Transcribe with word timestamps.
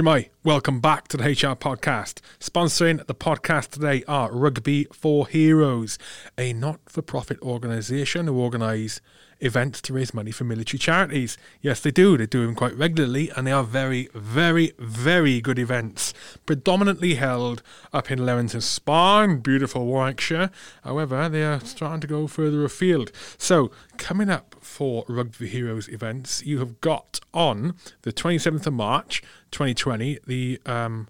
Shemai, 0.00 0.30
welcome 0.42 0.80
back 0.80 1.08
to 1.08 1.18
the 1.18 1.24
HR 1.24 1.54
podcast. 1.54 2.22
Sponsoring 2.38 3.06
the 3.06 3.14
podcast 3.14 3.68
today 3.68 4.02
are 4.08 4.32
Rugby 4.32 4.86
for 4.94 5.26
Heroes, 5.26 5.98
a 6.38 6.54
not 6.54 6.80
for 6.86 7.02
profit 7.02 7.38
organisation 7.42 8.26
who 8.26 8.38
organise 8.38 9.02
events 9.40 9.82
to 9.82 9.92
raise 9.92 10.14
money 10.14 10.30
for 10.30 10.44
military 10.44 10.78
charities. 10.78 11.36
Yes, 11.60 11.80
they 11.80 11.90
do. 11.90 12.16
They 12.16 12.24
do 12.24 12.46
them 12.46 12.54
quite 12.54 12.74
regularly, 12.76 13.30
and 13.36 13.46
they 13.46 13.52
are 13.52 13.62
very, 13.62 14.08
very, 14.14 14.72
very 14.78 15.42
good 15.42 15.58
events. 15.58 16.14
Predominantly 16.46 17.16
held 17.16 17.62
up 17.92 18.10
in 18.10 18.24
Leamington 18.24 18.62
Spa 18.62 19.22
in 19.22 19.40
beautiful 19.40 19.84
Warwickshire. 19.84 20.50
However, 20.82 21.28
they 21.28 21.44
are 21.44 21.60
starting 21.60 22.00
to 22.00 22.06
go 22.06 22.26
further 22.26 22.64
afield. 22.64 23.12
So, 23.36 23.70
coming 23.98 24.30
up 24.30 24.49
for 24.70 25.04
Rugby 25.08 25.48
Heroes 25.48 25.88
events, 25.88 26.46
you 26.46 26.60
have 26.60 26.80
got 26.80 27.18
on 27.34 27.74
the 28.02 28.12
27th 28.12 28.66
of 28.66 28.72
March 28.72 29.20
2020 29.50 30.20
the 30.26 30.60
um, 30.64 31.08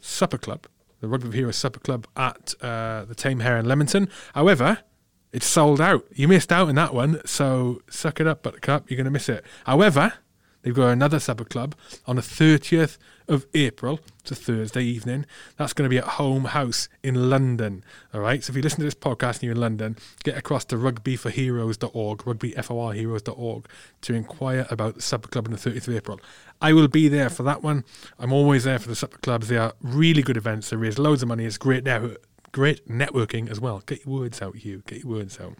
Supper 0.00 0.36
Club. 0.36 0.66
The 1.00 1.08
Rugby 1.08 1.36
Heroes 1.36 1.56
Supper 1.56 1.78
Club 1.78 2.06
at 2.16 2.54
uh, 2.60 3.04
the 3.04 3.14
Tame 3.14 3.40
Hare 3.40 3.58
in 3.58 3.66
Leamington. 3.66 4.08
However, 4.34 4.80
it's 5.32 5.46
sold 5.46 5.80
out. 5.80 6.04
You 6.12 6.26
missed 6.26 6.50
out 6.50 6.68
on 6.68 6.74
that 6.74 6.92
one, 6.92 7.20
so 7.24 7.80
suck 7.88 8.20
it 8.20 8.26
up, 8.26 8.42
Buttercup. 8.42 8.90
You're 8.90 8.96
going 8.96 9.04
to 9.04 9.10
miss 9.10 9.28
it. 9.28 9.44
However, 9.64 10.14
they've 10.66 10.74
got 10.74 10.88
another 10.88 11.20
supper 11.20 11.44
club 11.44 11.76
on 12.08 12.16
the 12.16 12.22
30th 12.22 12.98
of 13.28 13.46
April. 13.54 14.00
It's 14.20 14.32
a 14.32 14.34
Thursday 14.34 14.82
evening. 14.82 15.26
That's 15.56 15.72
going 15.72 15.88
to 15.88 15.88
be 15.88 15.98
at 15.98 16.04
Home 16.04 16.46
House 16.46 16.88
in 17.04 17.30
London. 17.30 17.84
All 18.12 18.20
right. 18.20 18.42
So 18.42 18.50
if 18.50 18.56
you 18.56 18.62
listen 18.62 18.80
to 18.80 18.84
this 18.84 18.94
podcast 18.94 19.34
and 19.34 19.44
you're 19.44 19.52
in 19.52 19.60
London, 19.60 19.96
get 20.24 20.36
across 20.36 20.64
to 20.66 20.76
rugbyforheroes.org, 20.76 22.18
rugbyforheroes.org 22.18 23.68
to 24.02 24.14
inquire 24.14 24.66
about 24.68 24.96
the 24.96 25.02
supper 25.02 25.28
club 25.28 25.46
on 25.46 25.52
the 25.52 25.58
30th 25.58 25.86
of 25.86 25.94
April. 25.94 26.20
I 26.60 26.72
will 26.72 26.88
be 26.88 27.06
there 27.06 27.30
for 27.30 27.44
that 27.44 27.62
one. 27.62 27.84
I'm 28.18 28.32
always 28.32 28.64
there 28.64 28.80
for 28.80 28.88
the 28.88 28.96
supper 28.96 29.18
clubs. 29.18 29.46
They 29.46 29.58
are 29.58 29.74
really 29.80 30.22
good 30.22 30.36
events. 30.36 30.70
They 30.70 30.76
raise 30.76 30.98
loads 30.98 31.22
of 31.22 31.28
money. 31.28 31.44
It's 31.44 31.58
great 31.58 31.84
network 31.84 32.26
great 32.56 32.88
networking 32.88 33.50
as 33.50 33.60
well. 33.60 33.82
Get 33.84 34.06
your 34.06 34.20
words 34.20 34.40
out, 34.40 34.56
Hugh. 34.56 34.82
Get 34.86 35.00
your 35.04 35.12
words 35.12 35.38
out. 35.38 35.58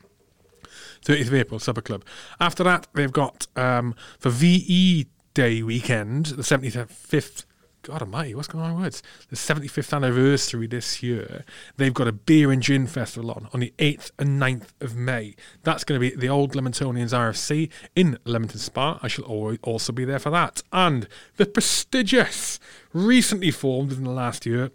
30th 1.04 1.28
of 1.28 1.34
April, 1.34 1.60
Supper 1.60 1.82
Club. 1.82 2.04
After 2.40 2.64
that, 2.64 2.86
they've 2.94 3.12
got 3.12 3.46
um, 3.56 3.94
for 4.18 4.30
VE 4.30 5.06
Day 5.34 5.62
weekend, 5.62 6.26
the 6.26 6.42
75th. 6.42 7.44
God 7.82 8.00
almighty, 8.00 8.34
what's 8.34 8.48
going 8.48 8.64
on 8.64 8.74
with 8.74 8.82
words? 8.82 9.02
The 9.28 9.36
75th 9.36 9.94
anniversary 9.94 10.66
this 10.66 11.02
year. 11.02 11.44
They've 11.76 11.92
got 11.92 12.08
a 12.08 12.12
beer 12.12 12.50
and 12.50 12.62
gin 12.62 12.86
festival 12.86 13.30
on 13.30 13.48
on 13.52 13.60
the 13.60 13.74
8th 13.78 14.12
and 14.18 14.40
9th 14.40 14.68
of 14.80 14.96
May. 14.96 15.36
That's 15.62 15.84
going 15.84 16.00
to 16.00 16.10
be 16.10 16.16
the 16.16 16.30
old 16.30 16.54
Leamingtonians 16.54 17.12
RFC 17.12 17.70
in 17.94 18.18
Leamington 18.24 18.58
Spa. 18.58 18.98
I 19.02 19.08
shall 19.08 19.24
also 19.62 19.92
be 19.92 20.06
there 20.06 20.18
for 20.18 20.30
that. 20.30 20.62
And 20.72 21.06
the 21.36 21.44
prestigious, 21.44 22.58
recently 22.94 23.50
formed 23.50 23.92
in 23.92 24.04
the 24.04 24.10
last 24.10 24.46
year, 24.46 24.70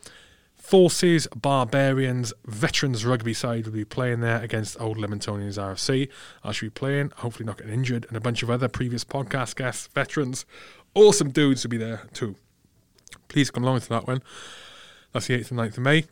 Forces 0.72 1.28
Barbarians 1.36 2.32
Veterans 2.46 3.06
Rugby 3.06 3.34
side 3.34 3.66
will 3.66 3.74
be 3.74 3.84
playing 3.84 4.22
there 4.22 4.42
against 4.42 4.80
Old 4.80 4.96
Leamingtonians 4.96 5.58
RFC. 5.58 6.08
I 6.46 6.54
should 6.54 6.68
be 6.68 6.70
playing, 6.70 7.12
hopefully 7.18 7.46
not 7.46 7.58
getting 7.58 7.74
injured, 7.74 8.06
and 8.08 8.16
a 8.16 8.22
bunch 8.22 8.42
of 8.42 8.50
other 8.50 8.70
previous 8.70 9.04
podcast 9.04 9.58
guests, 9.58 9.88
veterans, 9.88 10.46
awesome 10.96 11.30
dudes 11.30 11.66
will 11.66 11.72
be 11.72 11.78
there 11.78 12.04
too. 12.14 12.38
Please 13.28 13.52
come 13.52 13.66
along 13.66 13.82
to 13.82 13.90
that 13.90 14.08
one. 14.08 14.24
That's 15.12 15.28
the 15.28 15.38
8th 15.38 15.52
and 15.52 15.60
9th 15.60 15.78
of 15.78 15.84
May. 15.84 16.06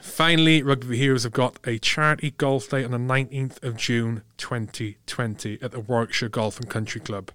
Finally, 0.00 0.64
Rugby 0.64 0.96
Heroes 0.96 1.22
have 1.22 1.30
got 1.30 1.60
a 1.64 1.78
charity 1.78 2.32
golf 2.32 2.70
day 2.70 2.82
on 2.82 2.90
the 2.90 2.98
19th 2.98 3.62
of 3.62 3.76
June 3.76 4.22
2020 4.36 5.60
at 5.62 5.70
the 5.70 5.78
Warwickshire 5.78 6.28
Golf 6.28 6.58
and 6.58 6.68
Country 6.68 7.00
Club. 7.00 7.30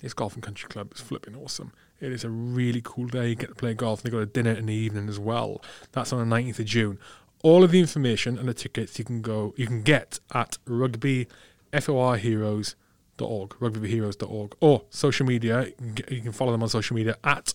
This 0.00 0.14
golf 0.14 0.32
and 0.32 0.42
country 0.42 0.70
club 0.70 0.94
is 0.94 1.02
flipping 1.02 1.36
awesome. 1.36 1.74
It 2.00 2.12
is 2.12 2.24
a 2.24 2.30
really 2.30 2.80
cool 2.82 3.06
day. 3.06 3.28
You 3.28 3.34
get 3.34 3.50
to 3.50 3.54
play 3.54 3.74
golf. 3.74 4.00
And 4.00 4.06
they've 4.06 4.18
got 4.18 4.22
a 4.22 4.26
dinner 4.26 4.52
in 4.52 4.66
the 4.66 4.74
evening 4.74 5.08
as 5.08 5.18
well. 5.18 5.62
That's 5.92 6.12
on 6.12 6.28
the 6.28 6.36
19th 6.36 6.60
of 6.60 6.66
June. 6.66 6.98
All 7.42 7.64
of 7.64 7.70
the 7.70 7.80
information 7.80 8.38
and 8.38 8.48
the 8.48 8.54
tickets 8.54 8.98
you 8.98 9.04
can 9.04 9.22
go 9.22 9.54
you 9.56 9.66
can 9.66 9.82
get 9.82 10.20
at 10.32 10.58
rugbyforheroes.org, 10.66 13.50
rugbyforheroes.org, 13.50 14.56
or 14.60 14.82
social 14.90 15.26
media. 15.26 15.68
You 16.08 16.20
can, 16.20 16.32
follow 16.32 16.52
them 16.52 16.62
on 16.62 16.68
social 16.68 16.96
media 16.96 17.16
at 17.24 17.52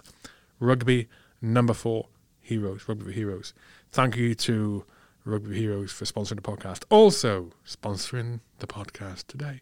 rugby 0.60 1.08
number 1.42 1.74
four 1.74 2.08
heroes, 2.42 2.88
rugby 2.88 3.14
heroes. 3.14 3.54
Thank 3.92 4.16
you 4.16 4.34
to 4.36 4.86
Rugby 5.26 5.58
Heroes 5.58 5.92
for 5.92 6.06
sponsoring 6.06 6.36
the 6.36 6.44
podcast. 6.44 6.84
Also 6.90 7.52
sponsoring 7.68 8.42
the 8.60 8.68
podcast 8.68 9.26
today, 9.28 9.62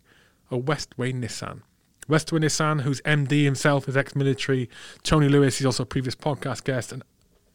a 0.51 0.57
Westway 0.57 1.13
Nissan. 1.13 1.61
Westway 2.05 2.39
Nissan, 2.39 2.81
whose 2.81 3.01
MD 3.01 3.43
himself 3.43 3.87
is 3.87 3.97
ex-military. 3.97 4.69
Tony 5.03 5.29
Lewis, 5.29 5.57
he's 5.57 5.65
also 5.65 5.83
a 5.83 5.85
previous 5.85 6.15
podcast 6.15 6.63
guest, 6.63 6.91
an 6.91 7.03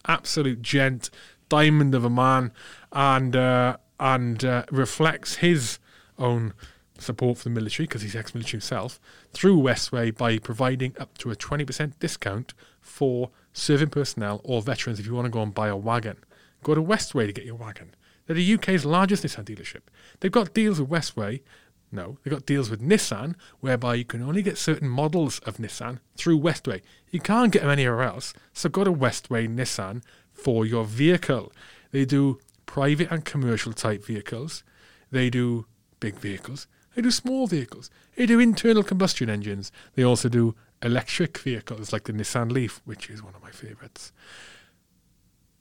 absolute 0.07 0.63
gent, 0.63 1.11
diamond 1.49 1.95
of 1.95 2.05
a 2.05 2.11
man, 2.11 2.53
and 2.93 3.37
uh, 3.37 3.77
and 4.01 4.45
uh, 4.45 4.65
reflects 4.71 5.37
his 5.37 5.79
own 6.19 6.55
support 6.99 7.39
for 7.39 7.45
the 7.45 7.51
military 7.51 7.87
because 7.87 8.03
he's 8.03 8.17
ex-military 8.17 8.53
himself 8.53 9.01
through 9.33 9.57
Westway 9.57 10.17
by 10.17 10.39
providing 10.39 10.95
up 10.99 11.17
to 11.19 11.31
a 11.31 11.37
20% 11.37 11.93
discount 12.01 12.55
for 12.81 13.31
serving 13.53 13.89
personnel 13.91 14.41
or 14.45 14.61
veterans 14.63 14.99
if 14.99 15.07
you 15.07 15.15
want 15.15 15.27
to 15.27 15.31
go 15.31 15.43
and 15.43 15.55
buy 15.55 15.69
a 15.69 15.77
wagon. 15.77 16.17
Go 16.63 16.75
to 16.75 16.83
Westway 16.83 17.27
to 17.27 17.33
get 17.33 17.45
your 17.45 17.55
wagon. 17.55 17.95
They're 18.27 18.37
the 18.37 18.55
UK's 18.55 18.85
largest 18.85 19.25
Nissan 19.25 19.45
dealership. 19.45 19.83
They've 20.21 20.31
got 20.31 20.53
deals 20.53 20.81
with 20.81 20.91
Westway 20.91 21.41
no, 21.91 22.19
they've 22.23 22.33
got 22.33 22.47
deals 22.47 22.71
with 22.71 22.83
Nissan 22.83 23.35
whereby 23.61 23.95
you 23.95 24.05
can 24.05 24.23
only 24.23 24.43
get 24.43 24.59
certain 24.59 24.89
models 24.89 25.39
of 25.41 25.57
Nissan 25.57 26.01
through 26.17 26.41
Westway. 26.41 26.83
You 27.11 27.21
can't 27.21 27.53
get 27.53 27.63
them 27.63 27.71
anywhere 27.71 28.03
else, 28.03 28.35
so 28.53 28.69
go 28.69 28.85
to 28.85 28.93
Westway 28.93 29.49
Nissan 29.49 30.03
for 30.33 30.67
your 30.67 30.85
vehicle. 30.85 31.53
They 31.91 32.05
do 32.05 32.39
private 32.67 33.11
and 33.11 33.25
commercial 33.25 33.73
type 33.73 34.05
vehicles. 34.05 34.63
They 35.11 35.31
do 35.31 35.67
big 36.01 36.17
vehicles. 36.17 36.67
They 36.95 37.03
do 37.03 37.11
small 37.11 37.47
vehicles. 37.47 37.91
They 38.17 38.27
do 38.27 38.39
internal 38.39 38.83
combustion 38.83 39.31
engines. 39.31 39.73
They 39.95 40.03
also 40.03 40.29
do 40.29 40.55
electric 40.83 41.39
vehicles 41.39 41.93
like 41.93 42.05
the 42.05 42.13
Nissan 42.13 42.53
Leaf, 42.53 42.83
which 42.85 43.09
is 43.09 43.23
one 43.23 43.35
of 43.35 43.43
my 43.43 43.51
favourites. 43.51 44.13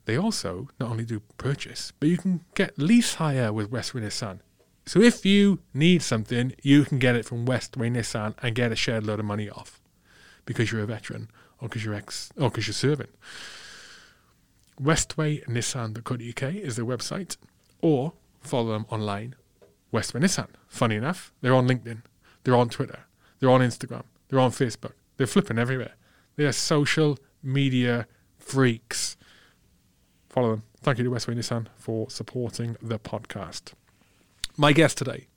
They 0.04 0.16
also 0.16 0.68
not 0.80 0.90
only 0.90 1.04
do 1.04 1.20
purchase, 1.36 1.92
but 1.98 2.08
you 2.08 2.16
can 2.18 2.40
get 2.54 2.78
lease 2.78 3.14
hire 3.14 3.52
with 3.52 3.70
Westway 3.70 4.02
Nissan. 4.02 4.40
So 4.88 5.02
if 5.02 5.26
you 5.26 5.58
need 5.74 6.00
something, 6.00 6.54
you 6.62 6.82
can 6.86 6.98
get 6.98 7.14
it 7.14 7.26
from 7.26 7.44
Westway 7.44 7.92
Nissan 7.92 8.32
and 8.40 8.54
get 8.54 8.72
a 8.72 8.74
shared 8.74 9.04
load 9.04 9.18
of 9.18 9.26
money 9.26 9.50
off 9.50 9.82
because 10.46 10.72
you're 10.72 10.80
a 10.80 10.86
veteran 10.86 11.28
or 11.60 11.68
because 11.68 11.84
you're 11.84 11.92
ex 11.92 12.32
or 12.38 12.48
because 12.48 12.66
you're 12.66 12.72
serving. 12.72 13.08
Westwaynissan.co.uk 14.80 16.54
is 16.54 16.76
their 16.76 16.86
website, 16.86 17.36
or 17.82 18.14
follow 18.40 18.72
them 18.72 18.86
online. 18.88 19.34
Westway 19.92 20.22
Nissan. 20.22 20.48
Funny 20.68 20.96
enough, 20.96 21.34
they're 21.42 21.54
on 21.54 21.68
LinkedIn, 21.68 22.00
they're 22.44 22.56
on 22.56 22.70
Twitter, 22.70 23.00
they're 23.40 23.50
on 23.50 23.60
Instagram, 23.60 24.04
they're 24.28 24.40
on 24.40 24.52
Facebook. 24.52 24.92
They're 25.18 25.26
flipping 25.26 25.58
everywhere. 25.58 25.96
They 26.36 26.46
are 26.46 26.52
social 26.52 27.18
media 27.42 28.06
freaks. 28.38 29.18
Follow 30.30 30.52
them. 30.52 30.62
Thank 30.80 30.96
you 30.96 31.04
to 31.04 31.10
Westway 31.10 31.36
Nissan 31.36 31.66
for 31.76 32.08
supporting 32.08 32.78
the 32.80 32.98
podcast. 32.98 33.74
My 34.60 34.72
guest 34.72 34.98
today 34.98 35.28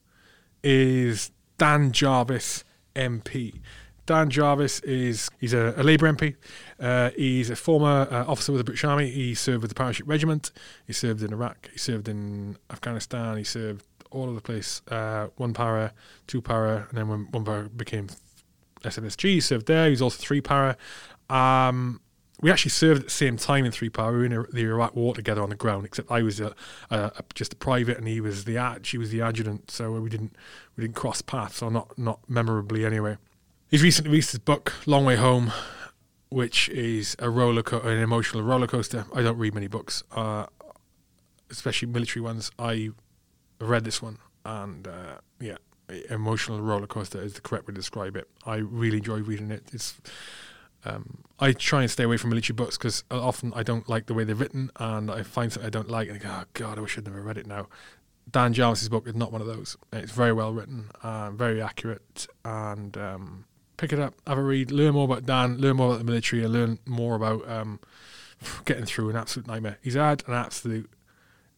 is 0.64 1.30
Dan 1.59 1.92
Jarvis 1.92 2.64
MP. 2.96 3.62
Dan 4.08 4.32
Jarvis 4.32 4.80
is 4.80 5.30
he's 5.38 5.54
a, 5.54 5.76
a 5.78 5.84
Labour 5.84 6.12
MP. 6.12 6.36
Uh, 6.80 7.12
he's 7.16 7.52
a 7.52 7.56
former 7.56 8.08
uh, 8.09 8.26
officer 8.26 8.52
with 8.52 8.62
the 8.62 8.64
British 8.64 8.84
Army. 8.84 9.12
He 9.12 9.36
served 9.36 9.62
with 9.62 9.70
the 9.70 9.76
Parachute 9.76 10.08
Regiment. 10.08 10.52
He 10.88 10.94
served 10.94 11.22
in 11.22 11.32
Iraq. 11.32 11.70
He 11.72 11.78
served 11.78 12.09
in 12.09 12.58
Afghanistan. 12.72 13.38
He 13.38 13.44
served 13.44 13.86
all 14.09 14.24
over 14.24 14.34
the 14.34 14.42
place. 14.42 14.82
Uh, 14.88 15.28
one 15.38 15.53
para, 15.53 15.94
two 16.26 16.42
para, 16.42 16.88
and 16.90 16.98
then 16.98 17.08
when 17.08 17.28
one 17.30 17.46
para 17.46 17.70
became 17.70 18.08
SFSG, 18.84 19.36
he 19.36 19.40
served 19.40 19.68
there. 19.68 19.86
He 19.86 19.92
was 19.92 20.02
also 20.02 20.18
three 20.18 20.42
para. 20.42 20.78
Um, 21.30 22.02
we 22.41 22.52
actually 22.52 22.72
served 22.72 23.02
at 23.02 23.05
the 23.05 23.11
same 23.11 23.38
time 23.38 23.66
in 23.66 23.72
Three 23.72 23.90
Para. 23.90 24.11
We 24.11 24.17
were 24.28 24.46
in 24.46 24.46
the 24.52 24.64
Iraq 24.64 24.96
War 24.96 25.14
together 25.14 25.41
on 25.41 25.49
the 25.49 25.55
ground, 25.55 25.85
except 25.85 26.11
I 26.11 26.23
was 26.23 26.40
a, 26.40 26.55
a, 26.90 27.11
a, 27.17 27.23
just 27.35 27.53
a 27.53 27.55
private 27.55 27.97
and 27.97 28.08
he 28.08 28.20
was 28.20 28.46
the 28.46 28.79
she 28.84 28.97
was 28.97 29.11
the 29.11 29.22
adjutant. 29.22 29.70
So 29.70 29.91
we 29.99 30.09
didn't 30.09 30.35
we 30.76 30.84
didn't 30.84 30.96
cross 30.96 31.22
paths, 31.22 31.61
or 31.61 31.70
not 31.70 31.97
not 31.97 32.20
memorably 32.28 32.85
anyway. 32.85 33.17
He's 33.70 33.84
recently 33.84 34.11
released 34.11 34.32
his 34.32 34.40
book 34.40 34.73
Long 34.85 35.05
Way 35.05 35.16
Home, 35.16 35.52
which 36.29 36.67
is 36.70 37.16
a 37.20 37.29
roller 37.29 37.64
co- 37.64 37.82
an 37.82 37.99
emotional 37.99 38.44
roller 38.44 38.67
coaster. 38.67 39.05
I 39.14 39.22
don't 39.22 39.37
read 39.37 39.53
many 39.53 39.67
books, 39.67 40.03
uh, 40.11 40.47
especially 41.49 41.87
military 41.90 42.22
ones. 42.22 42.52
I 42.58 42.90
read 43.59 43.84
this 43.84 44.02
one, 44.02 44.17
and 44.44 44.87
uh, 44.87 45.20
yeah, 45.40 45.58
emotional 46.09 46.61
roller 46.61 46.87
coaster 46.87 47.22
is 47.22 47.34
the 47.34 47.41
correct 47.41 47.67
way 47.67 47.73
to 47.73 47.79
describe 47.79 48.16
it. 48.16 48.28
I 48.46 48.55
really 48.55 48.97
enjoy 48.97 49.20
reading 49.20 49.52
it. 49.52 49.70
It's 49.72 49.99
um, 50.86 51.24
I 51.40 51.54
try 51.54 51.82
and 51.82 51.92
stay 51.92 52.04
away 52.04 52.18
from 52.18 52.30
military 52.30 52.56
books 52.56 52.78
because 52.78 53.04
often 53.10 53.54
I 53.56 53.64
don't 53.64 53.88
like 53.90 54.06
the 54.06 54.14
way 54.14 54.24
they're 54.24 54.36
written, 54.36 54.72
and 54.78 55.10
I 55.10 55.24
find 55.24 55.52
something 55.52 55.68
I 55.68 55.72
don't 55.72 55.90
like, 55.90 56.08
and 56.08 56.18
I 56.18 56.20
go, 56.20 56.30
"Oh 56.30 56.44
God, 56.54 56.78
I 56.78 56.82
wish 56.82 56.98
I'd 56.98 57.06
never 57.06 57.22
read 57.22 57.38
it 57.38 57.48
now." 57.48 57.68
Dan 58.30 58.54
Jarvis's 58.54 58.90
book 58.90 59.08
is 59.08 59.16
not 59.16 59.32
one 59.32 59.42
of 59.42 59.48
those. 59.48 59.78
It's 59.92 60.12
very 60.12 60.34
well 60.34 60.54
written, 60.54 60.92
uh, 61.04 61.32
very 61.32 61.62
accurate, 61.62 62.28
and 62.46 62.96
um, 62.98 63.46
pick 63.78 63.92
it 63.92 64.00
up, 64.00 64.14
have 64.28 64.38
a 64.38 64.44
read, 64.44 64.72
learn 64.72 64.94
more 64.94 65.06
about 65.06 65.26
Dan, 65.26 65.58
learn 65.58 65.78
more 65.78 65.88
about 65.88 66.00
the 66.00 66.06
military, 66.06 66.44
and 66.44 66.54
learn 66.54 66.80
more 66.86 67.16
about 67.16 67.48
um, 67.50 67.80
getting 68.66 68.86
through 68.86 69.10
an 69.10 69.16
absolute 69.16 69.48
nightmare. 69.48 69.78
He's 69.82 69.96
had 69.96 70.24
an 70.28 70.34
absolute 70.34 70.90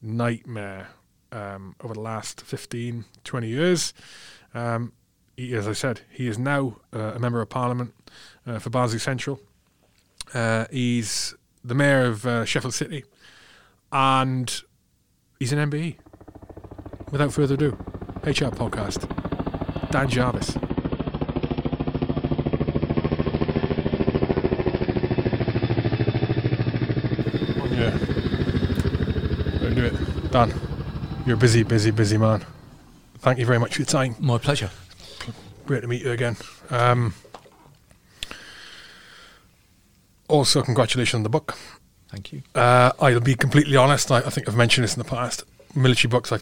nightmare 0.01 0.89
um, 1.31 1.75
over 1.83 1.93
the 1.93 1.99
last 1.99 2.41
15, 2.41 3.05
20 3.23 3.47
years. 3.47 3.93
Um, 4.53 4.93
he, 5.35 5.53
as 5.55 5.67
I 5.67 5.73
said, 5.73 6.01
he 6.11 6.27
is 6.27 6.37
now 6.37 6.77
uh, 6.93 7.13
a 7.15 7.19
member 7.19 7.41
of 7.41 7.49
parliament 7.49 7.93
uh, 8.45 8.59
for 8.59 8.69
Barnsley 8.69 8.99
Central. 8.99 9.39
Uh, 10.33 10.65
he's 10.71 11.33
the 11.63 11.75
mayor 11.75 12.05
of 12.05 12.25
uh, 12.25 12.45
Sheffield 12.45 12.73
City, 12.73 13.03
and 13.91 14.61
he's 15.39 15.51
an 15.51 15.69
MBE. 15.69 15.97
Without 17.11 17.31
further 17.31 17.53
ado, 17.53 17.71
HR 18.23 18.49
podcast, 18.49 19.09
Dan 19.91 20.09
Jarvis. 20.09 20.57
Do 29.73 29.85
it. 29.85 30.31
Dan, 30.31 30.53
you're 31.25 31.35
a 31.35 31.39
busy, 31.39 31.63
busy, 31.63 31.89
busy 31.89 32.17
man. 32.17 32.45
Thank 33.17 33.39
you 33.39 33.45
very 33.45 33.57
much 33.57 33.75
for 33.75 33.81
your 33.81 33.87
time. 33.87 34.15
My 34.19 34.37
pleasure. 34.37 34.69
Great 35.65 35.81
to 35.81 35.87
meet 35.87 36.03
you 36.03 36.11
again. 36.11 36.35
Um, 36.69 37.13
also, 40.27 40.61
congratulations 40.61 41.15
on 41.15 41.23
the 41.23 41.29
book. 41.29 41.57
Thank 42.09 42.33
you. 42.33 42.43
Uh, 42.53 42.91
I'll 42.99 43.19
be 43.19 43.35
completely 43.35 43.75
honest. 43.75 44.11
I, 44.11 44.17
I 44.17 44.29
think 44.29 44.47
I've 44.47 44.55
mentioned 44.55 44.83
this 44.83 44.93
in 44.95 44.99
the 44.99 45.09
past. 45.09 45.43
Military 45.75 46.09
books, 46.09 46.31
I 46.31 46.39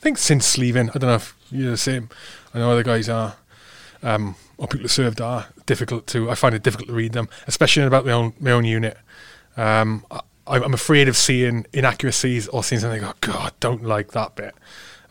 think 0.00 0.18
since 0.18 0.56
leaving, 0.56 0.88
I 0.90 0.92
don't 0.94 1.08
know 1.10 1.14
if 1.16 1.36
you're 1.50 1.70
the 1.72 1.76
same. 1.76 2.08
I 2.54 2.58
know 2.58 2.70
other 2.70 2.82
guys 2.82 3.08
are, 3.08 3.36
um, 4.02 4.36
or 4.56 4.66
people 4.66 4.82
who 4.82 4.88
served 4.88 5.20
are 5.20 5.48
difficult 5.66 6.06
to. 6.08 6.30
I 6.30 6.34
find 6.34 6.54
it 6.54 6.62
difficult 6.62 6.88
to 6.88 6.94
read 6.94 7.12
them, 7.12 7.28
especially 7.46 7.82
about 7.82 8.06
my 8.06 8.12
own 8.12 8.32
my 8.40 8.52
own 8.52 8.64
unit. 8.64 8.96
Um, 9.56 10.06
I, 10.10 10.20
I'm 10.46 10.74
afraid 10.74 11.08
of 11.08 11.16
seeing 11.16 11.66
inaccuracies 11.72 12.48
or 12.48 12.64
seeing 12.64 12.80
something. 12.80 13.04
Oh 13.04 13.14
God, 13.20 13.52
don't 13.60 13.84
like 13.84 14.12
that 14.12 14.36
bit. 14.36 14.54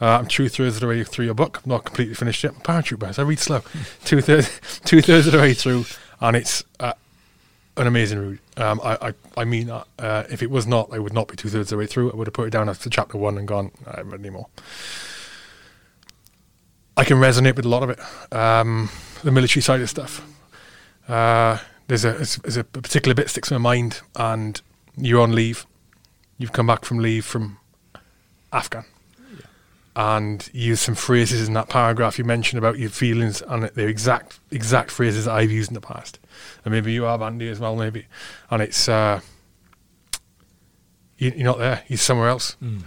Uh, 0.01 0.19
I'm 0.19 0.27
two 0.27 0.47
thirds 0.47 0.75
of 0.75 0.81
the 0.81 0.87
way 0.87 1.03
through 1.03 1.25
your 1.25 1.33
book. 1.33 1.61
I'm 1.63 1.69
not 1.69 1.83
completely 1.83 2.15
finished 2.15 2.43
yet. 2.43 2.53
Paratrooper, 2.63 3.13
so 3.13 3.23
I 3.23 3.25
read 3.25 3.39
slow. 3.39 3.61
two 4.05 4.21
thirds, 4.21 4.79
two 4.85 5.01
thirds 5.01 5.27
of 5.27 5.33
the 5.33 5.39
way 5.39 5.53
through, 5.53 5.85
and 6.21 6.37
it's 6.37 6.63
uh, 6.79 6.93
an 7.75 7.87
amazing 7.87 8.19
read. 8.19 8.39
Um, 8.55 8.79
I, 8.83 9.09
I, 9.09 9.13
I 9.37 9.45
mean 9.45 9.67
that. 9.67 9.87
Uh, 9.97 10.23
if 10.29 10.41
it 10.41 10.49
was 10.49 10.65
not, 10.65 10.93
I 10.93 10.99
would 10.99 11.13
not 11.13 11.27
be 11.27 11.35
two 11.35 11.49
thirds 11.49 11.71
of 11.71 11.77
the 11.77 11.77
way 11.77 11.85
through. 11.85 12.11
I 12.11 12.15
would 12.15 12.27
have 12.27 12.33
put 12.33 12.47
it 12.47 12.51
down 12.51 12.69
after 12.69 12.89
chapter 12.89 13.17
one 13.17 13.37
and 13.37 13.47
gone. 13.47 13.71
I 13.85 13.97
haven't 13.97 14.11
read 14.11 14.21
anymore. 14.21 14.47
I 16.95 17.03
can 17.03 17.17
resonate 17.17 17.55
with 17.55 17.65
a 17.65 17.69
lot 17.69 17.83
of 17.83 17.89
it. 17.89 17.99
Um, 18.33 18.89
the 19.23 19.31
military 19.31 19.61
side 19.61 19.81
of 19.81 19.89
stuff. 19.89 20.25
Uh, 21.09 21.57
there's 21.87 22.05
a 22.05 22.13
there's 22.13 22.57
a 22.57 22.63
particular 22.63 23.15
bit 23.15 23.23
that 23.23 23.29
sticks 23.29 23.51
in 23.51 23.61
my 23.61 23.71
mind, 23.71 24.01
and 24.15 24.61
you're 24.95 25.21
on 25.21 25.33
leave. 25.33 25.65
You've 26.37 26.53
come 26.53 26.67
back 26.67 26.85
from 26.85 26.99
leave 26.99 27.25
from 27.25 27.57
Afghan 28.53 28.85
and 29.99 30.49
use 30.53 30.79
some 30.79 30.95
phrases 30.95 31.45
in 31.45 31.53
that 31.53 31.67
paragraph 31.67 32.17
you 32.17 32.23
mentioned 32.23 32.57
about 32.57 32.79
your 32.79 32.89
feelings 32.89 33.41
and 33.41 33.63
they're 33.63 33.89
exact 33.89 34.39
exact 34.49 34.91
phrases 34.91 35.27
I've 35.27 35.51
used 35.51 35.71
in 35.71 35.73
the 35.73 35.81
past. 35.81 36.19
And 36.63 36.73
maybe 36.73 36.93
you 36.93 37.03
have 37.03 37.21
Andy 37.21 37.49
as 37.49 37.59
well, 37.59 37.75
maybe. 37.75 38.05
And 38.49 38.61
it's 38.61 38.87
uh, 38.87 39.19
you, 41.17 41.33
are 41.33 41.43
not 41.43 41.57
there, 41.57 41.83
you're 41.89 41.97
somewhere 41.97 42.29
else. 42.29 42.55
Mm. 42.63 42.83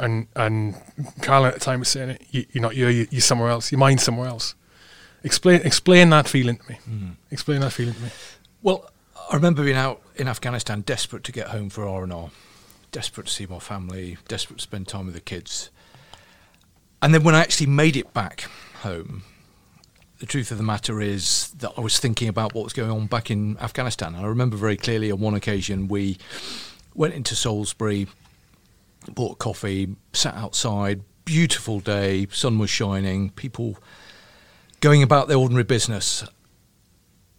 And 0.00 0.28
and 0.34 0.74
Carl 1.20 1.44
at 1.44 1.52
the 1.52 1.60
time 1.60 1.80
was 1.80 1.88
saying 1.88 2.08
it, 2.08 2.22
you, 2.30 2.46
are 2.56 2.60
not 2.60 2.72
here, 2.72 2.88
you, 2.88 3.06
you're 3.10 3.20
somewhere 3.20 3.50
else, 3.50 3.70
your 3.70 3.78
mind's 3.78 4.02
somewhere 4.02 4.28
else. 4.28 4.54
Explain 5.24 5.60
explain 5.60 6.08
that 6.08 6.26
feeling 6.26 6.56
to 6.56 6.70
me. 6.70 6.78
Mm. 6.88 7.16
Explain 7.30 7.60
that 7.60 7.72
feeling 7.74 7.92
to 7.92 8.00
me. 8.00 8.08
Well, 8.62 8.90
I 9.30 9.34
remember 9.34 9.62
being 9.62 9.76
out 9.76 10.00
in 10.14 10.26
Afghanistan, 10.26 10.80
desperate 10.80 11.22
to 11.24 11.32
get 11.32 11.48
home 11.48 11.68
for 11.68 11.86
R 11.86 12.02
and 12.04 12.14
R, 12.14 12.30
desperate 12.92 13.26
to 13.26 13.32
see 13.34 13.44
my 13.44 13.58
family, 13.58 14.16
desperate 14.26 14.56
to 14.56 14.62
spend 14.62 14.88
time 14.88 15.04
with 15.04 15.14
the 15.14 15.20
kids 15.20 15.68
and 17.06 17.14
then 17.14 17.22
when 17.22 17.36
I 17.36 17.40
actually 17.40 17.68
made 17.68 17.96
it 17.96 18.12
back 18.12 18.48
home, 18.80 19.22
the 20.18 20.26
truth 20.26 20.50
of 20.50 20.58
the 20.58 20.64
matter 20.64 21.00
is 21.00 21.52
that 21.58 21.70
I 21.78 21.80
was 21.80 22.00
thinking 22.00 22.26
about 22.26 22.52
what 22.52 22.64
was 22.64 22.72
going 22.72 22.90
on 22.90 23.06
back 23.06 23.30
in 23.30 23.56
Afghanistan. 23.58 24.16
I 24.16 24.24
remember 24.24 24.56
very 24.56 24.76
clearly 24.76 25.12
on 25.12 25.20
one 25.20 25.34
occasion 25.34 25.86
we 25.86 26.18
went 26.96 27.14
into 27.14 27.36
Salisbury, 27.36 28.08
bought 29.08 29.38
coffee, 29.38 29.94
sat 30.14 30.34
outside, 30.34 31.02
beautiful 31.24 31.78
day, 31.78 32.26
sun 32.32 32.58
was 32.58 32.70
shining, 32.70 33.30
people 33.30 33.78
going 34.80 35.00
about 35.00 35.28
their 35.28 35.36
ordinary 35.36 35.62
business. 35.62 36.24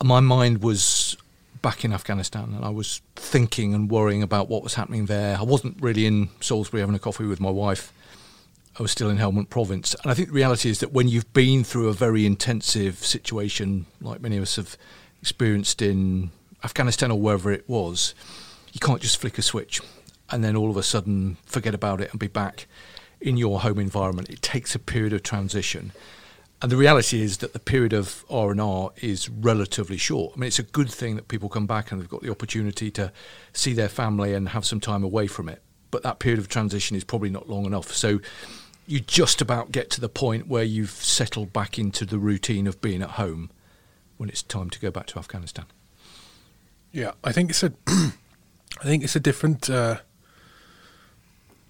My 0.01 0.21
mind 0.21 0.63
was 0.63 1.17
back 1.61 1.83
in 1.83 1.91
Afghanistan 1.91 2.53
and 2.55 2.63
I 2.63 2.69
was 2.69 3.01
thinking 3.17 3.73
and 3.73 3.91
worrying 3.91 4.23
about 4.23 4.47
what 4.47 4.63
was 4.63 4.75
happening 4.75 5.07
there. 5.07 5.37
I 5.37 5.43
wasn't 5.43 5.75
really 5.81 6.05
in 6.05 6.29
Salisbury 6.39 6.79
having 6.79 6.95
a 6.95 6.99
coffee 6.99 7.25
with 7.25 7.41
my 7.41 7.49
wife. 7.49 7.91
I 8.79 8.83
was 8.83 8.91
still 8.91 9.09
in 9.09 9.17
Helmand 9.17 9.49
Province. 9.49 9.95
And 10.03 10.11
I 10.11 10.13
think 10.13 10.27
the 10.27 10.35
reality 10.35 10.69
is 10.69 10.79
that 10.81 10.93
when 10.93 11.07
you've 11.07 11.33
been 11.33 11.63
through 11.63 11.87
a 11.87 11.93
very 11.93 12.27
intensive 12.27 13.03
situation, 13.03 13.87
like 14.01 14.21
many 14.21 14.37
of 14.37 14.43
us 14.43 14.55
have 14.57 14.77
experienced 15.19 15.81
in 15.81 16.29
Afghanistan 16.63 17.09
or 17.09 17.19
wherever 17.19 17.51
it 17.51 17.67
was, 17.67 18.13
you 18.71 18.79
can't 18.79 19.01
just 19.01 19.19
flick 19.19 19.39
a 19.39 19.41
switch 19.41 19.81
and 20.29 20.43
then 20.43 20.55
all 20.55 20.69
of 20.69 20.77
a 20.77 20.83
sudden 20.83 21.37
forget 21.43 21.73
about 21.73 22.01
it 22.01 22.11
and 22.11 22.19
be 22.19 22.27
back 22.27 22.67
in 23.19 23.35
your 23.35 23.61
home 23.61 23.79
environment. 23.79 24.29
It 24.29 24.43
takes 24.43 24.75
a 24.75 24.79
period 24.79 25.13
of 25.13 25.23
transition. 25.23 25.91
And 26.61 26.71
the 26.71 26.77
reality 26.77 27.21
is 27.21 27.37
that 27.37 27.53
the 27.53 27.59
period 27.59 27.93
of 27.93 28.25
R 28.29 28.51
and 28.51 28.61
R 28.61 28.91
is 28.97 29.27
relatively 29.27 29.97
short. 29.97 30.33
I 30.35 30.39
mean, 30.39 30.47
it's 30.47 30.59
a 30.59 30.63
good 30.63 30.91
thing 30.91 31.15
that 31.15 31.27
people 31.27 31.49
come 31.49 31.65
back 31.65 31.91
and 31.91 31.99
they've 31.99 32.09
got 32.09 32.21
the 32.21 32.31
opportunity 32.31 32.91
to 32.91 33.11
see 33.53 33.73
their 33.73 33.89
family 33.89 34.35
and 34.35 34.49
have 34.49 34.65
some 34.65 34.79
time 34.79 35.03
away 35.03 35.25
from 35.25 35.49
it. 35.49 35.63
But 35.89 36.03
that 36.03 36.19
period 36.19 36.39
of 36.39 36.47
transition 36.47 36.95
is 36.95 37.03
probably 37.03 37.29
not 37.29 37.49
long 37.49 37.65
enough. 37.65 37.91
So 37.93 38.19
you 38.87 39.01
just 39.01 39.41
about 39.41 39.71
get 39.71 39.89
to 39.91 40.01
the 40.01 40.09
point 40.09 40.47
where 40.47 40.63
you've 40.63 40.89
settled 40.89 41.51
back 41.51 41.77
into 41.77 42.05
the 42.05 42.17
routine 42.17 42.65
of 42.65 42.81
being 42.81 43.01
at 43.01 43.11
home 43.11 43.51
when 44.15 44.29
it's 44.29 44.41
time 44.41 44.69
to 44.69 44.79
go 44.79 44.89
back 44.89 45.05
to 45.07 45.19
Afghanistan. 45.19 45.65
Yeah, 46.91 47.11
I 47.23 47.33
think 47.33 47.49
it's 47.49 47.63
a, 47.63 47.73
I 47.87 48.83
think 48.83 49.03
it's 49.03 49.15
a 49.15 49.19
different. 49.19 49.69
Uh, 49.69 49.97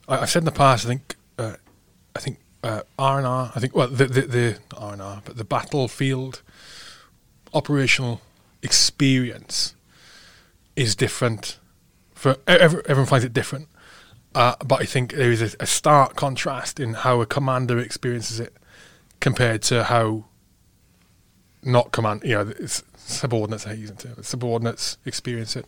I, 0.07 0.17
have 0.17 0.29
said 0.29 0.41
in 0.41 0.45
the 0.45 0.51
past. 0.51 0.85
I 0.85 0.89
think, 0.89 1.15
uh, 1.39 1.55
I 2.15 2.19
think 2.19 2.37
uh, 2.63 2.83
R 2.99 3.17
and 3.17 3.27
R. 3.27 3.51
I 3.55 3.59
think 3.59 3.75
well, 3.75 3.87
the 3.87 4.05
the, 4.05 4.21
the 4.21 4.57
R 4.77 4.93
and 4.93 5.01
R, 5.01 5.21
but 5.25 5.37
the 5.37 5.43
battlefield 5.43 6.43
operational 7.53 8.21
experience 8.61 9.73
is 10.75 10.95
different 10.95 11.57
for 12.13 12.37
everyone 12.47 13.05
finds 13.05 13.23
it 13.23 13.33
different 13.33 13.67
uh, 14.37 14.55
but 14.63 14.79
I 14.79 14.85
think 14.85 15.13
there 15.13 15.31
is 15.31 15.41
a, 15.41 15.57
a, 15.59 15.65
stark 15.65 16.15
contrast 16.15 16.79
in 16.79 16.93
how 16.93 17.21
a 17.21 17.25
commander 17.25 17.79
experiences 17.79 18.39
it 18.39 18.55
compared 19.19 19.63
to 19.63 19.85
how 19.85 20.25
not 21.63 21.91
command, 21.91 22.21
you 22.23 22.35
know, 22.35 22.53
subordinates 22.97 23.65
are 23.65 23.73
using 23.73 23.97
it. 23.97 24.23
Subordinates 24.23 24.99
experience 25.05 25.55
it. 25.55 25.65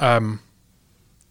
Um, 0.00 0.40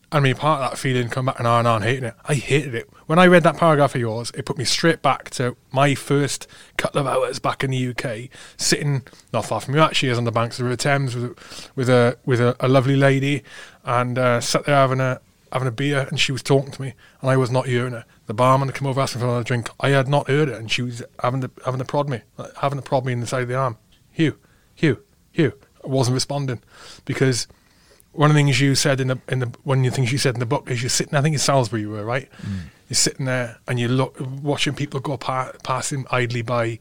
I 0.09 0.21
mean, 0.21 0.35
part 0.35 0.61
of 0.61 0.71
that 0.71 0.77
feeling 0.77 1.09
come 1.09 1.25
back 1.25 1.37
and 1.37 1.45
R 1.45 1.67
and 1.67 1.83
hating 1.83 2.05
it. 2.05 2.13
I 2.23 2.35
hated 2.35 2.75
it 2.75 2.89
when 3.07 3.19
I 3.19 3.27
read 3.27 3.43
that 3.43 3.57
paragraph 3.57 3.93
of 3.93 3.99
yours. 3.99 4.31
It 4.33 4.45
put 4.45 4.57
me 4.57 4.63
straight 4.63 5.01
back 5.01 5.31
to 5.31 5.57
my 5.73 5.95
first 5.95 6.47
couple 6.77 7.01
of 7.01 7.07
hours 7.07 7.39
back 7.39 7.61
in 7.61 7.71
the 7.71 7.87
UK, 7.89 8.29
sitting 8.55 9.03
not 9.33 9.45
far 9.45 9.59
from 9.59 9.75
you 9.75 9.81
actually, 9.81 10.11
as 10.11 10.17
on 10.17 10.23
the 10.23 10.31
banks 10.31 10.57
of 10.59 10.63
the 10.63 10.69
River 10.69 10.77
Thames 10.77 11.13
with 11.13 11.71
with 11.75 11.89
a 11.89 12.17
with 12.25 12.39
a, 12.39 12.55
a 12.61 12.69
lovely 12.69 12.95
lady, 12.95 13.43
and 13.83 14.17
uh, 14.17 14.39
sat 14.39 14.63
there 14.63 14.75
having 14.75 15.01
a 15.01 15.19
having 15.51 15.67
a 15.67 15.71
beer 15.71 16.07
and 16.09 16.19
she 16.19 16.31
was 16.31 16.41
talking 16.41 16.71
to 16.71 16.81
me 16.81 16.93
and 17.21 17.29
I 17.29 17.37
was 17.37 17.51
not 17.51 17.67
hearing 17.67 17.93
her. 17.93 18.05
The 18.27 18.33
barman 18.33 18.67
had 18.67 18.75
come 18.75 18.87
over 18.87 19.01
asking 19.01 19.21
for 19.21 19.27
another 19.27 19.43
drink. 19.43 19.69
I 19.79 19.89
had 19.89 20.07
not 20.07 20.27
heard 20.27 20.49
it 20.49 20.55
and 20.55 20.71
she 20.71 20.81
was 20.81 21.03
having 21.21 21.41
to 21.41 21.51
having 21.65 21.79
to 21.79 21.85
prod 21.85 22.09
me, 22.09 22.21
having 22.61 22.79
to 22.79 22.83
prod 22.83 23.05
me 23.05 23.13
in 23.13 23.19
the 23.19 23.27
side 23.27 23.43
of 23.43 23.47
the 23.49 23.55
arm. 23.55 23.77
Hugh, 24.11 24.37
Hugh, 24.75 25.03
Hugh. 25.31 25.53
I 25.83 25.87
wasn't 25.87 26.15
responding 26.15 26.61
because 27.05 27.47
one 28.13 28.29
of 28.29 28.35
the 28.35 28.39
things 28.39 28.59
you 28.59 28.75
said 28.75 28.99
in 28.99 29.07
the 29.07 29.19
in 29.27 29.39
the 29.39 29.51
one 29.63 29.79
of 29.79 29.85
the 29.85 29.91
things 29.91 30.11
you 30.11 30.17
said 30.17 30.35
in 30.35 30.39
the 30.39 30.45
book 30.45 30.69
is 30.69 30.81
you're 30.81 30.89
sitting. 30.89 31.15
I 31.15 31.21
think 31.21 31.33
in 31.33 31.39
Salisbury 31.39 31.81
you 31.81 31.89
were 31.89 32.05
right. 32.05 32.29
Mm. 32.41 32.59
You're 32.89 32.95
sitting 32.95 33.25
there 33.25 33.57
and 33.67 33.79
you 33.79 33.87
look 33.87 34.17
watching 34.19 34.73
people 34.73 34.99
go 34.99 35.17
pa- 35.17 35.53
passing 35.63 36.05
idly 36.11 36.41
by, 36.41 36.79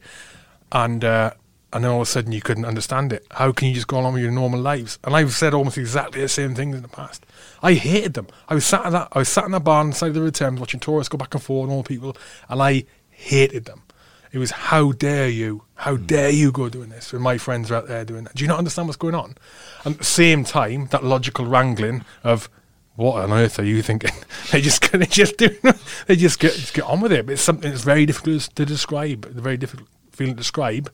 and 0.71 1.03
uh, 1.05 1.31
and 1.73 1.83
then 1.83 1.91
all 1.91 2.01
of 2.01 2.07
a 2.07 2.11
sudden 2.11 2.31
you 2.31 2.41
couldn't 2.41 2.65
understand 2.65 3.13
it. 3.13 3.25
How 3.31 3.51
can 3.51 3.69
you 3.69 3.73
just 3.73 3.87
go 3.87 3.99
along 3.99 4.13
with 4.13 4.23
your 4.23 4.31
normal 4.31 4.59
lives? 4.59 4.99
And 5.03 5.15
I've 5.15 5.31
said 5.31 5.53
almost 5.53 5.77
exactly 5.77 6.21
the 6.21 6.27
same 6.27 6.53
things 6.53 6.75
in 6.75 6.81
the 6.81 6.89
past. 6.89 7.25
I 7.61 7.73
hated 7.73 8.15
them. 8.15 8.27
I 8.47 8.55
was 8.55 8.65
sat 8.65 8.85
in 8.85 8.93
that 8.93 9.09
I 9.11 9.19
was 9.19 9.29
sat 9.29 9.45
in 9.45 9.51
that 9.51 9.63
bar 9.63 9.81
on 9.81 9.91
the 9.91 9.95
side 9.95 10.15
of 10.15 10.23
the 10.23 10.31
Thames 10.31 10.59
watching 10.59 10.79
tourists 10.79 11.09
go 11.09 11.17
back 11.17 11.33
and 11.33 11.43
forth 11.43 11.69
and 11.69 11.75
all 11.75 11.83
people, 11.83 12.17
and 12.49 12.61
I 12.61 12.85
hated 13.09 13.65
them. 13.65 13.83
It 14.31 14.37
was 14.37 14.51
how 14.51 14.93
dare 14.93 15.27
you, 15.27 15.63
how 15.75 15.97
mm. 15.97 16.07
dare 16.07 16.29
you 16.29 16.51
go 16.51 16.69
doing 16.69 16.89
this 16.89 17.11
when 17.11 17.21
my 17.21 17.37
friends 17.37 17.69
are 17.69 17.75
out 17.75 17.87
there 17.87 18.05
doing 18.05 18.23
that. 18.23 18.35
Do 18.35 18.43
you 18.43 18.47
not 18.47 18.59
understand 18.59 18.87
what's 18.87 18.97
going 18.97 19.15
on? 19.15 19.35
And 19.83 19.95
at 19.95 19.99
the 19.99 20.05
same 20.05 20.45
time, 20.45 20.87
that 20.87 21.03
logical 21.03 21.45
wrangling 21.45 22.05
of 22.23 22.49
what 22.95 23.21
on 23.23 23.31
earth 23.31 23.59
are 23.59 23.65
you 23.65 23.81
thinking? 23.81 24.11
they 24.51 24.61
just 24.61 24.89
they 24.91 25.05
just 25.05 25.37
do 25.37 25.49
they 26.07 26.15
just 26.15 26.39
get 26.39 26.53
just 26.53 26.73
get 26.73 26.85
on 26.85 27.01
with 27.01 27.11
it. 27.11 27.25
But 27.25 27.33
it's 27.33 27.41
something 27.41 27.69
that's 27.69 27.83
very 27.83 28.05
difficult 28.05 28.43
to 28.55 28.65
describe, 28.65 29.33
the 29.33 29.41
very 29.41 29.57
difficult 29.57 29.89
feeling 30.11 30.35
to 30.35 30.37
describe, 30.37 30.91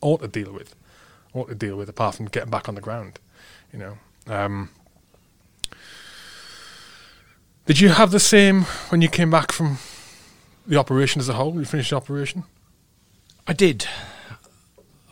or 0.00 0.18
to 0.18 0.28
deal 0.28 0.52
with. 0.52 0.74
what 1.32 1.48
to 1.48 1.54
deal 1.54 1.76
with 1.76 1.88
apart 1.88 2.16
from 2.16 2.26
getting 2.26 2.50
back 2.50 2.68
on 2.68 2.74
the 2.74 2.80
ground. 2.80 3.20
You 3.72 3.78
know. 3.78 3.98
Um, 4.26 4.70
did 7.66 7.80
you 7.80 7.88
have 7.88 8.10
the 8.10 8.20
same 8.20 8.62
when 8.90 9.00
you 9.00 9.08
came 9.08 9.30
back 9.30 9.50
from 9.50 9.78
the 10.66 10.76
operation 10.76 11.20
as 11.20 11.28
a 11.28 11.34
whole? 11.34 11.54
You 11.54 11.64
finished 11.64 11.90
the 11.90 11.96
operation. 11.96 12.44
I 13.46 13.54
did. 13.54 13.86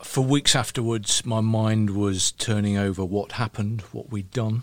For 0.03 0.21
weeks 0.23 0.55
afterwards, 0.55 1.25
my 1.25 1.41
mind 1.41 1.91
was 1.91 2.31
turning 2.33 2.77
over 2.77 3.03
what 3.03 3.33
happened, 3.33 3.81
what 3.91 4.11
we'd 4.11 4.29
done. 4.31 4.61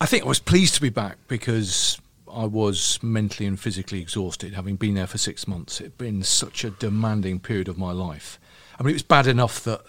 I 0.00 0.06
think 0.06 0.24
I 0.24 0.28
was 0.28 0.40
pleased 0.40 0.74
to 0.74 0.80
be 0.80 0.88
back 0.88 1.18
because 1.28 2.00
I 2.32 2.46
was 2.46 2.98
mentally 3.02 3.46
and 3.46 3.60
physically 3.60 4.00
exhausted, 4.00 4.54
having 4.54 4.74
been 4.74 4.94
there 4.94 5.06
for 5.06 5.18
six 5.18 5.46
months. 5.46 5.80
It 5.80 5.84
had 5.84 5.98
been 5.98 6.24
such 6.24 6.64
a 6.64 6.70
demanding 6.70 7.38
period 7.38 7.68
of 7.68 7.78
my 7.78 7.92
life. 7.92 8.40
I 8.80 8.82
mean, 8.82 8.90
it 8.90 8.94
was 8.94 9.02
bad 9.04 9.28
enough 9.28 9.62
that 9.62 9.82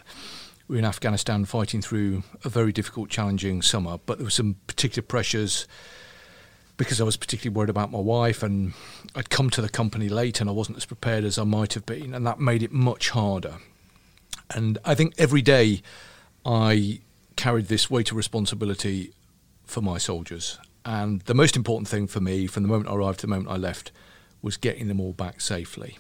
we 0.68 0.76
were 0.76 0.80
in 0.80 0.86
Afghanistan 0.86 1.46
fighting 1.46 1.82
through 1.82 2.22
a 2.44 2.50
very 2.50 2.72
difficult, 2.72 3.10
challenging 3.10 3.64
summer, 3.64 3.98
but 4.06 4.20
there 4.20 4.26
were 4.26 4.32
some 4.32 4.58
particular 4.68 5.04
pressures 5.04 5.68
because 6.78 7.00
I 7.00 7.04
was 7.04 7.18
particularly 7.18 7.56
worried 7.56 7.70
about 7.70 7.92
my 7.92 8.00
wife 8.00 8.42
and 8.44 8.74
I'd 9.16 9.30
come 9.30 9.50
to 9.52 9.62
the 9.62 9.70
company 9.70 10.10
late 10.10 10.42
and 10.42 10.50
I 10.50 10.54
wasn't 10.54 10.78
as 10.78 10.86
prepared 10.86 11.24
as 11.24 11.38
I 11.38 11.44
might 11.44 11.74
have 11.74 11.86
been, 11.86 12.14
and 12.14 12.26
that 12.26 12.40
made 12.40 12.64
it 12.64 12.72
much 12.72 13.10
harder. 13.10 13.56
And 14.50 14.78
I 14.84 14.96
think 14.96 15.14
every 15.18 15.42
day 15.42 15.82
I 16.46 17.02
carried 17.36 17.68
this 17.68 17.90
weight 17.90 18.12
of 18.12 18.18
responsibility 18.18 19.14
for 19.64 19.82
my 19.82 19.98
soldiers. 19.98 20.60
And 20.86 21.22
the 21.22 21.34
most 21.34 21.56
important 21.56 21.88
thing 21.88 22.08
for 22.08 22.20
me, 22.20 22.48
from 22.48 22.64
the 22.64 22.70
moment 22.70 22.90
I 22.90 22.96
arrived 22.96 23.20
to 23.20 23.28
the 23.28 23.32
moment 23.32 23.50
I 23.50 23.58
left, 23.58 23.92
was 24.42 24.58
getting 24.58 24.88
them 24.88 25.00
all 25.00 25.14
back 25.14 25.42
safely. 25.42 25.98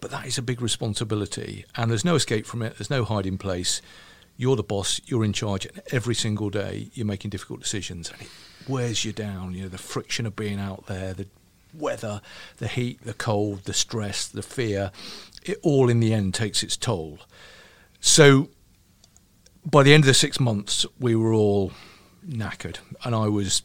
But 0.00 0.10
that 0.10 0.26
is 0.26 0.36
a 0.36 0.42
big 0.42 0.60
responsibility, 0.60 1.64
and 1.74 1.90
there's 1.90 2.04
no 2.04 2.16
escape 2.16 2.46
from 2.46 2.62
it, 2.62 2.76
there's 2.76 2.90
no 2.90 3.04
hiding 3.04 3.38
place. 3.38 3.80
You're 4.36 4.56
the 4.56 4.62
boss, 4.62 5.00
you're 5.06 5.24
in 5.24 5.32
charge, 5.32 5.64
and 5.64 5.80
every 5.90 6.14
single 6.14 6.50
day 6.50 6.90
you're 6.92 7.06
making 7.06 7.30
difficult 7.30 7.60
decisions. 7.60 8.12
Wears 8.68 9.04
you 9.04 9.12
down. 9.12 9.54
You 9.54 9.62
know, 9.62 9.68
the 9.68 9.78
friction 9.78 10.26
of 10.26 10.36
being 10.36 10.58
out 10.58 10.86
there, 10.86 11.14
the 11.14 11.26
weather, 11.74 12.20
the 12.58 12.68
heat, 12.68 13.02
the 13.02 13.14
cold, 13.14 13.64
the 13.64 13.74
stress, 13.74 14.26
the 14.26 14.42
fear, 14.42 14.90
it 15.44 15.58
all 15.62 15.88
in 15.88 16.00
the 16.00 16.12
end 16.12 16.34
takes 16.34 16.62
its 16.62 16.76
toll. 16.76 17.20
So 18.00 18.48
by 19.64 19.82
the 19.82 19.92
end 19.92 20.04
of 20.04 20.06
the 20.06 20.14
six 20.14 20.38
months, 20.38 20.86
we 20.98 21.14
were 21.16 21.32
all 21.32 21.72
knackered, 22.26 22.78
and 23.04 23.14
I 23.14 23.28
was, 23.28 23.62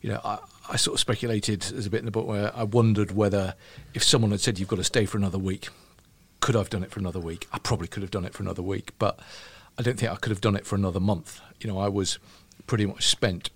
you 0.00 0.10
know, 0.10 0.20
I, 0.24 0.38
I 0.68 0.76
sort 0.76 0.94
of 0.94 1.00
speculated. 1.00 1.62
There's 1.62 1.86
a 1.86 1.90
bit 1.90 2.00
in 2.00 2.04
the 2.04 2.10
book 2.10 2.26
where 2.26 2.54
I 2.56 2.64
wondered 2.64 3.12
whether 3.12 3.54
if 3.94 4.02
someone 4.02 4.30
had 4.30 4.40
said 4.40 4.58
you've 4.58 4.68
got 4.68 4.76
to 4.76 4.84
stay 4.84 5.06
for 5.06 5.18
another 5.18 5.38
week, 5.38 5.68
could 6.40 6.56
I've 6.56 6.70
done 6.70 6.82
it 6.82 6.90
for 6.90 7.00
another 7.00 7.20
week? 7.20 7.46
I 7.52 7.58
probably 7.58 7.88
could 7.88 8.02
have 8.02 8.10
done 8.10 8.24
it 8.24 8.34
for 8.34 8.42
another 8.42 8.62
week, 8.62 8.92
but 8.98 9.18
I 9.78 9.82
don't 9.82 9.98
think 9.98 10.12
I 10.12 10.16
could 10.16 10.30
have 10.30 10.42
done 10.42 10.56
it 10.56 10.66
for 10.66 10.76
another 10.76 11.00
month. 11.00 11.40
You 11.60 11.70
know, 11.70 11.78
I 11.78 11.88
was 11.88 12.18
pretty 12.66 12.86
much 12.86 13.06
spent. 13.06 13.50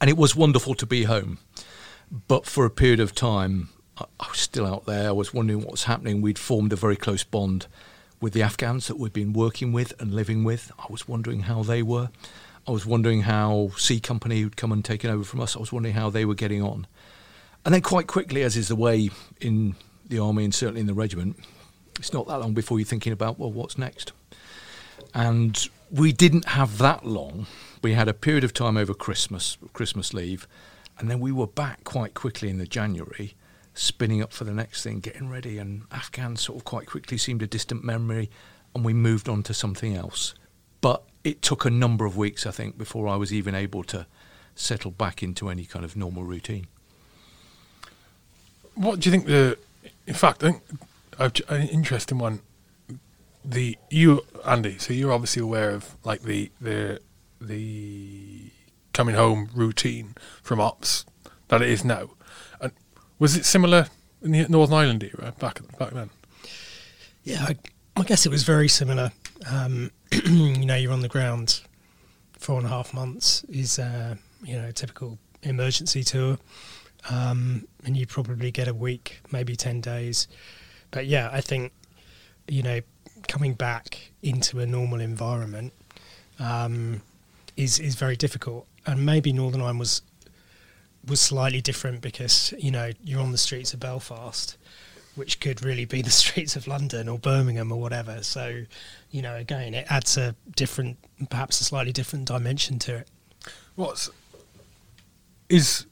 And 0.00 0.08
it 0.08 0.16
was 0.16 0.34
wonderful 0.34 0.74
to 0.74 0.86
be 0.86 1.04
home. 1.04 1.38
But 2.28 2.46
for 2.46 2.64
a 2.64 2.70
period 2.70 3.00
of 3.00 3.14
time, 3.14 3.68
I, 3.98 4.28
was 4.28 4.38
still 4.38 4.66
out 4.66 4.86
there. 4.86 5.08
I 5.08 5.12
was 5.12 5.34
wondering 5.34 5.60
what 5.60 5.72
was 5.72 5.84
happening. 5.84 6.22
We'd 6.22 6.38
formed 6.38 6.72
a 6.72 6.76
very 6.76 6.96
close 6.96 7.22
bond 7.22 7.66
with 8.20 8.32
the 8.32 8.42
Afghans 8.42 8.86
that 8.88 8.98
we'd 8.98 9.12
been 9.12 9.32
working 9.32 9.72
with 9.72 9.92
and 10.00 10.12
living 10.12 10.44
with. 10.44 10.72
I 10.78 10.86
was 10.90 11.06
wondering 11.06 11.40
how 11.40 11.62
they 11.62 11.82
were. 11.82 12.10
I 12.66 12.72
was 12.72 12.84
wondering 12.84 13.22
how 13.22 13.72
C 13.76 14.00
Company 14.00 14.44
would 14.44 14.56
come 14.56 14.72
and 14.72 14.84
taken 14.84 15.10
over 15.10 15.24
from 15.24 15.40
us. 15.40 15.56
I 15.56 15.60
was 15.60 15.72
wondering 15.72 15.94
how 15.94 16.10
they 16.10 16.24
were 16.24 16.34
getting 16.34 16.62
on. 16.62 16.86
And 17.64 17.74
then 17.74 17.82
quite 17.82 18.06
quickly, 18.06 18.42
as 18.42 18.56
is 18.56 18.68
the 18.68 18.76
way 18.76 19.10
in 19.40 19.76
the 20.06 20.18
army 20.18 20.44
and 20.44 20.54
certainly 20.54 20.80
in 20.80 20.86
the 20.86 20.94
regiment, 20.94 21.36
it's 21.98 22.12
not 22.12 22.26
that 22.28 22.40
long 22.40 22.54
before 22.54 22.78
you're 22.78 22.86
thinking 22.86 23.12
about, 23.12 23.38
well, 23.38 23.52
what's 23.52 23.78
next? 23.78 24.12
And 25.14 25.68
we 25.90 26.12
didn't 26.12 26.46
have 26.46 26.78
that 26.78 27.04
long 27.04 27.46
we 27.82 27.94
had 27.94 28.08
a 28.08 28.14
period 28.14 28.44
of 28.44 28.52
time 28.52 28.76
over 28.76 28.94
Christmas, 28.94 29.56
Christmas 29.72 30.12
leave, 30.12 30.46
and 30.98 31.10
then 31.10 31.20
we 31.20 31.32
were 31.32 31.46
back 31.46 31.84
quite 31.84 32.14
quickly 32.14 32.50
in 32.50 32.58
the 32.58 32.66
January, 32.66 33.34
spinning 33.74 34.22
up 34.22 34.32
for 34.32 34.44
the 34.44 34.52
next 34.52 34.82
thing, 34.82 35.00
getting 35.00 35.30
ready. 35.30 35.58
And 35.58 35.82
Afghan 35.90 36.36
sort 36.36 36.58
of 36.58 36.64
quite 36.64 36.86
quickly 36.86 37.16
seemed 37.16 37.42
a 37.42 37.46
distant 37.46 37.82
memory, 37.82 38.30
and 38.74 38.84
we 38.84 38.92
moved 38.92 39.28
on 39.28 39.42
to 39.44 39.54
something 39.54 39.94
else. 39.94 40.34
But 40.80 41.02
it 41.24 41.42
took 41.42 41.64
a 41.64 41.70
number 41.70 42.04
of 42.04 42.16
weeks, 42.16 42.46
I 42.46 42.50
think, 42.50 42.76
before 42.76 43.08
I 43.08 43.16
was 43.16 43.32
even 43.32 43.54
able 43.54 43.82
to 43.84 44.06
settle 44.54 44.90
back 44.90 45.22
into 45.22 45.48
any 45.48 45.64
kind 45.64 45.84
of 45.84 45.96
normal 45.96 46.24
routine. 46.24 46.66
What 48.74 49.00
do 49.00 49.08
you 49.08 49.12
think 49.12 49.26
the? 49.26 49.58
In 50.06 50.14
fact, 50.14 50.42
I 50.42 50.52
think 50.52 51.40
an 51.48 51.68
interesting 51.68 52.18
one. 52.18 52.40
The 53.44 53.78
you 53.90 54.24
Andy, 54.44 54.76
so 54.78 54.92
you're 54.92 55.12
obviously 55.12 55.42
aware 55.42 55.70
of 55.70 55.96
like 56.04 56.22
the 56.22 56.50
the 56.60 57.00
the 57.40 58.50
coming 58.92 59.14
home 59.14 59.50
routine 59.54 60.14
from 60.42 60.60
ops 60.60 61.04
that 61.48 61.62
it 61.62 61.68
is 61.68 61.84
now. 61.84 62.10
And 62.60 62.72
was 63.18 63.36
it 63.36 63.44
similar 63.44 63.88
in 64.22 64.32
the 64.32 64.46
Northern 64.48 64.76
Ireland 64.76 65.04
era 65.04 65.32
back 65.38 65.60
back 65.78 65.90
then? 65.90 66.10
Yeah, 67.22 67.44
I, 67.48 67.56
I 67.96 68.02
guess 68.02 68.26
it 68.26 68.30
was 68.30 68.42
very 68.42 68.68
similar. 68.68 69.12
Um, 69.50 69.90
you 70.12 70.66
know, 70.66 70.76
you're 70.76 70.92
on 70.92 71.00
the 71.00 71.08
ground 71.08 71.60
four 72.38 72.56
and 72.56 72.66
a 72.66 72.70
half 72.70 72.94
months 72.94 73.44
is 73.48 73.78
uh, 73.78 74.14
you 74.42 74.56
know 74.56 74.68
a 74.68 74.72
typical 74.72 75.18
emergency 75.42 76.02
tour, 76.02 76.38
um, 77.10 77.66
and 77.84 77.96
you 77.96 78.06
probably 78.06 78.50
get 78.50 78.68
a 78.68 78.74
week, 78.74 79.20
maybe 79.30 79.56
ten 79.56 79.80
days. 79.80 80.28
But 80.90 81.06
yeah, 81.06 81.28
I 81.32 81.40
think 81.40 81.72
you 82.48 82.62
know 82.62 82.80
coming 83.28 83.54
back 83.54 84.12
into 84.22 84.60
a 84.60 84.66
normal 84.66 85.00
environment. 85.00 85.72
Um, 86.38 87.02
is 87.60 87.78
is 87.78 87.94
very 87.94 88.16
difficult. 88.16 88.66
And 88.86 89.04
maybe 89.04 89.32
Northern 89.32 89.60
Ireland 89.60 89.78
was 89.78 90.02
was 91.06 91.20
slightly 91.20 91.60
different 91.60 92.00
because 92.00 92.54
you 92.58 92.70
know 92.70 92.90
you're 93.04 93.20
on 93.20 93.32
the 93.32 93.38
streets 93.38 93.74
of 93.74 93.80
Belfast, 93.80 94.56
which 95.14 95.40
could 95.40 95.64
really 95.64 95.84
be 95.84 96.02
the 96.10 96.10
streets 96.10 96.56
of 96.56 96.66
London 96.66 97.08
or 97.08 97.18
Birmingham 97.18 97.70
or 97.72 97.80
whatever. 97.80 98.22
So, 98.22 98.64
you 99.10 99.22
know, 99.22 99.36
again, 99.36 99.74
it 99.74 99.86
adds 99.90 100.16
a 100.16 100.34
different, 100.56 100.98
perhaps 101.28 101.60
a 101.60 101.64
slightly 101.64 101.92
different 101.92 102.26
dimension 102.26 102.78
to 102.80 102.96
it. 102.96 103.08
What's 103.76 104.10
is 105.48 105.86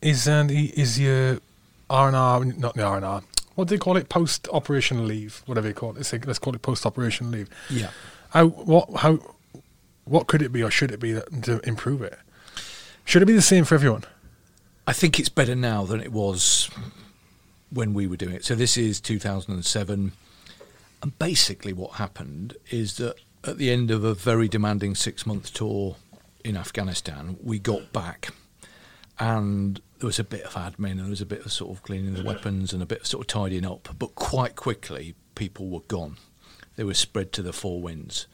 is 0.00 0.28
Andy 0.28 0.66
is 0.78 0.98
your 0.98 1.38
R 1.88 2.08
and 2.08 2.16
R 2.16 2.44
not 2.44 2.74
the 2.74 2.82
R 2.82 2.96
and 2.96 3.04
R? 3.04 3.22
What 3.54 3.68
do 3.68 3.74
they 3.74 3.78
call 3.78 3.96
it? 3.96 4.08
Post 4.08 4.48
operation 4.52 5.06
leave, 5.06 5.42
whatever 5.46 5.68
you 5.68 5.74
call 5.74 5.90
it. 5.90 5.96
Let's, 5.96 6.12
let's 6.26 6.38
call 6.38 6.54
it 6.54 6.62
post 6.62 6.86
operation 6.86 7.30
leave. 7.30 7.48
Yeah. 7.68 7.90
How 8.30 8.46
what 8.46 8.88
how 8.96 9.18
what 10.04 10.26
could 10.26 10.42
it 10.42 10.52
be 10.52 10.62
or 10.62 10.70
should 10.70 10.90
it 10.90 11.00
be 11.00 11.20
to 11.42 11.60
improve 11.66 12.02
it? 12.02 12.18
Should 13.04 13.22
it 13.22 13.26
be 13.26 13.32
the 13.32 13.42
same 13.42 13.64
for 13.64 13.74
everyone? 13.74 14.04
I 14.86 14.92
think 14.92 15.18
it's 15.18 15.28
better 15.28 15.54
now 15.54 15.84
than 15.84 16.00
it 16.00 16.12
was 16.12 16.68
when 17.70 17.94
we 17.94 18.06
were 18.06 18.16
doing 18.16 18.34
it. 18.34 18.44
So 18.44 18.54
this 18.54 18.76
is 18.76 19.00
2007. 19.00 20.12
And 21.02 21.18
basically, 21.18 21.72
what 21.72 21.92
happened 21.92 22.56
is 22.70 22.96
that 22.98 23.16
at 23.44 23.58
the 23.58 23.70
end 23.70 23.90
of 23.90 24.04
a 24.04 24.14
very 24.14 24.48
demanding 24.48 24.94
six 24.94 25.26
month 25.26 25.52
tour 25.52 25.96
in 26.44 26.56
Afghanistan, 26.56 27.36
we 27.42 27.58
got 27.58 27.92
back 27.92 28.30
and 29.18 29.80
there 29.98 30.06
was 30.06 30.18
a 30.18 30.24
bit 30.24 30.42
of 30.42 30.54
admin 30.54 30.92
and 30.92 31.00
there 31.00 31.10
was 31.10 31.20
a 31.20 31.26
bit 31.26 31.44
of 31.44 31.52
sort 31.52 31.70
of 31.70 31.82
cleaning 31.82 32.14
the 32.14 32.24
weapons 32.24 32.72
and 32.72 32.82
a 32.82 32.86
bit 32.86 33.00
of 33.00 33.06
sort 33.06 33.22
of 33.22 33.26
tidying 33.28 33.64
up. 33.64 33.88
But 33.98 34.14
quite 34.14 34.56
quickly, 34.56 35.14
people 35.34 35.68
were 35.68 35.80
gone. 35.80 36.16
They 36.76 36.84
were 36.84 36.94
spread 36.94 37.32
to 37.34 37.42
the 37.42 37.52
four 37.52 37.80
winds. 37.80 38.26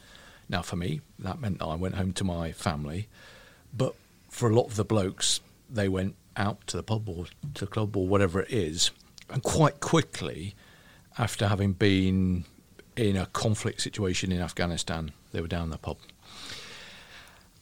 Now, 0.49 0.63
for 0.63 0.77
me, 0.77 1.01
that 1.19 1.41
meant 1.41 1.59
that 1.59 1.67
I 1.67 1.75
went 1.75 1.97
home 1.97 2.13
to 2.15 2.25
my 2.25 2.53
family, 2.53 3.09
but 3.77 3.95
for 4.31 4.49
a 4.49 4.55
lot 4.55 4.67
of 4.67 4.77
the 4.77 4.85
blokes, 4.85 5.41
they 5.69 5.89
went 5.89 6.15
out 6.37 6.67
to 6.69 6.77
the 6.77 6.83
pub 6.83 7.09
or 7.09 7.27
to 7.55 7.65
the 7.65 7.71
club 7.71 7.97
or 7.97 8.07
whatever 8.07 8.41
it 8.41 8.51
is, 8.51 8.91
and 9.31 9.43
quite 9.43 9.81
quickly, 9.81 10.55
after 11.19 11.49
having 11.49 11.73
been 11.73 12.45
in 12.97 13.17
a 13.17 13.27
conflict 13.27 13.81
situation 13.81 14.33
in 14.33 14.41
Afghanistan, 14.41 15.13
they 15.33 15.41
were 15.41 15.49
down 15.49 15.71
the 15.71 15.79
pub. 15.79 15.99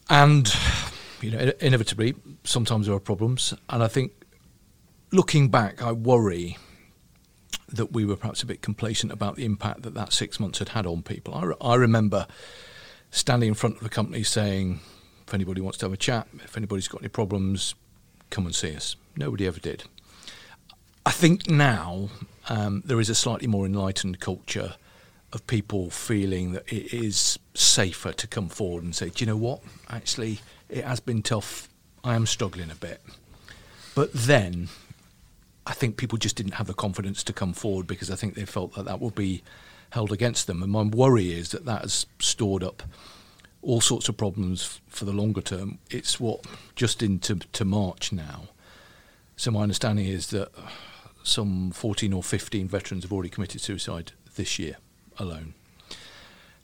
And, 0.09 0.55
you 1.21 1.31
know, 1.31 1.52
inevitably, 1.61 2.14
sometimes 2.45 2.87
there 2.87 2.95
are 2.95 3.00
problems. 3.00 3.52
And 3.69 3.83
I 3.83 3.88
think 3.88 4.12
looking 5.11 5.49
back, 5.49 5.83
I 5.83 5.93
worry 5.93 6.57
that 7.69 7.93
we 7.93 8.05
were 8.05 8.16
perhaps 8.16 8.43
a 8.43 8.47
bit 8.47 8.62
complacent 8.62 9.11
about 9.11 9.35
the 9.37 9.45
impact 9.45 9.83
that 9.83 9.95
that 9.95 10.12
six 10.12 10.38
months 10.38 10.61
had 10.61 10.71
had 10.71 10.87
on 10.87 11.02
people. 11.02 11.35
I, 11.35 11.45
re- 11.45 11.55
I 11.61 11.75
remember 11.75 12.26
standing 13.11 13.49
in 13.49 13.55
front 13.55 13.77
of 13.77 13.83
the 13.83 13.89
company 13.89 14.23
saying, 14.23 14.81
if 15.27 15.35
anybody 15.35 15.61
wants 15.61 15.79
to 15.79 15.87
have 15.87 15.93
a 15.93 15.97
chat, 15.97 16.29
if 16.45 16.57
anybody's 16.57 16.89
got 16.89 17.03
any 17.03 17.09
problems, 17.09 17.75
come 18.31 18.47
and 18.47 18.55
see 18.55 18.75
us. 18.75 18.97
Nobody 19.17 19.47
ever 19.47 19.61
did. 19.61 19.85
I 21.05 21.11
think 21.11 21.49
now 21.49 22.11
um, 22.49 22.83
there 22.85 23.01
is 23.01 23.09
a 23.09 23.15
slightly 23.15 23.47
more 23.47 23.67
enlightened 23.67 24.21
culture 24.21 24.75
of 25.33 25.47
people 25.47 25.91
feeling 25.91 26.53
that 26.53 26.71
it 26.73 26.93
is 26.93 27.39
safer 27.55 28.13
to 28.13 28.27
come 28.27 28.49
forward 28.49 28.85
and 28.85 28.95
say, 28.95 29.11
do 29.11 29.25
you 29.25 29.27
know 29.27 29.37
what? 29.37 29.61
Actually, 29.89 30.41
it 30.69 30.85
has 30.85 31.01
been 31.01 31.23
tough. 31.23 31.69
I 32.05 32.15
am 32.15 32.27
struggling 32.27 32.71
a 32.71 32.75
bit. 32.75 33.01
But 33.95 34.13
then 34.13 34.69
I 35.67 35.73
think 35.73 35.97
people 35.97 36.19
just 36.19 36.37
didn't 36.37 36.55
have 36.55 36.67
the 36.67 36.75
confidence 36.75 37.25
to 37.25 37.33
come 37.33 37.53
forward 37.53 37.87
because 37.87 38.11
I 38.11 38.15
think 38.15 38.35
they 38.35 38.45
felt 38.45 38.75
that 38.75 38.85
that 38.85 39.01
would 39.01 39.15
be 39.15 39.43
held 39.90 40.12
against 40.12 40.47
them. 40.47 40.62
And 40.62 40.73
my 40.73 40.83
worry 40.83 41.33
is 41.33 41.50
that 41.50 41.64
that 41.64 41.83
has 41.83 42.07
stored 42.19 42.62
up 42.62 42.83
all 43.62 43.81
sorts 43.81 44.09
of 44.09 44.16
problems 44.16 44.81
for 44.88 45.05
the 45.05 45.12
longer 45.12 45.40
term. 45.40 45.78
It's 45.90 46.21
what 46.21 46.47
just 46.75 47.02
into 47.02 47.37
to 47.37 47.64
March 47.64 48.12
now. 48.12 48.49
So 49.37 49.50
my 49.50 49.62
understanding 49.62 50.07
is 50.07 50.28
that 50.28 50.50
some 51.23 51.73
14 51.73 52.12
or 52.12 52.23
15 52.23 52.69
veterans 52.69 53.05
have 53.05 53.12
already 53.12 53.28
committed 53.28 53.61
suicide 53.61 54.12
this 54.37 54.59
year 54.59 54.76
alone. 55.19 55.55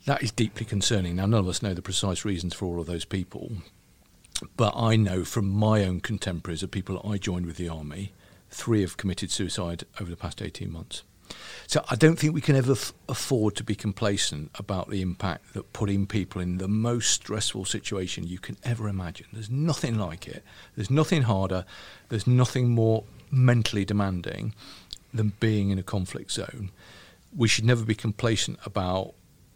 That 0.06 0.22
is 0.22 0.32
deeply 0.32 0.64
concerning. 0.64 1.16
Now, 1.16 1.26
none 1.26 1.40
of 1.40 1.48
us 1.48 1.62
know 1.62 1.74
the 1.74 1.82
precise 1.82 2.24
reasons 2.24 2.54
for 2.54 2.66
all 2.66 2.80
of 2.80 2.86
those 2.86 3.04
people, 3.04 3.52
but 4.56 4.72
I 4.76 4.96
know 4.96 5.24
from 5.24 5.48
my 5.48 5.84
own 5.84 6.00
contemporaries 6.00 6.62
of 6.62 6.70
people 6.70 6.96
that 6.96 7.08
I 7.08 7.18
joined 7.18 7.46
with 7.46 7.56
the 7.56 7.68
army, 7.68 8.12
three 8.50 8.80
have 8.80 8.96
committed 8.96 9.30
suicide 9.30 9.84
over 10.00 10.10
the 10.10 10.16
past 10.16 10.42
18 10.42 10.72
months. 10.72 11.02
So 11.66 11.84
I 11.90 11.96
don't 11.96 12.18
think 12.18 12.34
we 12.34 12.40
can 12.40 12.56
ever 12.56 12.72
f- 12.72 12.92
afford 13.08 13.56
to 13.56 13.64
be 13.64 13.74
complacent 13.74 14.50
about 14.58 14.90
the 14.90 15.00
impact 15.00 15.54
that 15.54 15.72
putting 15.72 16.06
people 16.06 16.40
in 16.40 16.58
the 16.58 16.68
most 16.68 17.10
stressful 17.10 17.64
situation 17.64 18.26
you 18.26 18.38
can 18.38 18.56
ever 18.64 18.88
imagine. 18.88 19.26
There's 19.32 19.50
nothing 19.50 19.98
like 19.98 20.28
it. 20.28 20.44
There's 20.76 20.90
nothing 20.90 21.22
harder. 21.22 21.64
There's 22.08 22.26
nothing 22.26 22.70
more 22.70 23.04
mentally 23.30 23.84
demanding 23.84 24.54
than 25.14 25.32
being 25.40 25.70
in 25.70 25.78
a 25.78 25.82
conflict 25.82 26.32
zone. 26.32 26.70
We 27.34 27.48
should 27.48 27.64
never 27.64 27.84
be 27.84 27.94
complacent 27.94 28.58
about 28.66 29.14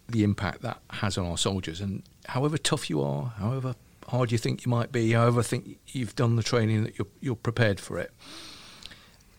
the 0.09 0.25
impact 0.25 0.63
that 0.63 0.79
has 0.91 1.19
on 1.19 1.27
our 1.27 1.39
soldiers. 1.39 1.81
And 1.81 2.03
however 2.27 2.57
tough 2.57 2.89
you 2.89 3.03
are, 3.03 3.35
however 3.39 3.75
hard 4.09 4.33
you 4.33 4.39
think 4.39 4.65
you 4.65 4.71
might 4.71 4.93
be, 4.93 5.13
however 5.13 5.43
think 5.43 5.79
you've 5.89 6.15
done 6.15 6.37
the 6.37 6.43
training 6.43 6.85
that 6.85 6.99
you're, 6.99 7.09
you're 7.21 7.37
prepared 7.37 7.81
for 7.81 7.99
it. 7.99 8.13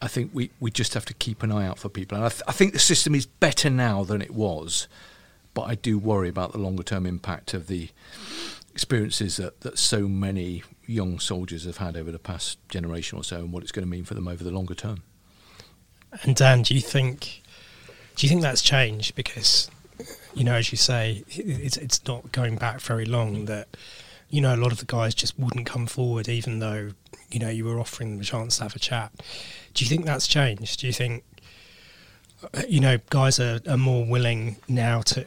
I 0.01 0.07
think 0.07 0.31
we, 0.33 0.51
we 0.59 0.71
just 0.71 0.93
have 0.93 1.05
to 1.05 1.13
keep 1.13 1.43
an 1.43 1.51
eye 1.51 1.65
out 1.65 1.79
for 1.79 1.89
people. 1.89 2.17
And 2.17 2.25
I, 2.25 2.29
th- 2.29 2.43
I 2.47 2.51
think 2.51 2.73
the 2.73 2.79
system 2.79 3.15
is 3.15 3.25
better 3.25 3.69
now 3.69 4.03
than 4.03 4.21
it 4.21 4.31
was, 4.31 4.87
but 5.53 5.63
I 5.63 5.75
do 5.75 5.97
worry 5.97 6.29
about 6.29 6.51
the 6.51 6.59
longer 6.59 6.83
term 6.83 7.05
impact 7.05 7.53
of 7.53 7.67
the 7.67 7.89
experiences 8.71 9.37
that, 9.37 9.61
that 9.61 9.79
so 9.79 10.07
many 10.07 10.63
young 10.85 11.19
soldiers 11.19 11.65
have 11.65 11.77
had 11.77 11.97
over 11.97 12.11
the 12.11 12.19
past 12.19 12.59
generation 12.69 13.17
or 13.17 13.23
so 13.23 13.37
and 13.37 13.51
what 13.51 13.63
it's 13.63 13.71
going 13.71 13.85
to 13.85 13.89
mean 13.89 14.05
for 14.05 14.13
them 14.13 14.27
over 14.27 14.43
the 14.43 14.51
longer 14.51 14.75
term. 14.75 15.01
And 16.23 16.35
Dan, 16.35 16.61
do 16.61 16.75
you 16.75 16.81
think 16.81 17.41
do 18.15 18.25
you 18.25 18.29
think 18.29 18.41
that's 18.41 18.61
changed 18.61 19.15
because 19.15 19.69
you 20.33 20.43
know, 20.43 20.53
as 20.53 20.71
you 20.71 20.77
say, 20.77 21.23
it's 21.29 21.77
it's 21.77 22.05
not 22.05 22.31
going 22.31 22.57
back 22.57 22.79
very 22.79 23.05
long 23.05 23.45
that 23.45 23.75
you 24.29 24.41
know 24.41 24.53
a 24.53 24.57
lot 24.57 24.71
of 24.71 24.77
the 24.77 24.85
guys 24.85 25.15
just 25.15 25.37
wouldn't 25.39 25.65
come 25.65 25.87
forward 25.87 26.29
even 26.29 26.59
though 26.59 26.91
you 27.31 27.39
know 27.39 27.49
you 27.49 27.65
were 27.65 27.79
offering 27.79 28.11
them 28.11 28.21
a 28.21 28.23
chance 28.23 28.57
to 28.57 28.63
have 28.63 28.75
a 28.75 28.79
chat. 28.79 29.11
Do 29.73 29.83
you 29.83 29.89
think 29.89 30.05
that's 30.05 30.27
changed? 30.27 30.79
Do 30.79 30.87
you 30.87 30.93
think 30.93 31.23
uh, 32.53 32.63
you 32.67 32.79
know 32.79 32.97
guys 33.09 33.39
are, 33.39 33.59
are 33.67 33.77
more 33.77 34.05
willing 34.05 34.57
now 34.67 35.01
to 35.01 35.25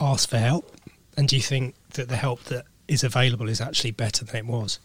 ask 0.00 0.28
for 0.28 0.38
help? 0.38 0.74
And 1.16 1.28
do 1.28 1.36
you 1.36 1.42
think 1.42 1.74
that 1.94 2.08
the 2.08 2.16
help 2.16 2.44
that 2.44 2.64
is 2.88 3.04
available 3.04 3.48
is 3.48 3.60
actually 3.60 3.90
better 3.90 4.24
than 4.24 4.36
it 4.36 4.46
was? 4.46 4.78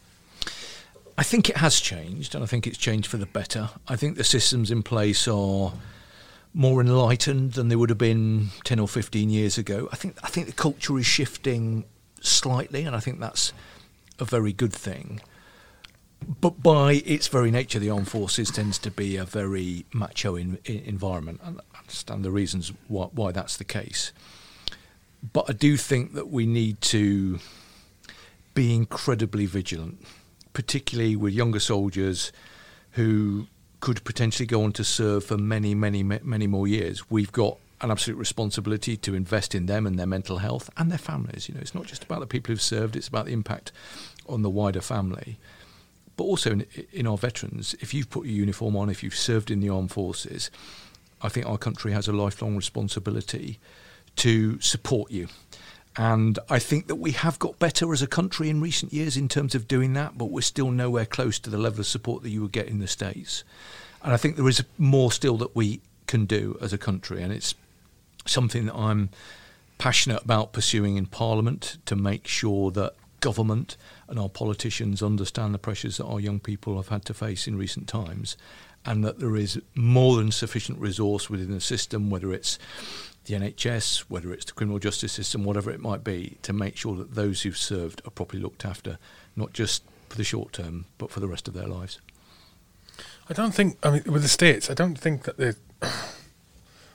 I 1.17 1.23
think 1.23 1.49
it 1.49 1.57
has 1.57 1.79
changed, 1.79 2.35
and 2.35 2.43
I 2.43 2.47
think 2.47 2.67
it's 2.67 2.77
changed 2.77 3.07
for 3.07 3.17
the 3.17 3.25
better. 3.25 3.69
I 3.87 3.95
think 3.95 4.17
the 4.17 4.23
systems 4.23 4.69
in 4.69 4.83
place 4.83 5.27
are 5.27 5.73
more 6.53 6.81
enlightened 6.81 7.53
than 7.53 7.69
they 7.69 7.75
would 7.75 7.89
have 7.89 7.97
been 7.97 8.49
ten 8.63 8.79
or 8.79 8.87
fifteen 8.87 9.29
years 9.29 9.57
ago. 9.57 9.87
I 9.91 9.95
think 9.95 10.17
I 10.23 10.27
think 10.27 10.47
the 10.47 10.53
culture 10.53 10.97
is 10.97 11.05
shifting 11.05 11.85
slightly, 12.21 12.83
and 12.83 12.95
I 12.95 12.99
think 12.99 13.19
that's 13.19 13.53
a 14.19 14.25
very 14.25 14.51
good 14.51 14.73
thing. 14.73 15.21
But 16.41 16.63
by 16.63 17.03
its 17.05 17.27
very 17.27 17.51
nature, 17.51 17.79
the 17.79 17.89
armed 17.89 18.07
forces 18.07 18.49
tends 18.49 18.79
to 18.79 18.91
be 18.91 19.15
a 19.17 19.25
very 19.25 19.85
macho 19.93 20.35
in, 20.35 20.57
in 20.65 20.79
environment, 20.79 21.39
and 21.43 21.59
I 21.73 21.79
understand 21.79 22.23
the 22.23 22.31
reasons 22.31 22.71
why, 22.87 23.05
why 23.05 23.31
that's 23.31 23.57
the 23.57 23.63
case. 23.63 24.11
But 25.33 25.45
I 25.49 25.53
do 25.53 25.77
think 25.77 26.13
that 26.13 26.29
we 26.29 26.45
need 26.45 26.81
to 26.81 27.39
be 28.53 28.73
incredibly 28.73 29.45
vigilant, 29.45 30.03
particularly 30.53 31.15
with 31.15 31.33
younger 31.33 31.59
soldiers 31.59 32.31
who 32.91 33.47
could 33.81 34.03
potentially 34.03 34.47
go 34.47 34.63
on 34.63 34.71
to 34.73 34.83
serve 34.83 35.23
for 35.25 35.37
many, 35.37 35.75
many, 35.75 36.01
many 36.01 36.47
more 36.47 36.67
years. 36.67 37.09
We've 37.09 37.31
got 37.31 37.57
an 37.81 37.91
absolute 37.91 38.17
responsibility 38.17 38.97
to 38.97 39.13
invest 39.13 39.53
in 39.53 39.65
them 39.65 39.85
and 39.85 39.99
their 39.99 40.07
mental 40.07 40.37
health 40.37 40.69
and 40.77 40.89
their 40.89 40.97
families. 40.97 41.47
You 41.49 41.55
know, 41.55 41.61
it's 41.61 41.75
not 41.75 41.85
just 41.85 42.03
about 42.03 42.21
the 42.21 42.27
people 42.27 42.51
who've 42.51 42.61
served; 42.61 42.95
it's 42.95 43.07
about 43.07 43.25
the 43.25 43.33
impact 43.33 43.71
on 44.27 44.41
the 44.41 44.49
wider 44.49 44.81
family. 44.81 45.37
But 46.17 46.23
also 46.23 46.51
in, 46.51 46.65
in 46.93 47.07
our 47.07 47.17
veterans, 47.17 47.75
if 47.81 47.93
you've 47.93 48.09
put 48.09 48.25
your 48.25 48.35
uniform 48.35 48.75
on, 48.75 48.89
if 48.89 49.03
you've 49.03 49.15
served 49.15 49.51
in 49.51 49.59
the 49.59 49.69
armed 49.69 49.91
forces, 49.91 50.49
I 51.21 51.29
think 51.29 51.45
our 51.45 51.57
country 51.57 51.91
has 51.91 52.07
a 52.07 52.13
lifelong 52.13 52.55
responsibility 52.55 53.59
to 54.17 54.59
support 54.61 55.11
you. 55.11 55.27
And 55.97 56.39
I 56.49 56.59
think 56.59 56.87
that 56.87 56.95
we 56.95 57.11
have 57.11 57.39
got 57.39 57.57
better 57.57 57.93
as 57.93 58.01
a 58.01 58.07
country 58.07 58.49
in 58.49 58.59
recent 58.59 58.91
years 58.91 59.15
in 59.15 59.29
terms 59.29 59.55
of 59.55 59.67
doing 59.67 59.93
that, 59.93 60.17
but 60.17 60.25
we're 60.25 60.41
still 60.41 60.71
nowhere 60.71 61.05
close 61.05 61.39
to 61.39 61.49
the 61.49 61.57
level 61.57 61.79
of 61.79 61.87
support 61.87 62.23
that 62.23 62.29
you 62.29 62.41
would 62.41 62.51
get 62.51 62.67
in 62.67 62.79
the 62.79 62.87
States. 62.87 63.43
And 64.03 64.13
I 64.13 64.17
think 64.17 64.35
there 64.35 64.47
is 64.47 64.63
more 64.77 65.11
still 65.11 65.37
that 65.37 65.55
we 65.55 65.81
can 66.07 66.25
do 66.25 66.57
as 66.61 66.73
a 66.73 66.77
country. 66.77 67.21
And 67.23 67.31
it's 67.31 67.55
something 68.25 68.65
that 68.65 68.75
I'm 68.75 69.09
passionate 69.77 70.23
about 70.23 70.53
pursuing 70.53 70.97
in 70.97 71.05
Parliament 71.05 71.77
to 71.85 71.95
make 71.95 72.27
sure 72.27 72.71
that 72.71 72.93
government 73.21 73.77
and 74.07 74.19
our 74.19 74.29
politicians 74.29 75.01
understand 75.01 75.53
the 75.53 75.59
pressures 75.59 75.97
that 75.97 76.05
our 76.05 76.19
young 76.19 76.39
people 76.39 76.77
have 76.77 76.89
had 76.89 77.05
to 77.05 77.13
face 77.13 77.47
in 77.47 77.57
recent 77.57 77.87
times 77.87 78.37
and 78.85 79.03
that 79.03 79.19
there 79.19 79.35
is 79.35 79.59
more 79.73 80.15
than 80.15 80.31
sufficient 80.31 80.79
resource 80.79 81.29
within 81.29 81.51
the 81.51 81.61
system, 81.61 82.09
whether 82.09 82.31
it's 82.31 82.59
the 83.25 83.33
NHS, 83.33 84.01
whether 84.01 84.31
it's 84.31 84.45
the 84.45 84.51
criminal 84.51 84.77
justice 84.77 85.11
system, 85.11 85.43
whatever 85.43 85.71
it 85.71 85.79
might 85.79 86.03
be, 86.03 86.37
to 86.43 86.53
make 86.53 86.77
sure 86.77 86.95
that 86.95 87.15
those 87.15 87.41
who've 87.41 87.57
served 87.57 88.01
are 88.05 88.11
properly 88.11 88.41
looked 88.41 88.63
after, 88.63 88.99
not 89.35 89.53
just 89.53 89.83
for 90.09 90.17
the 90.17 90.23
short 90.23 90.53
term, 90.53 90.85
but 90.99 91.09
for 91.09 91.19
the 91.19 91.27
rest 91.27 91.47
of 91.47 91.55
their 91.55 91.67
lives. 91.67 91.99
I 93.27 93.33
don't 93.33 93.53
think, 93.53 93.77
I 93.81 93.89
mean, 93.89 94.03
with 94.05 94.21
the 94.21 94.27
states, 94.27 94.69
I 94.69 94.73
don't 94.73 94.97
think 94.97 95.23
that 95.23 95.37
the. 95.37 95.55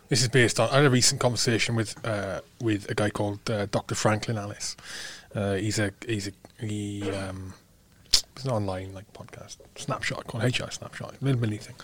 this 0.09 0.23
is 0.23 0.29
based 0.29 0.61
on. 0.61 0.69
I 0.71 0.77
had 0.77 0.85
a 0.85 0.91
recent 0.91 1.21
conversation 1.21 1.75
with 1.75 2.07
uh, 2.07 2.41
with 2.61 2.89
a 2.89 2.95
guy 2.95 3.11
called 3.11 3.51
uh, 3.51 3.67
Dr. 3.67 3.97
Franklin 3.97 4.39
Alice. 4.39 4.77
Uh, 5.35 5.55
he's 5.55 5.79
a 5.79 5.93
he's 6.07 6.29
a 6.29 6.33
he 6.61 7.11
um, 7.11 7.55
it's 8.07 8.45
an 8.45 8.51
online 8.51 8.93
like 8.95 9.13
podcast 9.13 9.59
snapshot 9.77 10.27
called 10.27 10.45
HR 10.45 10.71
Snapshot, 10.71 11.15
little 11.21 11.41
mini 11.41 11.57
thing, 11.57 11.77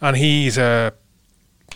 and 0.00 0.16
he's 0.16 0.58
a 0.58 0.92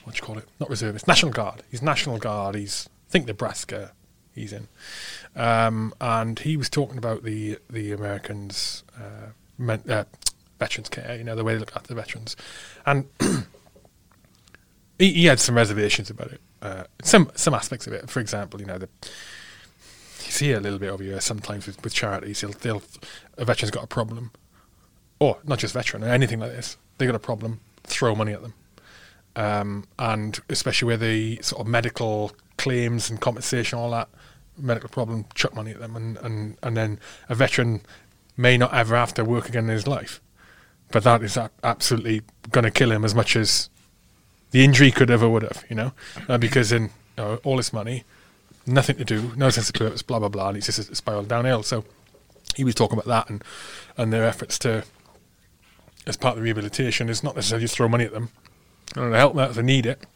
what 0.05 0.15
do 0.15 0.19
you 0.21 0.27
call 0.27 0.39
it? 0.39 0.49
Not 0.61 0.71
reservist, 0.71 1.09
National 1.09 1.33
Guard. 1.33 1.63
He's 1.71 1.83
National 1.83 2.19
Guard. 2.19 2.55
He's 2.55 2.89
I 3.09 3.11
think 3.11 3.27
Nebraska. 3.27 3.93
He's 4.35 4.53
in, 4.53 4.69
um, 5.35 5.95
and 5.99 6.39
he 6.39 6.57
was 6.57 6.69
talking 6.69 6.99
about 6.99 7.23
the 7.23 7.59
the 7.71 7.93
Americans. 7.93 8.85
Uh, 8.97 9.31
men, 9.59 9.83
uh, 9.89 10.05
veterans 10.59 10.89
care, 10.89 11.17
you 11.17 11.25
know, 11.25 11.35
the 11.35 11.45
way 11.45 11.55
they 11.55 11.61
look 11.61 11.75
after 11.75 11.89
the 11.89 11.95
veterans. 11.95 12.37
And 12.85 13.07
he, 14.99 15.13
he, 15.13 15.25
had 15.27 15.41
some 15.41 15.55
reservations 15.55 16.11
about 16.11 16.33
it. 16.33 16.41
Uh, 16.63 16.85
some 17.03 17.31
some 17.35 17.55
aspects 17.55 17.87
of 17.87 17.93
it. 17.93 18.09
For 18.09 18.21
example, 18.21 18.61
you 18.61 18.67
know, 18.67 18.79
the, 18.79 18.89
you 20.27 20.33
see 20.33 20.53
a 20.53 20.61
little 20.61 20.79
bit 20.79 20.91
over 20.91 21.03
here 21.03 21.21
sometimes 21.21 21.67
with, 21.67 21.83
with 21.83 21.95
charities. 21.95 22.41
They'll, 22.41 22.53
they'll 22.53 22.83
a 23.37 23.45
veteran's 23.45 23.71
got 23.71 23.85
a 23.85 23.89
problem, 23.89 24.31
or 25.19 25.39
not 25.45 25.59
just 25.59 25.75
veteran, 25.75 26.05
anything 26.05 26.41
like 26.41 26.53
this. 26.53 26.77
They 26.99 27.07
got 27.07 27.15
a 27.15 27.21
problem, 27.21 27.61
throw 27.85 28.15
money 28.15 28.33
at 28.33 28.43
them, 28.43 28.55
um, 29.37 29.85
and 29.99 30.39
especially 30.49 30.87
where 30.87 30.97
the 30.97 31.41
sort 31.43 31.61
of 31.61 31.67
medical 31.67 32.33
claims 32.59 33.11
and 33.11 33.21
compensation, 33.21 33.79
all 33.79 33.91
that 33.91 34.09
medical 34.59 34.89
problem, 34.89 35.27
chuck 35.35 35.55
money 35.55 35.73
at 35.73 35.81
them, 35.81 35.97
and 35.97 36.17
and 36.19 36.57
and 36.63 36.77
then 36.77 37.01
a 37.29 37.35
veteran 37.35 37.83
may 38.37 38.57
not 38.57 38.73
ever 38.75 38.97
have 38.97 39.15
to 39.15 39.25
work 39.25 39.49
again 39.49 39.65
in 39.65 39.71
his 39.71 39.87
life 39.87 40.21
but 40.91 41.05
that 41.05 41.23
is 41.23 41.39
absolutely 41.63 42.23
going 42.51 42.65
to 42.65 42.71
kill 42.71 42.93
him 42.93 43.05
as 43.05 43.15
much 43.15 43.37
as 43.37 43.69
the 44.51 44.65
injury 44.65 44.91
could 44.91 45.11
ever 45.11 45.29
would 45.29 45.43
have, 45.43 45.65
you 45.69 45.77
know, 45.77 45.93
uh, 46.29 46.39
because 46.39 46.73
in 46.73 46.85
you 46.85 46.91
know, 47.19 47.41
all 47.45 47.57
this 47.57 47.73
money, 47.73 48.05
nothing 48.67 48.97
to 48.97 49.05
do, 49.05 49.33
no 49.37 49.51
sense 49.51 49.69
of 49.69 49.75
purpose, 49.75 50.03
blah 50.03 50.19
blah 50.19 50.29
blah, 50.29 50.49
and 50.49 50.57
it's 50.59 50.67
just 50.67 50.95
spiraled 50.97 51.29
downhill. 51.29 51.63
So 51.63 51.85
he 52.55 52.65
was 52.65 52.75
talking 52.75 52.99
about 52.99 53.07
that 53.07 53.31
and 53.31 53.45
and 53.97 54.13
their 54.13 54.25
efforts 54.25 54.59
to, 54.61 54.85
as 56.07 56.17
part 56.17 56.33
of 56.33 56.37
the 56.37 56.43
rehabilitation, 56.43 57.09
is 57.09 57.23
not 57.23 57.35
necessarily 57.35 57.65
just 57.65 57.77
throw 57.77 57.89
money 57.89 58.05
at 58.05 58.13
them, 58.13 58.31
I 58.95 59.01
don't 59.01 59.13
help 59.13 59.35
them 59.35 59.43
out 59.43 59.51
if 59.51 59.57
they 59.57 59.63
need 59.63 59.87
it, 59.87 60.07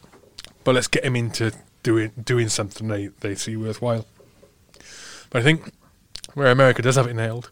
but 0.63 0.75
let's 0.75 0.87
get 0.87 1.03
them 1.03 1.15
into 1.15 1.51
doing 1.83 2.11
doing 2.23 2.49
something 2.49 2.87
they 2.87 3.07
they 3.07 3.35
see 3.35 3.55
worthwhile. 3.55 4.05
But 5.29 5.39
I 5.39 5.43
think 5.43 5.71
where 6.33 6.51
America 6.51 6.81
does 6.81 6.95
have 6.95 7.07
it 7.07 7.13
nailed 7.13 7.51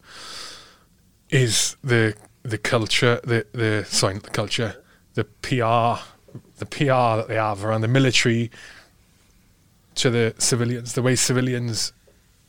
is 1.30 1.76
the 1.84 2.16
the 2.44 2.58
culture, 2.58 3.20
the 3.24 3.46
the 3.52 3.86
sorry, 3.88 4.18
the 4.20 4.30
culture, 4.30 4.84
the 5.14 5.26
PR, 5.26 6.02
the 6.58 6.66
PR 6.66 7.18
that 7.18 7.26
they 7.28 7.36
have 7.36 7.64
around 7.64 7.82
the 7.82 7.88
military 7.88 8.52
to 10.00 10.10
the 10.10 10.36
civilians, 10.38 10.94
the 10.94 11.02
way 11.02 11.16
civilians 11.16 11.94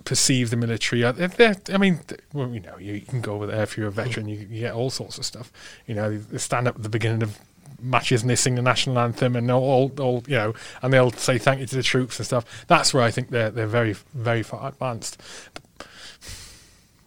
perceive 0.05 0.51
the 0.51 0.57
military. 0.57 1.05
Uh, 1.05 1.13
they're, 1.13 1.29
they're, 1.29 1.57
I 1.73 1.79
mean, 1.79 2.01
well, 2.33 2.49
you 2.49 2.61
know, 2.61 2.77
you, 2.79 3.01
can 3.01 3.21
go 3.21 3.35
over 3.35 3.47
there 3.47 3.63
if 3.63 3.77
you're 3.77 3.89
a 3.89 3.93
veteran, 3.93 4.29
you, 4.29 4.39
you, 4.51 4.61
get 4.61 4.75
all 4.75 4.91
sorts 4.91 5.19
of 5.19 5.25
stuff. 5.25 5.53
You 5.87 5.95
know, 5.95 6.17
they 6.17 6.39
stand 6.39 6.69
up 6.69 6.77
at 6.77 6.83
the 6.83 6.89
beginning 6.89 7.23
of 7.23 7.39
matches 7.83 8.23
and 8.23 8.31
they 8.31 8.37
sing 8.37 8.55
the 8.55 8.63
national 8.63 8.99
anthem 8.99 9.37
and 9.37 9.51
all, 9.51 9.93
all 9.99 10.23
you 10.27 10.37
know, 10.37 10.55
and 10.83 10.93
they'll 10.93 11.13
say 11.13 11.39
thank 11.39 11.61
you 11.61 11.67
to 11.67 11.77
the 11.77 11.83
troops 11.83 12.19
and 12.19 12.27
stuff. 12.27 12.65
That's 12.67 12.95
where 12.95 13.03
I 13.03 13.11
think 13.11 13.31
they're 13.31 13.51
they're 13.51 13.67
very 13.67 13.95
very 14.15 14.43
far 14.43 14.69
advanced. 14.69 15.21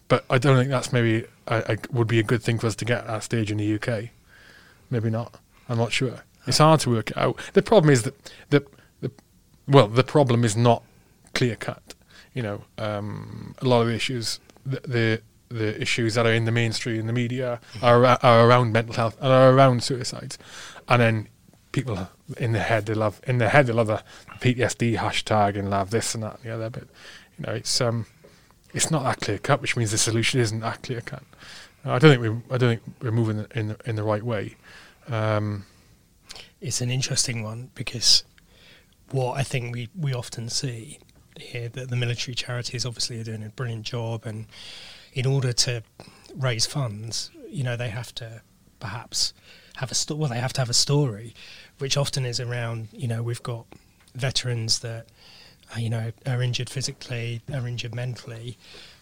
But 0.08 0.26
I 0.30 0.38
don't 0.38 0.58
think 0.58 0.70
that's 0.70 0.92
maybe 0.92 1.26
a, 1.48 1.74
a, 1.74 1.78
would 1.92 2.08
be 2.08 2.20
a 2.20 2.24
good 2.24 2.44
thing 2.44 2.60
for 2.60 2.68
us 2.68 2.76
to 2.78 2.86
get 2.86 3.00
at 3.00 3.08
that 3.08 3.24
stage 3.24 3.52
in 3.52 3.58
the 3.58 3.76
UK. 3.76 4.10
Maybe 4.90 5.10
not. 5.10 5.40
I'm 5.70 5.78
not 5.78 5.92
sure. 5.92 6.24
It's 6.46 6.58
hard 6.58 6.82
to 6.82 6.90
work 6.90 7.16
out. 7.18 7.40
The 7.54 7.62
problem 7.62 7.92
is 7.92 8.04
that 8.04 8.32
the 8.50 8.66
well, 9.68 9.88
the 9.88 10.04
problem 10.04 10.44
is 10.44 10.56
not 10.56 10.84
clear 11.34 11.56
cut. 11.56 11.96
You 12.34 12.44
know, 12.44 12.64
um, 12.78 13.56
a 13.60 13.66
lot 13.66 13.82
of 13.82 13.88
the 13.88 13.94
issues, 13.94 14.40
the, 14.66 14.82
the 14.86 15.22
the 15.50 15.80
issues 15.80 16.16
that 16.16 16.26
are 16.26 16.34
in 16.34 16.46
the 16.46 16.52
mainstream, 16.52 17.00
in 17.00 17.08
the 17.08 17.14
media, 17.14 17.60
are 17.82 18.06
are 18.06 18.48
around 18.48 18.74
mental 18.74 18.96
health 18.96 19.18
and 19.22 19.32
are 19.32 19.54
around 19.54 19.84
suicides, 19.84 20.38
and 20.88 21.02
then 21.02 21.28
people 21.72 22.08
in 22.38 22.54
their 22.54 22.64
head 22.64 22.86
they 22.86 22.94
love 22.94 23.22
in 23.28 23.38
their 23.38 23.50
head 23.50 23.68
they 23.68 23.74
love 23.74 23.88
the 23.88 24.04
PTSD 24.40 24.98
hashtag 24.98 25.58
and 25.58 25.70
love 25.70 25.90
this 25.90 26.16
and 26.16 26.24
that 26.24 26.36
and 26.36 26.44
the 26.44 26.50
other. 26.50 26.70
But 26.70 26.84
you 27.38 27.46
know, 27.46 27.54
it's 27.54 27.82
um, 27.82 28.08
it's 28.74 28.90
not 28.90 29.04
that 29.04 29.22
clear 29.22 29.38
cut, 29.38 29.62
which 29.62 29.78
means 29.78 29.92
the 29.92 29.98
solution 29.98 30.40
isn't 30.40 30.60
that 30.62 30.82
clear 30.82 31.02
cut. 31.02 31.24
I 31.86 32.00
don't 32.00 32.12
think 32.12 32.22
we 32.22 32.56
I 32.56 32.58
don't 32.58 32.70
think 32.70 32.82
we're 33.02 33.12
moving 33.12 33.46
in 33.54 33.70
the, 33.70 33.78
in 33.86 33.96
the 33.96 34.04
right 34.04 34.24
way. 34.24 34.56
Um, 35.08 35.66
it's 36.62 36.80
an 36.82 36.90
interesting 36.90 37.44
one 37.44 37.70
because 37.76 38.24
what 39.14 39.38
I 39.38 39.44
think 39.44 39.74
we, 39.74 39.90
we 39.98 40.14
often 40.14 40.50
see 40.50 41.00
here 41.40 41.70
that 41.70 41.90
the 41.90 41.96
military 41.96 42.34
charities 42.36 42.86
obviously 42.86 43.20
are 43.20 43.24
doing 43.24 43.44
a 43.44 43.50
brilliant 43.50 43.86
job, 43.86 44.26
and 44.26 44.48
in 45.14 45.26
order 45.26 45.54
to 45.54 45.84
raise 46.36 46.66
funds, 46.66 47.30
you 47.48 47.64
know, 47.64 47.78
they 47.78 47.90
have 47.90 48.14
to 48.16 48.42
perhaps 48.80 49.34
have 49.76 49.92
a 49.92 49.96
sto- 49.96 50.16
well, 50.16 50.30
they 50.30 50.40
have 50.40 50.54
to 50.54 50.62
have 50.62 50.70
a 50.70 50.74
story, 50.74 51.34
which 51.78 51.96
often 51.96 52.26
is 52.26 52.40
around 52.40 52.88
you 52.92 53.08
know 53.08 53.22
we've 53.22 53.44
got 53.44 53.66
veterans 54.16 54.80
that 54.80 55.08
uh, 55.76 55.80
you 55.80 55.90
know 55.90 56.12
are 56.26 56.42
injured 56.42 56.70
physically, 56.70 57.42
are 57.54 57.68
injured 57.68 57.94
mentally. 57.94 58.58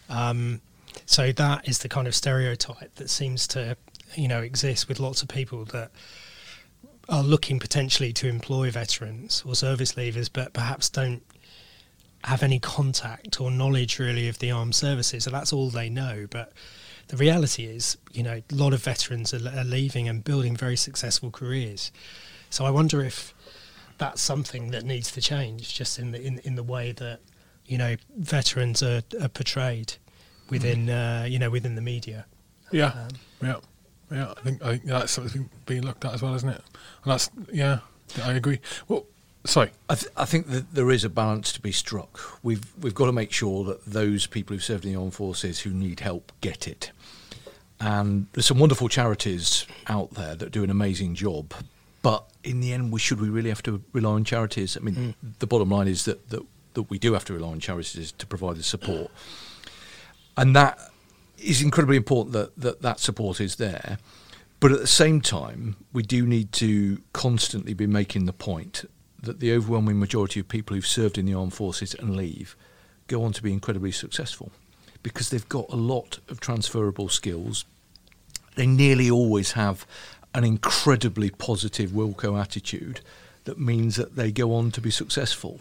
Um, 0.08 0.60
so 1.06 1.32
that 1.32 1.66
is 1.66 1.78
the 1.78 1.88
kind 1.88 2.06
of 2.06 2.14
stereotype 2.14 2.94
that 2.96 3.08
seems 3.08 3.46
to 3.48 3.76
you 4.14 4.28
know 4.28 4.40
exist 4.40 4.88
with 4.88 5.00
lots 5.00 5.22
of 5.22 5.28
people 5.28 5.64
that 5.66 5.90
are 7.12 7.22
looking 7.22 7.58
potentially 7.58 8.12
to 8.14 8.26
employ 8.26 8.70
veterans 8.70 9.42
or 9.46 9.54
service 9.54 9.92
leavers, 9.92 10.30
but 10.32 10.54
perhaps 10.54 10.88
don't 10.88 11.22
have 12.24 12.42
any 12.42 12.58
contact 12.58 13.38
or 13.40 13.50
knowledge 13.50 13.98
really 13.98 14.28
of 14.28 14.38
the 14.38 14.50
armed 14.50 14.74
services. 14.74 15.24
So 15.24 15.30
that's 15.30 15.52
all 15.52 15.68
they 15.68 15.90
know. 15.90 16.26
But 16.30 16.52
the 17.08 17.16
reality 17.18 17.66
is, 17.66 17.98
you 18.12 18.22
know, 18.22 18.40
a 18.50 18.54
lot 18.54 18.72
of 18.72 18.82
veterans 18.82 19.34
are, 19.34 19.46
are 19.54 19.64
leaving 19.64 20.08
and 20.08 20.24
building 20.24 20.56
very 20.56 20.76
successful 20.76 21.30
careers. 21.30 21.92
So 22.48 22.64
I 22.64 22.70
wonder 22.70 23.04
if 23.04 23.34
that's 23.98 24.22
something 24.22 24.70
that 24.70 24.84
needs 24.84 25.12
to 25.12 25.20
change, 25.20 25.74
just 25.74 25.98
in 25.98 26.12
the 26.12 26.20
in, 26.20 26.38
in 26.40 26.54
the 26.54 26.62
way 26.62 26.92
that 26.92 27.20
you 27.66 27.76
know 27.76 27.96
veterans 28.16 28.82
are, 28.82 29.02
are 29.20 29.28
portrayed 29.28 29.94
within 30.48 30.86
mm. 30.86 31.22
uh, 31.22 31.26
you 31.26 31.38
know 31.38 31.50
within 31.50 31.74
the 31.74 31.82
media. 31.82 32.24
Yeah, 32.70 32.86
um, 32.86 33.08
yeah. 33.42 33.56
Yeah, 34.12 34.34
I 34.36 34.40
think, 34.40 34.62
I 34.62 34.70
think 34.72 34.84
that's 34.84 35.12
something 35.12 35.48
being 35.66 35.82
looked 35.82 36.04
at 36.04 36.14
as 36.14 36.22
well, 36.22 36.34
isn't 36.34 36.48
it? 36.48 36.62
And 37.04 37.12
that's 37.12 37.30
yeah, 37.52 37.78
I 38.22 38.32
agree. 38.32 38.60
Well, 38.88 39.06
sorry, 39.44 39.70
I, 39.88 39.94
th- 39.94 40.12
I 40.16 40.24
think 40.24 40.48
that 40.48 40.74
there 40.74 40.90
is 40.90 41.04
a 41.04 41.08
balance 41.08 41.52
to 41.54 41.60
be 41.60 41.72
struck. 41.72 42.20
We've 42.42 42.64
we've 42.80 42.94
got 42.94 43.06
to 43.06 43.12
make 43.12 43.32
sure 43.32 43.64
that 43.64 43.84
those 43.84 44.26
people 44.26 44.54
who've 44.54 44.64
served 44.64 44.84
in 44.84 44.92
the 44.92 45.00
armed 45.00 45.14
forces 45.14 45.60
who 45.60 45.70
need 45.70 46.00
help 46.00 46.32
get 46.40 46.68
it. 46.68 46.92
And 47.80 48.26
there's 48.32 48.46
some 48.46 48.58
wonderful 48.58 48.88
charities 48.88 49.66
out 49.88 50.12
there 50.12 50.36
that 50.36 50.52
do 50.52 50.62
an 50.62 50.70
amazing 50.70 51.16
job. 51.16 51.52
But 52.02 52.24
in 52.44 52.60
the 52.60 52.72
end, 52.72 52.92
we 52.92 53.00
should 53.00 53.20
we 53.20 53.28
really 53.28 53.48
have 53.48 53.62
to 53.64 53.82
rely 53.92 54.12
on 54.12 54.24
charities? 54.24 54.76
I 54.76 54.80
mean, 54.80 54.94
mm. 54.94 55.14
the 55.38 55.46
bottom 55.46 55.70
line 55.70 55.88
is 55.88 56.04
that, 56.04 56.28
that 56.30 56.42
that 56.74 56.82
we 56.90 56.98
do 56.98 57.12
have 57.14 57.24
to 57.26 57.32
rely 57.32 57.48
on 57.48 57.60
charities 57.60 58.12
to 58.12 58.26
provide 58.26 58.56
the 58.56 58.62
support, 58.62 59.10
and 60.36 60.54
that 60.54 60.78
is 61.42 61.62
incredibly 61.62 61.96
important 61.96 62.32
that, 62.32 62.56
that 62.56 62.82
that 62.82 63.00
support 63.00 63.40
is 63.40 63.56
there. 63.56 63.98
But 64.60 64.72
at 64.72 64.80
the 64.80 64.86
same 64.86 65.20
time, 65.20 65.76
we 65.92 66.02
do 66.02 66.24
need 66.24 66.52
to 66.52 67.02
constantly 67.12 67.74
be 67.74 67.86
making 67.86 68.26
the 68.26 68.32
point 68.32 68.84
that 69.20 69.40
the 69.40 69.52
overwhelming 69.52 69.98
majority 69.98 70.40
of 70.40 70.48
people 70.48 70.74
who've 70.74 70.86
served 70.86 71.18
in 71.18 71.26
the 71.26 71.34
armed 71.34 71.54
forces 71.54 71.94
and 71.94 72.16
leave 72.16 72.56
go 73.08 73.24
on 73.24 73.32
to 73.32 73.42
be 73.42 73.52
incredibly 73.52 73.92
successful 73.92 74.52
because 75.02 75.30
they've 75.30 75.48
got 75.48 75.66
a 75.70 75.76
lot 75.76 76.18
of 76.28 76.40
transferable 76.40 77.08
skills. 77.08 77.64
They 78.54 78.66
nearly 78.66 79.10
always 79.10 79.52
have 79.52 79.86
an 80.34 80.44
incredibly 80.44 81.30
positive 81.30 81.90
Wilco 81.90 82.40
attitude 82.40 83.00
that 83.44 83.58
means 83.58 83.96
that 83.96 84.16
they 84.16 84.30
go 84.30 84.54
on 84.54 84.70
to 84.72 84.80
be 84.80 84.90
successful. 84.90 85.60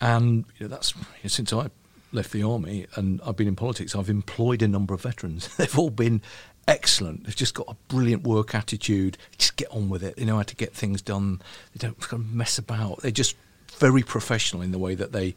And 0.00 0.44
you 0.58 0.66
know, 0.66 0.68
that's 0.68 0.94
since 1.26 1.52
I 1.52 1.70
left 2.12 2.32
the 2.32 2.42
army 2.42 2.86
and 2.94 3.20
I've 3.26 3.36
been 3.36 3.48
in 3.48 3.56
politics, 3.56 3.94
I've 3.96 4.10
employed 4.10 4.62
a 4.62 4.68
number 4.68 4.94
of 4.94 5.02
veterans. 5.02 5.48
They've 5.56 5.78
all 5.78 5.90
been 5.90 6.22
excellent. 6.68 7.24
They've 7.24 7.36
just 7.36 7.54
got 7.54 7.68
a 7.68 7.76
brilliant 7.88 8.22
work 8.24 8.54
attitude. 8.54 9.18
Just 9.38 9.56
get 9.56 9.70
on 9.70 9.88
with 9.88 10.02
it. 10.02 10.16
They 10.16 10.24
know 10.24 10.36
how 10.36 10.42
to 10.42 10.56
get 10.56 10.72
things 10.72 11.02
done. 11.02 11.40
They 11.74 11.88
don't 11.88 12.32
mess 12.32 12.58
about. 12.58 13.02
They're 13.02 13.10
just 13.10 13.36
very 13.78 14.02
professional 14.02 14.62
in 14.62 14.72
the 14.72 14.78
way 14.78 14.94
that 14.94 15.12
they 15.12 15.34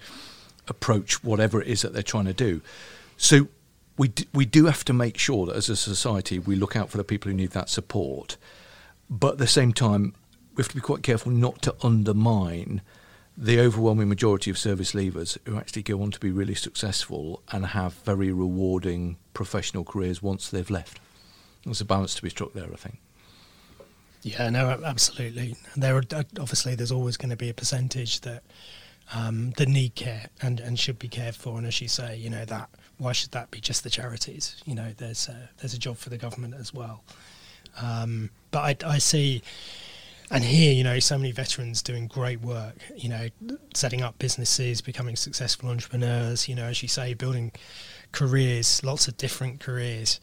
approach 0.68 1.24
whatever 1.24 1.62
it 1.62 1.68
is 1.68 1.82
that 1.82 1.94
they're 1.94 2.04
trying 2.04 2.26
to 2.26 2.34
do. 2.34 2.62
So 3.18 3.48
we 3.98 4.10
d- 4.10 4.28
we 4.34 4.46
do 4.46 4.66
have 4.66 4.84
to 4.86 4.94
make 4.94 5.18
sure 5.18 5.46
that 5.46 5.56
as 5.56 5.70
a 5.70 5.76
society 5.76 6.40
we 6.40 6.56
look 6.56 6.76
out 6.76 6.90
for 6.90 6.98
the 6.98 7.04
people 7.04 7.32
who 7.32 7.38
need 7.38 7.52
that 7.52 7.70
support, 7.70 8.38
but 9.10 9.34
at 9.34 9.38
the 9.38 9.48
same 9.48 9.74
time 9.74 10.14
we 10.56 10.62
have 10.62 10.70
to 10.70 10.76
be 10.76 10.82
quite 10.82 11.04
careful 11.04 11.32
not 11.32 11.62
to 11.64 11.76
undermine 11.82 12.82
the 13.38 13.60
overwhelming 13.60 14.08
majority 14.08 14.50
of 14.50 14.58
service 14.58 14.94
leavers 14.94 15.38
who 15.46 15.58
actually 15.58 15.84
go 15.84 16.02
on 16.02 16.12
to 16.12 16.20
be 16.20 16.32
really 16.32 16.56
successful 16.56 17.44
and 17.52 17.68
have 17.68 17.94
very 17.94 18.32
rewarding 18.32 19.18
professional 19.34 19.84
careers 19.84 20.22
once 20.22 20.50
they've 20.50 20.70
left. 20.70 21.00
There's 21.66 21.82
a 21.82 21.86
balance 21.86 22.16
to 22.16 22.22
be 22.22 22.30
struck 22.30 22.54
there, 22.54 22.72
I 22.72 22.76
think. 22.78 23.00
Yeah, 24.22 24.50
no, 24.50 24.70
absolutely. 24.84 25.56
There, 25.76 25.98
are, 25.98 26.04
uh, 26.12 26.24
obviously, 26.40 26.76
there's 26.76 26.92
always 26.92 27.18
going 27.18 27.30
to 27.30 27.36
be 27.36 27.50
a 27.50 27.54
percentage 27.54 28.22
that 28.22 28.44
um, 29.14 29.52
that 29.58 29.68
need 29.68 29.94
care 29.94 30.30
and, 30.42 30.60
and 30.60 30.80
should 30.80 30.98
be 30.98 31.08
cared 31.08 31.36
for. 31.36 31.58
And 31.58 31.68
as 31.68 31.80
you 31.80 31.88
say, 31.88 32.18
you 32.18 32.30
know 32.30 32.44
that 32.46 32.70
why 32.98 33.12
should 33.12 33.32
that 33.32 33.52
be 33.52 33.60
just 33.60 33.84
the 33.84 33.90
charities? 33.90 34.62
You 34.66 34.76
know, 34.76 34.94
there's 34.98 35.28
a, 35.28 35.50
there's 35.60 35.74
a 35.74 35.80
job 35.80 35.98
for 35.98 36.10
the 36.10 36.18
government 36.18 36.56
as 36.58 36.74
well. 36.74 37.04
Um, 37.82 38.30
but 38.52 38.84
I, 38.84 38.94
I 38.94 38.98
see 38.98 39.42
and 40.32 40.44
here, 40.44 40.74
you 40.74 40.84
know, 40.84 41.00
so 41.00 41.18
many 41.18 41.32
veterans 41.32 41.84
doing 41.84 42.08
great 42.08 42.42
work, 42.42 42.76
you 42.96 43.10
know, 43.10 43.28
setting 43.74 44.02
up 44.02 44.18
businesses, 44.18 44.82
becoming 44.82 45.16
successful 45.16 45.70
entrepreneurs, 45.70 46.50
you 46.50 46.56
know, 46.56 46.66
as 46.66 46.82
you 46.82 46.88
say, 46.88 47.14
building 47.14 47.52
careers, 48.12 48.84
lots 48.84 49.08
of 49.08 49.18
different 49.18 49.60
careers. 49.60 50.20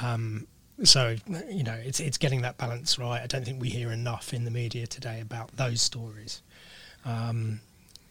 Um, 0.00 0.46
so, 0.82 1.16
you 1.48 1.62
know, 1.62 1.74
it's, 1.74 2.00
it's 2.00 2.18
getting 2.18 2.42
that 2.42 2.58
balance 2.58 2.98
right. 2.98 3.22
I 3.22 3.26
don't 3.26 3.44
think 3.44 3.60
we 3.60 3.68
hear 3.68 3.92
enough 3.92 4.34
in 4.34 4.44
the 4.44 4.50
media 4.50 4.88
today 4.88 5.20
about 5.20 5.56
those 5.56 5.80
stories. 5.80 6.42
Um, 7.04 7.60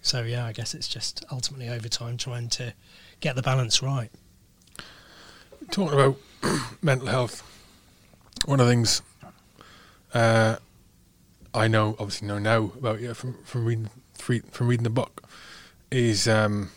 so, 0.02 0.24
yeah, 0.24 0.46
I 0.46 0.54
guess 0.54 0.74
it's 0.74 0.88
just 0.88 1.26
ultimately 1.30 1.68
over 1.68 1.90
time 1.90 2.16
trying 2.16 2.48
to 2.50 2.74
get 3.20 3.36
the 3.36 3.42
balance 3.42 3.82
right. 3.82 4.10
Talking 5.72 5.94
about 5.94 6.18
mental 6.82 7.08
health, 7.08 7.42
one 8.46 8.62
of 8.62 8.66
the 8.66 8.72
things 8.72 9.02
uh, 10.14 10.58
I 11.54 11.68
know, 11.68 11.96
obviously 12.00 12.28
know 12.28 12.40
now 12.40 12.72
about 12.78 13.00
you 13.02 13.14
from 13.14 13.38
from 13.44 13.66
reading 13.66 13.90
from 14.18 14.68
reading 14.68 14.84
the 14.84 14.90
book 14.90 15.24
is 15.92 16.28
um, 16.28 16.72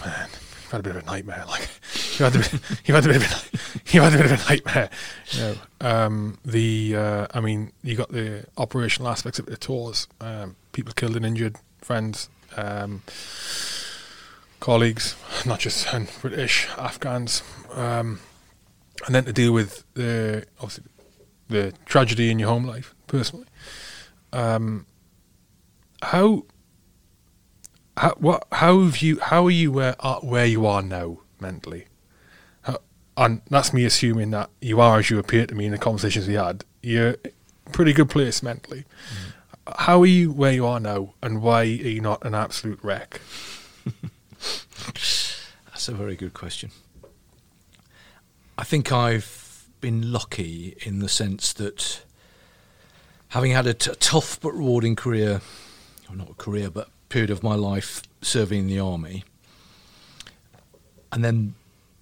man, 0.00 0.28
you've 0.30 0.70
had 0.70 0.80
a 0.80 0.82
bit 0.82 0.96
of 0.96 1.02
a 1.02 1.06
nightmare. 1.06 1.44
Like 1.46 1.68
you 2.18 2.24
had 2.24 2.34
a 2.34 2.38
bit, 2.38 2.52
you 2.86 2.94
had 2.94 3.04
a 3.04 3.08
bit 3.08 3.16
of 3.16 3.22
a, 3.22 3.92
you 3.94 4.00
had 4.00 4.14
a 4.14 4.16
bit 4.16 4.26
of 4.26 4.32
a 4.32 4.48
nightmare. 4.48 4.90
You 5.32 5.40
know, 5.40 5.56
um, 5.80 6.38
the 6.44 6.96
uh, 6.96 7.26
I 7.34 7.40
mean, 7.40 7.72
you 7.82 7.96
got 7.96 8.10
the 8.10 8.46
operational 8.56 9.10
aspects 9.10 9.38
of 9.38 9.46
the 9.46 9.56
tours, 9.56 10.08
um, 10.20 10.56
people 10.72 10.94
killed 10.94 11.16
and 11.16 11.26
injured, 11.26 11.56
friends, 11.82 12.30
um, 12.56 13.02
colleagues, 14.60 15.14
not 15.44 15.60
just 15.60 15.92
and 15.92 16.10
British, 16.22 16.68
Afghans, 16.78 17.42
um, 17.72 18.20
and 19.04 19.14
then 19.14 19.24
to 19.24 19.32
deal 19.34 19.52
with 19.52 19.84
the 19.92 20.46
obviously 20.58 20.84
the 21.48 21.74
tragedy 21.84 22.30
in 22.30 22.38
your 22.38 22.48
home 22.48 22.64
life 22.64 22.93
personally. 23.14 23.46
Um, 24.32 24.86
how 26.02 26.46
how 27.96 28.14
what 28.18 28.46
how 28.50 28.82
have 28.82 28.98
you 28.98 29.20
how 29.20 29.46
are 29.46 29.52
you 29.52 29.70
where 29.70 29.94
uh, 30.00 30.18
where 30.20 30.46
you 30.46 30.66
are 30.66 30.82
now 30.82 31.20
mentally? 31.38 31.86
How, 32.62 32.78
and 33.16 33.40
that's 33.48 33.72
me 33.72 33.84
assuming 33.84 34.32
that 34.32 34.50
you 34.60 34.80
are 34.80 34.98
as 34.98 35.10
you 35.10 35.20
appear 35.20 35.46
to 35.46 35.54
me 35.54 35.66
in 35.66 35.72
the 35.72 35.78
conversations 35.78 36.26
we 36.26 36.34
had. 36.34 36.64
You're 36.82 37.16
pretty 37.70 37.92
good 37.92 38.10
place 38.10 38.42
mentally. 38.42 38.84
Mm. 39.68 39.76
How 39.78 40.00
are 40.00 40.06
you 40.06 40.32
where 40.32 40.52
you 40.52 40.66
are 40.66 40.80
now, 40.80 41.14
and 41.22 41.40
why 41.40 41.60
are 41.60 41.64
you 41.64 42.00
not 42.00 42.26
an 42.26 42.34
absolute 42.34 42.80
wreck? 42.82 43.20
that's 45.66 45.88
a 45.88 45.94
very 45.94 46.16
good 46.16 46.34
question. 46.34 46.70
I 48.58 48.64
think 48.64 48.90
I've 48.90 49.68
been 49.80 50.10
lucky 50.10 50.76
in 50.84 50.98
the 50.98 51.08
sense 51.08 51.52
that 51.52 52.04
having 53.34 53.50
had 53.50 53.66
a 53.66 53.74
t- 53.74 53.90
tough 53.98 54.40
but 54.40 54.52
rewarding 54.52 54.94
career, 54.94 55.40
or 56.08 56.14
not 56.14 56.30
a 56.30 56.34
career, 56.34 56.70
but 56.70 56.88
period 57.08 57.30
of 57.30 57.42
my 57.42 57.56
life 57.56 58.00
serving 58.22 58.60
in 58.60 58.66
the 58.68 58.78
army, 58.78 59.24
and 61.10 61.24
then 61.24 61.52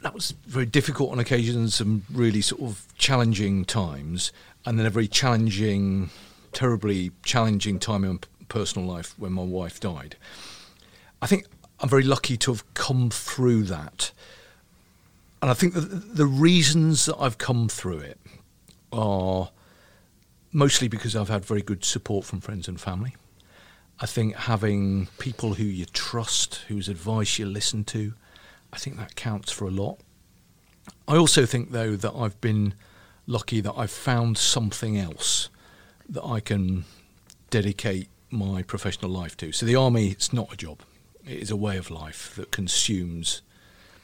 that 0.03 0.13
was 0.13 0.33
very 0.47 0.67
difficult 0.67 1.11
on 1.11 1.19
occasions, 1.19 1.75
some 1.77 2.05
really 2.13 2.43
sort 2.43 2.61
of 2.61 2.87
challenging 2.99 3.65
times, 3.65 4.31
and 4.67 4.79
then 4.79 4.85
a 4.85 4.91
very 4.91 5.09
challenging, 5.09 6.11
terribly 6.53 7.13
challenging 7.25 7.79
time 7.79 8.05
in 8.05 8.21
personal 8.49 8.87
life 8.87 9.15
when 9.19 9.33
my 9.33 9.43
wife 9.43 9.81
died. 9.81 10.17
I 11.23 11.27
think 11.27 11.47
I'm 11.81 11.89
very 11.89 12.03
lucky 12.03 12.37
to 12.37 12.53
have 12.53 12.75
come 12.75 13.09
through 13.09 13.63
that. 13.65 14.13
And 15.41 15.51
I 15.51 15.55
think 15.55 15.73
that 15.73 16.17
the 16.17 16.27
reasons 16.27 17.07
that 17.07 17.17
I've 17.19 17.39
come 17.39 17.71
through 17.71 18.01
it 18.01 18.19
are 18.93 19.51
mostly 20.53 20.89
because 20.89 21.17
I've 21.17 21.29
had 21.29 21.45
very 21.45 21.63
good 21.63 21.85
support 21.85 22.25
from 22.25 22.41
friends 22.41 22.69
and 22.69 22.81
family. 22.81 23.17
I 24.01 24.07
think 24.07 24.35
having 24.35 25.09
people 25.19 25.55
who 25.55 25.65
you 25.65 25.87
trust, 25.87 26.57
whose 26.69 26.89
advice 26.89 27.39
you 27.39 27.47
listen 27.47 27.85
to, 27.85 28.15
I 28.73 28.79
think 28.79 28.97
that 28.97 29.17
counts 29.17 29.53
for 29.53 29.67
a 29.67 29.71
lot. 29.71 30.01
I 31.07 31.17
also 31.17 31.47
think, 31.47 31.71
though, 31.71 31.97
that 31.97 32.13
I've 32.13 32.41
been 32.41 32.75
lucky 33.27 33.61
that 33.61 33.75
I've 33.77 33.91
found 33.91 34.37
something 34.39 34.99
else 34.99 35.49
that 36.09 36.25
I 36.25 36.41
can 36.41 36.85
dedicate 37.51 38.09
my 38.31 38.63
professional 38.63 39.11
life 39.11 39.37
to. 39.39 39.53
So 39.53 39.67
the 39.67 39.77
army, 39.77 40.09
it's 40.09 40.33
not 40.33 40.53
a 40.53 40.57
job. 40.57 40.81
It 41.27 41.39
is 41.39 41.51
a 41.51 41.57
way 41.57 41.77
of 41.77 41.91
life 41.91 42.35
that 42.37 42.51
consumes 42.51 43.43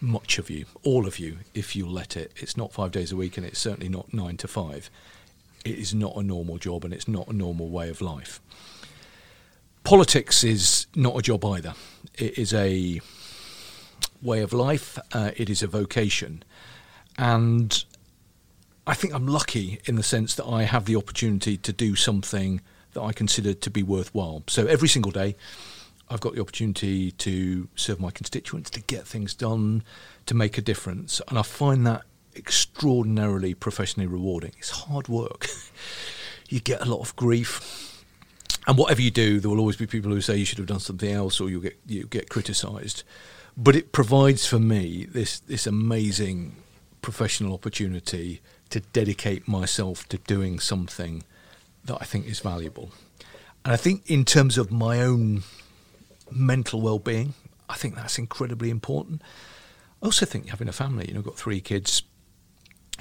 much 0.01 0.39
of 0.39 0.49
you, 0.49 0.67
all 0.85 1.07
of 1.07 1.19
you, 1.19 1.39
if 1.55 1.75
you 1.75 1.89
let 1.89 2.17
it. 2.17 2.33
It's 2.37 2.57
not 2.57 2.73
five 2.73 2.93
days 2.93 3.11
a 3.11 3.17
week 3.17 3.37
and 3.37 3.45
it's 3.45 3.59
certainly 3.59 3.89
not 3.89 4.15
nine 4.15 4.37
to 4.37 4.49
five. 4.49 4.91
It 5.65 5.79
is 5.79 5.95
not 5.95 6.17
a 6.17 6.23
normal 6.23 6.59
job 6.59 6.85
and 6.85 6.95
it's 6.95 7.09
not 7.09 7.29
a 7.29 7.33
normal 7.33 7.69
way 7.69 7.89
of 7.89 8.01
life. 8.01 8.41
Politics 9.85 10.45
is 10.45 10.87
not 10.95 11.17
a 11.17 11.23
job 11.23 11.45
either. 11.45 11.75
It 12.15 12.39
is 12.39 12.53
a 12.53 13.01
way 14.21 14.41
of 14.41 14.53
life, 14.53 14.99
uh, 15.13 15.31
it 15.37 15.49
is 15.49 15.63
a 15.63 15.67
vocation. 15.67 16.43
And 17.17 17.85
I 18.87 18.95
think 18.95 19.15
I'm 19.15 19.27
lucky 19.27 19.81
in 19.85 19.97
the 19.97 20.03
sense 20.03 20.35
that 20.35 20.47
I 20.47 20.65
have 20.65 20.87
the 20.87 20.97
opportunity 20.97 21.57
to 21.59 21.73
do 21.73 21.95
something 21.95 22.61
that 22.93 23.03
I 23.03 23.13
consider 23.13 23.55
to 23.55 23.71
be 23.71 23.83
worthwhile. 23.83 24.43
So 24.49 24.67
every 24.67 24.89
single 24.89 25.13
day, 25.13 25.37
I've 26.11 26.21
got 26.21 26.35
the 26.35 26.41
opportunity 26.41 27.11
to 27.13 27.69
serve 27.77 28.01
my 28.01 28.11
constituents, 28.11 28.71
to 28.71 28.81
get 28.81 29.07
things 29.07 29.35
done, 29.35 29.83
to 30.27 30.35
make 30.35 30.57
a 30.57 30.63
difference. 30.63 31.21
And 31.29 31.39
I 31.39 31.43
find 31.43 31.87
that 31.87 32.03
extraordinarily 32.39 33.55
professionally 33.55 34.07
rewarding. 34.07 34.53
It's 34.59 34.71
hard 34.71 35.09
work. 35.09 35.49
you 36.49 36.61
get 36.61 36.81
a 36.81 36.85
lot 36.85 37.01
of 37.01 37.15
grief. 37.17 38.05
And 38.67 38.77
whatever 38.77 39.01
you 39.01 39.11
do, 39.11 39.41
there 39.41 39.51
will 39.51 39.61
always 39.61 39.77
be 39.77 39.87
people 39.87 40.11
who 40.11 40.21
say 40.21 40.37
you 40.37 40.45
should 40.45 40.59
have 40.59 40.67
done 40.67 40.81
something 40.81 41.11
else 41.11 41.41
or 41.41 41.49
you'll 41.49 41.63
get, 41.63 41.79
you 41.87 42.05
get 42.05 42.29
criticised. 42.29 43.03
But 43.57 43.75
it 43.75 43.93
provides 43.93 44.47
for 44.47 44.59
me 44.59 45.07
this, 45.07 45.41
this 45.41 45.67
amazing 45.67 46.57
professional 47.03 47.55
opportunity 47.55 48.41
to 48.71 48.81
dedicate 48.81 49.49
myself 49.49 50.09
to 50.11 50.19
doing 50.19 50.61
something 50.61 51.25
that 51.85 51.99
I 52.01 52.05
think 52.05 52.27
is 52.27 52.41
valuable. 52.41 52.91
And 53.65 53.73
I 53.73 53.77
think, 53.77 54.09
in 54.11 54.25
terms 54.25 54.59
of 54.59 54.71
my 54.71 55.01
own 55.01 55.43
mental 56.31 56.81
well 56.81 56.99
being, 56.99 57.35
I 57.69 57.75
think 57.75 57.97
that's 57.97 58.19
incredibly 58.19 58.71
important. 58.71 59.23
I 60.03 60.07
also 60.07 60.27
think 60.27 60.49
having 60.49 60.69
a 60.69 60.73
family, 60.73 61.07
you 61.09 61.15
know, 61.15 61.21
I've 61.21 61.27
got 61.27 61.37
three 61.37 61.61
kids. 61.61 62.03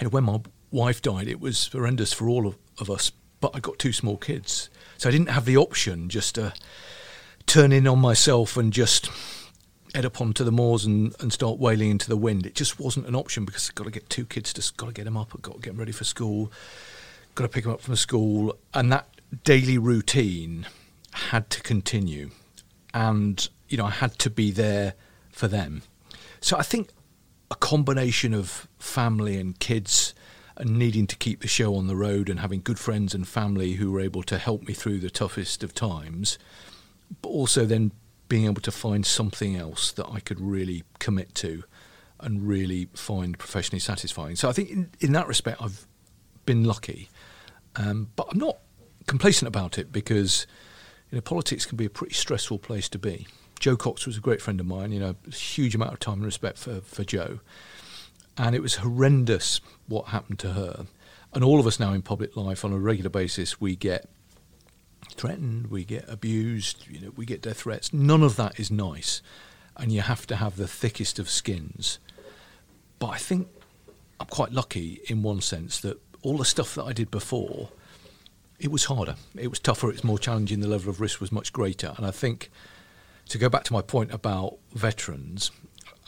Know, 0.01 0.10
when 0.10 0.23
my 0.23 0.41
wife 0.71 1.01
died, 1.01 1.27
it 1.27 1.39
was 1.39 1.67
horrendous 1.67 2.13
for 2.13 2.29
all 2.29 2.47
of, 2.47 2.57
of 2.79 2.89
us, 2.89 3.12
but 3.39 3.51
I 3.55 3.60
got 3.60 3.79
two 3.79 3.93
small 3.93 4.17
kids. 4.17 4.69
So 4.97 5.10
I 5.10 5.12
didn't 5.12 5.29
have 5.29 5.45
the 5.45 5.57
option 5.57 6.10
just 6.10 6.36
to 6.36 6.53
turn 7.45 7.71
in 7.71 7.88
on 7.88 7.99
myself 7.99 8.57
and 8.57 8.71
just 8.71 9.10
head 9.95 10.05
up 10.05 10.21
onto 10.21 10.43
the 10.43 10.51
moors 10.51 10.86
and, 10.86 11.15
and 11.19 11.33
start 11.33 11.60
wailing 11.60 11.89
into 11.89 12.10
the 12.10 12.17
wind. 12.17 12.45
It 12.45 12.55
just 12.55 12.79
wasn't 12.79 13.07
an 13.07 13.15
option 13.15 13.45
because 13.45 13.69
I've 13.69 13.75
got 13.75 13.86
to 13.86 13.91
get 13.91 14.10
two 14.10 14.25
kids, 14.25 14.53
just 14.53 14.77
got 14.77 14.88
to 14.88 14.93
get 14.93 15.05
them 15.05 15.17
up, 15.17 15.31
I've 15.33 15.41
got 15.41 15.55
to 15.55 15.60
get 15.62 15.71
them 15.71 15.79
ready 15.79 15.91
for 15.91 16.03
school, 16.03 16.51
got 17.36 17.45
to 17.45 17.49
pick 17.49 17.63
them 17.63 17.73
up 17.73 17.81
from 17.81 17.95
school, 17.95 18.57
and 18.73 18.91
that 18.91 19.07
daily 19.43 19.77
routine 19.77 20.67
had 21.13 21.49
to 21.49 21.62
continue, 21.62 22.29
and 22.93 23.49
you 23.69 23.77
know 23.77 23.86
I 23.86 23.91
had 23.91 24.19
to 24.19 24.29
be 24.29 24.51
there 24.51 24.93
for 25.31 25.47
them. 25.47 25.83
So 26.41 26.57
I 26.57 26.63
think 26.63 26.89
a 27.49 27.55
combination 27.55 28.33
of 28.33 28.67
family 28.79 29.38
and 29.38 29.60
kids 29.60 30.13
and 30.57 30.77
needing 30.77 31.07
to 31.07 31.15
keep 31.15 31.41
the 31.41 31.47
show 31.47 31.75
on 31.75 31.88
the 31.88 31.95
road 31.95 32.29
and 32.29 32.39
having 32.39 32.62
good 32.62 32.79
friends 32.79 33.13
and 33.13 33.27
family 33.27 33.73
who 33.73 33.91
were 33.91 34.01
able 34.01 34.23
to 34.23 34.38
help 34.38 34.67
me 34.67 34.73
through 34.73 34.99
the 34.99 35.10
toughest 35.10 35.63
of 35.63 35.73
times, 35.73 36.39
but 37.21 37.29
also 37.29 37.65
then 37.65 37.91
being 38.27 38.45
able 38.45 38.62
to 38.62 38.71
find 38.71 39.05
something 39.05 39.55
else 39.55 39.91
that 39.91 40.07
I 40.07 40.19
could 40.19 40.41
really 40.41 40.83
commit 40.99 41.36
to 41.36 41.63
and 42.19 42.47
really 42.47 42.89
find 42.93 43.38
professionally 43.38 43.79
satisfying. 43.79 44.36
So 44.36 44.49
I 44.49 44.51
think 44.51 44.69
in, 44.69 44.89
in 44.99 45.12
that 45.13 45.27
respect, 45.27 45.62
I've 45.62 45.86
been 46.45 46.63
lucky. 46.63 47.10
Um, 47.75 48.10
but 48.15 48.27
I'm 48.31 48.39
not 48.39 48.57
complacent 49.05 49.47
about 49.47 49.77
it 49.77 49.91
because 49.91 50.47
you 51.12 51.15
know 51.15 51.21
politics 51.21 51.65
can 51.65 51.77
be 51.77 51.86
a 51.86 51.89
pretty 51.89 52.15
stressful 52.15 52.60
place 52.60 52.89
to 52.89 52.99
be. 52.99 53.27
Jo 53.60 53.76
Cox 53.76 54.06
was 54.06 54.17
a 54.17 54.22
great 54.22 54.41
friend 54.41 54.60
of 54.60 54.65
mine. 54.65 54.91
You 54.91 55.00
know, 55.00 55.15
huge 55.32 55.76
amount 55.76 55.93
of 55.93 56.00
time 56.00 56.15
and 56.15 56.26
respect 56.26 56.58
for 56.58 56.82
for 56.82 57.04
Jo, 57.04 57.39
and 58.38 58.56
it 58.56 58.62
was 58.62 58.76
horrendous 58.76 59.62
what 59.88 60.08
happened 60.08 60.39
to 60.39 60.54
her. 60.54 60.86
And 61.34 61.43
all 61.43 61.60
of 61.60 61.67
us 61.67 61.80
now 61.80 61.93
in 61.93 62.02
public 62.02 62.36
life 62.36 62.63
on 62.63 62.72
a 62.72 62.78
regular 62.78 63.10
basis, 63.10 63.60
we 63.60 63.76
get 63.76 64.08
threatened, 65.15 65.67
we 65.67 65.84
get 65.84 66.06
abused, 66.08 66.88
you 66.89 67.02
know, 67.02 67.12
we 67.15 67.26
get 67.26 67.41
death 67.41 67.62
threats. 67.62 67.93
None 67.93 68.24
of 68.24 68.36
that 68.38 68.60
is 68.60 68.72
nice, 68.72 69.22
and 69.76 69.91
you 69.91 70.02
have 70.02 70.26
to 70.28 70.36
have 70.38 70.58
the 70.58 70.67
thickest 70.67 71.20
of 71.20 71.30
skins. 71.30 72.00
But 73.00 73.08
I 73.08 73.17
think 73.17 73.48
I'm 74.20 74.28
quite 74.28 74.52
lucky 74.52 75.02
in 75.08 75.22
one 75.24 75.41
sense 75.41 75.80
that 75.82 76.00
all 76.22 76.38
the 76.38 76.46
stuff 76.46 76.76
that 76.76 76.84
I 76.84 76.93
did 76.93 77.12
before, 77.12 77.70
it 78.60 78.72
was 78.72 78.86
harder, 78.86 79.15
it 79.36 79.50
was 79.50 79.60
tougher, 79.60 79.89
it's 79.89 80.04
more 80.04 80.17
challenging. 80.17 80.60
The 80.60 80.67
level 80.67 80.89
of 80.89 81.02
risk 81.02 81.22
was 81.22 81.32
much 81.32 81.54
greater, 81.54 81.93
and 81.98 82.06
I 82.06 82.12
think 82.12 82.50
to 83.28 83.38
go 83.38 83.50
back 83.50 83.63
to 83.66 83.74
my 83.74 83.82
point 83.82 84.12
about 84.12 84.58
veterans, 84.74 85.52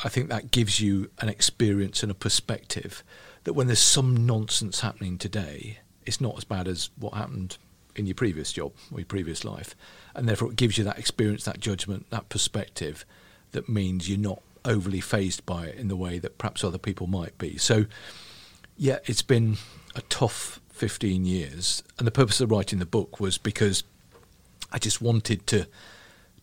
I 0.03 0.09
think 0.09 0.29
that 0.29 0.51
gives 0.51 0.79
you 0.79 1.09
an 1.19 1.29
experience 1.29 2.03
and 2.03 2.11
a 2.11 2.15
perspective 2.15 3.03
that 3.43 3.53
when 3.53 3.67
there's 3.67 3.79
some 3.79 4.25
nonsense 4.25 4.81
happening 4.81 5.17
today, 5.17 5.79
it's 6.05 6.21
not 6.21 6.37
as 6.37 6.43
bad 6.43 6.67
as 6.67 6.89
what 6.97 7.13
happened 7.13 7.57
in 7.95 8.05
your 8.05 8.15
previous 8.15 8.53
job 8.53 8.71
or 8.91 8.99
your 8.99 9.05
previous 9.05 9.43
life. 9.43 9.75
And 10.15 10.27
therefore, 10.27 10.51
it 10.51 10.55
gives 10.55 10.77
you 10.77 10.83
that 10.85 10.97
experience, 10.97 11.43
that 11.45 11.59
judgment, 11.59 12.09
that 12.09 12.29
perspective 12.29 13.05
that 13.51 13.67
means 13.67 14.09
you're 14.09 14.17
not 14.17 14.41
overly 14.65 15.01
phased 15.01 15.45
by 15.45 15.65
it 15.65 15.75
in 15.75 15.87
the 15.87 15.95
way 15.95 16.19
that 16.19 16.37
perhaps 16.37 16.63
other 16.63 16.77
people 16.77 17.07
might 17.07 17.37
be. 17.37 17.57
So, 17.57 17.85
yeah, 18.77 18.99
it's 19.05 19.21
been 19.21 19.57
a 19.95 20.01
tough 20.03 20.59
15 20.69 21.25
years. 21.25 21.83
And 21.97 22.07
the 22.07 22.11
purpose 22.11 22.39
of 22.39 22.51
writing 22.51 22.79
the 22.79 22.85
book 22.85 23.19
was 23.19 23.37
because 23.37 23.83
I 24.71 24.77
just 24.77 25.01
wanted 25.01 25.45
to 25.47 25.67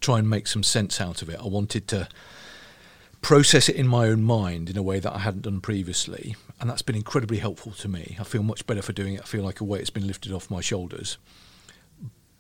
try 0.00 0.18
and 0.18 0.28
make 0.28 0.46
some 0.46 0.62
sense 0.62 1.00
out 1.00 1.22
of 1.22 1.28
it. 1.28 1.38
I 1.40 1.46
wanted 1.46 1.88
to 1.88 2.09
process 3.22 3.68
it 3.68 3.76
in 3.76 3.87
my 3.88 4.06
own 4.09 4.22
mind 4.22 4.70
in 4.70 4.76
a 4.76 4.82
way 4.82 5.00
that 5.00 5.12
I 5.12 5.18
hadn't 5.18 5.42
done 5.42 5.61
previously. 5.61 6.37
And 6.61 6.70
that's 6.70 6.82
been 6.82 6.96
incredibly 6.96 7.38
helpful 7.38 7.72
to 7.72 7.88
me. 7.88 8.16
I 8.20 8.24
feel 8.24 8.42
much 8.42 8.66
better 8.66 8.82
for 8.82 8.92
doing 8.92 9.14
it. 9.14 9.20
I 9.20 9.24
feel 9.24 9.42
like 9.42 9.61
a 9.61 9.64
weight 9.64 9.80
has 9.80 9.90
been 9.90 10.06
lifted 10.06 10.32
off 10.32 10.50
my 10.50 10.61
shoulders. 10.61 11.18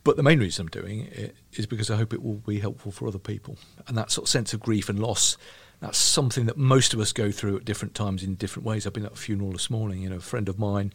But 0.04 0.16
the 0.16 0.22
main 0.22 0.38
reason 0.38 0.62
I'm 0.66 0.68
doing 0.68 1.08
it 1.10 1.34
is 1.54 1.66
because 1.66 1.90
I 1.90 1.96
hope 1.96 2.12
it 2.12 2.22
will 2.22 2.34
be 2.34 2.60
helpful 2.60 2.92
for 2.92 3.08
other 3.08 3.18
people. 3.18 3.58
And 3.88 3.98
that 3.98 4.12
sort 4.12 4.26
of 4.26 4.30
sense 4.30 4.54
of 4.54 4.60
grief 4.60 4.88
and 4.88 5.00
loss, 5.00 5.36
that's 5.80 5.98
something 5.98 6.46
that 6.46 6.56
most 6.56 6.94
of 6.94 7.00
us 7.00 7.12
go 7.12 7.32
through 7.32 7.56
at 7.56 7.64
different 7.64 7.96
times 7.96 8.22
in 8.22 8.36
different 8.36 8.64
ways. 8.64 8.86
I've 8.86 8.92
been 8.92 9.06
at 9.06 9.14
a 9.14 9.16
funeral 9.16 9.50
this 9.50 9.68
morning, 9.68 10.02
you 10.02 10.08
know, 10.08 10.16
a 10.16 10.20
friend 10.20 10.48
of 10.48 10.60
mine, 10.60 10.92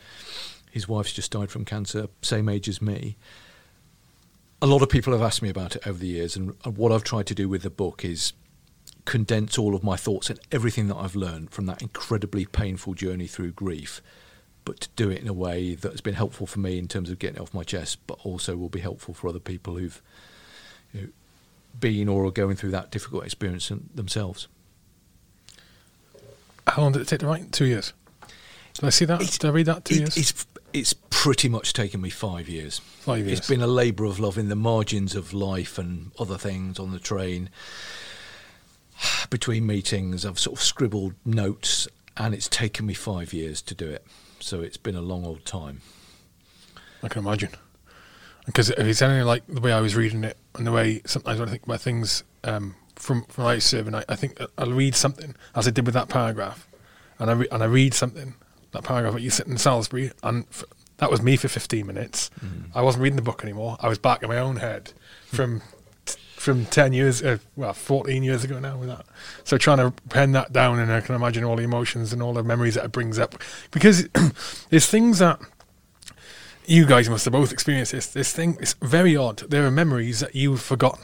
his 0.71 0.87
wife's 0.87 1.11
just 1.11 1.31
died 1.31 1.51
from 1.51 1.65
cancer, 1.65 2.07
same 2.21 2.47
age 2.47 2.69
as 2.69 2.81
me. 2.81 3.17
A 4.61 4.67
lot 4.67 4.81
of 4.81 4.89
people 4.89 5.13
have 5.13 5.21
asked 5.21 5.41
me 5.41 5.49
about 5.49 5.75
it 5.75 5.87
over 5.87 5.97
the 5.97 6.07
years, 6.07 6.35
and 6.35 6.53
what 6.63 6.91
I've 6.91 7.03
tried 7.03 7.25
to 7.27 7.35
do 7.35 7.49
with 7.49 7.63
the 7.63 7.69
book 7.69 8.05
is 8.05 8.33
condense 9.05 9.57
all 9.57 9.73
of 9.73 9.83
my 9.83 9.95
thoughts 9.95 10.29
and 10.29 10.39
everything 10.51 10.87
that 10.87 10.97
I've 10.97 11.15
learned 11.15 11.49
from 11.49 11.65
that 11.65 11.81
incredibly 11.81 12.45
painful 12.45 12.93
journey 12.93 13.25
through 13.25 13.53
grief 13.53 14.01
but 14.65 14.79
to 14.81 14.89
do 14.95 15.09
it 15.09 15.21
in 15.21 15.27
a 15.27 15.33
way 15.33 15.75
that 15.75 15.91
has 15.91 16.01
been 16.01 16.13
helpful 16.13 16.45
for 16.45 16.59
me 16.59 16.77
in 16.77 16.87
terms 16.87 17.09
of 17.09 17.19
getting 17.19 17.37
it 17.37 17.41
off 17.41 17.53
my 17.53 17.63
chest, 17.63 17.99
but 18.07 18.19
also 18.23 18.55
will 18.55 18.69
be 18.69 18.79
helpful 18.79 19.13
for 19.13 19.27
other 19.27 19.39
people 19.39 19.77
who've 19.77 20.01
you 20.93 21.01
know, 21.01 21.07
been 21.79 22.07
or 22.07 22.25
are 22.25 22.31
going 22.31 22.55
through 22.55 22.71
that 22.71 22.91
difficult 22.91 23.23
experience 23.23 23.71
themselves. 23.93 24.47
How 26.67 26.83
long 26.83 26.91
did 26.91 27.01
it 27.01 27.07
take 27.07 27.21
to 27.21 27.27
write? 27.27 27.51
Two 27.51 27.65
years. 27.65 27.93
Did 28.73 28.85
I 28.85 28.89
see 28.89 29.05
that? 29.05 29.19
Did 29.19 29.45
I 29.45 29.49
read 29.49 29.65
that? 29.65 29.85
Two 29.85 29.95
it, 29.95 29.99
years. 29.99 30.17
It's 30.17 30.45
it's 30.73 30.93
pretty 31.09 31.49
much 31.49 31.73
taken 31.73 32.01
me 32.01 32.09
five 32.09 32.49
years. 32.49 32.79
Five 32.79 33.25
years. 33.25 33.39
It's 33.39 33.47
been 33.47 33.61
a 33.61 33.67
labour 33.67 34.05
of 34.05 34.19
love 34.19 34.37
in 34.37 34.49
the 34.49 34.55
margins 34.55 35.15
of 35.15 35.33
life 35.33 35.77
and 35.77 36.11
other 36.19 36.37
things 36.37 36.79
on 36.79 36.91
the 36.91 36.99
train. 36.99 37.49
Between 39.29 39.65
meetings, 39.65 40.25
I've 40.25 40.39
sort 40.39 40.57
of 40.57 40.63
scribbled 40.63 41.13
notes, 41.25 41.87
and 42.17 42.33
it's 42.33 42.47
taken 42.47 42.85
me 42.85 42.93
five 42.93 43.33
years 43.33 43.61
to 43.63 43.75
do 43.75 43.87
it 43.89 44.05
so 44.43 44.61
it's 44.61 44.77
been 44.77 44.95
a 44.95 45.01
long 45.01 45.25
old 45.25 45.45
time. 45.45 45.81
I 47.03 47.07
can 47.07 47.25
imagine. 47.25 47.51
because 48.45 48.69
if 48.69 48.79
it's 48.79 49.01
anything 49.01 49.25
like 49.25 49.45
the 49.47 49.61
way 49.61 49.71
I 49.71 49.81
was 49.81 49.95
reading 49.95 50.23
it 50.23 50.37
and 50.55 50.67
the 50.67 50.71
way 50.71 51.01
sometimes 51.05 51.39
when 51.39 51.47
I 51.47 51.51
think 51.51 51.63
about 51.63 51.81
things 51.81 52.23
um, 52.43 52.75
from 52.95 53.23
from 53.25 53.45
I 53.45 53.59
serve, 53.59 53.87
and 53.87 53.95
I, 53.95 54.05
I 54.09 54.15
think 54.15 54.39
I'll 54.57 54.71
read 54.71 54.95
something 54.95 55.35
as 55.55 55.67
I 55.67 55.71
did 55.71 55.85
with 55.85 55.93
that 55.93 56.09
paragraph, 56.09 56.67
and 57.19 57.29
I 57.29 57.33
re- 57.33 57.47
and 57.51 57.63
I 57.63 57.65
read 57.65 57.93
something 57.93 58.35
that 58.71 58.83
paragraph 58.83 59.13
that 59.13 59.21
you 59.21 59.29
sit 59.29 59.47
in 59.47 59.57
Salisbury, 59.57 60.11
and 60.23 60.45
f- 60.49 60.63
that 60.97 61.09
was 61.11 61.21
me 61.21 61.35
for 61.35 61.47
15 61.47 61.85
minutes. 61.85 62.29
I 62.75 62.81
wasn't 62.81 63.03
reading 63.03 63.15
the 63.17 63.21
book 63.23 63.43
anymore. 63.43 63.77
I 63.79 63.87
was 63.87 63.97
back 63.97 64.21
in 64.23 64.29
my 64.29 64.37
own 64.37 64.57
head 64.57 64.93
from 65.25 65.61
t- 66.05 66.15
from 66.35 66.65
10 66.65 66.93
years, 66.93 67.21
uh, 67.23 67.37
well, 67.55 67.73
14 67.73 68.23
years 68.23 68.43
ago 68.43 68.59
now 68.59 68.77
with 68.77 68.89
that. 68.89 69.05
So 69.43 69.57
trying 69.57 69.77
to 69.79 69.91
pen 70.09 70.31
that 70.33 70.53
down, 70.53 70.79
and 70.79 70.91
I 70.91 71.01
can 71.01 71.15
imagine 71.15 71.43
all 71.43 71.55
the 71.55 71.63
emotions 71.63 72.13
and 72.13 72.21
all 72.21 72.33
the 72.33 72.43
memories 72.43 72.75
that 72.75 72.85
it 72.85 72.91
brings 72.91 73.17
up, 73.19 73.35
because 73.71 74.07
there's 74.69 74.85
things 74.87 75.19
that 75.19 75.39
you 76.65 76.85
guys 76.85 77.09
must 77.09 77.25
have 77.25 77.31
both 77.33 77.51
experienced 77.51 77.91
this. 77.91 78.07
This 78.07 78.31
thing 78.33 78.57
is 78.61 78.75
very 78.81 79.15
odd. 79.15 79.37
There 79.49 79.65
are 79.65 79.71
memories 79.71 80.19
that 80.19 80.35
you've 80.35 80.61
forgotten, 80.61 81.03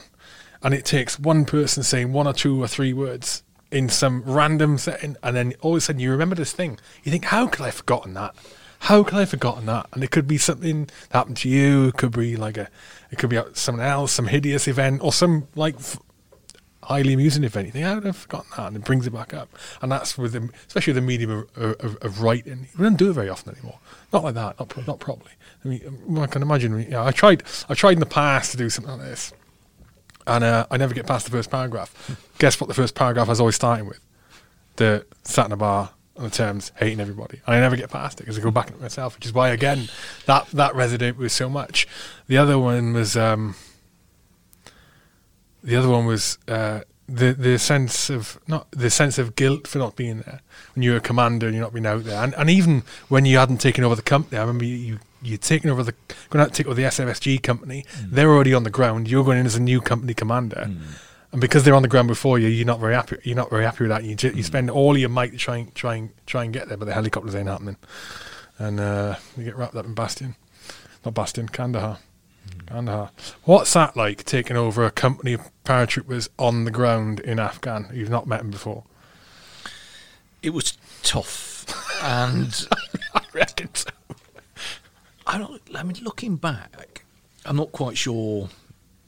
and 0.62 0.72
it 0.74 0.84
takes 0.84 1.18
one 1.18 1.44
person 1.44 1.82
saying 1.82 2.12
one 2.12 2.26
or 2.26 2.32
two 2.32 2.62
or 2.62 2.68
three 2.68 2.92
words 2.92 3.42
in 3.70 3.88
some 3.88 4.22
random 4.24 4.78
setting, 4.78 5.16
and 5.22 5.36
then 5.36 5.54
all 5.60 5.72
of 5.72 5.78
a 5.78 5.80
sudden 5.80 6.00
you 6.00 6.10
remember 6.10 6.34
this 6.34 6.52
thing. 6.52 6.78
You 7.02 7.12
think, 7.12 7.26
"How 7.26 7.46
could 7.46 7.62
I 7.62 7.66
have 7.66 7.74
forgotten 7.74 8.14
that? 8.14 8.34
How 8.80 9.02
could 9.02 9.14
I 9.14 9.20
have 9.20 9.30
forgotten 9.30 9.66
that?" 9.66 9.86
And 9.92 10.02
it 10.02 10.10
could 10.10 10.26
be 10.26 10.38
something 10.38 10.84
that 11.10 11.18
happened 11.18 11.36
to 11.38 11.48
you. 11.48 11.88
It 11.88 11.96
could 11.96 12.12
be 12.12 12.36
like 12.36 12.56
a, 12.56 12.68
it 13.10 13.18
could 13.18 13.30
be 13.30 13.40
someone 13.54 13.84
else, 13.84 14.12
some 14.12 14.28
hideous 14.28 14.68
event, 14.68 15.02
or 15.02 15.12
some 15.12 15.48
like 15.54 15.76
f- 15.76 15.98
highly 16.84 17.12
amusing 17.12 17.44
event. 17.44 17.66
You 17.66 17.72
think, 17.72 17.84
"How 17.84 17.96
would 17.96 18.04
I 18.04 18.08
have 18.08 18.16
forgotten 18.16 18.50
that?" 18.56 18.68
And 18.68 18.76
it 18.76 18.84
brings 18.84 19.06
it 19.06 19.12
back 19.12 19.34
up, 19.34 19.50
and 19.82 19.92
that's 19.92 20.16
with 20.16 20.32
the, 20.32 20.48
especially 20.66 20.94
the 20.94 21.02
medium 21.02 21.30
of, 21.30 21.46
of, 21.56 21.96
of 21.96 22.22
writing. 22.22 22.68
We 22.78 22.84
don't 22.84 22.96
do 22.96 23.10
it 23.10 23.14
very 23.14 23.28
often 23.28 23.54
anymore. 23.54 23.80
Not 24.12 24.24
like 24.24 24.34
that. 24.34 24.58
Not 24.58 24.86
not 24.86 24.98
properly. 24.98 25.32
I 25.64 25.68
mean, 25.68 26.18
I 26.18 26.26
can 26.26 26.40
imagine. 26.40 26.86
Yeah, 26.90 27.04
I 27.04 27.10
tried. 27.10 27.42
I 27.68 27.74
tried 27.74 27.92
in 27.94 28.00
the 28.00 28.06
past 28.06 28.52
to 28.52 28.56
do 28.56 28.70
something 28.70 28.92
like 28.96 29.02
this, 29.02 29.32
and 30.28 30.44
uh, 30.44 30.66
I 30.70 30.76
never 30.76 30.94
get 30.94 31.06
past 31.06 31.24
the 31.24 31.32
first 31.32 31.50
paragraph. 31.50 32.16
Guess 32.38 32.60
what? 32.60 32.68
The 32.68 32.74
first 32.74 32.94
paragraph 32.94 33.28
I 33.28 33.30
was 33.30 33.40
always 33.40 33.56
starting 33.56 33.86
with 33.86 34.00
the 34.76 35.04
sat 35.24 35.46
in 35.46 35.52
a 35.52 35.56
bar 35.56 35.90
on 36.16 36.24
the 36.24 36.30
terms 36.30 36.72
hating 36.76 37.00
everybody, 37.00 37.40
and 37.46 37.56
I 37.56 37.60
never 37.60 37.76
get 37.76 37.90
past 37.90 38.20
it 38.20 38.24
because 38.24 38.38
I 38.38 38.42
go 38.42 38.50
back 38.50 38.70
at 38.70 38.80
myself, 38.80 39.14
which 39.16 39.26
is 39.26 39.32
why 39.32 39.48
again 39.50 39.88
that 40.26 40.46
that 40.48 40.72
resonated 40.72 41.16
with 41.16 41.32
so 41.32 41.48
much. 41.48 41.88
The 42.28 42.36
other 42.36 42.58
one 42.58 42.92
was 42.92 43.16
um, 43.16 43.56
the 45.62 45.76
other 45.76 45.88
one 45.88 46.06
was 46.06 46.38
uh, 46.46 46.80
the 47.08 47.32
the 47.32 47.58
sense 47.58 48.10
of 48.10 48.38
not 48.46 48.70
the 48.70 48.90
sense 48.90 49.18
of 49.18 49.34
guilt 49.34 49.66
for 49.66 49.78
not 49.78 49.96
being 49.96 50.20
there 50.20 50.40
when 50.74 50.82
you're 50.82 50.98
a 50.98 51.00
commander 51.00 51.46
and 51.46 51.54
you're 51.54 51.64
not 51.64 51.72
being 51.72 51.86
out 51.86 52.04
there, 52.04 52.22
and 52.22 52.34
and 52.34 52.50
even 52.50 52.82
when 53.08 53.24
you 53.24 53.38
hadn't 53.38 53.58
taken 53.58 53.84
over 53.84 53.94
the 53.94 54.02
company. 54.02 54.38
I 54.38 54.42
remember 54.42 54.64
you. 54.64 54.76
you 54.76 54.98
you're 55.22 55.38
taking 55.38 55.70
over 55.70 55.82
the 55.82 55.94
going 56.30 56.42
out 56.42 56.52
to 56.52 56.54
take 56.54 56.66
over 56.66 56.74
the 56.74 56.84
SFSG 56.84 57.42
company. 57.42 57.84
Mm. 57.90 58.10
They're 58.10 58.30
already 58.30 58.54
on 58.54 58.64
the 58.64 58.70
ground. 58.70 59.08
You're 59.08 59.24
going 59.24 59.38
in 59.38 59.46
as 59.46 59.56
a 59.56 59.62
new 59.62 59.80
company 59.80 60.14
commander, 60.14 60.66
mm. 60.68 60.80
and 61.32 61.40
because 61.40 61.64
they're 61.64 61.74
on 61.74 61.82
the 61.82 61.88
ground 61.88 62.08
before 62.08 62.38
you, 62.38 62.48
you're 62.48 62.66
not 62.66 62.80
very 62.80 62.94
happy. 62.94 63.16
You're 63.24 63.36
not 63.36 63.50
very 63.50 63.64
happy 63.64 63.84
with 63.84 63.90
that. 63.90 64.04
You 64.04 64.10
you 64.10 64.16
mm. 64.16 64.44
spend 64.44 64.70
all 64.70 64.96
your 64.96 65.08
might 65.08 65.32
to 65.32 65.38
try 65.38 65.58
and 65.58 65.74
try 65.74 65.96
and 65.96 66.10
try 66.26 66.44
and 66.44 66.52
get 66.52 66.68
there, 66.68 66.76
but 66.76 66.86
the 66.86 66.94
helicopters 66.94 67.34
ain't 67.34 67.48
happening, 67.48 67.76
and 68.58 68.80
uh, 68.80 69.16
you 69.36 69.44
get 69.44 69.56
wrapped 69.56 69.74
up 69.74 69.86
in 69.86 69.94
Bastion, 69.94 70.36
not 71.04 71.14
Bastion, 71.14 71.48
Kandahar. 71.48 71.98
Kandahar. 72.66 73.10
What's 73.44 73.72
that 73.74 73.96
like 73.96 74.24
taking 74.24 74.56
over 74.56 74.84
a 74.84 74.90
company 74.90 75.34
of 75.34 75.50
paratroopers 75.64 76.28
on 76.38 76.64
the 76.64 76.70
ground 76.70 77.20
in 77.20 77.38
Afghan? 77.38 77.90
You've 77.92 78.10
not 78.10 78.26
met 78.26 78.38
them 78.38 78.50
before. 78.50 78.84
It 80.42 80.50
was 80.50 80.78
tough, 81.02 81.66
and 82.02 82.68
I 83.14 83.22
reckon 83.32 83.74
so. 83.74 83.90
I 85.28 85.36
don't. 85.36 85.60
I 85.74 85.82
mean, 85.82 85.96
looking 86.02 86.36
back, 86.36 87.04
I'm 87.44 87.56
not 87.56 87.70
quite 87.70 87.98
sure 87.98 88.48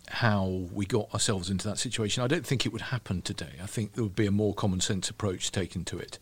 how 0.08 0.66
we 0.72 0.84
got 0.84 1.12
ourselves 1.14 1.48
into 1.48 1.66
that 1.66 1.78
situation. 1.78 2.22
I 2.22 2.26
don't 2.26 2.44
think 2.44 2.66
it 2.66 2.72
would 2.72 2.82
happen 2.82 3.22
today. 3.22 3.54
I 3.62 3.66
think 3.66 3.94
there 3.94 4.04
would 4.04 4.16
be 4.16 4.26
a 4.26 4.30
more 4.30 4.52
common 4.52 4.80
sense 4.80 5.08
approach 5.08 5.50
taken 5.50 5.84
to 5.86 5.98
it. 5.98 6.18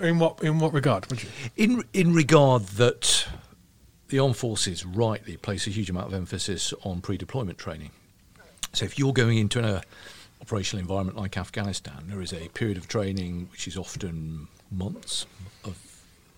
In 0.00 0.18
what 0.18 0.42
in 0.42 0.58
what 0.58 0.74
regard? 0.74 1.06
Would 1.08 1.22
you? 1.22 1.28
In 1.56 1.84
in 1.94 2.12
regard 2.12 2.64
that 2.80 3.26
the 4.08 4.18
armed 4.18 4.36
forces 4.36 4.84
rightly 4.84 5.38
place 5.38 5.66
a 5.66 5.70
huge 5.70 5.88
amount 5.88 6.08
of 6.08 6.14
emphasis 6.14 6.74
on 6.82 7.00
pre-deployment 7.00 7.56
training. 7.56 7.90
So 8.74 8.84
if 8.84 8.98
you're 8.98 9.14
going 9.14 9.38
into 9.38 9.60
an 9.60 9.64
uh, 9.64 9.80
operational 10.42 10.82
environment 10.82 11.16
like 11.16 11.38
Afghanistan, 11.38 12.04
there 12.08 12.20
is 12.20 12.32
a 12.34 12.48
period 12.48 12.76
of 12.76 12.86
training 12.86 13.48
which 13.50 13.66
is 13.66 13.78
often 13.78 14.48
months 14.70 15.24
of 15.64 15.78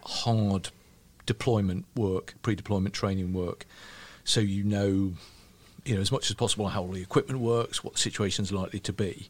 hard 0.05 0.69
deployment 1.27 1.85
work, 1.95 2.35
pre-deployment 2.43 2.95
training 2.95 3.33
work, 3.33 3.67
so 4.25 4.41
you 4.41 4.65
know, 4.65 5.15
you 5.85 5.95
know 5.95 6.01
as 6.01 6.11
much 6.11 6.31
as 6.31 6.37
possible 6.37 6.69
how 6.69 6.83
all 6.83 6.93
the 6.93 7.03
equipment 7.03 7.41
works, 7.41 7.85
what 7.85 7.95
the 7.95 8.01
situation's 8.01 8.53
likely 8.53 8.81
to 8.81 8.93
be, 8.93 9.29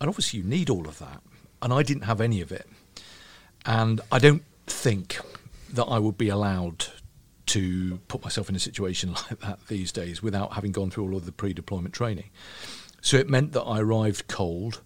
and 0.00 0.08
obviously 0.08 0.40
you 0.40 0.44
need 0.44 0.68
all 0.70 0.88
of 0.88 0.98
that. 0.98 1.22
And 1.62 1.72
I 1.72 1.82
didn't 1.82 2.02
have 2.02 2.20
any 2.20 2.40
of 2.40 2.52
it, 2.52 2.68
and 3.64 4.00
I 4.12 4.18
don't 4.18 4.44
think 4.66 5.18
that 5.72 5.84
I 5.84 5.98
would 5.98 6.18
be 6.18 6.28
allowed 6.28 6.86
to 7.46 7.98
put 8.08 8.22
myself 8.22 8.48
in 8.48 8.56
a 8.56 8.58
situation 8.58 9.12
like 9.30 9.40
that 9.40 9.58
these 9.68 9.92
days 9.92 10.22
without 10.22 10.54
having 10.54 10.72
gone 10.72 10.90
through 10.90 11.04
all 11.04 11.16
of 11.16 11.26
the 11.26 11.32
pre-deployment 11.32 11.94
training. 11.94 12.30
So 13.00 13.16
it 13.16 13.28
meant 13.28 13.52
that 13.52 13.62
I 13.62 13.80
arrived 13.80 14.28
cold. 14.28 14.80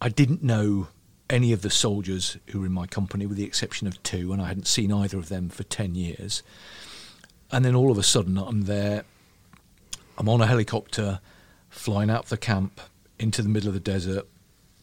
I 0.00 0.08
didn't 0.08 0.42
know 0.42 0.88
any 1.30 1.52
of 1.52 1.62
the 1.62 1.70
soldiers 1.70 2.36
who 2.48 2.60
were 2.60 2.66
in 2.66 2.72
my 2.72 2.86
company, 2.86 3.24
with 3.24 3.38
the 3.38 3.44
exception 3.44 3.86
of 3.86 4.02
two, 4.02 4.32
and 4.32 4.42
I 4.42 4.48
hadn't 4.48 4.66
seen 4.66 4.92
either 4.92 5.16
of 5.16 5.28
them 5.28 5.48
for 5.48 5.62
10 5.62 5.94
years. 5.94 6.42
And 7.52 7.64
then 7.64 7.74
all 7.74 7.90
of 7.90 7.96
a 7.98 8.02
sudden, 8.02 8.36
I'm 8.36 8.62
there, 8.62 9.04
I'm 10.18 10.28
on 10.28 10.42
a 10.42 10.46
helicopter, 10.46 11.20
flying 11.68 12.10
out 12.10 12.24
of 12.24 12.28
the 12.28 12.36
camp 12.36 12.80
into 13.18 13.42
the 13.42 13.48
middle 13.48 13.68
of 13.68 13.74
the 13.74 13.80
desert, 13.80 14.26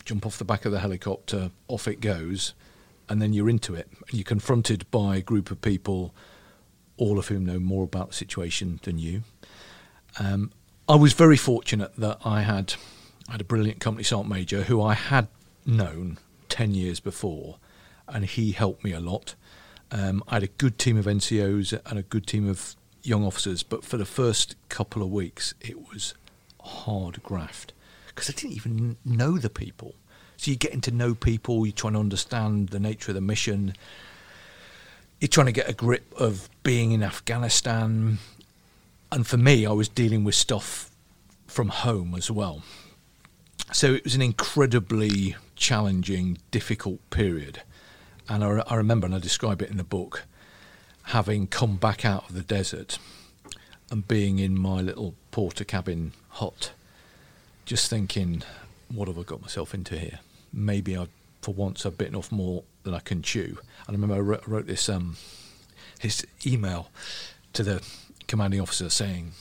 jump 0.06 0.26
off 0.26 0.38
the 0.38 0.46
back 0.46 0.66
of 0.66 0.72
the 0.72 0.80
helicopter, 0.80 1.52
off 1.68 1.88
it 1.88 2.00
goes, 2.00 2.54
and 3.10 3.22
then 3.22 3.34
you're 3.34 3.50
into 3.50 3.76
it. 3.76 3.90
You're 4.12 4.24
confronted 4.24 4.90
by 4.90 5.18
a 5.18 5.22
group 5.22 5.52
of 5.52 5.62
people, 5.62 6.14
all 6.96 7.20
of 7.20 7.28
whom 7.28 7.46
know 7.46 7.60
more 7.60 7.84
about 7.84 8.10
the 8.10 8.16
situation 8.16 8.80
than 8.84 8.98
you. 8.98 9.24
Um, 10.20 10.52
I 10.88 10.96
was 10.96 11.14
very 11.14 11.38
fortunate 11.38 11.96
that 11.98 12.20
I 12.24 12.42
had 12.42 12.76
I 13.28 13.34
had 13.34 13.42
a 13.42 13.46
brilliant 13.46 13.82
company 13.82 14.04
sergeant 14.04 14.34
major 14.34 14.64
who 14.64 14.82
I 14.82 14.94
had 14.94 15.28
known 15.66 16.18
10 16.50 16.74
years 16.74 17.00
before, 17.00 17.58
and 18.08 18.26
he 18.26 18.52
helped 18.52 18.84
me 18.84 18.92
a 18.92 19.00
lot. 19.00 19.36
Um, 19.92 20.24
I 20.28 20.36
had 20.36 20.44
a 20.44 20.48
good 20.48 20.78
team 20.78 20.98
of 20.98 21.06
NCOs 21.06 21.80
and 21.86 22.00
a 22.00 22.04
good 22.04 22.28
team 22.28 22.50
of 22.50 22.76
young 23.04 23.24
officers, 23.24 23.64
but 23.64 23.84
for 23.84 23.98
the 23.98 24.06
first 24.06 24.56
couple 24.70 25.02
of 25.02 25.10
weeks, 25.10 25.54
it 25.62 25.90
was 25.90 26.14
hard 26.62 27.24
graft 27.24 27.74
because 28.08 28.30
I 28.30 28.34
didn't 28.34 28.56
even 28.56 28.98
know 29.06 29.38
the 29.38 29.50
people. 29.50 29.96
So 30.38 30.52
you're 30.52 30.58
getting 30.58 30.82
to 30.82 30.92
know 30.92 31.16
people, 31.16 31.66
you're 31.66 31.74
trying 31.74 31.94
to 31.94 32.00
understand 32.00 32.70
the 32.70 32.80
nature 32.80 33.12
of 33.12 33.16
the 33.16 33.22
mission, 33.22 33.74
you're 35.20 35.28
trying 35.30 35.48
to 35.48 35.52
get 35.52 35.70
a 35.70 35.74
grip 35.74 36.14
of 36.20 36.50
being 36.64 36.92
in 36.92 37.02
Afghanistan. 37.02 38.20
And 39.12 39.26
for 39.26 39.38
me, 39.38 39.66
I 39.66 39.72
was 39.72 39.88
dealing 39.88 40.24
with 40.24 40.36
stuff 40.36 40.92
from 41.48 41.70
home 41.70 42.14
as 42.16 42.30
well. 42.30 42.62
So 43.72 43.94
it 43.94 44.04
was 44.04 44.16
an 44.16 44.22
incredibly 44.22 45.36
challenging, 45.58 46.38
difficult 46.52 47.08
period. 47.10 47.62
And 48.30 48.44
I, 48.44 48.64
I 48.68 48.76
remember, 48.76 49.06
and 49.06 49.16
I 49.16 49.20
describe 49.20 49.62
it 49.62 49.70
in 49.70 49.78
the 49.78 49.84
book, 49.84 50.24
having 51.04 51.48
come 51.48 51.78
back 51.78 52.06
out 52.06 52.30
of 52.30 52.36
the 52.36 52.42
desert 52.42 53.00
and 53.90 54.08
being 54.08 54.40
in 54.40 54.58
my 54.58 54.82
little 54.82 55.16
porter 55.32 55.64
cabin 55.64 56.14
hut, 56.30 56.72
just 57.66 57.90
thinking, 57.90 58.44
what 58.94 59.08
have 59.08 59.18
I 59.18 59.24
got 59.24 59.42
myself 59.42 59.74
into 59.74 59.98
here? 59.98 60.20
Maybe 60.54 60.98
I, 60.98 61.08
for 61.42 61.54
once, 61.54 61.86
I've 61.86 61.98
bitten 61.98 62.16
off 62.16 62.32
more 62.32 62.64
than 62.84 62.94
I 62.94 63.00
can 63.00 63.22
chew. 63.22 63.58
And 63.88 63.90
I 63.90 63.92
remember 63.94 64.16
I 64.16 64.20
wrote, 64.20 64.48
wrote 64.48 64.68
this 64.68 64.90
um, 64.90 65.18
his 66.00 66.26
email 66.46 66.90
to 67.54 67.64
the 67.64 67.82
commanding 68.28 68.62
officer 68.62 68.90
saying, 68.90 69.32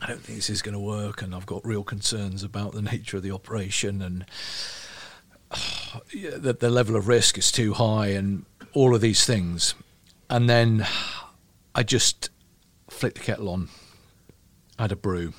I 0.00 0.06
don't 0.08 0.20
think 0.20 0.38
this 0.38 0.50
is 0.50 0.62
going 0.62 0.74
to 0.74 0.80
work, 0.80 1.22
and 1.22 1.34
I've 1.34 1.46
got 1.46 1.64
real 1.64 1.82
concerns 1.82 2.42
about 2.42 2.72
the 2.72 2.82
nature 2.92 3.16
of 3.16 3.22
the 3.22 3.32
operation, 3.32 4.02
and 4.02 4.26
the, 6.12 6.56
the 6.58 6.70
level 6.70 6.96
of 6.96 7.08
risk 7.08 7.38
is 7.38 7.52
too 7.52 7.74
high, 7.74 8.08
and 8.08 8.44
all 8.72 8.94
of 8.94 9.00
these 9.00 9.24
things. 9.24 9.74
And 10.28 10.48
then 10.48 10.86
I 11.74 11.82
just 11.82 12.30
flicked 12.88 13.18
the 13.18 13.24
kettle 13.24 13.48
on, 13.48 13.68
had 14.78 14.92
a 14.92 14.96
brew, 14.96 15.34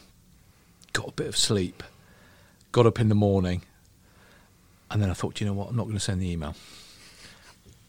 got 0.93 1.09
a 1.09 1.11
bit 1.11 1.27
of 1.27 1.37
sleep, 1.37 1.83
got 2.71 2.85
up 2.85 2.99
in 2.99 3.09
the 3.09 3.15
morning, 3.15 3.63
and 4.89 5.01
then 5.01 5.09
I 5.09 5.13
thought, 5.13 5.39
you 5.39 5.47
know 5.47 5.53
what, 5.53 5.69
I'm 5.69 5.75
not 5.75 5.83
going 5.83 5.95
to 5.95 5.99
send 5.99 6.21
the 6.21 6.29
email. 6.29 6.55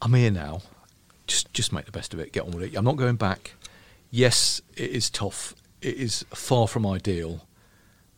I'm 0.01 0.15
here 0.15 0.31
now. 0.31 0.63
Just 1.27 1.53
just 1.53 1.73
make 1.73 1.85
the 1.85 1.93
best 1.93 2.15
of 2.15 2.21
it. 2.21 2.33
Get 2.33 2.45
on 2.45 2.53
with 2.53 2.65
it. 2.65 2.77
I'm 2.77 2.85
not 2.85 2.97
going 2.97 3.17
back. 3.17 3.55
Yes, 4.11 4.63
it 4.77 4.91
is 4.91 5.11
tough. 5.11 5.55
It 5.83 5.97
is 5.97 6.25
far 6.31 6.67
from 6.67 6.87
ideal, 6.87 7.47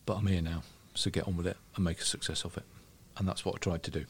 but 0.07 0.18
I'm 0.18 0.26
here 0.26 0.42
now. 0.42 0.62
So 0.94 1.11
get 1.11 1.26
on 1.26 1.36
with 1.36 1.46
it 1.46 1.57
and 1.74 1.84
make 1.84 2.01
a 2.01 2.05
success 2.05 2.44
of 2.44 2.57
it. 2.57 2.64
And 3.21 3.29
that's 3.29 3.45
what 3.45 3.55
I 3.55 3.59
tried 3.59 3.85
to 3.85 3.91
do. 3.93 4.07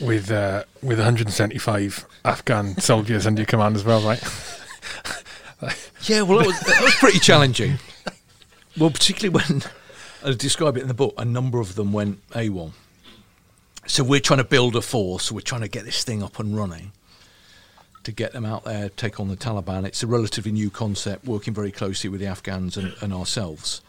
with 0.00 0.30
uh, 0.30 0.62
with 0.82 0.98
175 0.98 2.06
Afghan 2.24 2.78
soldiers 2.80 3.26
under 3.26 3.40
your 3.40 3.46
command 3.46 3.74
as 3.74 3.84
well, 3.84 4.00
right? 4.02 4.22
Yeah, 6.02 6.22
well, 6.22 6.38
that 6.38 6.46
was, 6.46 6.60
that 6.60 6.82
was 6.82 6.94
pretty 6.94 7.18
challenging. 7.18 7.78
Well, 8.78 8.90
particularly 8.90 9.44
when 9.44 9.62
I 10.24 10.32
describe 10.34 10.76
it 10.76 10.82
in 10.82 10.88
the 10.88 10.94
book, 10.94 11.14
a 11.18 11.24
number 11.24 11.58
of 11.60 11.74
them 11.74 11.92
went 11.92 12.26
AWOL. 12.30 12.72
So 13.86 14.04
we're 14.04 14.20
trying 14.20 14.38
to 14.38 14.44
build 14.44 14.76
a 14.76 14.80
force. 14.80 15.32
We're 15.32 15.40
trying 15.40 15.62
to 15.62 15.68
get 15.68 15.84
this 15.84 16.04
thing 16.04 16.22
up 16.22 16.38
and 16.38 16.56
running 16.56 16.92
to 18.04 18.12
get 18.12 18.32
them 18.32 18.44
out 18.44 18.64
there, 18.64 18.88
take 18.90 19.18
on 19.18 19.28
the 19.28 19.36
Taliban. 19.36 19.84
It's 19.84 20.02
a 20.02 20.06
relatively 20.06 20.52
new 20.52 20.70
concept, 20.70 21.24
working 21.24 21.52
very 21.52 21.72
closely 21.72 22.08
with 22.08 22.20
the 22.20 22.26
Afghans 22.26 22.76
and, 22.76 22.94
and 23.00 23.12
ourselves. 23.12 23.80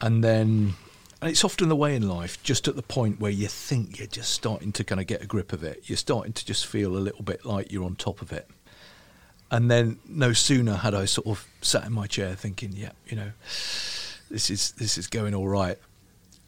And 0.00 0.24
then, 0.24 0.74
and 1.20 1.30
it's 1.30 1.44
often 1.44 1.68
the 1.68 1.76
way 1.76 1.94
in 1.94 2.08
life, 2.08 2.42
just 2.42 2.66
at 2.66 2.76
the 2.76 2.82
point 2.82 3.20
where 3.20 3.30
you 3.30 3.46
think 3.46 3.98
you're 3.98 4.06
just 4.06 4.30
starting 4.32 4.72
to 4.72 4.84
kind 4.84 5.00
of 5.00 5.06
get 5.06 5.22
a 5.22 5.26
grip 5.26 5.52
of 5.52 5.62
it, 5.62 5.82
you're 5.84 5.98
starting 5.98 6.32
to 6.32 6.46
just 6.46 6.66
feel 6.66 6.96
a 6.96 6.98
little 6.98 7.22
bit 7.22 7.44
like 7.44 7.70
you're 7.70 7.84
on 7.84 7.96
top 7.96 8.22
of 8.22 8.32
it. 8.32 8.48
And 9.50 9.70
then, 9.70 9.98
no 10.08 10.32
sooner 10.32 10.76
had 10.76 10.94
I 10.94 11.04
sort 11.04 11.26
of 11.26 11.46
sat 11.60 11.84
in 11.84 11.92
my 11.92 12.06
chair 12.06 12.34
thinking, 12.34 12.72
yeah, 12.72 12.92
you 13.06 13.16
know, 13.16 13.32
this 14.30 14.48
is 14.48 14.72
this 14.72 14.96
is 14.96 15.08
going 15.08 15.34
all 15.34 15.48
right. 15.48 15.76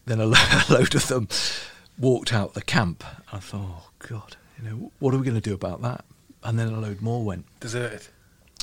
Then 0.07 0.21
a, 0.21 0.27
lo- 0.27 0.39
a 0.69 0.73
load 0.73 0.95
of 0.95 1.07
them 1.09 1.29
walked 1.99 2.33
out 2.33 2.55
the 2.55 2.63
camp. 2.63 3.05
I 3.33 3.41
thought, 3.41 3.61
oh 3.67 3.91
God, 3.99 4.37
you 4.57 4.71
know, 4.71 4.93
what 5.01 5.13
are 5.13 5.19
we 5.19 5.25
going 5.25 5.41
to 5.41 5.41
do 5.41 5.55
about 5.55 5.83
that? 5.83 6.05
And 6.45 6.59
then 6.59 6.69
a 6.69 6.81
load 6.81 7.03
more 7.03 7.23
went. 7.25 7.45
Deserted. 7.61 8.07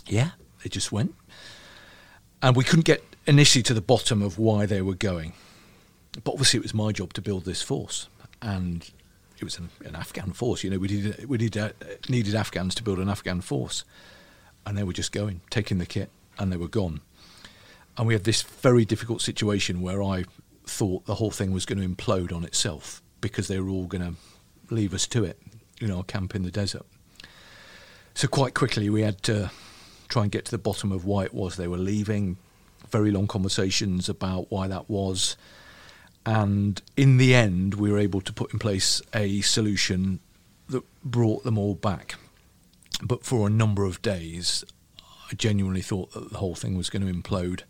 Yeah, 0.08 0.32
they 0.64 0.70
just 0.70 0.92
went. 0.92 1.14
And 2.42 2.56
we 2.56 2.64
couldn't 2.64 2.86
get 2.86 3.04
initially 3.28 3.62
to 3.64 3.74
the 3.74 3.82
bottom 3.82 4.22
of 4.22 4.40
why 4.40 4.66
they 4.66 4.82
were 4.82 4.96
going. 4.96 5.34
But 6.24 6.32
obviously, 6.32 6.60
it 6.60 6.64
was 6.64 6.74
my 6.74 6.92
job 6.92 7.14
to 7.14 7.22
build 7.22 7.46
this 7.46 7.62
force. 7.62 8.08
And 8.42 8.90
it 9.38 9.44
was 9.44 9.58
an, 9.58 9.70
an 9.86 9.96
Afghan 9.96 10.32
force. 10.32 10.64
You 10.64 10.70
know, 10.70 10.80
we, 10.80 10.88
did, 10.88 11.30
we 11.30 11.38
did, 11.38 11.58
uh, 11.58 11.72
needed 12.08 12.36
Afghans 12.36 12.76
to 12.76 12.84
build 12.84 13.00
an 13.00 13.10
Afghan 13.10 13.42
force. 13.42 13.84
And 14.66 14.78
they 14.78 14.84
were 14.84 14.94
just 14.94 15.12
going, 15.12 15.42
taking 15.50 15.78
the 15.78 15.86
kit, 15.86 16.10
and 16.38 16.52
they 16.52 16.58
were 16.58 16.68
gone. 16.68 17.02
And 17.98 18.08
we 18.08 18.14
had 18.14 18.24
this 18.24 18.42
very 18.42 18.86
difficult 18.86 19.22
situation 19.22 19.82
where 19.82 20.02
I 20.02 20.26
thought 20.66 21.06
the 21.06 21.16
whole 21.16 21.32
thing 21.32 21.52
was 21.52 21.66
going 21.66 21.82
to 21.82 21.88
implode 21.88 22.34
on 22.34 22.46
itself 22.46 23.02
because 23.22 23.48
they 23.48 23.60
were 23.60 23.70
all 23.70 23.88
going 23.88 24.04
to 24.04 24.74
leave 24.74 24.94
us 24.94 25.08
to 25.08 25.24
it, 25.24 25.38
you 25.80 25.88
know, 25.88 26.04
camp 26.04 26.36
in 26.36 26.44
the 26.44 26.52
desert. 26.52 26.86
So 28.14 28.28
quite 28.28 28.54
quickly 28.54 28.90
we 28.90 29.02
had 29.02 29.22
to 29.24 29.52
try 30.08 30.24
and 30.24 30.32
get 30.32 30.46
to 30.46 30.52
the 30.52 30.58
bottom 30.58 30.92
of 30.92 31.06
why 31.06 31.26
it 31.26 31.34
was 31.34 31.56
they 31.56 31.68
were 31.68 31.78
leaving. 31.78 32.38
Very 32.90 33.12
long 33.12 33.28
conversations 33.28 34.10
about 34.10 34.52
why 34.52 34.68
that 34.68 34.90
was. 34.90 35.36
And 36.26 36.82
in 36.98 37.18
the 37.18 37.34
end, 37.34 37.76
we 37.76 37.92
were 37.92 38.00
able 38.00 38.22
to 38.22 38.34
put 38.34 38.54
in 38.54 38.60
place 38.60 39.02
a 39.14 39.42
solution 39.42 40.20
that 40.68 40.84
brought 41.04 41.44
them 41.44 41.58
all 41.58 41.76
back. 41.76 42.16
But 43.02 43.24
for 43.24 43.48
a 43.48 43.50
number 43.50 43.86
of 43.86 44.02
days, 44.02 44.64
I 45.32 45.36
genuinely 45.36 45.82
thought 45.82 46.12
that 46.14 46.32
the 46.32 46.38
whole 46.38 46.56
thing 46.56 46.76
was 46.76 46.90
going 46.90 47.06
to 47.06 47.14
implode 47.14 47.62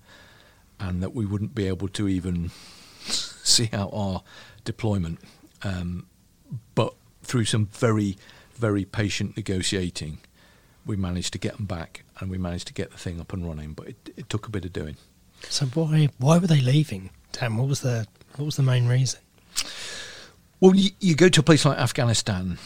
and 0.80 1.04
that 1.04 1.14
we 1.14 1.26
wouldn't 1.26 1.54
be 1.54 1.68
able 1.68 1.88
to 1.90 2.08
even 2.08 2.52
see 3.02 3.70
out 3.74 3.92
our 3.94 4.24
deployment. 4.64 5.20
Um, 5.64 6.08
but 6.74 6.94
through 7.22 7.46
some 7.46 7.68
very, 7.68 8.18
very 8.56 8.86
patient 8.86 9.38
negotiating, 9.38 10.20
we 10.86 10.96
managed 10.96 11.34
to 11.34 11.40
get 11.40 11.58
them 11.58 11.66
back 11.66 12.04
and 12.20 12.32
we 12.32 12.38
managed 12.38 12.68
to 12.68 12.74
get 12.74 12.92
the 12.92 12.98
thing 12.98 13.20
up 13.20 13.34
and 13.34 13.46
running. 13.46 13.74
But 13.74 13.90
it, 13.90 14.10
it 14.18 14.30
took 14.30 14.48
a 14.48 14.50
bit 14.50 14.66
of 14.66 14.74
doing. 14.74 14.98
So 15.44 15.68
why 15.68 16.10
why 16.18 16.38
were 16.38 16.48
they 16.48 16.62
leaving? 16.62 17.12
Dan, 17.32 17.58
what 17.58 17.68
was 17.68 17.82
the 17.82 18.08
what 18.40 18.46
was 18.46 18.56
the 18.56 18.64
main 18.64 18.88
reason? 18.88 19.20
Well, 20.62 20.74
you, 20.74 20.92
you 21.02 21.14
go 21.14 21.28
to 21.28 21.42
a 21.42 21.44
place 21.44 21.66
like 21.66 21.78
Afghanistan, 21.78 22.58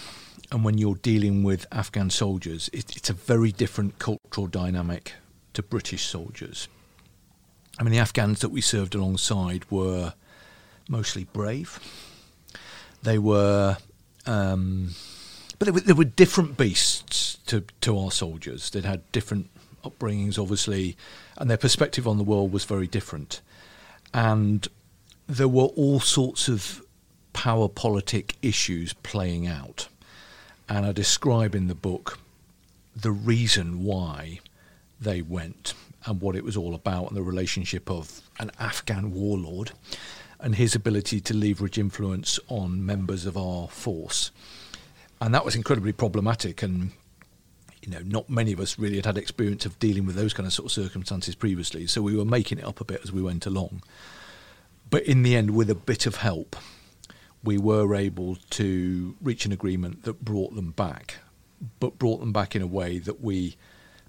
and 0.51 0.63
when 0.63 0.77
you're 0.77 0.95
dealing 0.95 1.43
with 1.43 1.65
Afghan 1.71 2.11
soldiers, 2.11 2.69
it, 2.71 2.95
it's 2.95 3.09
a 3.09 3.13
very 3.13 3.51
different 3.51 3.97
cultural 3.97 4.45
dynamic 4.45 5.13
to 5.53 5.63
British 5.63 6.05
soldiers. 6.05 6.67
I 7.79 7.83
mean, 7.83 7.91
the 7.91 7.97
Afghans 7.97 8.41
that 8.41 8.49
we 8.49 8.61
served 8.61 8.93
alongside 8.93 9.69
were 9.71 10.13
mostly 10.87 11.23
brave. 11.23 11.79
They 13.01 13.17
were, 13.17 13.77
um, 14.27 14.91
but 15.57 15.65
they 15.65 15.71
were, 15.71 15.79
they 15.79 15.93
were 15.93 16.03
different 16.03 16.55
beasts 16.55 17.39
to, 17.47 17.63
to 17.81 17.97
our 17.97 18.11
soldiers. 18.11 18.69
They'd 18.69 18.85
had 18.85 19.11
different 19.11 19.49
upbringings, 19.83 20.37
obviously, 20.37 20.95
and 21.35 21.49
their 21.49 21.57
perspective 21.57 22.07
on 22.07 22.19
the 22.19 22.23
world 22.23 22.51
was 22.51 22.63
very 22.63 22.85
different. 22.85 23.41
And 24.13 24.67
there 25.27 25.47
were 25.47 25.63
all 25.63 25.99
sorts 25.99 26.47
of 26.47 26.81
power 27.33 27.67
politic 27.67 28.35
issues 28.41 28.93
playing 28.93 29.47
out. 29.47 29.87
And 30.69 30.85
I 30.85 30.91
describe 30.91 31.55
in 31.55 31.67
the 31.67 31.75
book 31.75 32.19
the 32.95 33.11
reason 33.11 33.83
why 33.83 34.39
they 34.99 35.21
went 35.21 35.73
and 36.05 36.21
what 36.21 36.35
it 36.35 36.43
was 36.43 36.55
all 36.55 36.75
about 36.75 37.07
and 37.07 37.17
the 37.17 37.23
relationship 37.23 37.89
of 37.89 38.21
an 38.39 38.51
Afghan 38.59 39.13
warlord 39.13 39.71
and 40.39 40.55
his 40.55 40.75
ability 40.75 41.21
to 41.21 41.33
leverage 41.33 41.77
influence 41.77 42.39
on 42.47 42.85
members 42.85 43.25
of 43.25 43.37
our 43.37 43.67
force. 43.67 44.31
And 45.21 45.33
that 45.33 45.45
was 45.45 45.55
incredibly 45.55 45.93
problematic 45.93 46.61
and 46.61 46.91
you 47.81 47.91
know, 47.91 47.99
not 48.05 48.29
many 48.29 48.53
of 48.53 48.61
us 48.61 48.79
really 48.79 48.95
had 48.95 49.05
had 49.05 49.17
experience 49.17 49.65
of 49.65 49.77
dealing 49.79 50.05
with 50.05 50.15
those 50.15 50.33
kind 50.33 50.47
of 50.47 50.53
sort 50.53 50.67
of 50.67 50.71
circumstances 50.71 51.35
previously, 51.35 51.85
so 51.85 52.01
we 52.01 52.15
were 52.15 52.23
making 52.23 52.57
it 52.57 52.63
up 52.63 52.79
a 52.79 52.85
bit 52.85 53.01
as 53.03 53.11
we 53.11 53.21
went 53.21 53.45
along. 53.45 53.83
But 54.93 55.05
in 55.05 55.23
the 55.23 55.35
end, 55.35 55.55
with 55.55 55.71
a 55.71 55.75
bit 55.75 56.05
of 56.05 56.17
help, 56.17 56.55
we 57.43 57.57
were 57.57 57.95
able 57.95 58.35
to 58.51 59.15
reach 59.23 59.43
an 59.43 59.51
agreement 59.51 60.03
that 60.03 60.23
brought 60.23 60.53
them 60.53 60.69
back, 60.69 61.15
but 61.79 61.97
brought 61.97 62.19
them 62.19 62.31
back 62.31 62.55
in 62.55 62.61
a 62.61 62.67
way 62.67 62.99
that 62.99 63.19
we 63.19 63.57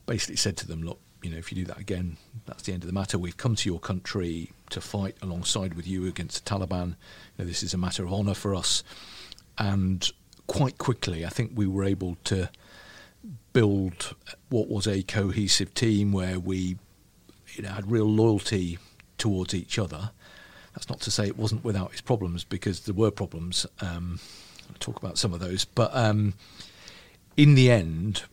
basically 0.04 0.36
said 0.36 0.58
to 0.58 0.68
them, 0.68 0.82
look, 0.82 1.00
you 1.22 1.30
know, 1.30 1.38
if 1.38 1.50
you 1.50 1.56
do 1.56 1.64
that 1.64 1.78
again, 1.78 2.18
that's 2.44 2.64
the 2.64 2.74
end 2.74 2.82
of 2.82 2.86
the 2.86 2.92
matter. 2.92 3.16
We've 3.16 3.34
come 3.34 3.54
to 3.54 3.66
your 3.66 3.80
country 3.80 4.52
to 4.68 4.82
fight 4.82 5.16
alongside 5.22 5.72
with 5.72 5.86
you 5.86 6.06
against 6.06 6.44
the 6.44 6.50
Taliban. 6.50 6.88
You 6.88 6.94
know, 7.38 7.44
this 7.46 7.62
is 7.62 7.72
a 7.72 7.78
matter 7.78 8.04
of 8.04 8.12
honour 8.12 8.34
for 8.34 8.54
us. 8.54 8.84
And 9.56 10.06
quite 10.48 10.76
quickly, 10.76 11.24
I 11.24 11.30
think 11.30 11.52
we 11.54 11.66
were 11.66 11.84
able 11.84 12.18
to 12.24 12.50
build 13.54 14.14
what 14.50 14.68
was 14.68 14.86
a 14.86 15.02
cohesive 15.02 15.72
team 15.72 16.12
where 16.12 16.38
we 16.38 16.76
you 17.54 17.62
know, 17.62 17.70
had 17.70 17.90
real 17.90 18.04
loyalty 18.04 18.78
towards 19.16 19.54
each 19.54 19.78
other. 19.78 20.10
That's 20.74 20.88
not 20.88 21.00
to 21.00 21.10
say 21.10 21.26
it 21.26 21.38
wasn't 21.38 21.64
without 21.64 21.92
its 21.92 22.00
problems, 22.00 22.44
because 22.44 22.80
there 22.80 22.94
were 22.94 23.10
problems. 23.10 23.66
Um, 23.80 24.18
I'll 24.68 24.76
talk 24.80 24.98
about 24.98 25.18
some 25.18 25.32
of 25.32 25.40
those. 25.40 25.64
But 25.64 25.94
um, 25.94 26.34
in 27.36 27.54
the 27.54 27.70
end, 27.70 28.24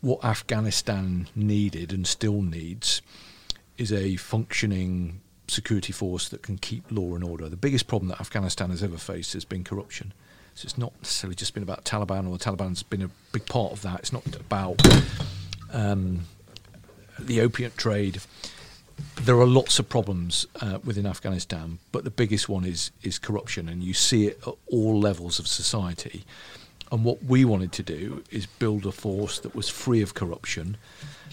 what 0.00 0.24
Afghanistan 0.24 1.28
needed 1.34 1.92
and 1.92 2.06
still 2.06 2.42
needs 2.42 3.02
is 3.76 3.92
a 3.92 4.16
functioning 4.16 5.20
security 5.48 5.92
force 5.92 6.28
that 6.28 6.42
can 6.42 6.58
keep 6.58 6.84
law 6.90 7.14
and 7.14 7.24
order. 7.24 7.48
The 7.48 7.56
biggest 7.56 7.86
problem 7.86 8.08
that 8.10 8.20
Afghanistan 8.20 8.70
has 8.70 8.82
ever 8.82 8.98
faced 8.98 9.32
has 9.32 9.44
been 9.44 9.64
corruption. 9.64 10.12
So 10.54 10.66
it's 10.66 10.78
not 10.78 10.92
necessarily 11.00 11.36
just 11.36 11.54
been 11.54 11.62
about 11.62 11.84
Taliban, 11.84 12.28
or 12.28 12.36
the 12.36 12.44
Taliban's 12.44 12.82
been 12.82 13.02
a 13.02 13.10
big 13.32 13.46
part 13.46 13.72
of 13.72 13.82
that. 13.82 14.00
It's 14.00 14.12
not 14.12 14.24
about 14.36 14.80
um, 15.72 16.20
the 17.18 17.40
opiate 17.40 17.76
trade. 17.76 18.20
There 19.22 19.38
are 19.38 19.46
lots 19.46 19.78
of 19.78 19.88
problems 19.88 20.46
uh, 20.60 20.78
within 20.84 21.06
Afghanistan, 21.06 21.78
but 21.92 22.04
the 22.04 22.10
biggest 22.10 22.48
one 22.48 22.64
is 22.64 22.90
is 23.02 23.18
corruption, 23.18 23.68
and 23.68 23.82
you 23.82 23.94
see 23.94 24.28
it 24.28 24.40
at 24.46 24.54
all 24.66 24.98
levels 24.98 25.38
of 25.38 25.46
society. 25.46 26.24
And 26.90 27.04
what 27.04 27.22
we 27.24 27.44
wanted 27.44 27.72
to 27.72 27.82
do 27.82 28.24
is 28.30 28.46
build 28.46 28.86
a 28.86 28.92
force 28.92 29.38
that 29.40 29.54
was 29.54 29.68
free 29.68 30.00
of 30.00 30.14
corruption, 30.14 30.78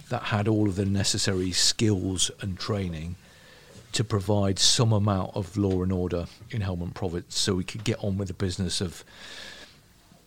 that 0.09 0.23
had 0.23 0.47
all 0.47 0.67
of 0.67 0.75
the 0.75 0.85
necessary 0.85 1.51
skills 1.51 2.29
and 2.41 2.59
training 2.59 3.15
to 3.93 4.03
provide 4.03 4.59
some 4.59 4.91
amount 4.91 5.31
of 5.35 5.55
law 5.55 5.81
and 5.81 5.91
order 5.91 6.27
in 6.51 6.61
Helmand 6.61 6.93
Province 6.93 7.37
so 7.37 7.55
we 7.55 7.63
could 7.63 7.85
get 7.85 8.03
on 8.03 8.17
with 8.17 8.27
the 8.27 8.33
business 8.33 8.81
of 8.81 9.05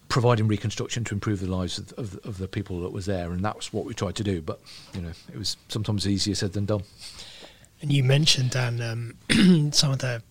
providing 0.08 0.48
reconstruction 0.48 1.04
to 1.04 1.14
improve 1.14 1.40
the 1.40 1.46
lives 1.46 1.78
of, 1.78 1.92
of, 1.98 2.18
of, 2.24 2.38
the 2.38 2.48
people 2.48 2.80
that 2.80 2.92
was 2.92 3.04
there 3.04 3.30
and 3.30 3.44
that's 3.44 3.70
what 3.70 3.84
we 3.84 3.92
tried 3.92 4.14
to 4.14 4.24
do 4.24 4.40
but 4.40 4.58
you 4.94 5.02
know 5.02 5.12
it 5.30 5.38
was 5.38 5.58
sometimes 5.68 6.08
easier 6.08 6.34
said 6.34 6.54
than 6.54 6.64
done 6.64 6.82
and 7.80 7.92
you 7.92 8.02
mentioned 8.02 8.50
Dan 8.50 8.80
um, 8.80 9.70
some 9.72 9.92
of 9.92 9.98
the 9.98 10.22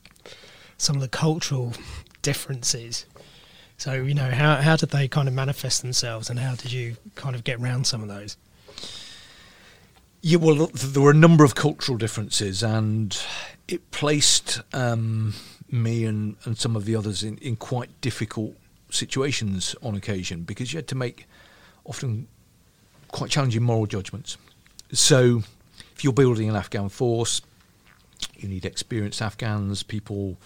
some 0.78 0.96
of 0.96 1.02
the 1.02 1.08
cultural 1.08 1.74
differences 2.22 3.06
so 3.78 3.94
you 3.94 4.14
know 4.14 4.32
how, 4.32 4.56
how 4.56 4.76
did 4.76 4.90
they 4.90 5.08
kind 5.08 5.28
of 5.28 5.34
manifest 5.34 5.82
themselves 5.82 6.30
and 6.30 6.40
how 6.40 6.56
did 6.56 6.72
you 6.72 6.98
kind 7.16 7.36
of 7.36 7.44
get 7.44 7.60
around 7.60 7.86
some 7.86 8.02
of 8.02 8.08
those 8.08 8.38
yeah, 10.22 10.40
well, 10.40 10.68
there 10.74 11.02
were 11.02 11.12
a 11.12 11.16
number 11.16 11.44
of 11.44 11.56
cultural 11.56 11.98
differences, 11.98 12.64
and 12.64 13.18
it 13.68 13.92
placed 13.92 14.62
um, 14.74 15.36
me 15.72 16.06
and, 16.06 16.36
and 16.44 16.58
some 16.58 16.76
of 16.76 16.86
the 16.86 16.96
others 16.96 17.24
in, 17.24 17.38
in 17.38 17.56
quite 17.56 18.02
difficult 18.02 18.56
situations 18.90 19.76
on 19.82 19.96
occasion 19.96 20.44
because 20.44 20.74
you 20.74 20.78
had 20.78 20.88
to 20.88 20.96
make 20.96 21.28
often 21.86 22.28
quite 23.10 23.30
challenging 23.30 23.64
moral 23.64 23.86
judgments. 23.86 24.38
So, 24.92 25.44
if 25.98 26.04
you're 26.04 26.14
building 26.14 26.48
an 26.48 26.56
Afghan 26.56 26.90
force, 26.90 27.42
you 28.36 28.48
need 28.48 28.66
experienced 28.66 29.20
Afghans, 29.20 29.82
people 29.82 30.38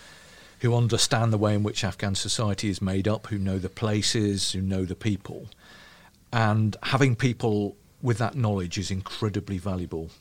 who 0.62 0.74
understand 0.74 1.34
the 1.34 1.38
way 1.38 1.54
in 1.54 1.62
which 1.62 1.84
Afghan 1.84 2.16
society 2.16 2.70
is 2.70 2.82
made 2.82 3.06
up, 3.06 3.28
who 3.28 3.38
know 3.38 3.60
the 3.60 3.68
places, 3.68 4.54
who 4.54 4.62
know 4.62 4.86
the 4.86 4.96
people. 4.96 5.48
And 6.32 6.78
having 6.84 7.18
people 7.18 7.76
with 8.02 8.18
that 8.20 8.34
knowledge 8.34 8.78
is 8.78 8.92
incredibly 8.92 9.58
valuable 9.58 10.12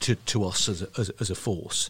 to, 0.00 0.14
to 0.14 0.44
us 0.44 0.68
as 0.68 0.82
a, 0.82 0.88
as, 0.98 1.08
as 1.20 1.30
a 1.30 1.34
force. 1.34 1.88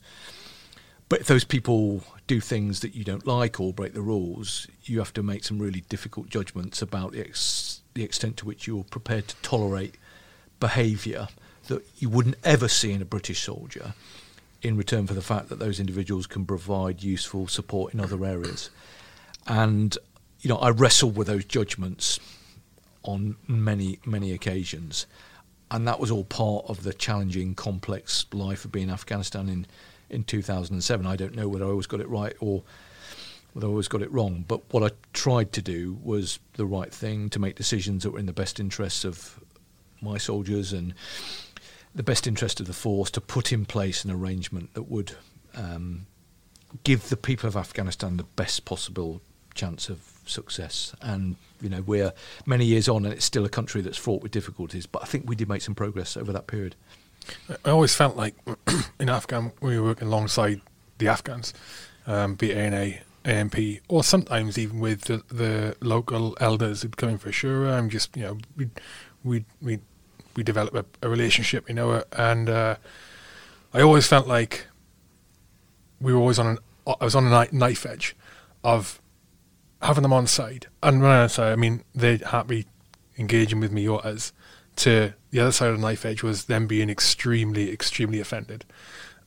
But 1.09 1.23
if 1.23 1.27
those 1.27 1.43
people 1.43 2.05
do 2.29 2.41
things 2.41 2.83
that 2.83 2.95
you 2.95 3.03
don't 3.03 3.27
like 3.27 3.59
or 3.59 3.73
break 3.73 3.95
the 3.95 4.01
rules, 4.01 4.69
you 4.85 5.01
have 5.01 5.13
to 5.15 5.25
make 5.25 5.43
some 5.43 5.59
really 5.59 5.83
difficult 5.89 6.29
judgments 6.29 6.83
about 6.83 7.11
the, 7.11 7.21
ex- 7.21 7.81
the 7.95 8.05
extent 8.05 8.37
to 8.37 8.45
which 8.45 8.69
you're 8.69 8.85
prepared 8.85 9.27
to 9.27 9.37
tolerate 9.43 9.97
behaviour 10.61 11.27
that 11.69 11.85
you 11.99 12.09
wouldn't 12.09 12.37
ever 12.45 12.69
see 12.69 12.93
in 12.93 13.03
a 13.03 13.07
British 13.07 13.43
soldier 13.43 13.95
in 14.63 14.77
return 14.77 15.07
for 15.07 15.15
the 15.15 15.23
fact 15.23 15.49
that 15.49 15.59
those 15.59 15.79
individuals 15.79 16.27
can 16.27 16.45
provide 16.45 17.03
useful 17.03 17.47
support 17.47 17.95
in 17.95 18.01
other 18.01 18.25
areas. 18.25 18.71
And, 19.47 19.97
you 20.41 20.49
know, 20.49 20.57
I 20.57 20.71
wrestled 20.71 21.17
with 21.17 21.27
those 21.27 21.45
judgments 21.45 22.19
on 23.03 23.37
many, 23.47 23.99
many 24.05 24.33
occasions. 24.33 25.07
And 25.71 25.87
that 25.87 26.01
was 26.01 26.11
all 26.11 26.25
part 26.25 26.65
of 26.69 26.83
the 26.83 26.93
challenging, 26.93 27.55
complex 27.55 28.27
life 28.33 28.65
of 28.65 28.73
being 28.73 28.89
in 28.89 28.95
Afghanistan 28.95 29.49
in, 29.49 29.67
in 30.11 30.25
2007. 30.25 31.07
I 31.07 31.17
don't 31.17 31.35
know 31.35 31.49
whether 31.49 31.65
I 31.65 31.69
always 31.69 31.87
got 31.87 32.01
it 32.01 32.09
right 32.09 32.35
or 32.41 32.63
whether 33.53 33.67
I 33.67 33.71
always 33.71 33.89
got 33.89 34.03
it 34.03 34.13
wrong. 34.13 34.45
But 34.47 34.63
what 34.73 34.83
I 34.83 34.95
tried 35.13 35.53
to 35.53 35.63
do 35.63 35.99
was 36.03 36.39
the 36.55 36.67
right 36.67 36.93
thing 36.93 37.31
to 37.31 37.39
make 37.39 37.57
decisions 37.57 38.03
that 38.03 38.11
were 38.11 38.19
in 38.19 38.27
the 38.27 38.33
best 38.33 38.61
interests 38.61 39.05
of 39.05 39.41
my 40.01 40.19
soldiers 40.19 40.73
and 40.73 40.95
the 41.97 42.03
best 42.03 42.27
interest 42.27 42.61
of 42.61 42.67
the 42.67 42.75
force 42.75 43.11
to 43.11 43.21
put 43.21 43.53
in 43.53 43.65
place 43.65 44.05
an 44.05 44.11
arrangement 44.11 44.75
that 44.75 44.83
would 44.83 45.17
um, 45.55 46.07
give 46.85 47.09
the 47.09 47.17
people 47.17 47.49
of 47.49 47.57
Afghanistan 47.57 48.19
the 48.19 48.25
best 48.25 48.67
possible 48.67 49.23
chance 49.55 49.89
of 49.89 50.01
success. 50.27 50.95
And 51.01 51.37
you 51.61 51.71
know, 51.71 51.81
we're 51.81 52.13
many 52.45 52.67
years 52.67 52.87
on, 52.87 53.07
and 53.07 53.15
it's 53.15 53.25
still 53.25 53.47
a 53.47 53.49
country 53.49 53.81
that's 53.81 53.97
fraught 53.97 54.23
with 54.23 54.31
difficulties. 54.31 54.87
But 54.87 55.03
I 55.03 55.07
think 55.07 55.27
we 55.27 55.35
did 55.35 55.49
make 55.49 55.63
some 55.63 55.75
progress 55.75 56.17
over 56.19 56.33
that 56.33 56.47
period. 56.47 56.77
I 57.65 57.71
always 57.71 57.95
felt 57.95 58.15
like 58.15 58.35
in 59.01 59.09
Afghan 59.09 59.53
we 59.63 59.81
were 59.81 59.87
working 59.87 60.07
alongside 60.07 60.61
the 60.99 61.09
Afghans, 61.09 61.55
um, 62.07 62.35
be 62.35 62.53
it 62.53 62.59
ANA, 62.59 62.99
ANP, 63.25 63.81
or 63.89 64.05
sometimes 64.05 64.59
even 64.59 64.81
with 64.81 65.03
the, 65.03 65.23
the 65.29 65.77
local 65.81 66.37
elders 66.41 66.83
who'd 66.83 66.97
come 66.99 67.09
in 67.09 67.19
for 67.19 67.31
shura 67.31 67.79
and 67.79 67.91
just 67.91 68.17
you 68.17 68.23
know 68.23 68.39
we 68.55 68.69
we 69.25 69.45
we 69.61 69.81
we 70.37 70.43
develop 70.43 70.75
a, 70.75 70.85
a 71.07 71.09
relationship, 71.09 71.69
you 71.69 71.75
know, 71.75 72.05
and 72.13 72.49
uh, 72.49 72.77
I 73.73 73.83
always 73.83 74.07
felt 74.07 74.27
like 74.27 74.67
we 76.01 76.13
were 76.13 76.19
always 76.19 76.39
on 76.39 76.47
an 76.47 76.59
I 76.87 77.05
was 77.05 77.15
on 77.15 77.27
a 77.27 77.49
knife 77.51 77.85
edge 77.85 78.17
of 78.63 79.01
having 79.83 80.03
them 80.03 80.13
on 80.13 80.27
side, 80.27 80.69
and 80.83 81.03
when 81.03 81.11
I 81.11 81.27
say 81.27 81.53
I 81.53 81.57
mean 81.57 81.83
they're 81.95 82.19
happy 82.19 82.67
engaging 83.19 83.61
with 83.61 83.73
me 83.73 83.89
or 83.89 84.07
us. 84.07 84.33
To 84.77 85.15
the 85.31 85.41
other 85.41 85.53
side 85.53 85.71
of 85.71 85.77
the 85.77 85.83
knife 85.83 86.05
edge 86.05 86.23
was 86.23 86.45
them 86.45 86.67
being 86.67 86.91
extremely, 86.91 87.73
extremely 87.73 88.21
offended, 88.21 88.67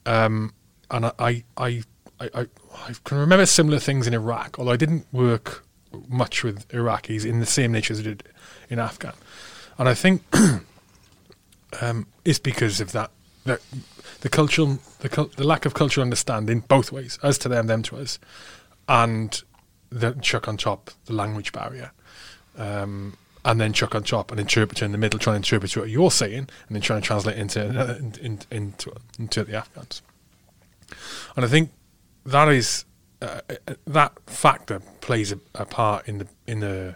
um, 0.06 0.54
and 0.92 1.08
I, 1.08 1.12
I, 1.18 1.44
I, 1.58 1.84
I, 2.20 2.30
I 2.36 2.94
can 3.04 3.18
remember 3.18 3.48
similar 3.48 3.80
things 3.80 4.06
in 4.06 4.14
Iraq, 4.14 4.60
although 4.60 4.72
I 4.72 4.78
didn't 4.78 5.08
work 5.12 5.66
much 6.08 6.44
with 6.44 6.68
Iraqis 6.68 7.26
in 7.26 7.40
the 7.40 7.48
same 7.48 7.72
nature 7.72 7.94
as 7.94 8.00
I 8.00 8.04
did 8.04 8.24
in 8.70 8.78
Afghan, 8.78 9.14
and 9.80 9.90
I 9.90 9.96
think 9.96 10.22
um, 11.82 12.08
it's 12.26 12.40
because 12.40 12.82
of 12.82 12.92
that, 12.94 13.12
the 13.46 14.30
cultural, 14.30 14.80
the, 15.00 15.30
the 15.38 15.44
lack 15.44 15.66
of 15.66 15.74
cultural 15.74 16.04
understanding 16.04 16.62
both 16.62 16.92
ways, 16.92 17.20
us 17.24 17.38
to 17.40 17.50
them, 17.50 17.68
them 17.68 17.84
to 17.84 17.98
us, 17.98 18.20
and 18.88 19.44
the 19.90 20.12
chuck 20.22 20.48
on 20.48 20.58
top 20.58 20.92
the 21.06 21.14
language 21.14 21.52
barrier. 21.52 21.92
Um, 22.58 23.18
and 23.46 23.60
then 23.60 23.72
chuck 23.72 23.96
on 23.96 24.04
top 24.04 24.32
an 24.32 24.40
interpreter 24.40 24.84
in 24.84 24.92
the 24.92 24.98
middle 24.98 25.18
trying 25.18 25.42
to 25.42 25.56
interpret 25.56 25.76
what 25.78 25.90
you're 25.90 26.12
saying 26.12 26.40
and 26.40 26.50
then 26.70 26.82
trying 26.82 27.02
to 27.02 27.08
translate 27.08 27.38
into 27.38 27.62
uh, 27.62 27.98
in, 28.22 28.40
into 28.52 28.94
into 29.18 29.44
the 29.46 29.56
Afghans. 29.56 30.02
And 31.36 31.46
I 31.46 31.48
think 31.48 31.72
that 32.26 32.50
is 32.50 32.84
uh, 33.22 33.40
uh, 33.50 33.74
that 33.88 34.14
factor 34.28 34.82
plays 35.02 35.32
a, 35.32 35.40
a, 35.56 35.66
part 35.66 36.08
in 36.08 36.18
the 36.20 36.28
in 36.48 36.60
the 36.60 36.96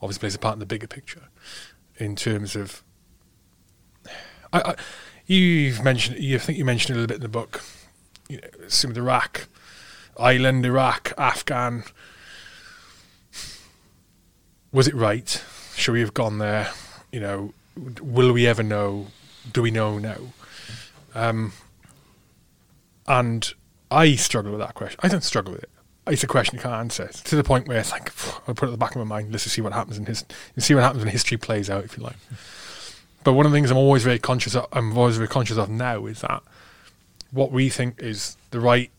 obviously 0.00 0.20
plays 0.20 0.34
a 0.34 0.38
part 0.38 0.54
in 0.54 0.60
the 0.60 0.66
bigger 0.66 0.86
picture 0.86 1.28
in 1.96 2.16
terms 2.16 2.54
of 2.54 2.82
I, 4.52 4.60
I, 4.60 4.74
you've 5.26 5.82
mentioned, 5.82 6.18
you 6.18 6.38
think 6.38 6.58
you 6.58 6.64
mentioned 6.64 6.96
a 6.96 7.00
little 7.00 7.08
bit 7.08 7.16
in 7.16 7.22
the 7.22 7.28
book, 7.28 7.62
you 8.28 8.38
know, 8.38 8.48
some 8.68 8.90
of 8.90 8.94
the 8.94 9.00
Iraq, 9.00 9.48
Ireland, 10.18 10.66
Iraq, 10.66 11.12
Afghan. 11.16 11.84
Was 14.72 14.86
it 14.86 14.94
right? 14.94 15.42
Should 15.74 15.92
we 15.92 16.00
have 16.00 16.14
gone 16.14 16.38
there? 16.38 16.70
You 17.12 17.20
know, 17.20 17.54
will 18.00 18.32
we 18.32 18.46
ever 18.46 18.62
know? 18.62 19.08
Do 19.52 19.62
we 19.62 19.70
know 19.70 19.98
now? 19.98 20.18
Um, 21.14 21.52
and 23.08 23.52
I 23.90 24.14
struggle 24.14 24.52
with 24.52 24.60
that 24.60 24.74
question. 24.74 25.00
I 25.02 25.08
don't 25.08 25.24
struggle 25.24 25.52
with 25.52 25.64
it. 25.64 25.70
It's 26.06 26.22
a 26.24 26.26
question 26.26 26.56
you 26.56 26.62
can't 26.62 26.74
answer 26.74 27.04
it's 27.04 27.22
to 27.24 27.36
the 27.36 27.44
point 27.44 27.68
where 27.68 27.78
it's 27.78 27.92
like 27.92 28.10
I'll 28.48 28.54
put 28.54 28.64
it 28.64 28.68
at 28.68 28.70
the 28.72 28.78
back 28.78 28.92
of 28.92 28.96
my 28.96 29.04
mind. 29.04 29.30
Let's 29.30 29.44
just 29.44 29.54
see 29.54 29.62
what 29.62 29.72
happens 29.72 29.98
in 29.98 30.06
his, 30.06 30.24
see 30.58 30.74
what 30.74 30.82
happens 30.82 31.04
when 31.04 31.12
history 31.12 31.36
plays 31.36 31.68
out, 31.68 31.84
if 31.84 31.96
you 31.96 32.02
like. 32.02 32.16
But 33.22 33.34
one 33.34 33.46
of 33.46 33.52
the 33.52 33.56
things 33.56 33.70
I'm 33.70 33.76
always 33.76 34.02
very 34.02 34.18
conscious 34.18 34.54
of, 34.54 34.66
I'm 34.72 34.96
always 34.96 35.16
very 35.16 35.28
conscious 35.28 35.58
of 35.58 35.68
now 35.68 36.06
is 36.06 36.22
that 36.22 36.42
what 37.30 37.52
we 37.52 37.68
think 37.68 38.00
is 38.02 38.36
the 38.50 38.60
right 38.60 38.90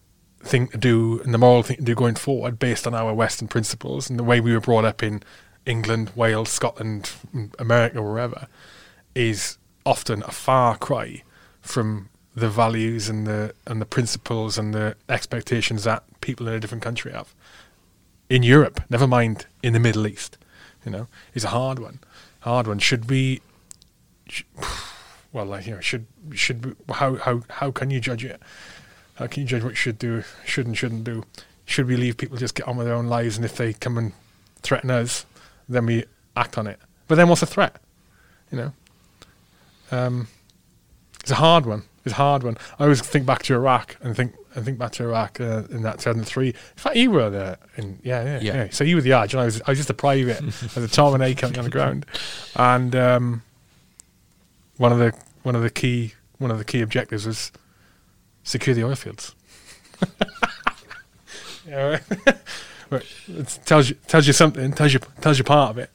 thing 0.43 0.67
to 0.69 0.77
do 0.77 1.21
and 1.23 1.33
the 1.33 1.37
moral 1.37 1.63
thing 1.63 1.77
to 1.77 1.83
do 1.83 1.95
going 1.95 2.15
forward 2.15 2.59
based 2.59 2.87
on 2.87 2.93
our 2.93 3.13
Western 3.13 3.47
principles 3.47 4.09
and 4.09 4.17
the 4.17 4.23
way 4.23 4.39
we 4.39 4.53
were 4.53 4.59
brought 4.59 4.85
up 4.85 5.03
in 5.03 5.23
England, 5.65 6.11
Wales, 6.15 6.49
Scotland, 6.49 7.11
America, 7.59 8.01
wherever, 8.01 8.47
is 9.13 9.57
often 9.85 10.23
a 10.23 10.31
far 10.31 10.77
cry 10.77 11.23
from 11.61 12.09
the 12.33 12.49
values 12.49 13.09
and 13.09 13.27
the 13.27 13.53
and 13.67 13.81
the 13.81 13.85
principles 13.85 14.57
and 14.57 14.73
the 14.73 14.95
expectations 15.09 15.83
that 15.83 16.03
people 16.21 16.47
in 16.47 16.53
a 16.53 16.59
different 16.59 16.83
country 16.83 17.11
have. 17.11 17.33
In 18.29 18.43
Europe, 18.43 18.81
never 18.89 19.07
mind 19.07 19.45
in 19.61 19.73
the 19.73 19.79
Middle 19.79 20.07
East, 20.07 20.37
you 20.85 20.91
know, 20.91 21.07
is 21.33 21.43
a 21.43 21.49
hard 21.49 21.79
one. 21.79 21.99
Hard 22.41 22.67
one. 22.67 22.79
Should 22.79 23.09
we 23.09 23.41
well, 25.33 25.45
like 25.45 25.65
you 25.65 25.75
know, 25.75 25.81
should 25.81 26.05
should 26.33 26.75
how 26.89 27.15
how 27.15 27.41
how 27.49 27.71
can 27.71 27.89
you 27.89 27.99
judge 27.99 28.25
it? 28.25 28.41
How 29.15 29.27
can 29.27 29.43
you 29.43 29.47
judge 29.47 29.63
what 29.63 29.71
you 29.71 29.75
should 29.75 29.99
do, 29.99 30.23
should 30.45 30.65
and 30.65 30.77
shouldn't 30.77 31.03
do? 31.03 31.23
Should 31.65 31.87
we 31.87 31.95
leave 31.95 32.17
people 32.17 32.37
just 32.37 32.55
get 32.55 32.67
on 32.67 32.77
with 32.77 32.87
their 32.87 32.95
own 32.95 33.07
lives, 33.07 33.37
and 33.37 33.45
if 33.45 33.55
they 33.55 33.73
come 33.73 33.97
and 33.97 34.13
threaten 34.61 34.91
us, 34.91 35.25
then 35.69 35.85
we 35.85 36.05
act 36.35 36.57
on 36.57 36.67
it? 36.67 36.79
But 37.07 37.15
then, 37.15 37.29
what's 37.29 37.41
a 37.41 37.45
threat? 37.45 37.77
You 38.51 38.57
know, 38.57 38.73
um, 39.91 40.27
it's 41.21 41.31
a 41.31 41.35
hard 41.35 41.65
one. 41.65 41.83
It's 42.03 42.13
a 42.13 42.17
hard 42.17 42.43
one. 42.43 42.57
I 42.79 42.83
always 42.83 43.01
think 43.01 43.25
back 43.25 43.43
to 43.43 43.53
Iraq 43.53 43.95
and 44.01 44.15
think 44.15 44.33
and 44.55 44.65
think 44.65 44.77
back 44.77 44.91
to 44.93 45.03
Iraq 45.03 45.39
uh, 45.39 45.63
in 45.69 45.83
that 45.83 45.99
2003. 45.99 46.47
In 46.47 46.53
fact, 46.75 46.95
you 46.97 47.11
were 47.11 47.29
there. 47.29 47.57
In, 47.77 47.99
yeah, 48.03 48.23
yeah, 48.23 48.39
yeah, 48.41 48.53
yeah. 48.55 48.67
So 48.71 48.83
you 48.83 48.95
were 48.97 49.01
the 49.01 49.13
Arch, 49.13 49.33
and 49.33 49.41
I 49.41 49.45
was 49.45 49.61
I 49.61 49.71
was 49.71 49.77
just 49.77 49.89
a 49.89 49.93
private 49.93 50.41
at 50.63 50.73
the 50.73 50.89
Tom 50.89 51.13
and 51.13 51.23
A 51.23 51.33
coming 51.35 51.57
on 51.57 51.63
the 51.63 51.71
ground, 51.71 52.05
and. 52.55 52.95
Um, 52.95 53.43
one 54.81 54.91
of 54.91 54.97
the 54.97 55.13
one 55.43 55.55
of 55.55 55.61
the 55.61 55.69
key 55.69 56.13
one 56.39 56.49
of 56.49 56.57
the 56.57 56.65
key 56.65 56.81
objectives 56.81 57.27
was 57.27 57.51
secure 58.43 58.73
the 58.73 58.83
oil 58.83 58.95
fields. 58.95 59.35
yeah, 61.67 61.99
right. 62.89 63.03
it 63.27 63.59
tells 63.63 63.89
you 63.89 63.95
tells 64.07 64.25
you 64.25 64.33
something. 64.33 64.73
Tells 64.73 64.93
you 64.93 64.99
tells 65.21 65.37
you 65.37 65.43
part 65.43 65.69
of 65.69 65.77
it. 65.77 65.91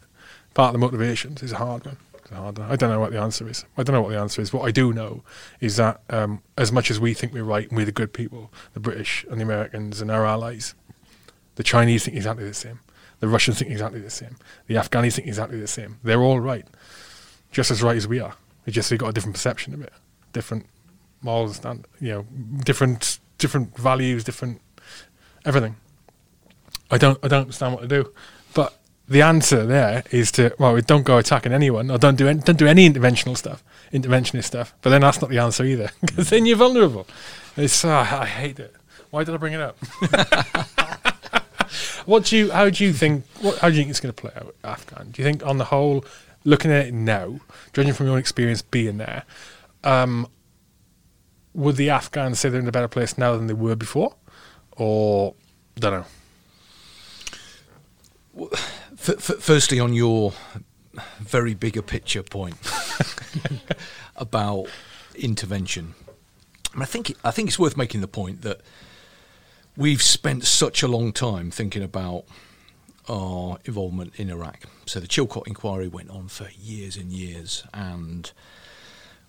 Part 0.55 0.68
of 0.68 0.72
the 0.74 0.78
motivations 0.78 1.43
is 1.43 1.51
a 1.51 1.57
hard 1.57 1.84
one. 1.84 1.97
It's 2.14 2.30
hard 2.30 2.59
one. 2.59 2.70
I 2.70 2.76
don't 2.76 2.91
know 2.91 3.01
what 3.01 3.11
the 3.11 3.20
answer 3.20 3.49
is. 3.49 3.64
I 3.76 3.82
don't 3.82 3.93
know 3.93 4.03
what 4.03 4.11
the 4.11 4.20
answer 4.20 4.41
is. 4.41 4.53
What 4.53 4.64
I 4.64 4.70
do 4.70 4.93
know 4.93 5.24
is 5.61 5.76
that 5.76 6.01
um, 6.09 6.41
as 6.57 6.70
much 6.70 6.89
as 6.89 7.01
we 7.01 7.12
think 7.12 7.32
we're 7.32 7.43
right 7.43 7.68
and 7.68 7.76
we're 7.76 7.87
the 7.87 7.93
good 7.93 8.12
people, 8.12 8.53
the 8.72 8.80
British 8.80 9.26
and 9.28 9.41
the 9.41 9.45
Americans 9.45 10.01
and 10.01 10.12
our 10.12 10.24
allies, 10.24 10.76
the 11.57 11.64
Chinese 11.64 12.05
think 12.05 12.16
exactly 12.16 12.45
the 12.45 12.55
same. 12.55 12.78
The 13.18 13.26
Russians 13.26 13.59
think 13.59 13.72
exactly 13.72 14.01
the 14.01 14.11
same. 14.11 14.37
The 14.68 14.76
Afghans 14.76 15.16
think 15.16 15.26
exactly 15.26 15.59
the 15.59 15.66
same. 15.66 15.99
They're 16.05 16.22
all 16.22 16.39
right, 16.39 16.66
just 17.51 17.72
as 17.72 17.82
right 17.82 17.97
as 17.97 18.07
we 18.07 18.20
are. 18.20 18.34
It's 18.66 18.74
just 18.74 18.90
we 18.90 18.96
got 18.96 19.08
a 19.08 19.12
different 19.12 19.34
perception 19.34 19.74
of 19.74 19.82
it, 19.82 19.92
different 20.32 20.66
morals, 21.22 21.64
and 21.64 21.86
you 22.00 22.08
know, 22.10 22.26
different 22.64 23.18
different 23.38 23.76
values, 23.76 24.24
different 24.24 24.60
everything. 25.44 25.76
I 26.90 26.98
don't 26.98 27.18
I 27.22 27.28
don't 27.28 27.42
understand 27.42 27.74
what 27.74 27.82
to 27.82 27.88
do, 27.88 28.12
but 28.54 28.78
the 29.08 29.22
answer 29.22 29.64
there 29.64 30.02
is 30.10 30.32
to 30.32 30.54
well, 30.58 30.78
don't 30.80 31.04
go 31.04 31.18
attacking 31.18 31.52
anyone 31.52 31.90
or 31.90 31.98
don't 31.98 32.16
do 32.16 32.28
any, 32.28 32.40
don't 32.40 32.58
do 32.58 32.66
any 32.66 32.88
interventional 32.88 33.36
stuff, 33.36 33.62
interventionist 33.92 34.44
stuff. 34.44 34.74
But 34.82 34.90
then 34.90 35.02
that's 35.02 35.20
not 35.20 35.30
the 35.30 35.38
answer 35.38 35.64
either, 35.64 35.90
because 36.00 36.30
then 36.30 36.46
you're 36.46 36.56
vulnerable. 36.56 37.06
It's 37.56 37.84
uh, 37.84 37.98
I 37.98 38.26
hate 38.26 38.58
it. 38.58 38.74
Why 39.10 39.24
did 39.24 39.34
I 39.34 39.38
bring 39.38 39.54
it 39.54 39.60
up? 39.60 39.78
what 42.06 42.24
do 42.24 42.36
you? 42.36 42.50
How 42.50 42.68
do 42.68 42.84
you 42.84 42.92
think? 42.92 43.24
What, 43.40 43.58
how 43.58 43.68
do 43.68 43.74
you 43.74 43.80
think 43.80 43.90
it's 43.90 44.00
going 44.00 44.14
to 44.14 44.20
play 44.20 44.32
out, 44.36 44.54
Afghan? 44.64 45.10
Do 45.10 45.22
you 45.22 45.26
think, 45.26 45.46
on 45.46 45.58
the 45.58 45.64
whole, 45.64 46.04
looking 46.47 46.70
at 46.70 46.86
it 46.86 46.94
now, 46.94 47.40
judging 47.72 47.92
from 47.92 48.07
your 48.07 48.14
own 48.14 48.20
experience 48.20 48.62
being 48.62 48.97
there, 48.97 49.24
um, 49.84 50.26
would 51.53 51.76
the 51.76 51.90
Afghans 51.90 52.38
say 52.38 52.49
they're 52.49 52.61
in 52.61 52.68
a 52.68 52.72
better 52.72 52.88
place 52.88 53.18
now 53.18 53.36
than 53.36 53.49
they 53.49 53.55
were 53.55 53.76
before, 53.76 54.14
or 54.76 55.34
don't 55.74 55.92
know? 55.92 56.07
Well, 58.32 58.51
f- 58.53 59.30
f- 59.30 59.38
firstly, 59.40 59.80
on 59.80 59.92
your 59.92 60.32
very 61.18 61.55
bigger 61.55 61.82
picture 61.82 62.22
point, 62.22 62.57
about 64.16 64.68
intervention. 65.14 65.94
I 66.78 66.84
think 66.84 67.16
I 67.24 67.30
think 67.30 67.49
it's 67.49 67.59
worth 67.59 67.76
making 67.76 68.03
the 68.03 68.09
point 68.09 68.42
that 68.42 68.61
we've 69.76 70.03
spent 70.03 70.44
such 70.44 70.82
a 70.82 70.88
long 70.88 71.12
time 71.12 71.51
thinking 71.51 71.82
about 71.82 72.24
our 73.09 73.59
involvement 73.64 74.14
in 74.16 74.30
Iraq. 74.30 74.64
So 74.86 75.00
the 75.00 75.07
Chilcot 75.07 75.46
inquiry 75.46 75.88
went 75.88 76.11
on 76.11 76.28
for 76.28 76.48
years 76.59 76.96
and 76.96 77.12
years, 77.12 77.64
and 77.72 78.30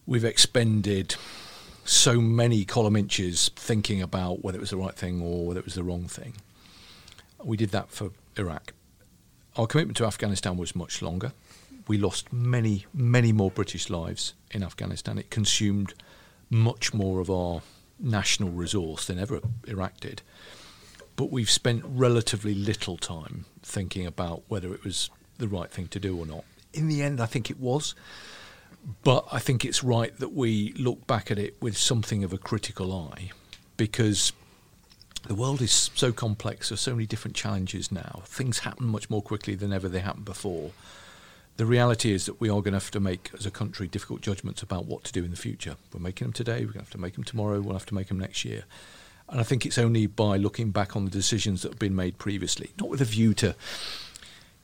we've 0.06 0.26
expended 0.26 1.16
so 1.84 2.20
many 2.20 2.66
column 2.66 2.96
inches 2.96 3.50
thinking 3.56 4.02
about 4.02 4.44
whether 4.44 4.58
it 4.58 4.62
was 4.62 4.72
the 4.72 4.78
right 4.78 4.96
thing 4.96 5.22
or 5.22 5.48
whether 5.48 5.60
it 5.60 5.66
was 5.66 5.76
the 5.76 5.84
wrong 5.84 6.08
thing. 6.08 6.34
We 7.44 7.56
did 7.56 7.70
that 7.72 7.90
for 7.90 8.12
Iraq. 8.38 8.74
Our 9.56 9.68
commitment 9.68 9.98
to 9.98 10.06
Afghanistan 10.06 10.58
was 10.58 10.76
much 10.76 11.02
longer. 11.02 11.32
We 11.88 11.98
lost 11.98 12.34
many, 12.34 12.86
many 12.94 13.32
more 13.32 13.50
British 13.50 13.90
lives 13.90 14.34
in 14.52 14.64
Afghanistan. 14.64 15.18
It 15.18 15.30
consumed 15.30 15.94
much 16.50 16.94
more 16.94 17.20
of 17.20 17.30
our 17.30 17.62
national 18.00 18.50
resource 18.50 19.08
than 19.08 19.18
ever 19.18 19.40
Iraq 19.68 20.00
did. 20.00 20.22
But 21.18 21.32
we've 21.32 21.50
spent 21.50 21.84
relatively 21.86 22.54
little 22.54 22.96
time 22.96 23.44
thinking 23.62 24.06
about 24.06 24.44
whether 24.48 24.74
it 24.74 24.86
was 24.86 25.10
the 25.38 25.50
right 25.50 25.70
thing 25.70 25.90
to 25.90 26.00
do 26.00 26.18
or 26.18 26.26
not. 26.26 26.46
In 26.74 26.88
the 26.88 27.04
end, 27.04 27.20
I 27.20 27.26
think 27.26 27.50
it 27.50 27.60
was. 27.60 27.94
But 29.04 29.26
I 29.32 29.40
think 29.40 29.66
it's 29.66 29.84
right 29.84 30.18
that 30.20 30.34
we 30.34 30.72
look 30.74 31.06
back 31.08 31.30
at 31.30 31.38
it 31.38 31.62
with 31.62 31.78
something 31.78 32.24
of 32.24 32.32
a 32.32 32.38
critical 32.38 32.94
eye 32.94 33.32
because 33.76 34.32
the 35.28 35.36
world 35.36 35.62
is 35.62 35.92
so 35.94 36.14
complex. 36.14 36.70
There's 36.70 36.80
so 36.80 36.94
many 36.94 37.06
different 37.06 37.36
challenges 37.36 37.92
now. 37.92 38.22
Things 38.26 38.60
happen 38.60 38.88
much 38.88 39.10
more 39.10 39.22
quickly 39.22 39.56
than 39.56 39.74
ever 39.74 39.90
they 39.90 40.00
happened 40.00 40.26
before. 40.26 40.72
The 41.58 41.66
reality 41.66 42.14
is 42.14 42.28
that 42.28 42.40
we 42.40 42.50
are 42.50 42.62
going 42.62 42.74
to 42.74 42.80
have 42.80 42.92
to 42.92 43.00
make, 43.00 43.32
as 43.38 43.46
a 43.46 43.52
country, 43.52 43.88
difficult 43.88 44.22
judgments 44.22 44.62
about 44.62 44.86
what 44.86 45.04
to 45.06 45.12
do 45.12 45.24
in 45.26 45.32
the 45.32 45.38
future. 45.38 45.76
We're 45.92 46.00
making 46.00 46.28
them 46.28 46.34
today, 46.34 46.60
we're 46.60 46.74
going 46.74 46.74
to 46.74 46.80
have 46.80 46.92
to 46.92 47.00
make 47.00 47.16
them 47.16 47.24
tomorrow, 47.24 47.60
we'll 47.60 47.74
have 47.74 47.88
to 47.88 47.96
make 47.96 48.10
them 48.10 48.20
next 48.20 48.46
year. 48.46 48.64
And 49.30 49.40
I 49.40 49.44
think 49.44 49.66
it's 49.66 49.78
only 49.78 50.08
by 50.08 50.38
looking 50.38 50.72
back 50.72 50.96
on 50.96 51.06
the 51.06 51.12
decisions 51.12 51.62
that 51.62 51.74
have 51.74 51.80
been 51.80 51.96
made 51.96 52.18
previously, 52.18 52.72
not 52.80 52.90
with 52.90 53.02
a 53.02 53.06
view 53.06 53.34
to, 53.36 53.56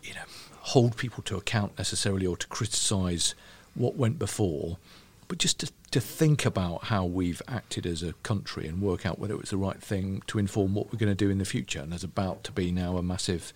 you 0.01 0.13
know, 0.13 0.21
hold 0.59 0.95
people 0.95 1.21
to 1.23 1.35
account 1.35 1.77
necessarily 1.77 2.25
or 2.25 2.37
to 2.37 2.47
criticise 2.47 3.35
what 3.75 3.95
went 3.95 4.17
before, 4.17 4.77
but 5.27 5.37
just 5.37 5.59
to, 5.59 5.71
to 5.91 5.99
think 5.99 6.45
about 6.45 6.85
how 6.85 7.03
we've 7.05 7.41
acted 7.47 7.85
as 7.85 8.03
a 8.03 8.13
country 8.23 8.67
and 8.67 8.81
work 8.81 9.05
out 9.05 9.19
whether 9.19 9.33
it 9.33 9.41
was 9.41 9.49
the 9.49 9.57
right 9.57 9.81
thing 9.81 10.21
to 10.27 10.39
inform 10.39 10.73
what 10.73 10.91
we're 10.91 10.99
going 10.99 11.11
to 11.11 11.15
do 11.15 11.29
in 11.29 11.39
the 11.39 11.45
future. 11.45 11.79
And 11.79 11.91
there's 11.91 12.03
about 12.03 12.43
to 12.45 12.51
be 12.51 12.71
now 12.71 12.97
a 12.97 13.03
massive 13.03 13.51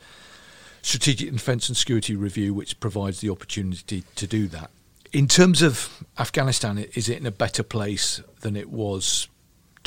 strategic 0.82 1.32
defence 1.32 1.70
and 1.70 1.78
security 1.78 2.16
review, 2.16 2.54
which 2.54 2.80
provides 2.80 3.22
the 3.22 3.30
opportunity 3.30 4.04
to 4.16 4.28
do 4.28 4.48
that. 4.48 4.72
In 5.14 5.28
terms 5.28 5.62
of 5.62 6.04
Afghanistan, 6.20 6.78
is 6.78 7.08
it 7.08 7.18
in 7.18 7.26
a 7.26 7.32
better 7.32 7.64
place 7.64 8.22
than 8.42 8.58
it 8.58 8.70
was 8.70 9.30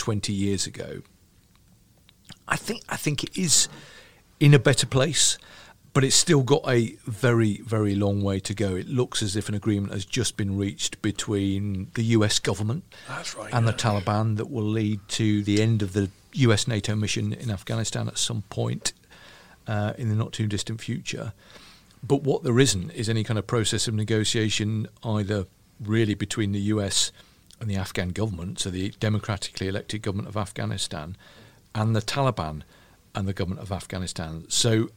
20 0.01 0.33
years 0.33 0.67
ago? 0.67 1.03
I 2.49 2.57
think 2.57 2.83
I 2.89 2.97
think 2.97 3.23
it 3.23 3.37
is 3.39 3.69
in 4.41 4.55
a 4.55 4.59
better 4.59 4.87
place 4.87 5.39
but 5.93 6.05
it's 6.05 6.17
still 6.17 6.43
got 6.43 6.63
a 6.69 6.97
very, 7.05 7.59
very 7.59 7.95
long 7.95 8.23
way 8.23 8.39
to 8.41 8.55
go. 8.55 8.77
It 8.77 8.89
looks 8.89 9.23
as 9.23 9.35
if 9.35 9.49
an 9.49 9.55
agreement 9.55 9.93
has 9.93 10.05
just 10.05 10.37
been 10.37 10.57
reached 10.57 11.03
between 11.03 11.91
the 11.95 12.03
US 12.17 12.39
government 12.39 12.85
right, 13.09 13.53
and 13.53 13.67
yeah. 13.67 13.73
the 13.73 13.77
Taliban 13.77 14.37
that 14.37 14.51
will 14.51 14.65
lead 14.65 15.01
to 15.09 15.43
the 15.43 15.61
end 15.61 15.83
of 15.83 15.93
the 15.93 16.11
US 16.35 16.69
NATO 16.69 16.95
mission 16.95 17.33
in 17.33 17.51
Afghanistan 17.51 18.07
at 18.07 18.19
some 18.19 18.43
point 18.43 18.93
uh, 19.67 19.95
in 19.99 20.09
the 20.09 20.15
not 20.15 20.33
too 20.33 20.47
distant 20.47 20.81
future. 20.81 21.33
But 22.03 22.23
what 22.23 22.45
there 22.45 22.59
isn't 22.59 22.91
is 22.93 23.09
any 23.09 23.25
kind 23.25 23.39
of 23.39 23.47
process 23.47 23.89
of 23.89 23.95
negotiation 23.95 24.87
either 25.03 25.47
really 25.81 26.15
between 26.15 26.53
the 26.53 26.61
US 26.75 27.11
and 27.11 27.30
the 27.69 27.77
Afghan 27.77 28.11
government, 28.11 28.59
so 28.59 28.71
the 28.71 28.91
democratically 29.01 29.69
elected 29.69 30.03
government 30.03 30.29
of 30.29 30.37
Afghanistan, 30.37 31.17
and 31.75 31.95
the 31.95 32.01
Taliban 32.03 32.63
and 33.15 33.29
the 33.29 33.33
government 33.33 33.61
of 33.61 33.73
Afghanistan. 33.73 34.45
So 34.49 34.91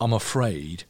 I'm 0.00 0.12
afraid 0.12 0.84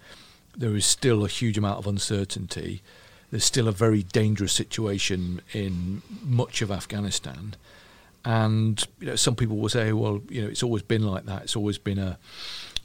there 0.56 0.76
is 0.76 0.86
still 0.86 1.24
a 1.24 1.28
huge 1.28 1.58
amount 1.58 1.78
of 1.78 1.86
uncertainty. 1.86 2.82
There's 3.30 3.44
still 3.44 3.68
a 3.68 3.72
very 3.72 4.02
dangerous 4.02 4.52
situation 4.52 5.42
in 5.52 6.02
much 6.22 6.62
of 6.62 6.70
Afghanistan. 6.70 7.54
And 8.24 8.82
you 9.00 9.08
know, 9.08 9.16
some 9.16 9.36
people 9.36 9.56
will 9.56 9.68
say, 9.68 9.92
well, 9.92 10.22
you 10.28 10.42
know, 10.42 10.48
it's 10.48 10.62
always 10.62 10.82
been 10.82 11.02
like 11.02 11.26
that. 11.26 11.42
It's 11.42 11.56
always 11.56 11.78
been 11.78 11.98
a, 11.98 12.18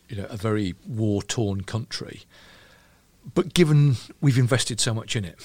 you 0.09 0.17
know, 0.17 0.27
a 0.29 0.37
very 0.37 0.75
war-torn 0.85 1.61
country. 1.61 2.23
But 3.33 3.53
given 3.53 3.97
we've 4.19 4.37
invested 4.37 4.79
so 4.79 4.93
much 4.93 5.15
in 5.15 5.25
it, 5.25 5.39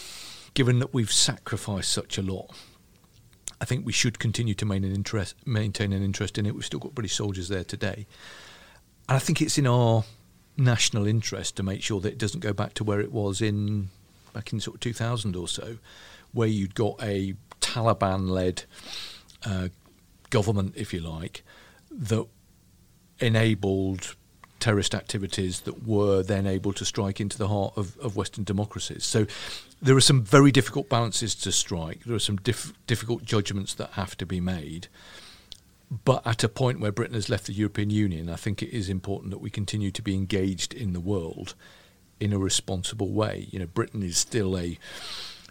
given 0.55 0.79
that 0.81 0.93
we've 0.93 1.13
sacrificed 1.13 1.91
such 1.91 2.19
a 2.19 2.23
lot, 2.23 2.51
I 3.61 3.65
think 3.65 3.87
we 3.87 3.93
should 3.93 4.19
continue 4.19 4.55
to 4.55 4.67
maintain 4.67 4.91
an 4.91 4.97
interest, 4.97 5.35
maintain 5.47 5.93
an 5.93 6.03
interest 6.03 6.39
in 6.39 6.47
it. 6.47 6.55
We've 6.55 6.65
still 6.65 6.81
got 6.81 6.95
British 6.95 7.15
soldiers 7.15 7.49
there 7.49 7.65
today, 7.65 8.07
and 9.09 9.17
I 9.17 9.19
think 9.19 9.41
it's 9.41 9.59
in 9.59 9.67
our 9.67 10.05
national 10.57 11.07
interest 11.07 11.57
to 11.57 11.63
make 11.63 11.83
sure 11.83 12.01
that 12.01 12.13
it 12.13 12.19
doesn't 12.19 12.41
go 12.41 12.53
back 12.53 12.75
to 12.75 12.85
where 12.85 13.01
it 13.01 13.13
was 13.13 13.41
in 13.41 13.89
back 14.33 14.53
in 14.53 14.61
sort 14.61 14.75
of 14.75 14.81
2000 14.81 15.35
or 15.35 15.49
so, 15.49 15.79
where 16.33 16.49
you'd 16.49 16.75
got 16.75 17.03
a 17.03 17.35
Taliban-led 17.63 18.65
uh, 19.47 19.69
government, 20.29 20.75
if 20.77 20.93
you 20.93 21.01
like, 21.01 21.43
that 21.91 22.27
enabled 23.19 24.15
terrorist 24.61 24.95
activities 24.95 25.61
that 25.61 25.87
were 25.87 26.23
then 26.23 26.47
able 26.47 26.73
to 26.73 26.85
strike 26.85 27.21
into 27.21 27.39
the 27.39 27.49
heart 27.49 27.75
of, 27.77 27.97
of 27.99 28.17
Western 28.17 28.45
democracies. 28.45 29.05
So 29.05 29.27
there 29.81 29.97
are 29.97 30.01
some 30.01 30.23
very 30.23 30.51
difficult 30.51 30.89
balances 30.89 31.35
to 31.37 31.53
strike. 31.53 32.05
There 32.05 32.17
are 32.17 32.21
some 32.21 32.37
diff- 32.37 32.73
difficult 32.87 33.25
judgments 33.25 33.75
that 33.75 33.91
have 33.91 34.17
to 34.19 34.27
be 34.27 34.41
made. 34.41 34.89
But 36.05 36.27
at 36.27 36.43
a 36.43 36.49
point 36.49 36.81
where 36.81 36.91
Britain 36.91 37.15
has 37.15 37.29
left 37.29 37.47
the 37.47 37.53
European 37.53 37.91
Union, 37.91 38.29
I 38.29 38.37
think 38.37 38.63
it 38.63 38.77
is 38.77 38.89
important 38.89 39.31
that 39.31 39.39
we 39.39 39.51
continue 39.51 39.91
to 39.93 40.03
be 40.03 40.15
engaged 40.15 40.75
in 40.75 40.93
the 40.93 41.01
world 41.01 41.55
in 42.19 42.33
a 42.33 42.39
responsible 42.39 43.11
way. 43.11 43.47
You 43.51 43.61
know, 43.61 43.67
Britain 43.67 44.03
is 44.03 44.19
still 44.19 44.59
a 44.59 44.79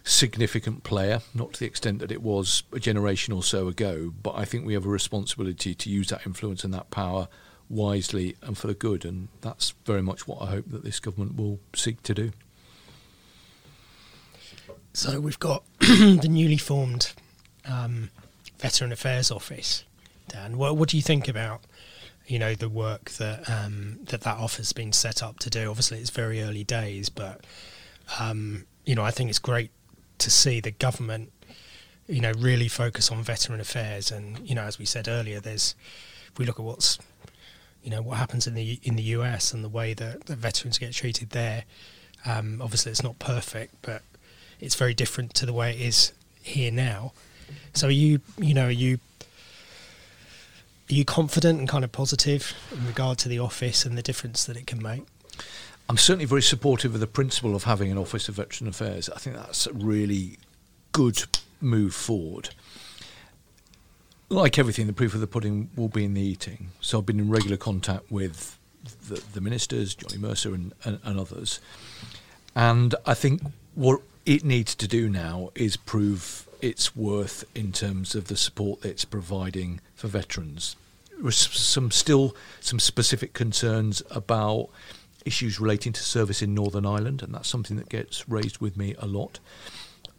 significant 0.04 0.84
player, 0.84 1.20
not 1.34 1.54
to 1.54 1.60
the 1.60 1.66
extent 1.66 2.00
that 2.00 2.12
it 2.12 2.22
was 2.22 2.64
a 2.72 2.78
generation 2.78 3.32
or 3.32 3.42
so 3.42 3.66
ago, 3.66 4.12
but 4.22 4.34
I 4.36 4.44
think 4.44 4.66
we 4.66 4.74
have 4.74 4.86
a 4.86 4.90
responsibility 4.90 5.74
to 5.74 5.90
use 5.90 6.08
that 6.08 6.26
influence 6.26 6.64
and 6.64 6.74
that 6.74 6.90
power 6.90 7.28
wisely 7.68 8.36
and 8.42 8.56
for 8.56 8.66
the 8.66 8.74
good, 8.74 9.04
and 9.04 9.28
that's 9.40 9.74
very 9.84 10.02
much 10.02 10.26
what 10.26 10.42
I 10.42 10.46
hope 10.46 10.70
that 10.70 10.84
this 10.84 11.00
government 11.00 11.36
will 11.36 11.58
seek 11.74 12.02
to 12.04 12.14
do. 12.14 12.32
So 14.92 15.20
we've 15.20 15.38
got 15.38 15.62
the 15.80 16.28
newly 16.28 16.56
formed 16.56 17.12
um, 17.68 18.10
Veteran 18.58 18.92
Affairs 18.92 19.30
Office. 19.30 19.84
Dan, 20.28 20.56
what, 20.58 20.76
what 20.76 20.88
do 20.88 20.96
you 20.96 21.02
think 21.02 21.28
about 21.28 21.60
you 22.26 22.38
know 22.38 22.54
the 22.54 22.68
work 22.68 23.10
that 23.12 23.48
um, 23.48 24.00
that 24.04 24.22
that 24.22 24.38
office 24.38 24.56
has 24.56 24.72
been 24.72 24.92
set 24.92 25.22
up 25.22 25.38
to 25.40 25.50
do? 25.50 25.70
Obviously, 25.70 25.98
it's 25.98 26.10
very 26.10 26.42
early 26.42 26.64
days, 26.64 27.08
but 27.08 27.44
um, 28.18 28.64
you 28.84 28.94
know 28.94 29.02
I 29.02 29.10
think 29.10 29.30
it's 29.30 29.38
great 29.38 29.70
to 30.18 30.30
see 30.30 30.60
the 30.60 30.70
government 30.70 31.30
you 32.08 32.20
know 32.20 32.32
really 32.38 32.68
focus 32.68 33.10
on 33.10 33.22
veteran 33.22 33.60
affairs, 33.60 34.10
and 34.10 34.38
you 34.48 34.54
know 34.54 34.62
as 34.62 34.78
we 34.78 34.84
said 34.84 35.08
earlier, 35.08 35.40
there's 35.40 35.74
if 36.32 36.38
we 36.38 36.46
look 36.46 36.58
at 36.58 36.64
what's 36.64 36.98
you 37.86 37.92
know 37.92 38.02
what 38.02 38.18
happens 38.18 38.48
in 38.48 38.54
the 38.54 38.80
in 38.82 38.96
the 38.96 39.02
US 39.04 39.54
and 39.54 39.62
the 39.62 39.68
way 39.68 39.94
that, 39.94 40.26
that 40.26 40.36
veterans 40.36 40.76
get 40.76 40.92
treated 40.92 41.30
there. 41.30 41.62
Um, 42.26 42.60
obviously, 42.60 42.90
it's 42.90 43.04
not 43.04 43.20
perfect, 43.20 43.76
but 43.80 44.02
it's 44.60 44.74
very 44.74 44.92
different 44.92 45.34
to 45.34 45.46
the 45.46 45.52
way 45.52 45.70
it 45.70 45.80
is 45.80 46.12
here 46.42 46.72
now. 46.72 47.12
So, 47.74 47.86
are 47.86 47.92
you 47.92 48.20
you 48.38 48.54
know 48.54 48.66
are 48.66 48.72
you 48.72 48.98
are 50.90 50.94
you 50.94 51.04
confident 51.04 51.60
and 51.60 51.68
kind 51.68 51.84
of 51.84 51.92
positive 51.92 52.54
in 52.72 52.88
regard 52.88 53.18
to 53.18 53.28
the 53.28 53.38
office 53.38 53.86
and 53.86 53.96
the 53.96 54.02
difference 54.02 54.44
that 54.46 54.56
it 54.56 54.66
can 54.66 54.82
make? 54.82 55.04
I'm 55.88 55.96
certainly 55.96 56.24
very 56.24 56.42
supportive 56.42 56.92
of 56.92 56.98
the 56.98 57.06
principle 57.06 57.54
of 57.54 57.62
having 57.62 57.92
an 57.92 57.98
Office 57.98 58.28
of 58.28 58.34
Veteran 58.34 58.68
Affairs. 58.68 59.08
I 59.08 59.18
think 59.20 59.36
that's 59.36 59.68
a 59.68 59.72
really 59.72 60.38
good 60.90 61.22
move 61.60 61.94
forward. 61.94 62.50
Like 64.28 64.58
everything, 64.58 64.88
the 64.88 64.92
proof 64.92 65.14
of 65.14 65.20
the 65.20 65.26
pudding 65.28 65.70
will 65.76 65.88
be 65.88 66.04
in 66.04 66.14
the 66.14 66.20
eating. 66.20 66.70
So 66.80 66.98
I've 66.98 67.06
been 67.06 67.20
in 67.20 67.30
regular 67.30 67.56
contact 67.56 68.10
with 68.10 68.58
the, 69.08 69.22
the 69.32 69.40
ministers, 69.40 69.94
Johnny 69.94 70.18
Mercer 70.18 70.52
and, 70.52 70.72
and, 70.84 70.98
and 71.04 71.20
others. 71.20 71.60
And 72.54 72.94
I 73.04 73.14
think 73.14 73.42
what 73.74 74.00
it 74.24 74.44
needs 74.44 74.74
to 74.76 74.88
do 74.88 75.08
now 75.08 75.50
is 75.54 75.76
prove 75.76 76.48
its 76.60 76.96
worth 76.96 77.44
in 77.54 77.70
terms 77.70 78.14
of 78.14 78.26
the 78.26 78.36
support 78.36 78.80
that 78.80 78.88
it's 78.88 79.04
providing 79.04 79.80
for 79.94 80.08
veterans. 80.08 80.74
There 81.16 81.28
are 81.28 81.30
some 81.30 81.90
still 81.90 82.34
some 82.60 82.80
specific 82.80 83.32
concerns 83.32 84.02
about 84.10 84.70
issues 85.24 85.60
relating 85.60 85.92
to 85.92 86.02
service 86.02 86.42
in 86.42 86.54
Northern 86.54 86.86
Ireland, 86.86 87.22
and 87.22 87.34
that's 87.34 87.48
something 87.48 87.76
that 87.76 87.88
gets 87.88 88.28
raised 88.28 88.58
with 88.58 88.76
me 88.76 88.94
a 88.98 89.06
lot. 89.06 89.38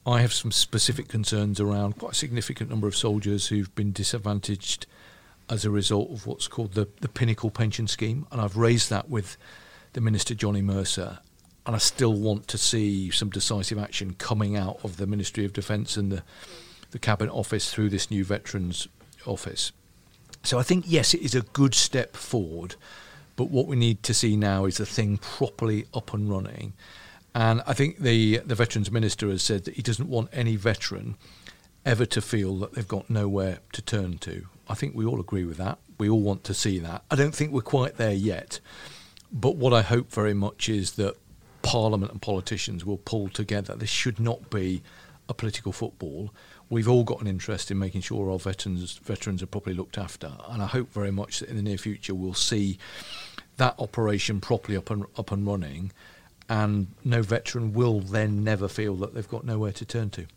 I 0.08 0.22
have 0.22 0.32
some 0.32 0.54
specific 0.54 1.10
concerns 1.10 1.60
around 1.60 1.98
quite 1.98 2.14
a 2.14 2.16
significant 2.16 2.70
number 2.70 2.88
of 2.88 2.96
soldiers 2.96 3.48
who've 3.48 3.74
been 3.76 3.92
disadvantaged 3.92 4.86
as 5.50 5.66
a 5.66 5.70
result 5.70 6.10
of 6.12 6.26
what's 6.26 6.48
called 6.48 6.76
the, 6.76 6.88
the 7.02 7.10
Pinnacle 7.10 7.52
Pension 7.52 7.88
Scheme, 7.88 8.26
and 8.32 8.40
I've 8.40 8.56
raised 8.56 8.90
that 8.90 9.10
with 9.10 9.36
the 9.92 10.00
Minister 10.00 10.34
Johnny 10.34 10.62
Mercer. 10.62 11.20
and 11.68 11.76
I 11.76 11.80
still 11.80 12.14
want 12.14 12.48
to 12.48 12.58
see 12.58 13.12
some 13.12 13.30
decisive 13.30 13.78
action 13.78 14.14
coming 14.14 14.56
out 14.56 14.80
of 14.86 14.96
the 14.96 15.06
Ministry 15.06 15.44
of 15.44 15.52
Defence 15.52 15.98
and 15.98 16.10
the, 16.10 16.24
the 16.92 17.00
Cabinet 17.00 17.34
Office 17.34 17.74
through 17.74 17.90
this 17.90 18.10
new 18.10 18.24
Veterans 18.24 18.88
Office. 19.26 19.74
So 20.44 20.58
I 20.58 20.64
think, 20.64 20.86
yes, 20.88 21.14
it 21.14 21.22
is 21.22 21.36
a 21.36 21.42
good 21.42 21.76
step 21.76 22.16
forward, 22.16 22.76
but 23.36 23.50
what 23.50 23.68
we 23.68 23.76
need 23.76 24.02
to 24.04 24.14
see 24.14 24.38
now 24.38 24.64
is 24.64 24.78
the 24.78 24.86
thing 24.86 25.18
properly 25.18 25.86
up 25.94 26.14
and 26.14 26.30
running. 26.30 26.72
And 27.38 27.62
I 27.68 27.74
think 27.74 28.00
the, 28.00 28.40
the 28.40 28.56
Veterans 28.56 28.90
Minister 28.90 29.30
has 29.30 29.44
said 29.44 29.66
that 29.66 29.76
he 29.76 29.84
doesn't 29.84 30.10
want 30.10 30.30
any 30.34 30.56
veteran 30.56 31.18
ever 31.86 32.04
to 32.08 32.20
feel 32.20 32.58
that 32.58 32.74
they've 32.74 32.88
got 32.88 33.12
nowhere 33.12 33.60
to 33.74 33.82
turn 33.84 34.18
to. 34.18 34.48
I 34.68 34.74
think 34.74 34.96
we 34.96 35.06
all 35.06 35.20
agree 35.20 35.46
with 35.46 35.58
that. 35.58 35.78
We 36.00 36.10
all 36.10 36.22
want 36.22 36.44
to 36.46 36.56
see 36.56 36.80
that. 36.80 37.04
I 37.12 37.16
don't 37.16 37.36
think 37.36 37.52
we're 37.52 37.62
quite 37.62 37.98
there 37.98 38.12
yet. 38.12 38.60
But 39.32 39.56
what 39.56 39.72
I 39.72 39.84
hope 39.84 40.12
very 40.12 40.34
much 40.34 40.68
is 40.68 40.94
that 40.94 41.16
Parliament 41.62 42.12
and 42.12 42.20
politicians 42.20 42.84
will 42.84 42.98
pull 42.98 43.30
together. 43.30 43.76
This 43.76 43.92
should 43.92 44.20
not 44.20 44.50
be 44.50 44.82
a 45.30 45.36
political 45.36 45.72
football. 45.72 46.34
We've 46.72 46.90
all 46.90 47.04
got 47.04 47.22
an 47.22 47.28
interest 47.28 47.70
in 47.70 47.78
making 47.78 48.02
sure 48.02 48.32
our 48.32 48.40
veterans 48.40 48.98
veterans 48.98 49.44
are 49.44 49.48
properly 49.48 49.76
looked 49.76 50.00
after, 50.00 50.32
and 50.50 50.64
I 50.64 50.66
hope 50.66 50.92
very 50.92 51.12
much 51.12 51.40
that 51.40 51.50
in 51.50 51.56
the 51.56 51.62
near 51.62 51.78
future 51.78 52.16
we'll 52.16 52.34
see 52.34 52.80
that 53.58 53.76
operation 53.78 54.42
properly 54.42 54.76
up 54.76 54.90
and 54.90 55.06
up 55.18 55.32
and 55.32 55.46
running, 55.46 55.92
and 56.50 56.88
no 57.04 57.22
veteran 57.22 57.74
will 57.74 58.00
then 58.00 58.44
never 58.44 58.68
feel 58.68 58.96
that 58.96 59.14
they've 59.14 59.28
got 59.28 59.44
nowhere 59.46 59.72
to 59.74 59.86
turn 59.86 60.10
to. 60.12 60.28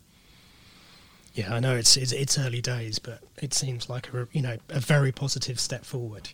Yeah, 1.34 1.54
I 1.54 1.60
know 1.60 1.76
it's 1.76 1.96
it's, 1.96 2.12
it's 2.12 2.38
early 2.38 2.60
days, 2.60 2.98
but 2.98 3.20
it 3.40 3.54
seems 3.54 3.88
like 3.88 4.12
a 4.12 4.26
you 4.32 4.42
know 4.42 4.56
a 4.68 4.80
very 4.80 5.12
positive 5.12 5.60
step 5.60 5.84
forward. 5.84 6.30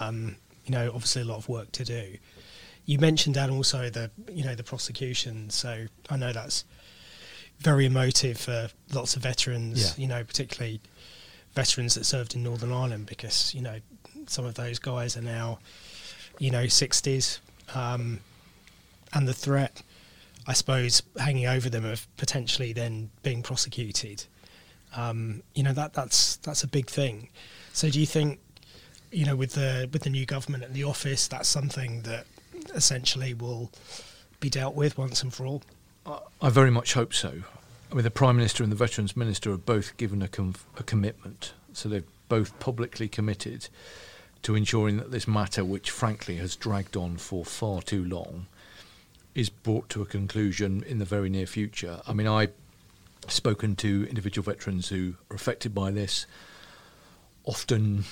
Um, 0.00 0.36
you 0.64 0.72
know, 0.72 0.88
obviously 0.88 1.22
a 1.22 1.24
lot 1.24 1.38
of 1.38 1.48
work 1.48 1.70
to 1.72 1.84
do. 1.84 2.18
You 2.86 2.98
mentioned 2.98 3.36
Dan 3.36 3.50
also 3.50 3.88
the 3.88 4.10
you 4.30 4.44
know 4.44 4.54
the 4.54 4.64
prosecution, 4.64 5.50
so 5.50 5.86
I 6.10 6.16
know 6.16 6.32
that's 6.32 6.64
very 7.60 7.86
emotive 7.86 8.38
for 8.38 8.68
lots 8.92 9.16
of 9.16 9.22
veterans. 9.22 9.96
Yeah. 9.96 10.02
You 10.02 10.08
know, 10.08 10.24
particularly 10.24 10.80
veterans 11.54 11.94
that 11.94 12.04
served 12.04 12.34
in 12.34 12.42
Northern 12.42 12.72
Ireland, 12.72 13.06
because 13.06 13.54
you 13.54 13.62
know 13.62 13.78
some 14.26 14.44
of 14.44 14.54
those 14.54 14.80
guys 14.80 15.16
are 15.16 15.22
now 15.22 15.60
you 16.38 16.50
know 16.50 16.66
sixties, 16.66 17.40
um, 17.74 18.20
and 19.12 19.26
the 19.26 19.34
threat, 19.34 19.82
I 20.46 20.52
suppose, 20.52 21.02
hanging 21.18 21.46
over 21.46 21.68
them 21.68 21.84
of 21.84 22.06
potentially 22.16 22.72
then 22.72 23.10
being 23.22 23.42
prosecuted. 23.42 24.24
Um, 24.94 25.42
you 25.54 25.62
know 25.62 25.72
that 25.72 25.92
that's 25.92 26.36
that's 26.36 26.62
a 26.62 26.68
big 26.68 26.86
thing. 26.88 27.28
So 27.72 27.90
do 27.90 28.00
you 28.00 28.06
think, 28.06 28.38
you 29.10 29.26
know, 29.26 29.36
with 29.36 29.52
the 29.52 29.88
with 29.92 30.02
the 30.02 30.10
new 30.10 30.24
government 30.26 30.64
and 30.64 30.74
the 30.74 30.84
office, 30.84 31.28
that's 31.28 31.48
something 31.48 32.02
that 32.02 32.26
essentially 32.74 33.34
will 33.34 33.70
be 34.40 34.48
dealt 34.48 34.74
with 34.74 34.96
once 34.96 35.22
and 35.22 35.32
for 35.32 35.46
all? 35.46 35.62
I 36.40 36.50
very 36.50 36.70
much 36.70 36.94
hope 36.94 37.12
so. 37.12 37.42
I 37.90 37.94
mean, 37.94 38.04
the 38.04 38.10
Prime 38.10 38.36
Minister 38.36 38.62
and 38.62 38.70
the 38.70 38.76
Veterans 38.76 39.16
Minister 39.16 39.50
have 39.50 39.66
both 39.66 39.96
given 39.96 40.22
a, 40.22 40.28
com- 40.28 40.54
a 40.76 40.82
commitment, 40.82 41.52
so 41.72 41.88
they've 41.88 42.04
both 42.28 42.58
publicly 42.58 43.08
committed 43.08 43.68
to 44.42 44.54
ensuring 44.54 44.96
that 44.98 45.10
this 45.10 45.26
matter, 45.26 45.64
which 45.64 45.90
frankly 45.90 46.36
has 46.36 46.56
dragged 46.56 46.96
on 46.96 47.16
for 47.16 47.44
far 47.44 47.82
too 47.82 48.04
long, 48.04 48.46
is 49.36 49.50
brought 49.50 49.88
to 49.90 50.00
a 50.00 50.06
conclusion 50.06 50.82
in 50.88 50.98
the 50.98 51.04
very 51.04 51.28
near 51.28 51.46
future. 51.46 52.00
I 52.08 52.14
mean, 52.14 52.26
I've 52.26 52.52
spoken 53.28 53.76
to 53.76 54.06
individual 54.08 54.44
veterans 54.44 54.88
who 54.88 55.14
are 55.30 55.36
affected 55.36 55.74
by 55.74 55.90
this, 55.90 56.26
often 57.44 58.04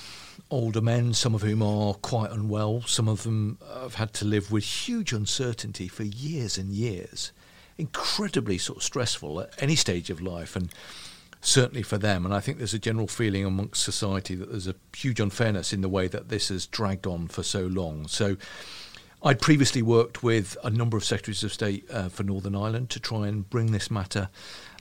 older 0.51 0.81
men, 0.81 1.13
some 1.13 1.33
of 1.33 1.41
whom 1.41 1.63
are 1.63 1.95
quite 1.95 2.29
unwell, 2.29 2.81
some 2.81 3.07
of 3.07 3.23
them 3.23 3.57
have 3.81 3.95
had 3.95 4.13
to 4.13 4.25
live 4.25 4.51
with 4.51 4.63
huge 4.63 5.13
uncertainty 5.13 5.87
for 5.87 6.03
years 6.03 6.59
and 6.59 6.71
years. 6.71 7.31
Incredibly 7.77 8.59
sort 8.59 8.77
of 8.77 8.83
stressful 8.83 9.41
at 9.41 9.61
any 9.61 9.75
stage 9.75 10.11
of 10.11 10.21
life 10.21 10.55
and 10.55 10.69
certainly 11.41 11.81
for 11.81 11.97
them. 11.97 12.23
And 12.23 12.35
I 12.35 12.39
think 12.39 12.59
there's 12.59 12.75
a 12.75 12.79
general 12.79 13.07
feeling 13.07 13.45
amongst 13.45 13.83
society 13.83 14.35
that 14.35 14.51
there's 14.51 14.67
a 14.67 14.75
huge 14.95 15.19
unfairness 15.19 15.73
in 15.73 15.81
the 15.81 15.89
way 15.89 16.07
that 16.07 16.29
this 16.29 16.49
has 16.49 16.67
dragged 16.67 17.07
on 17.07 17.27
for 17.27 17.41
so 17.41 17.65
long. 17.65 18.07
So 18.07 18.37
I'd 19.23 19.41
previously 19.41 19.81
worked 19.81 20.23
with 20.23 20.57
a 20.63 20.69
number 20.69 20.97
of 20.97 21.03
secretaries 21.03 21.43
of 21.43 21.51
state 21.51 21.89
uh, 21.89 22.09
for 22.09 22.23
Northern 22.23 22.55
Ireland 22.55 22.89
to 22.91 22.99
try 22.99 23.27
and 23.27 23.49
bring 23.49 23.71
this 23.71 23.89
matter 23.89 24.29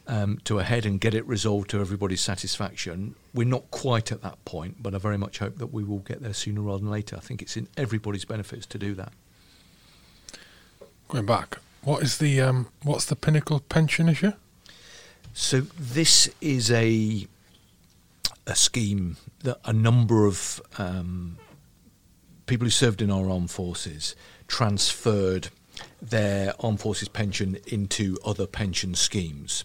um, 0.06 0.38
to 0.44 0.58
a 0.58 0.64
head 0.64 0.84
and 0.84 1.00
get 1.00 1.14
it 1.14 1.26
resolved 1.26 1.70
to 1.70 1.80
everybody's 1.80 2.20
satisfaction. 2.20 3.14
We're 3.32 3.46
not 3.46 3.70
quite 3.70 4.12
at 4.12 4.22
that 4.22 4.44
point, 4.44 4.82
but 4.82 4.94
I 4.94 4.98
very 4.98 5.16
much 5.16 5.38
hope 5.38 5.58
that 5.58 5.68
we 5.68 5.82
will 5.82 6.00
get 6.00 6.22
there 6.22 6.34
sooner 6.34 6.60
rather 6.60 6.80
than 6.80 6.90
later. 6.90 7.16
I 7.16 7.20
think 7.20 7.40
it's 7.40 7.56
in 7.56 7.68
everybody's 7.76 8.24
benefits 8.24 8.66
to 8.66 8.78
do 8.78 8.94
that. 8.94 9.12
Going 11.08 11.26
back, 11.26 11.58
what 11.82 12.02
is 12.02 12.18
the 12.18 12.40
um, 12.40 12.68
what's 12.82 13.04
the 13.04 13.16
pinnacle 13.16 13.60
pension 13.60 14.08
issue? 14.08 14.32
So 15.32 15.60
this 15.78 16.30
is 16.40 16.70
a 16.70 17.26
a 18.46 18.54
scheme 18.54 19.16
that 19.42 19.58
a 19.64 19.72
number 19.72 20.26
of 20.26 20.60
um, 20.78 21.38
people 22.46 22.66
who 22.66 22.70
served 22.70 23.02
in 23.02 23.10
our 23.10 23.30
armed 23.30 23.50
forces 23.50 24.14
transferred 24.48 25.48
their 26.00 26.54
armed 26.60 26.80
forces 26.80 27.08
pension 27.08 27.58
into 27.66 28.18
other 28.24 28.46
pension 28.46 28.94
schemes. 28.94 29.64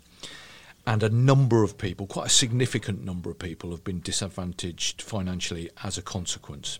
And 0.87 1.03
a 1.03 1.09
number 1.09 1.63
of 1.63 1.77
people, 1.77 2.07
quite 2.07 2.27
a 2.27 2.29
significant 2.29 3.03
number 3.03 3.29
of 3.29 3.37
people, 3.37 3.71
have 3.71 3.83
been 3.83 3.99
disadvantaged 3.99 5.01
financially 5.01 5.69
as 5.83 5.97
a 5.97 6.01
consequence. 6.01 6.79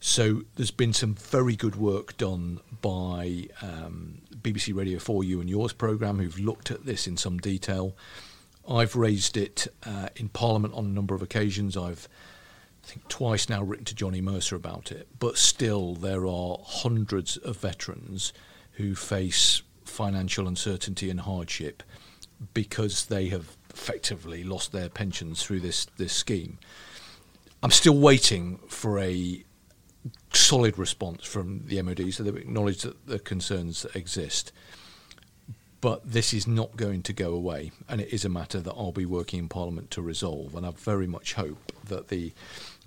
So 0.00 0.42
there's 0.56 0.70
been 0.70 0.92
some 0.92 1.14
very 1.14 1.56
good 1.56 1.76
work 1.76 2.16
done 2.16 2.60
by 2.82 3.48
um, 3.62 4.22
BBC 4.34 4.74
Radio 4.74 4.98
4 4.98 5.24
You 5.24 5.40
and 5.40 5.48
Yours 5.48 5.72
programme 5.72 6.18
who've 6.18 6.38
looked 6.38 6.70
at 6.70 6.86
this 6.86 7.06
in 7.06 7.16
some 7.16 7.38
detail. 7.38 7.94
I've 8.68 8.96
raised 8.96 9.36
it 9.36 9.68
uh, 9.84 10.08
in 10.16 10.28
Parliament 10.28 10.74
on 10.74 10.84
a 10.84 10.88
number 10.88 11.14
of 11.14 11.22
occasions. 11.22 11.76
I've 11.76 12.08
I 12.86 12.88
think 12.88 13.08
twice 13.08 13.48
now 13.48 13.64
written 13.64 13.84
to 13.86 13.96
Johnny 13.96 14.20
Mercer 14.20 14.54
about 14.54 14.92
it, 14.92 15.08
but 15.18 15.36
still 15.36 15.96
there 15.96 16.24
are 16.24 16.58
hundreds 16.62 17.36
of 17.36 17.56
veterans 17.56 18.32
who 18.72 18.94
face 18.94 19.62
financial 19.84 20.46
uncertainty 20.46 21.10
and 21.10 21.20
hardship 21.20 21.82
because 22.54 23.06
they 23.06 23.28
have 23.28 23.56
effectively 23.70 24.44
lost 24.44 24.70
their 24.70 24.88
pensions 24.88 25.42
through 25.42 25.60
this 25.60 25.86
this 25.96 26.12
scheme. 26.12 26.58
I'm 27.60 27.72
still 27.72 27.98
waiting 27.98 28.58
for 28.68 29.00
a 29.00 29.44
solid 30.32 30.78
response 30.78 31.24
from 31.24 31.62
the 31.66 31.82
MOD, 31.82 32.12
so 32.14 32.22
they've 32.22 32.36
acknowledged 32.36 32.84
that 32.84 33.06
the 33.06 33.18
concerns 33.18 33.82
that 33.82 33.96
exist. 33.96 34.52
But 35.80 36.10
this 36.10 36.32
is 36.32 36.46
not 36.46 36.76
going 36.76 37.02
to 37.02 37.12
go 37.12 37.34
away, 37.34 37.72
and 37.88 38.00
it 38.00 38.12
is 38.12 38.24
a 38.24 38.28
matter 38.28 38.60
that 38.60 38.72
I'll 38.72 38.92
be 38.92 39.06
working 39.06 39.40
in 39.40 39.48
Parliament 39.48 39.90
to 39.92 40.02
resolve. 40.02 40.54
And 40.54 40.64
I 40.64 40.70
very 40.70 41.06
much 41.06 41.34
hope 41.34 41.72
that 41.84 42.08
the 42.08 42.32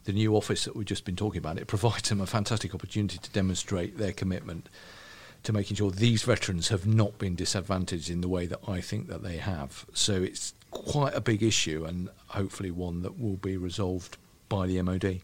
the 0.05 0.13
new 0.13 0.35
office 0.35 0.65
that 0.65 0.75
we've 0.75 0.85
just 0.85 1.05
been 1.05 1.15
talking 1.15 1.39
about 1.39 1.57
it 1.57 1.67
provides 1.67 2.09
them 2.09 2.21
a 2.21 2.25
fantastic 2.25 2.73
opportunity 2.73 3.17
to 3.17 3.29
demonstrate 3.31 3.97
their 3.97 4.11
commitment 4.13 4.67
to 5.43 5.53
making 5.53 5.77
sure 5.77 5.91
these 5.91 6.23
veterans 6.23 6.67
have 6.69 6.85
not 6.85 7.17
been 7.17 7.35
disadvantaged 7.35 8.09
in 8.09 8.21
the 8.21 8.27
way 8.27 8.45
that 8.45 8.59
I 8.67 8.81
think 8.81 9.07
that 9.07 9.23
they 9.23 9.37
have. 9.37 9.85
So 9.93 10.21
it's 10.21 10.53
quite 10.71 11.13
a 11.15 11.21
big 11.21 11.41
issue, 11.41 11.85
and 11.85 12.09
hopefully 12.27 12.71
one 12.71 13.03
that 13.03 13.17
will 13.19 13.37
be 13.37 13.55
resolved 13.55 14.17
by 14.49 14.67
the 14.67 14.81
MOD. 14.81 15.21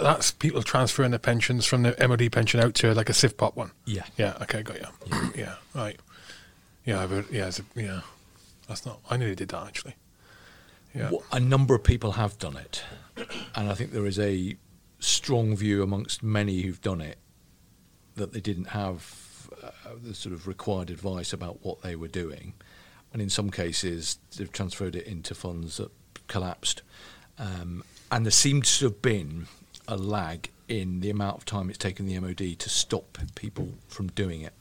That's 0.00 0.30
people 0.30 0.62
transferring 0.62 1.10
their 1.10 1.18
pensions 1.18 1.66
from 1.66 1.82
the 1.82 1.94
MOD 2.08 2.30
pension 2.32 2.60
out 2.60 2.74
to 2.76 2.94
like 2.94 3.10
a 3.10 3.12
CivPop 3.12 3.56
one. 3.56 3.72
Yeah. 3.84 4.04
Yeah. 4.16 4.38
Okay. 4.42 4.62
Got 4.62 4.76
you. 4.80 4.86
Yeah. 5.10 5.30
yeah 5.36 5.54
right. 5.74 6.00
Yeah. 6.86 7.06
But 7.06 7.30
yeah. 7.30 7.48
It's 7.48 7.58
a, 7.58 7.64
yeah. 7.74 8.00
That's 8.68 8.86
not. 8.86 9.00
I 9.10 9.16
nearly 9.18 9.34
did 9.34 9.48
that 9.48 9.66
actually. 9.66 9.96
Yeah. 10.94 11.10
Wh- 11.10 11.36
A 11.36 11.40
number 11.40 11.74
of 11.74 11.84
people 11.84 12.12
have 12.12 12.38
done 12.38 12.56
it, 12.56 12.82
and 13.54 13.70
I 13.70 13.74
think 13.74 13.92
there 13.92 14.06
is 14.06 14.18
a 14.18 14.56
strong 14.98 15.56
view 15.56 15.82
amongst 15.82 16.22
many 16.22 16.62
who've 16.62 16.80
done 16.80 17.00
it 17.00 17.18
that 18.16 18.32
they 18.32 18.40
didn't 18.40 18.66
have 18.66 19.48
uh, 19.62 19.70
the 20.02 20.14
sort 20.14 20.34
of 20.34 20.46
required 20.46 20.90
advice 20.90 21.32
about 21.32 21.64
what 21.64 21.82
they 21.82 21.96
were 21.96 22.08
doing, 22.08 22.54
and 23.12 23.22
in 23.22 23.30
some 23.30 23.50
cases 23.50 24.18
they've 24.36 24.52
transferred 24.52 24.96
it 24.96 25.06
into 25.06 25.34
funds 25.34 25.78
that 25.78 25.90
collapsed, 26.28 26.82
um, 27.38 27.82
and 28.10 28.26
there 28.26 28.30
seems 28.30 28.78
to 28.78 28.86
have 28.86 29.02
been 29.02 29.46
a 29.88 29.96
lag 29.96 30.50
in 30.68 31.00
the 31.00 31.10
amount 31.10 31.36
of 31.36 31.44
time 31.44 31.68
it's 31.68 31.78
taken 31.78 32.06
the 32.06 32.18
MOD 32.20 32.58
to 32.58 32.68
stop 32.68 33.18
people 33.34 33.70
from 33.88 34.06
doing 34.08 34.42
it. 34.42 34.52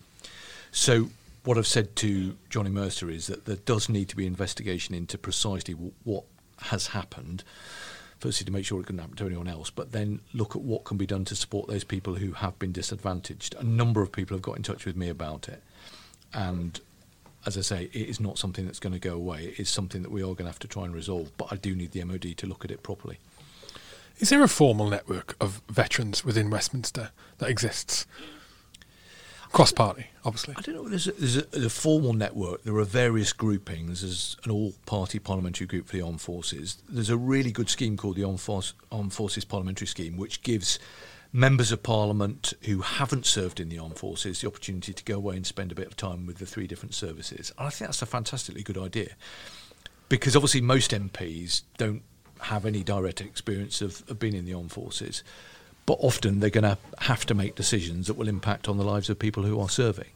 So 0.71 1.09
what 1.43 1.57
I've 1.57 1.67
said 1.67 1.95
to 1.97 2.35
Johnny 2.49 2.69
Mercer 2.69 3.09
is 3.09 3.27
that 3.27 3.45
there 3.45 3.57
does 3.57 3.89
need 3.89 4.09
to 4.09 4.15
be 4.15 4.25
investigation 4.25 4.95
into 4.95 5.17
precisely 5.17 5.73
w- 5.73 5.93
what 6.03 6.23
has 6.63 6.87
happened. 6.87 7.43
Firstly, 8.19 8.45
to 8.45 8.51
make 8.51 8.65
sure 8.65 8.81
it 8.81 8.85
couldn't 8.85 8.99
happen 8.99 9.15
to 9.15 9.25
anyone 9.25 9.47
else, 9.47 9.69
but 9.69 9.93
then 9.93 10.19
look 10.33 10.55
at 10.55 10.61
what 10.61 10.83
can 10.83 10.97
be 10.97 11.05
done 11.05 11.23
to 11.25 11.35
support 11.35 11.67
those 11.67 11.85
people 11.85 12.15
who 12.15 12.33
have 12.33 12.59
been 12.59 12.73
disadvantaged. 12.73 13.55
A 13.57 13.63
number 13.63 14.01
of 14.01 14.11
people 14.11 14.35
have 14.35 14.41
got 14.41 14.57
in 14.57 14.63
touch 14.63 14.85
with 14.85 14.97
me 14.97 15.07
about 15.07 15.47
it, 15.47 15.63
and 16.33 16.81
as 17.45 17.57
I 17.57 17.61
say, 17.61 17.83
it 17.93 18.09
is 18.09 18.19
not 18.19 18.37
something 18.37 18.65
that's 18.65 18.79
going 18.79 18.93
to 18.93 18.99
go 18.99 19.13
away. 19.13 19.45
It 19.45 19.59
is 19.61 19.69
something 19.69 20.01
that 20.03 20.11
we 20.11 20.21
are 20.21 20.25
going 20.25 20.39
to 20.39 20.45
have 20.45 20.59
to 20.59 20.67
try 20.67 20.83
and 20.83 20.93
resolve. 20.93 21.31
But 21.37 21.47
I 21.51 21.55
do 21.55 21.73
need 21.75 21.91
the 21.91 22.03
MOD 22.03 22.35
to 22.37 22.45
look 22.45 22.65
at 22.65 22.71
it 22.71 22.83
properly. 22.83 23.19
Is 24.19 24.29
there 24.29 24.43
a 24.43 24.49
formal 24.49 24.89
network 24.89 25.37
of 25.39 25.61
veterans 25.69 26.25
within 26.25 26.49
Westminster 26.49 27.11
that 27.37 27.49
exists? 27.49 28.05
Cross 29.51 29.71
party, 29.71 30.07
obviously. 30.23 30.53
I 30.57 30.61
don't 30.61 30.75
know. 30.75 30.89
There's 30.89 31.07
a, 31.07 31.11
there's, 31.13 31.37
a, 31.37 31.65
a 31.65 31.69
formal 31.69 32.13
network. 32.13 32.63
There 32.63 32.77
are 32.77 32.85
various 32.85 33.33
groupings. 33.33 34.01
There's 34.01 34.37
an 34.43 34.51
all-party 34.51 35.19
parliamentary 35.19 35.67
group 35.67 35.87
for 35.87 35.95
the 35.95 36.01
armed 36.01 36.21
forces. 36.21 36.77
There's 36.87 37.09
a 37.09 37.17
really 37.17 37.51
good 37.51 37.69
scheme 37.69 37.97
called 37.97 38.15
the 38.15 38.23
Armed, 38.23 38.41
Force, 38.41 38.73
armed 38.91 39.13
Forces 39.13 39.45
Parliamentary 39.45 39.87
Scheme, 39.87 40.17
which 40.17 40.43
gives 40.43 40.79
members 41.31 41.71
of 41.71 41.83
parliament 41.83 42.53
who 42.63 42.81
haven't 42.81 43.25
served 43.25 43.59
in 43.59 43.69
the 43.69 43.77
armed 43.77 43.97
forces 43.97 44.41
the 44.41 44.47
opportunity 44.47 44.93
to 44.93 45.03
go 45.03 45.15
away 45.15 45.35
and 45.35 45.45
spend 45.45 45.71
a 45.71 45.75
bit 45.75 45.85
of 45.85 45.95
time 45.95 46.25
with 46.25 46.37
the 46.37 46.45
three 46.45 46.65
different 46.65 46.95
services. 46.95 47.51
And 47.57 47.67
I 47.67 47.69
think 47.69 47.87
that's 47.87 48.01
a 48.01 48.07
fantastically 48.07 48.63
good 48.63 48.77
idea 48.77 49.09
because 50.09 50.35
obviously 50.35 50.61
most 50.61 50.91
MPs 50.91 51.61
don't 51.77 52.01
have 52.41 52.65
any 52.65 52.83
direct 52.83 53.21
experience 53.21 53.81
of, 53.81 54.03
of 54.09 54.17
being 54.17 54.33
in 54.33 54.45
the 54.45 54.53
armed 54.53 54.71
forces, 54.71 55.23
but 55.89 55.97
often 56.01 56.39
they're 56.39 56.51
going 56.51 56.63
to 56.63 56.77
have 56.99 57.25
to 57.25 57.33
make 57.33 57.55
decisions 57.55 58.05
that 58.05 58.13
will 58.13 58.27
impact 58.27 58.69
on 58.69 58.77
the 58.77 58.83
lives 58.83 59.09
of 59.09 59.17
people 59.17 59.41
who 59.41 59.59
are 59.59 59.67
serving. 59.67 60.09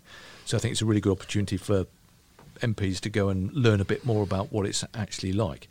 So 0.45 0.55
I 0.55 0.59
think 0.59 0.74
it's 0.74 0.84
a 0.84 0.86
really 0.86 1.01
good 1.01 1.13
opportunity 1.13 1.57
for 1.57 1.88
MPs 2.59 2.99
to 2.99 3.09
go 3.09 3.30
and 3.30 3.51
learn 3.53 3.82
a 3.82 3.84
bit 3.84 4.05
more 4.05 4.21
about 4.21 4.53
what 4.53 4.67
it's 4.67 4.86
actually 4.93 5.34
like. 5.34 5.67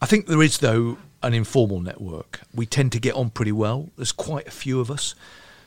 I 0.00 0.06
think 0.06 0.28
there 0.28 0.40
is, 0.40 0.58
though, 0.58 0.96
an 1.24 1.34
informal 1.34 1.80
network. 1.80 2.42
We 2.54 2.66
tend 2.66 2.92
to 2.92 3.00
get 3.00 3.16
on 3.16 3.30
pretty 3.30 3.50
well. 3.50 3.88
There's 3.96 4.12
quite 4.12 4.46
a 4.46 4.52
few 4.52 4.78
of 4.78 4.92
us 4.92 5.16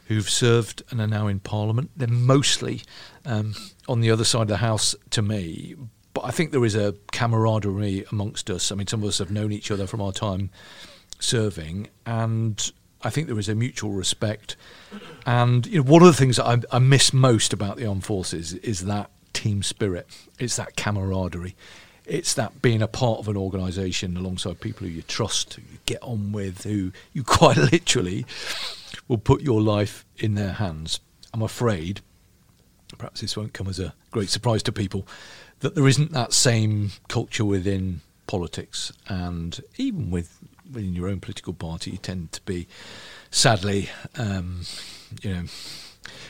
who've 0.08 0.30
served 0.30 0.82
and 0.90 1.02
are 1.02 1.08
now 1.08 1.28
in 1.28 1.42
Parliament. 1.42 1.92
They're 1.98 2.08
mostly 2.08 2.84
um, 3.26 3.56
on 3.90 4.00
the 4.00 4.10
other 4.10 4.24
side 4.24 4.44
of 4.44 4.48
the 4.48 4.58
House 4.58 4.96
to 5.10 5.22
me, 5.22 5.76
but 6.14 6.24
I 6.24 6.32
think 6.32 6.52
there 6.52 6.64
is 6.64 6.76
a 6.76 6.96
camaraderie 7.12 8.06
amongst 8.10 8.50
us. 8.50 8.72
I 8.72 8.76
mean, 8.76 8.88
some 8.88 9.04
of 9.04 9.10
us 9.10 9.18
have 9.18 9.32
known 9.32 9.52
each 9.52 9.70
other 9.70 9.86
from 9.86 10.00
our 10.00 10.14
time 10.14 10.50
serving, 11.20 11.90
and 12.06 12.72
I 13.04 13.10
think 13.10 13.28
there 13.28 13.40
is 13.40 13.50
a 13.50 13.56
mutual 13.56 13.92
respect. 13.92 14.56
And 15.26 15.66
you 15.68 15.78
know, 15.78 15.92
one 15.92 16.02
of 16.02 16.08
the 16.08 16.14
things 16.14 16.38
that 16.38 16.46
I, 16.46 16.58
I 16.72 16.80
miss 16.80 17.14
most 17.14 17.54
about 17.54 17.78
the 17.78 17.86
armed 17.86 18.06
forces 18.06 18.54
is 18.54 18.86
that 18.86 19.10
team 19.34 19.64
spirit. 19.64 20.08
It's 20.40 20.56
that 20.56 20.76
camaraderie. 20.76 21.56
It's 22.06 22.34
that 22.34 22.62
being 22.62 22.82
a 22.82 22.88
part 22.88 23.20
of 23.20 23.28
an 23.28 23.38
organisation 23.38 24.18
alongside 24.18 24.60
people 24.60 24.88
who 24.88 24.94
you 24.94 25.02
trust, 25.04 25.54
who 25.54 25.62
you 25.62 25.80
get 25.86 26.02
on 26.02 26.32
with, 26.32 26.64
who 26.64 26.92
you 27.14 27.24
quite 27.24 27.58
literally 27.58 28.26
will 29.08 29.18
put 29.18 29.42
your 29.42 29.62
life 29.62 30.06
in 30.18 30.36
their 30.36 30.54
hands. 30.54 31.00
I'm 31.34 31.42
afraid, 31.42 32.02
perhaps 32.98 33.22
this 33.22 33.36
won't 33.36 33.54
come 33.54 33.68
as 33.68 33.80
a 33.80 33.94
great 34.12 34.30
surprise 34.30 34.64
to 34.64 34.72
people, 34.72 35.08
that 35.60 35.76
there 35.76 35.88
isn't 35.88 36.12
that 36.12 36.34
same 36.34 36.92
culture 37.08 37.46
within 37.46 38.02
politics 38.28 38.92
and 39.08 39.62
even 39.78 40.12
with 40.12 40.40
within 40.74 40.94
your 40.94 41.08
own 41.08 41.20
political 41.20 41.54
party 41.54 41.92
you 41.92 41.98
tend 41.98 42.32
to 42.32 42.42
be 42.42 42.68
sadly 43.32 43.90
um, 44.18 44.62
you 45.22 45.34
know 45.34 45.44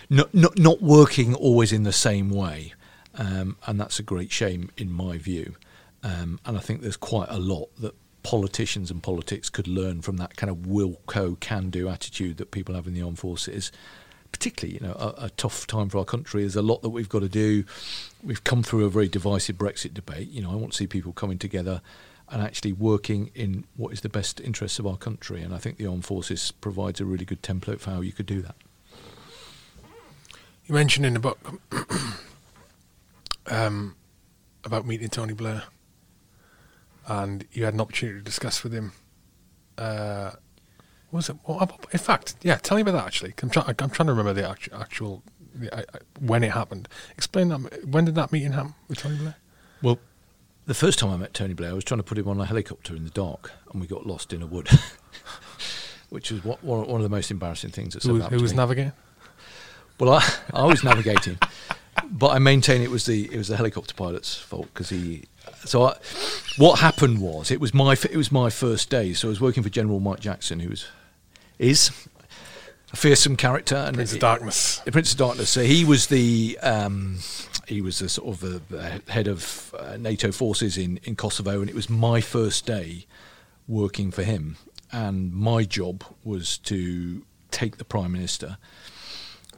not, 0.09 0.33
not 0.33 0.57
not 0.57 0.81
working 0.81 1.33
always 1.35 1.71
in 1.71 1.83
the 1.83 1.93
same 1.93 2.29
way 2.29 2.73
um, 3.15 3.57
and 3.65 3.79
that's 3.79 3.99
a 3.99 4.03
great 4.03 4.31
shame 4.31 4.69
in 4.77 4.91
my 4.91 5.17
view 5.17 5.55
um, 6.03 6.39
and 6.45 6.57
I 6.57 6.59
think 6.59 6.81
there's 6.81 6.97
quite 6.97 7.29
a 7.29 7.39
lot 7.39 7.69
that 7.79 7.95
politicians 8.23 8.89
and 8.89 9.03
politics 9.03 9.49
could 9.49 9.67
learn 9.67 10.01
from 10.01 10.17
that 10.17 10.35
kind 10.37 10.49
of 10.49 10.57
Wilco 10.57 11.39
can 11.39 11.69
do 11.69 11.89
attitude 11.89 12.37
that 12.37 12.51
people 12.51 12.75
have 12.75 12.87
in 12.87 12.93
the 12.93 13.01
armed 13.01 13.19
forces 13.19 13.71
particularly, 14.33 14.73
you 14.73 14.85
know, 14.85 14.93
a, 14.93 15.25
a, 15.25 15.29
tough 15.37 15.65
time 15.67 15.87
for 15.87 15.99
our 15.99 16.05
country. 16.05 16.41
There's 16.41 16.57
a 16.57 16.61
lot 16.61 16.81
that 16.81 16.89
we've 16.89 17.07
got 17.07 17.19
to 17.19 17.29
do. 17.29 17.63
We've 18.23 18.43
come 18.43 18.63
through 18.63 18.83
a 18.83 18.89
very 18.89 19.07
divisive 19.07 19.57
Brexit 19.57 19.93
debate. 19.93 20.29
You 20.29 20.41
know, 20.41 20.51
I 20.51 20.55
want 20.55 20.73
to 20.73 20.77
see 20.77 20.87
people 20.87 21.13
coming 21.13 21.37
together 21.37 21.81
and 22.33 22.41
actually 22.41 22.73
working 22.73 23.29
in 23.35 23.63
what 23.77 23.93
is 23.93 24.01
the 24.01 24.09
best 24.09 24.41
interests 24.41 24.79
of 24.79 24.87
our 24.87 24.97
country. 24.97 25.43
And 25.43 25.53
I 25.53 25.59
think 25.59 25.77
the 25.77 25.85
armed 25.85 26.03
forces 26.03 26.51
provides 26.51 26.99
a 26.99 27.05
really 27.05 27.25
good 27.25 27.43
template 27.43 27.79
for 27.79 27.91
how 27.91 28.01
you 28.01 28.11
could 28.11 28.25
do 28.25 28.41
that. 28.41 28.55
You 30.65 30.73
mentioned 30.73 31.05
in 31.05 31.13
the 31.13 31.19
book 31.19 31.39
um, 33.47 33.95
about 34.65 34.87
meeting 34.87 35.09
Tony 35.09 35.33
Blair, 35.33 35.63
and 37.05 37.45
you 37.51 37.65
had 37.65 37.75
an 37.75 37.81
opportunity 37.81 38.17
to 38.17 38.23
discuss 38.23 38.63
with 38.63 38.73
him. 38.73 38.93
Uh, 39.77 40.31
was 41.11 41.29
it? 41.29 41.35
Well, 41.45 41.69
in 41.91 41.99
fact, 41.99 42.35
yeah. 42.41 42.55
Tell 42.55 42.77
me 42.77 42.81
about 42.81 42.93
that 42.93 43.05
actually. 43.05 43.35
I'm, 43.43 43.51
try, 43.51 43.63
I'm 43.67 43.75
trying 43.75 44.07
to 44.07 44.13
remember 44.13 44.33
the 44.33 44.49
actual, 44.49 44.81
actual 44.81 45.23
the, 45.53 45.71
uh, 45.71 45.83
when 46.19 46.43
it 46.43 46.51
happened. 46.51 46.87
Explain 47.15 47.49
that. 47.49 47.87
When 47.87 48.05
did 48.05 48.15
that 48.15 48.31
meeting 48.31 48.53
happen 48.53 48.73
with 48.87 48.97
Tony 48.97 49.17
Blair? 49.17 49.35
Well, 49.83 49.99
the 50.65 50.73
first 50.73 50.99
time 50.99 51.09
I 51.09 51.17
met 51.17 51.33
Tony 51.33 51.53
Blair, 51.53 51.71
I 51.71 51.73
was 51.73 51.83
trying 51.83 51.99
to 51.99 52.03
put 52.03 52.17
him 52.17 52.27
on 52.27 52.39
a 52.39 52.45
helicopter 52.45 52.95
in 52.95 53.03
the 53.03 53.09
dark, 53.09 53.51
and 53.71 53.81
we 53.81 53.87
got 53.87 54.05
lost 54.05 54.33
in 54.33 54.41
a 54.41 54.45
wood, 54.45 54.69
which 56.09 56.31
was 56.31 56.43
what, 56.43 56.63
one 56.63 56.89
of 56.89 57.03
the 57.03 57.09
most 57.09 57.31
embarrassing 57.31 57.71
things 57.71 57.93
that's 57.93 58.07
ever 58.07 58.19
happened. 58.19 58.39
Who 58.39 58.43
was 58.43 58.53
navigating? 58.53 58.93
Well, 59.99 60.13
I, 60.13 60.33
I 60.53 60.65
was 60.65 60.83
navigating, 60.83 61.37
but 62.11 62.29
I 62.29 62.39
maintain 62.39 62.81
it 62.81 62.89
was 62.89 63.05
the 63.05 63.31
it 63.31 63.37
was 63.37 63.47
the 63.47 63.57
helicopter 63.57 63.93
pilot's 63.93 64.35
fault 64.35 64.67
because 64.73 64.89
he. 64.89 65.25
So 65.65 65.83
I, 65.83 65.97
what 66.57 66.79
happened 66.79 67.21
was 67.21 67.51
it 67.51 67.59
was 67.59 67.73
my 67.73 67.93
it 67.93 68.15
was 68.15 68.31
my 68.31 68.49
first 68.49 68.89
day. 68.89 69.13
So 69.13 69.27
I 69.27 69.29
was 69.29 69.41
working 69.41 69.63
for 69.63 69.69
General 69.69 69.99
Mike 69.99 70.19
Jackson, 70.19 70.59
who 70.59 70.69
was 70.69 70.87
is 71.59 71.91
a 72.91 72.95
fearsome 72.95 73.35
character 73.35 73.75
and 73.75 73.95
Prince 73.95 74.13
of 74.13 74.19
Darkness. 74.19 74.79
The 74.79 74.91
Prince 74.91 75.11
of 75.11 75.17
Darkness. 75.17 75.49
So 75.49 75.63
he 75.63 75.83
was 75.83 76.07
the 76.07 76.57
um, 76.61 77.19
he 77.73 77.81
was 77.81 77.99
the 77.99 78.09
sort 78.09 78.29
of 78.29 78.69
the 78.69 79.01
head 79.11 79.27
of 79.27 79.73
uh, 79.77 79.97
NATO 79.97 80.31
forces 80.31 80.77
in 80.77 80.99
in 81.03 81.15
Kosovo, 81.15 81.61
and 81.61 81.69
it 81.69 81.75
was 81.75 81.89
my 81.89 82.21
first 82.21 82.65
day 82.65 83.05
working 83.67 84.11
for 84.11 84.23
him, 84.23 84.57
and 84.91 85.33
my 85.33 85.63
job 85.63 86.03
was 86.23 86.57
to 86.59 87.25
take 87.51 87.77
the 87.77 87.85
prime 87.85 88.11
minister 88.11 88.57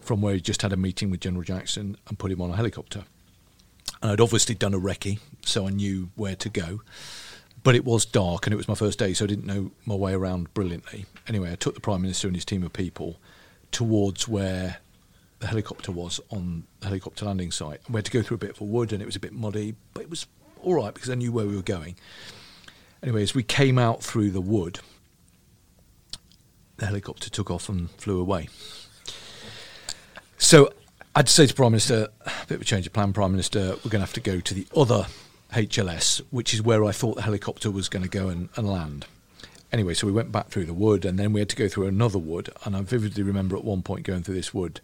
from 0.02 0.22
where 0.22 0.36
he 0.36 0.42
just 0.42 0.62
had 0.62 0.72
a 0.72 0.78
meeting 0.78 1.10
with 1.10 1.20
General 1.20 1.44
Jackson 1.44 1.98
and 2.08 2.20
put 2.20 2.32
him 2.32 2.42
on 2.42 2.52
a 2.52 2.56
helicopter. 2.56 3.04
And 4.02 4.12
I'd 4.12 4.22
obviously 4.22 4.54
done 4.54 4.74
a 4.74 4.80
recce, 4.80 5.20
so 5.44 5.68
I 5.68 5.72
knew 5.72 6.10
where 6.16 6.36
to 6.36 6.50
go 6.50 6.82
but 7.66 7.74
it 7.74 7.84
was 7.84 8.06
dark 8.06 8.46
and 8.46 8.54
it 8.54 8.58
was 8.58 8.68
my 8.68 8.76
first 8.76 9.00
day, 9.00 9.12
so 9.12 9.26
I 9.26 9.28
didn't 9.28 9.48
know 9.48 9.72
my 9.88 9.96
way 9.96 10.14
around 10.14 10.54
brilliantly. 10.54 11.06
Anyway, 11.28 11.52
I 11.52 11.56
took 11.56 11.74
the 11.74 11.82
Prime 11.82 12.04
Minister 12.04 12.28
and 12.28 12.38
his 12.38 12.46
team 12.46 12.62
of 12.62 12.72
people 12.72 13.20
towards 13.72 14.28
where 14.28 14.78
the 15.40 15.48
helicopter 15.48 15.92
was 15.92 16.20
on 16.30 16.64
the 16.80 16.88
helicopter 16.88 17.26
landing 17.26 17.52
site. 17.52 17.82
We 17.90 17.96
had 17.96 18.06
to 18.06 18.12
go 18.12 18.22
through 18.22 18.36
a 18.36 18.40
bit 18.40 18.52
of 18.52 18.62
a 18.62 18.66
wood 18.66 18.94
and 18.94 19.02
it 19.02 19.06
was 19.06 19.16
a 19.16 19.20
bit 19.20 19.34
muddy, 19.34 19.76
but 19.94 20.04
it 20.04 20.10
was 20.10 20.28
all 20.62 20.76
right 20.76 20.94
because 20.94 21.10
I 21.10 21.16
knew 21.16 21.32
where 21.32 21.46
we 21.46 21.56
were 21.56 21.62
going. 21.62 21.96
Anyway, 23.04 23.22
as 23.22 23.36
we 23.36 23.44
came 23.44 23.78
out 23.78 24.04
through 24.04 24.32
the 24.32 24.42
wood, 24.42 24.80
the 26.78 26.88
helicopter 26.88 27.30
took 27.30 27.52
off 27.52 27.70
and 27.70 27.90
flew 27.92 28.20
away. 28.20 28.50
So 30.38 30.72
I'd 31.16 31.30
say 31.30 31.48
to 31.48 31.54
Prime 31.54 31.72
Minister, 31.72 32.10
a 32.26 32.32
bit 32.48 32.56
of 32.56 32.62
a 32.62 32.66
change 32.66 32.88
of 32.88 32.94
plan, 32.94 33.14
Prime 33.14 33.32
Minister, 33.32 33.76
we're 33.84 33.92
going 33.92 33.92
to 33.92 34.00
have 34.00 34.14
to 34.14 34.20
go 34.20 34.40
to 34.40 34.54
the 34.54 34.68
other 34.76 35.08
HLS, 35.54 36.22
which 36.30 36.54
is 36.54 36.62
where 36.62 36.84
I 36.84 36.92
thought 36.92 37.16
the 37.16 37.22
helicopter 37.22 37.72
was 37.72 37.88
going 37.88 38.04
to 38.04 38.10
go 38.10 38.30
and, 38.30 38.50
and 38.56 38.68
land. 38.68 39.06
Anyway, 39.72 39.94
so 39.94 40.08
we 40.08 40.14
went 40.14 40.32
back 40.32 40.50
through 40.50 40.66
the 40.66 40.74
wood 40.74 41.06
and 41.06 41.18
then 41.18 41.34
we 41.34 41.40
had 41.42 41.50
to 41.50 41.56
go 41.56 41.68
through 41.68 41.88
another 41.88 42.20
wood. 42.20 42.50
And 42.66 42.76
I 42.76 42.82
vividly 42.82 43.24
remember 43.24 43.56
at 43.56 43.64
one 43.64 43.82
point 43.82 44.04
going 44.04 44.24
through 44.24 44.36
this 44.36 44.54
wood 44.54 44.82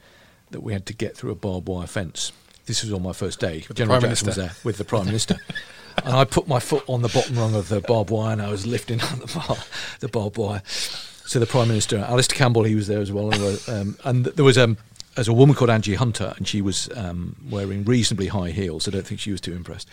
that 0.51 0.61
we 0.61 0.73
had 0.73 0.85
to 0.87 0.93
get 0.93 1.15
through 1.15 1.31
a 1.31 1.35
barbed 1.35 1.67
wire 1.67 1.87
fence. 1.87 2.31
This 2.65 2.83
was 2.83 2.93
on 2.93 3.01
my 3.03 3.13
first 3.13 3.39
day. 3.39 3.63
With 3.67 3.77
General 3.77 3.99
Jackson 3.99 4.27
was 4.27 4.35
there 4.35 4.51
with 4.63 4.77
the 4.77 4.85
Prime 4.85 5.05
Minister. 5.05 5.37
and 6.03 6.15
I 6.15 6.23
put 6.23 6.47
my 6.47 6.59
foot 6.59 6.83
on 6.87 7.01
the 7.01 7.09
bottom 7.09 7.37
rung 7.37 7.55
of 7.55 7.69
the 7.69 7.81
barbed 7.81 8.09
wire 8.09 8.33
and 8.33 8.41
I 8.41 8.49
was 8.49 8.65
lifting 8.65 9.01
on 9.01 9.19
the, 9.19 9.27
bar, 9.33 9.57
the 9.99 10.07
barbed 10.07 10.37
wire. 10.37 10.61
So 10.65 11.39
the 11.39 11.47
Prime 11.47 11.67
Minister, 11.67 11.97
Alastair 11.97 12.37
Campbell, 12.37 12.63
he 12.63 12.75
was 12.75 12.87
there 12.87 12.99
as 12.99 13.11
well. 13.11 13.31
Um, 13.67 13.97
and 14.03 14.25
there 14.25 14.45
was 14.45 14.57
um, 14.57 14.77
there's 15.15 15.27
a 15.27 15.33
woman 15.33 15.55
called 15.55 15.69
Anji 15.69 15.95
Hunter, 15.95 16.33
and 16.37 16.47
she 16.47 16.61
was 16.61 16.89
um, 16.95 17.35
wearing 17.49 17.83
reasonably 17.83 18.27
high 18.27 18.51
heels. 18.51 18.87
I 18.87 18.91
don't 18.91 19.05
think 19.05 19.19
she 19.19 19.31
was 19.31 19.41
too 19.41 19.53
impressed. 19.53 19.89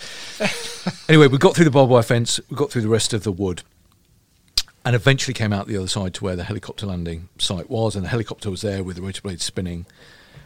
anyway, 1.08 1.26
we 1.26 1.38
got 1.38 1.56
through 1.56 1.64
the 1.64 1.70
barbed 1.70 1.90
wire 1.90 2.02
fence, 2.02 2.40
we 2.48 2.56
got 2.56 2.70
through 2.70 2.82
the 2.82 2.88
rest 2.88 3.12
of 3.12 3.24
the 3.24 3.32
wood, 3.32 3.62
and 4.84 4.94
eventually 4.94 5.34
came 5.34 5.52
out 5.52 5.66
the 5.66 5.76
other 5.76 5.88
side 5.88 6.14
to 6.14 6.24
where 6.24 6.36
the 6.36 6.44
helicopter 6.44 6.86
landing 6.86 7.28
site 7.38 7.68
was, 7.68 7.96
and 7.96 8.04
the 8.04 8.08
helicopter 8.08 8.50
was 8.50 8.62
there 8.62 8.84
with 8.84 8.96
the 8.96 9.02
rotor 9.02 9.22
blades 9.22 9.44
spinning. 9.44 9.86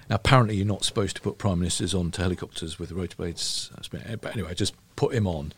Now, 0.09 0.17
apparently, 0.17 0.57
you're 0.57 0.67
not 0.67 0.85
supposed 0.85 1.17
to 1.17 1.23
put 1.23 1.39
prime 1.39 1.61
ministers 1.61 1.95
onto 1.95 2.23
helicopters 2.23 2.79
with 2.79 2.93
rotor 2.93 3.17
blades. 3.17 3.71
But 3.91 4.33
anyway, 4.33 4.51
I 4.51 4.55
just 4.55 4.75
put 4.97 5.15
him 5.15 5.27
on, 5.27 5.53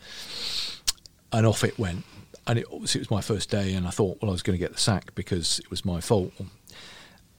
and 1.33 1.47
off 1.47 1.65
it 1.65 1.79
went. 1.79 2.05
And 2.47 2.59
it, 2.59 2.67
obviously, 2.71 3.01
it 3.01 3.09
was 3.09 3.11
my 3.11 3.23
first 3.23 3.51
day, 3.51 3.75
and 3.75 3.87
I 3.87 3.91
thought, 3.91 4.21
well, 4.21 4.31
I 4.31 4.33
was 4.33 4.43
going 4.43 4.59
to 4.59 4.63
get 4.63 4.73
the 4.73 4.81
sack 4.81 5.15
because 5.15 5.59
it 5.61 5.71
was 5.71 5.85
my 5.85 6.01
fault 6.01 6.33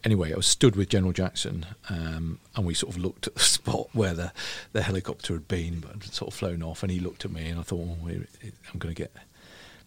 anyway, 0.05 0.31
I 0.31 0.35
was 0.37 0.45
stood 0.45 0.75
with 0.75 0.87
General 0.87 1.11
Jackson, 1.11 1.65
um, 1.89 2.39
and 2.55 2.65
we 2.65 2.73
sort 2.73 2.95
of 2.95 3.01
looked 3.01 3.27
at 3.27 3.33
the 3.33 3.39
spot 3.43 3.89
where 3.91 4.13
the, 4.13 4.31
the 4.71 4.83
helicopter 4.83 5.33
had 5.33 5.47
been, 5.47 5.79
but 5.79 5.91
had 5.91 6.03
sort 6.13 6.31
of 6.31 6.37
flown 6.37 6.63
off. 6.63 6.83
And 6.83 6.91
he 6.91 6.99
looked 6.99 7.25
at 7.25 7.31
me, 7.31 7.49
and 7.49 7.59
I 7.59 7.63
thought, 7.63 7.79
oh, 7.79 7.97
I'm 8.05 8.79
going 8.79 8.93
to 8.93 9.01
get 9.01 9.11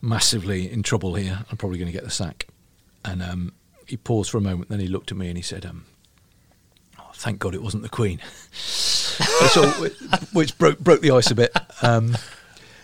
massively 0.03 0.71
in 0.71 0.83
trouble 0.83 1.14
here. 1.14 1.45
I'm 1.51 1.57
probably 1.57 1.79
going 1.79 1.91
to 1.91 1.97
get 1.97 2.05
the 2.05 2.11
sack. 2.11 2.49
And 3.05 3.23
um, 3.23 3.53
he 3.87 3.97
paused 3.97 4.31
for 4.31 4.39
a 4.39 4.43
moment, 4.43 4.69
then 4.69 4.81
he 4.81 4.89
looked 4.89 5.12
at 5.12 5.16
me 5.16 5.29
and 5.29 5.37
he 5.39 5.43
said, 5.43 5.64
um, 5.64 5.87
"Thank 7.19 7.39
God 7.39 7.55
it 7.55 7.62
wasn't 7.62 7.83
the 7.83 7.89
Queen," 7.89 8.21
so, 8.53 9.69
which 10.33 10.57
broke 10.59 10.79
broke 10.79 11.01
the 11.01 11.11
ice 11.11 11.31
a 11.31 11.35
bit. 11.35 11.57
Um, 11.83 12.16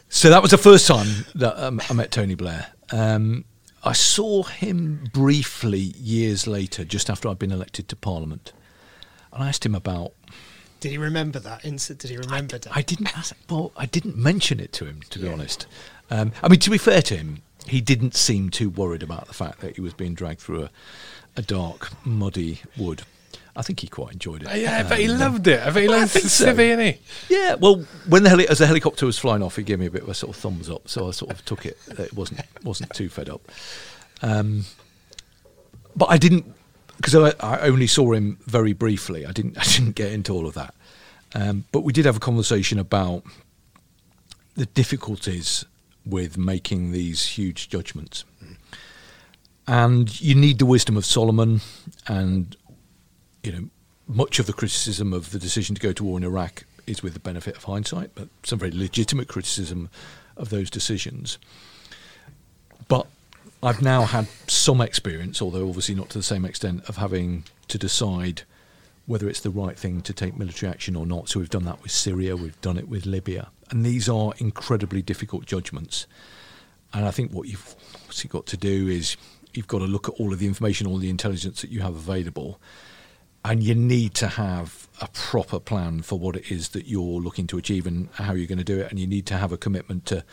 so 0.09 0.31
that 0.31 0.43
was 0.43 0.51
the 0.51 0.59
first 0.59 0.87
time 0.87 1.27
that 1.35 1.57
um, 1.63 1.81
I 1.91 1.93
met 1.95 2.11
Tony 2.11 2.35
Blair. 2.35 2.69
Um, 2.93 3.45
I 3.83 3.93
saw 3.93 4.45
him 4.45 5.09
briefly 5.13 5.79
years 5.99 6.47
later, 6.47 6.85
just 6.85 7.11
after 7.11 7.29
I'd 7.29 7.39
been 7.39 7.53
elected 7.53 7.89
to 7.89 7.97
Parliament. 7.97 8.53
and 9.33 9.43
I 9.45 9.49
asked 9.49 9.67
him 9.67 9.75
about. 9.75 10.13
Did 10.81 10.93
he 10.93 10.99
remember 10.99 11.39
that 11.39 11.65
incident? 11.65 12.01
Did 12.01 12.11
he 12.11 12.17
remember 12.17 12.59
that? 12.59 12.77
I 12.77 12.83
didn't. 12.83 13.17
Ask, 13.17 13.35
well, 13.51 13.73
I 13.77 13.87
didn't 13.87 14.17
mention 14.17 14.61
it 14.61 14.73
to 14.75 14.85
him, 14.87 15.01
to 15.11 15.19
be 15.19 15.29
honest. 15.29 15.67
Um, 16.11 16.33
I 16.43 16.49
mean, 16.49 16.61
to 16.61 16.71
be 16.71 16.79
fair 16.79 17.03
to 17.03 17.17
him, 17.17 17.43
he 17.67 17.81
didn't 17.81 18.15
seem 18.15 18.51
too 18.51 18.69
worried 18.71 19.03
about 19.03 19.27
the 19.27 19.35
fact 19.35 19.61
that 19.61 19.75
he 19.77 19.81
was 19.81 19.95
being 19.95 20.15
dragged 20.15 20.41
through 20.41 20.65
a, 20.65 20.71
a 21.37 21.43
dark, 21.43 21.91
muddy 22.07 22.61
wood. 22.77 23.03
I 23.57 23.63
think 23.63 23.81
he 23.81 23.87
quite 23.87 24.13
enjoyed 24.15 24.43
it. 24.43 24.49
Yeah, 24.61 24.79
I 24.79 24.83
bet 24.83 24.99
he 24.99 25.09
Um, 25.09 25.19
loved 25.19 25.47
it. 25.47 25.61
I 25.61 25.71
bet 25.71 25.83
he 25.85 25.89
I 25.89 25.93
loved 25.99 26.11
think 26.11 26.27
so. 26.27 26.47
civvy. 26.53 26.99
Yeah, 27.29 27.55
well, 27.55 27.85
when 28.09 28.25
the 28.25 28.29
heli- 28.31 28.49
as 28.49 28.59
the 28.59 28.67
helicopter 28.67 29.07
was 29.07 29.19
flying 29.19 29.43
off, 29.43 29.57
he 29.57 29.63
gave 29.63 29.79
me 29.79 29.87
a 29.87 29.91
bit 29.91 30.03
of 30.03 30.09
a 30.09 30.15
sort 30.15 30.35
of 30.37 30.43
thumbs 30.43 30.69
up, 30.69 30.89
so 30.89 31.07
I 31.09 31.13
sort 31.13 31.31
of 31.31 31.45
took 31.45 31.65
it. 31.65 31.79
That 31.87 32.01
it 32.01 32.13
wasn't 32.15 32.41
wasn't 32.65 32.93
too 32.95 33.09
fed 33.09 33.29
up. 33.29 33.43
Um, 34.23 34.65
but 35.95 36.07
I 36.07 36.19
didn't 36.19 36.53
because 36.97 37.15
I, 37.15 37.33
I 37.41 37.61
only 37.69 37.87
saw 37.87 38.13
him 38.13 38.39
very 38.47 38.73
briefly. 38.73 39.25
I 39.27 39.33
didn't 39.33 39.57
I 39.65 39.65
didn't 39.65 39.93
get 39.95 40.11
into 40.13 40.33
all 40.33 40.47
of 40.47 40.55
that. 40.55 40.75
Um, 41.37 41.65
but 41.73 41.83
we 41.83 41.93
did 41.93 42.05
have 42.07 42.17
a 42.17 42.21
conversation 42.21 42.79
about 42.79 43.23
the 44.57 44.67
difficulties 44.67 45.65
with 46.07 46.37
making 46.39 46.93
these 46.93 47.27
huge 47.27 47.69
judgments. 47.69 48.25
And 49.67 50.21
you 50.21 50.35
need 50.35 50.59
the 50.59 50.67
wisdom 50.67 50.97
of 50.97 51.07
Solomon, 51.07 51.61
and 52.07 52.55
you 53.45 53.53
know 53.53 53.69
much 54.07 54.39
of 54.39 54.47
the 54.47 54.53
criticism 54.53 55.13
of 55.13 55.31
the 55.31 55.39
decision 55.39 55.75
to 55.75 55.81
go 55.81 55.93
to 55.93 56.05
war 56.05 56.19
in 56.19 56.25
Iraq 56.25 56.65
is 56.87 57.03
with 57.03 57.15
the 57.15 57.21
benefit 57.21 57.57
of 57.57 57.65
hindsight, 57.65 58.11
but 58.15 58.29
some 58.43 58.59
very 58.59 58.71
legitimate 58.71 59.29
criticism 59.29 59.89
of 60.37 60.51
those 60.51 60.69
decisions. 60.69 61.39
But 62.89 63.07
I've 63.63 63.81
now 63.81 64.03
had 64.03 64.29
some 64.47 64.83
experience, 64.83 65.41
although 65.41 65.67
obviously 65.69 65.95
not 65.95 66.11
to 66.11 66.19
the 66.19 66.25
same 66.25 66.45
extent, 66.45 66.87
of 66.87 66.99
having 66.99 67.45
to 67.69 67.79
decide 67.79 68.43
whether 69.07 69.29
it's 69.29 69.41
the 69.41 69.51
right 69.51 69.79
thing 69.79 70.03
to 70.03 70.13
take 70.13 70.37
military 70.37 70.71
action 70.71 70.97
or 70.97 71.07
not. 71.07 71.29
So 71.29 71.41
we've 71.41 71.51
done 71.51 71.65
that 71.65 71.83
with 71.83 71.91
Syria, 71.91 72.37
we've 72.37 72.61
done 72.61 72.77
it 72.77 72.89
with 72.89 73.07
Libya, 73.07 73.51
and 73.71 73.85
these 73.85 74.09
are 74.09 74.35
incredibly 74.39 75.01
difficult 75.01 75.47
judgments. 75.47 76.07
And 76.93 77.07
I 77.07 77.11
think 77.11 77.33
what 77.33 77.49
you've 77.49 77.75
got 78.29 78.47
to 78.47 78.57
do 78.57 78.89
is 78.89 79.17
you've 79.55 79.67
got 79.67 79.79
to 79.79 79.87
look 79.87 80.09
at 80.09 80.15
all 80.15 80.33
of 80.33 80.39
the 80.39 80.47
information, 80.47 80.87
all 80.87 80.99
the 80.99 81.11
intelligence 81.11 81.61
that 81.63 81.71
you 81.71 81.81
have 81.81 81.95
available, 81.95 82.61
and 83.45 83.63
you 83.63 83.75
need 83.75 84.15
to 84.15 84.29
have 84.29 84.89
a 85.01 85.09
proper 85.09 85.61
plan 85.61 86.01
for 86.03 86.19
what 86.19 86.35
it 86.37 86.51
is 86.51 86.71
that 86.71 86.87
you're 86.87 87.21
looking 87.21 87.47
to 87.49 87.59
achieve 87.59 87.87
and 87.87 88.09
how 88.15 88.33
you're 88.33 88.47
going 88.47 88.59
to 88.59 88.65
do 88.65 88.81
it. 88.81 88.91
And 88.91 88.99
you 88.99 89.07
need 89.07 89.27
to 89.27 89.37
have 89.37 89.53
a 89.53 89.59
commitment 89.59 90.07
to 90.07 90.25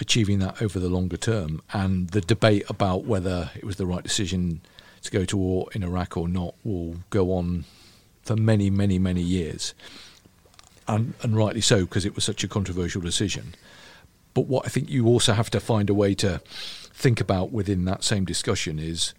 achieving 0.00 0.40
that 0.40 0.60
over 0.60 0.78
the 0.78 0.88
longer 0.88 1.16
term. 1.16 1.62
And 1.72 2.10
the 2.10 2.20
debate 2.20 2.64
about 2.68 3.04
whether 3.04 3.50
it 3.54 3.64
was 3.64 3.76
the 3.76 3.86
right 3.86 4.02
decision 4.02 4.60
to 5.02 5.10
go 5.10 5.24
to 5.24 5.36
war 5.36 5.68
in 5.74 5.82
Iraq 5.82 6.16
or 6.16 6.28
not 6.28 6.54
will 6.64 6.96
go 7.10 7.32
on 7.32 7.64
for 8.22 8.36
many, 8.36 8.68
many, 8.68 8.98
many 8.98 9.22
years. 9.22 9.74
And, 10.86 11.14
and 11.22 11.34
rightly 11.36 11.62
so, 11.62 11.86
because 11.86 12.04
it 12.04 12.14
was 12.14 12.24
such 12.24 12.44
a 12.44 12.48
controversial 12.48 13.00
decision. 13.00 13.54
But 14.34 14.46
what 14.46 14.66
I 14.66 14.68
think 14.68 14.90
you 14.90 15.06
also 15.06 15.32
have 15.32 15.48
to 15.50 15.60
find 15.60 15.88
a 15.88 15.94
way 15.94 16.14
to 16.16 16.42
think 16.92 17.20
about 17.20 17.52
within 17.52 17.86
that 17.86 18.04
same 18.04 18.26
discussion 18.26 18.78
is 18.78 19.14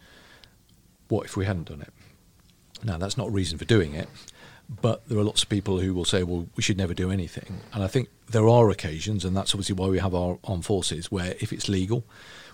what 1.08 1.26
if 1.26 1.36
we 1.36 1.46
hadn't 1.46 1.70
done 1.70 1.82
it? 1.82 1.94
Now, 2.86 2.98
that's 2.98 3.18
not 3.18 3.28
a 3.28 3.32
reason 3.32 3.58
for 3.58 3.66
doing 3.66 3.96
it, 3.96 4.08
but 4.82 5.08
there 5.10 5.18
are 5.18 5.24
lots 5.24 5.42
of 5.44 5.50
people 5.50 5.80
who 5.80 5.94
will 5.94 6.06
say, 6.06 6.22
well, 6.24 6.48
we 6.56 6.64
should 6.64 6.78
never 6.78 6.94
do 6.94 7.10
anything. 7.10 7.62
And 7.74 7.84
I 7.84 7.88
think 7.88 8.10
there 8.30 8.48
are 8.48 8.70
occasions, 8.70 9.26
and 9.26 9.36
that's 9.36 9.54
obviously 9.54 9.76
why 9.76 9.88
we 9.88 10.00
have 10.00 10.14
our 10.14 10.38
armed 10.44 10.66
forces, 10.66 11.12
where 11.12 11.36
if 11.40 11.52
it's 11.52 11.68
legal, 11.68 12.04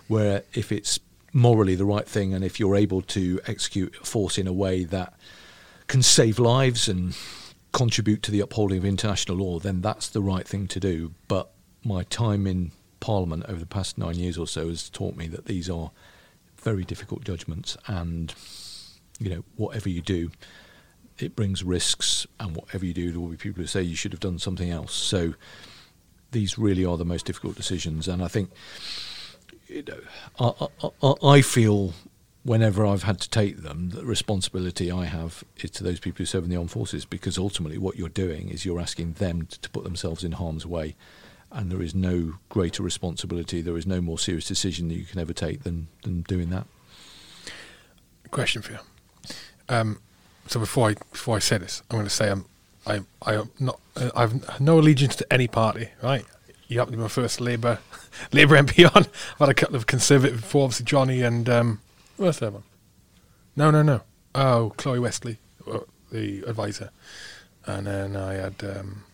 where 0.08 0.42
if 0.54 0.72
it's 0.72 0.98
morally 1.34 1.74
the 1.74 1.84
right 1.84 2.08
thing, 2.08 2.32
and 2.32 2.42
if 2.44 2.58
you're 2.58 2.76
able 2.76 3.02
to 3.02 3.40
execute 3.46 3.94
force 4.06 4.38
in 4.38 4.46
a 4.46 4.52
way 4.52 4.84
that 4.84 5.14
can 5.86 6.02
save 6.02 6.38
lives 6.38 6.88
and 6.88 7.16
contribute 7.72 8.22
to 8.22 8.30
the 8.30 8.40
upholding 8.40 8.78
of 8.78 8.84
international 8.84 9.36
law, 9.38 9.58
then 9.58 9.80
that's 9.80 10.08
the 10.08 10.22
right 10.22 10.48
thing 10.48 10.66
to 10.68 10.80
do. 10.80 11.12
But 11.28 11.50
my 11.84 12.04
time 12.04 12.46
in 12.46 12.72
Parliament 13.00 13.44
over 13.48 13.58
the 13.58 13.66
past 13.66 13.98
nine 13.98 14.16
years 14.16 14.38
or 14.38 14.46
so 14.46 14.68
has 14.68 14.88
taught 14.88 15.16
me 15.16 15.26
that 15.28 15.46
these 15.46 15.68
are 15.68 15.90
very 16.56 16.84
difficult 16.84 17.24
judgments, 17.24 17.76
and 17.86 18.34
you 19.22 19.30
know, 19.30 19.44
whatever 19.56 19.88
you 19.88 20.00
do, 20.00 20.30
it 21.18 21.36
brings 21.36 21.62
risks, 21.62 22.26
and 22.40 22.56
whatever 22.56 22.84
you 22.84 22.94
do, 22.94 23.12
there 23.12 23.20
will 23.20 23.28
be 23.28 23.36
people 23.36 23.62
who 23.62 23.66
say 23.66 23.82
you 23.82 23.96
should 23.96 24.12
have 24.12 24.20
done 24.20 24.38
something 24.38 24.70
else. 24.70 24.92
So 24.94 25.34
these 26.32 26.58
really 26.58 26.84
are 26.84 26.96
the 26.96 27.04
most 27.04 27.26
difficult 27.26 27.54
decisions, 27.56 28.08
and 28.08 28.22
I 28.22 28.28
think 28.28 28.50
you 29.68 29.82
know, 29.82 30.00
I, 30.38 30.66
I, 31.02 31.14
I- 31.36 31.42
feel 31.42 31.94
whenever 32.42 32.84
I've 32.84 33.04
had 33.04 33.20
to 33.20 33.30
take 33.30 33.58
them, 33.62 33.90
the 33.90 34.04
responsibility 34.04 34.90
I 34.90 35.04
have 35.04 35.44
is 35.62 35.70
to 35.72 35.84
those 35.84 36.00
people 36.00 36.18
who 36.18 36.26
serve 36.26 36.44
in 36.44 36.50
the 36.50 36.56
armed 36.56 36.72
forces, 36.72 37.04
because 37.04 37.38
ultimately 37.38 37.78
what 37.78 37.96
you're 37.96 38.08
doing 38.08 38.48
is 38.48 38.64
you're 38.64 38.80
asking 38.80 39.12
them 39.14 39.46
to 39.46 39.70
put 39.70 39.84
themselves 39.84 40.24
in 40.24 40.32
harm's 40.32 40.66
way, 40.66 40.96
and 41.52 41.70
there 41.70 41.82
is 41.82 41.94
no 41.94 42.34
greater 42.48 42.82
responsibility, 42.82 43.60
there 43.60 43.76
is 43.76 43.86
no 43.86 44.00
more 44.00 44.18
serious 44.18 44.48
decision 44.48 44.88
that 44.88 44.94
you 44.96 45.04
can 45.04 45.20
ever 45.20 45.32
take 45.32 45.62
than 45.62 45.86
than 46.02 46.22
doing 46.22 46.50
that. 46.50 46.66
Question 48.30 48.62
for 48.62 48.72
you. 48.72 48.78
Um, 49.68 49.98
so 50.46 50.60
before 50.60 50.90
I 50.90 50.94
before 51.12 51.36
I 51.36 51.38
say 51.40 51.58
this, 51.58 51.82
I'm 51.90 51.96
going 51.96 52.04
to 52.04 52.10
say 52.10 52.30
I'm 52.30 52.44
I 52.86 53.00
I 53.22 53.34
am 53.34 53.50
not 53.58 53.80
uh, 53.96 54.10
I've 54.14 54.60
no 54.60 54.78
allegiance 54.78 55.16
to 55.16 55.32
any 55.32 55.48
party. 55.48 55.88
Right? 56.02 56.24
You 56.68 56.78
happen 56.78 56.92
to 56.92 56.96
be 56.96 57.02
my 57.02 57.08
first 57.08 57.40
Labour 57.40 57.78
Labour 58.32 58.56
MP 58.56 58.84
on. 58.84 59.04
I've 59.04 59.38
had 59.38 59.48
a 59.48 59.54
couple 59.54 59.76
of 59.76 59.86
Conservative 59.86 60.40
before, 60.40 60.64
obviously 60.64 60.86
Johnny 60.86 61.22
and 61.22 61.48
um, 61.48 61.80
where's 62.16 62.40
other 62.42 62.50
one? 62.52 62.62
No, 63.56 63.70
no, 63.70 63.82
no. 63.82 64.00
Oh, 64.34 64.72
Chloe 64.78 64.98
Westley, 64.98 65.36
uh, 65.70 65.80
the 66.10 66.42
advisor, 66.46 66.90
and 67.66 67.86
then 67.86 68.16
I 68.16 68.34
had 68.34 68.54
um, 68.64 69.04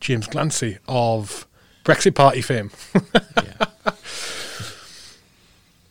James 0.00 0.28
Glancy 0.28 0.78
of 0.86 1.46
Brexit 1.84 2.14
Party 2.14 2.42
fame. 2.42 2.70
Yeah. 3.36 3.67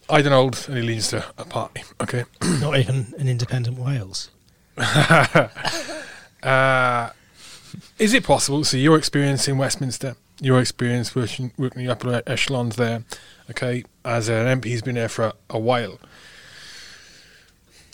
I 0.10 0.22
don't 0.22 0.32
hold 0.32 0.66
any 0.70 0.80
allegiance 0.80 1.10
to 1.10 1.26
a 1.38 1.45
party. 1.45 1.84
Okay. 2.01 2.24
Not 2.62 2.78
even 2.78 3.14
an 3.18 3.28
independent 3.28 3.78
Wales. 3.78 4.30
Uh, 6.43 7.10
is 7.97 8.14
it 8.14 8.24
possible? 8.24 8.64
So 8.64 8.78
your 8.78 8.97
experience 8.97 9.47
in 9.47 9.58
Westminster, 9.58 10.16
your 10.39 10.62
experience 10.62 11.16
working, 11.16 11.51
working 11.58 11.84
the 11.84 11.91
upper 11.91 12.22
echelons 12.28 12.76
there, 12.76 13.03
okay, 13.49 13.84
as 14.05 14.30
an 14.30 14.62
MP 14.62 14.66
who's 14.66 14.84
been 14.84 14.95
there 14.95 15.10
for 15.10 15.26
a, 15.26 15.34
a 15.49 15.60
while. 15.60 15.99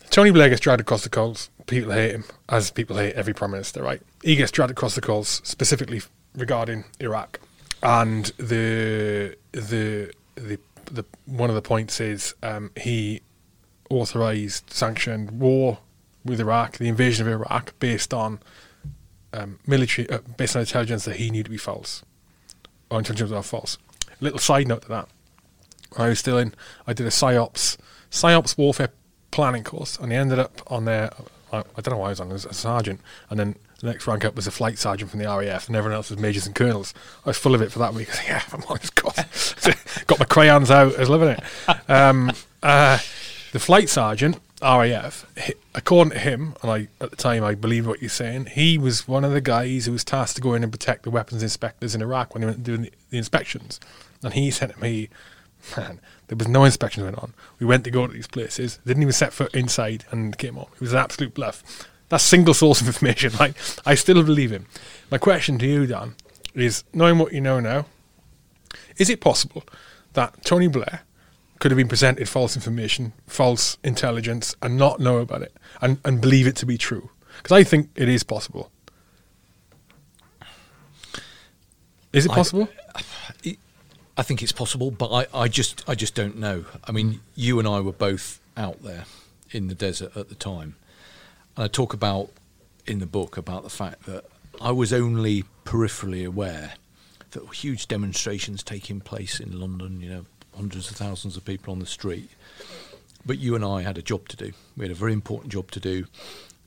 Tony 0.09 0.29
Blair 0.29 0.49
gets 0.49 0.61
dragged 0.61 0.81
across 0.81 1.03
the 1.03 1.09
coals. 1.09 1.49
People 1.65 1.93
hate 1.93 2.11
him, 2.11 2.25
as 2.49 2.69
people 2.69 2.97
hate 2.97 3.13
every 3.15 3.33
prime 3.33 3.51
minister, 3.51 3.81
right? 3.81 4.01
He 4.21 4.35
gets 4.35 4.51
dragged 4.51 4.71
across 4.71 4.93
the 4.93 5.01
coals, 5.01 5.41
specifically 5.43 6.01
regarding 6.35 6.83
Iraq, 6.99 7.39
and 7.81 8.25
the 8.37 9.35
the 9.53 10.13
the 10.35 10.59
the 10.85 11.05
one 11.25 11.49
of 11.49 11.55
the 11.55 11.61
points 11.61 11.99
is 11.99 12.35
um, 12.43 12.71
he 12.75 13.21
authorized 13.89 14.69
sanctioned 14.71 15.31
war 15.31 15.79
with 16.25 16.39
Iraq, 16.39 16.77
the 16.77 16.87
invasion 16.87 17.27
of 17.27 17.33
Iraq, 17.33 17.77
based 17.79 18.13
on 18.13 18.39
um, 19.33 19.59
military, 19.67 20.09
uh, 20.09 20.19
based 20.37 20.55
on 20.55 20.61
intelligence 20.61 21.05
that 21.05 21.17
he 21.17 21.29
knew 21.29 21.43
to 21.43 21.49
be 21.49 21.57
false, 21.57 22.03
or 22.89 22.99
intelligence 22.99 23.29
that 23.29 23.37
are 23.37 23.43
false. 23.43 23.77
Little 24.19 24.39
side 24.39 24.67
note 24.67 24.83
to 24.83 24.89
that: 24.89 25.09
when 25.95 26.05
I 26.05 26.09
was 26.09 26.19
still 26.19 26.37
in, 26.37 26.53
I 26.87 26.93
did 26.93 27.05
a 27.05 27.09
psyops 27.09 27.77
psyops 28.13 28.57
warfare 28.57 28.89
planning 29.31 29.63
course, 29.63 29.97
and 29.97 30.13
I 30.13 30.15
ended 30.15 30.39
up 30.39 30.61
on 30.67 30.85
there. 30.85 31.11
I, 31.51 31.59
I 31.59 31.81
don't 31.81 31.93
know 31.93 31.97
why 31.97 32.07
I 32.07 32.09
was 32.09 32.19
on 32.19 32.31
as 32.31 32.45
a 32.45 32.53
sergeant, 32.53 33.01
and 33.29 33.39
then 33.39 33.55
the 33.79 33.87
next 33.87 34.07
rank 34.07 34.25
up 34.25 34.35
was 34.35 34.47
a 34.47 34.51
flight 34.51 34.77
sergeant 34.77 35.11
from 35.11 35.19
the 35.19 35.25
RAF, 35.25 35.67
and 35.67 35.75
everyone 35.75 35.95
else 35.95 36.09
was 36.09 36.19
majors 36.19 36.45
and 36.45 36.55
colonels. 36.55 36.93
I 37.25 37.29
was 37.29 37.37
full 37.37 37.55
of 37.55 37.61
it 37.61 37.71
for 37.71 37.79
that 37.79 37.93
week. 37.93 38.09
Yeah, 38.25 38.41
I'm 38.51 38.61
course. 38.61 38.85
Got 40.07 40.19
my 40.19 40.25
crayons 40.25 40.71
out. 40.71 40.95
I 40.95 40.99
was 40.99 41.09
loving 41.09 41.29
it. 41.29 41.43
Um, 41.89 42.31
uh, 42.63 42.99
the 43.51 43.59
flight 43.59 43.89
sergeant, 43.89 44.39
RAF, 44.61 45.25
according 45.75 46.13
to 46.13 46.19
him, 46.19 46.55
and 46.61 46.71
I 46.71 46.87
at 47.01 47.11
the 47.11 47.17
time 47.17 47.43
I 47.43 47.55
believe 47.55 47.85
what 47.85 48.01
you're 48.01 48.09
saying, 48.09 48.47
he 48.47 48.77
was 48.77 49.07
one 49.07 49.23
of 49.25 49.31
the 49.31 49.41
guys 49.41 49.85
who 49.85 49.91
was 49.91 50.03
tasked 50.03 50.37
to 50.37 50.41
go 50.41 50.53
in 50.53 50.63
and 50.63 50.71
protect 50.71 51.03
the 51.03 51.11
weapons 51.11 51.43
inspectors 51.43 51.93
in 51.93 52.01
Iraq 52.01 52.33
when 52.33 52.41
they 52.41 52.47
went 52.47 52.63
doing 52.63 52.83
the, 52.83 52.91
the 53.09 53.17
inspections. 53.17 53.79
And 54.23 54.33
he 54.33 54.51
said 54.51 54.73
to 54.73 54.81
me, 54.81 55.09
man, 55.77 55.99
there 56.27 56.37
was 56.37 56.47
no 56.47 56.63
inspections 56.63 57.03
going 57.03 57.15
on. 57.15 57.33
We 57.59 57.65
went 57.65 57.83
to 57.83 57.91
go 57.91 58.07
to 58.07 58.13
these 58.13 58.27
places, 58.27 58.79
didn't 58.85 59.03
even 59.03 59.13
set 59.13 59.33
foot 59.33 59.53
inside, 59.53 60.05
and 60.11 60.37
came 60.37 60.57
on. 60.57 60.67
It 60.75 60.81
was 60.81 60.93
an 60.93 60.99
absolute 60.99 61.33
bluff. 61.33 61.87
That's 62.13 62.25
single 62.25 62.53
source 62.53 62.79
of 62.79 62.85
information. 62.85 63.31
Like 63.39 63.55
I 63.87 63.95
still 63.95 64.21
believe 64.21 64.51
him. 64.51 64.67
My 65.09 65.17
question 65.17 65.57
to 65.57 65.65
you, 65.65 65.87
Dan, 65.87 66.13
is 66.53 66.83
knowing 66.93 67.17
what 67.17 67.33
you 67.33 67.41
know 67.41 67.59
now, 67.59 67.87
is 68.97 69.09
it 69.09 69.19
possible 69.19 69.63
that 70.13 70.45
Tony 70.45 70.67
Blair 70.67 71.01
could 71.57 71.71
have 71.71 71.77
been 71.77 71.87
presented 71.87 72.29
false 72.29 72.55
information, 72.55 73.13
false 73.25 73.79
intelligence, 73.83 74.55
and 74.61 74.77
not 74.77 74.99
know 74.99 75.17
about 75.17 75.41
it 75.41 75.53
and, 75.81 75.97
and 76.05 76.21
believe 76.21 76.45
it 76.45 76.55
to 76.57 76.67
be 76.67 76.77
true? 76.77 77.09
Because 77.37 77.51
I 77.57 77.63
think 77.63 77.89
it 77.95 78.07
is 78.07 78.21
possible. 78.21 78.69
Is 82.11 82.27
it 82.27 82.31
possible? 82.31 82.69
I 84.15 84.21
think 84.21 84.43
it's 84.43 84.51
possible, 84.51 84.91
but 84.91 85.11
I, 85.11 85.25
I 85.45 85.47
just 85.47 85.83
I 85.89 85.95
just 85.95 86.13
don't 86.13 86.37
know. 86.37 86.65
I 86.83 86.91
mean, 86.91 87.21
you 87.33 87.57
and 87.57 87.67
I 87.67 87.79
were 87.79 87.91
both 87.91 88.39
out 88.55 88.83
there 88.83 89.05
in 89.49 89.67
the 89.67 89.73
desert 89.73 90.15
at 90.15 90.29
the 90.29 90.35
time, 90.35 90.75
I 91.55 91.67
talk 91.67 91.93
about 91.93 92.29
in 92.87 92.99
the 92.99 93.05
book 93.05 93.37
about 93.37 93.63
the 93.63 93.69
fact 93.69 94.05
that 94.05 94.25
I 94.59 94.71
was 94.71 94.91
only 94.91 95.43
peripherally 95.65 96.25
aware 96.25 96.73
that 97.31 97.53
huge 97.53 97.87
demonstrations 97.87 98.63
taking 98.63 98.99
place 98.99 99.39
in 99.39 99.59
London, 99.59 100.01
you 100.01 100.09
know, 100.09 100.25
hundreds 100.55 100.89
of 100.89 100.97
thousands 100.97 101.37
of 101.37 101.45
people 101.45 101.71
on 101.71 101.79
the 101.79 101.85
street. 101.85 102.29
But 103.25 103.39
you 103.39 103.55
and 103.55 103.63
I 103.63 103.81
had 103.83 103.97
a 103.97 104.01
job 104.01 104.27
to 104.29 104.37
do. 104.37 104.51
We 104.75 104.85
had 104.85 104.91
a 104.91 104.95
very 104.95 105.13
important 105.13 105.51
job 105.51 105.71
to 105.71 105.79
do 105.79 106.05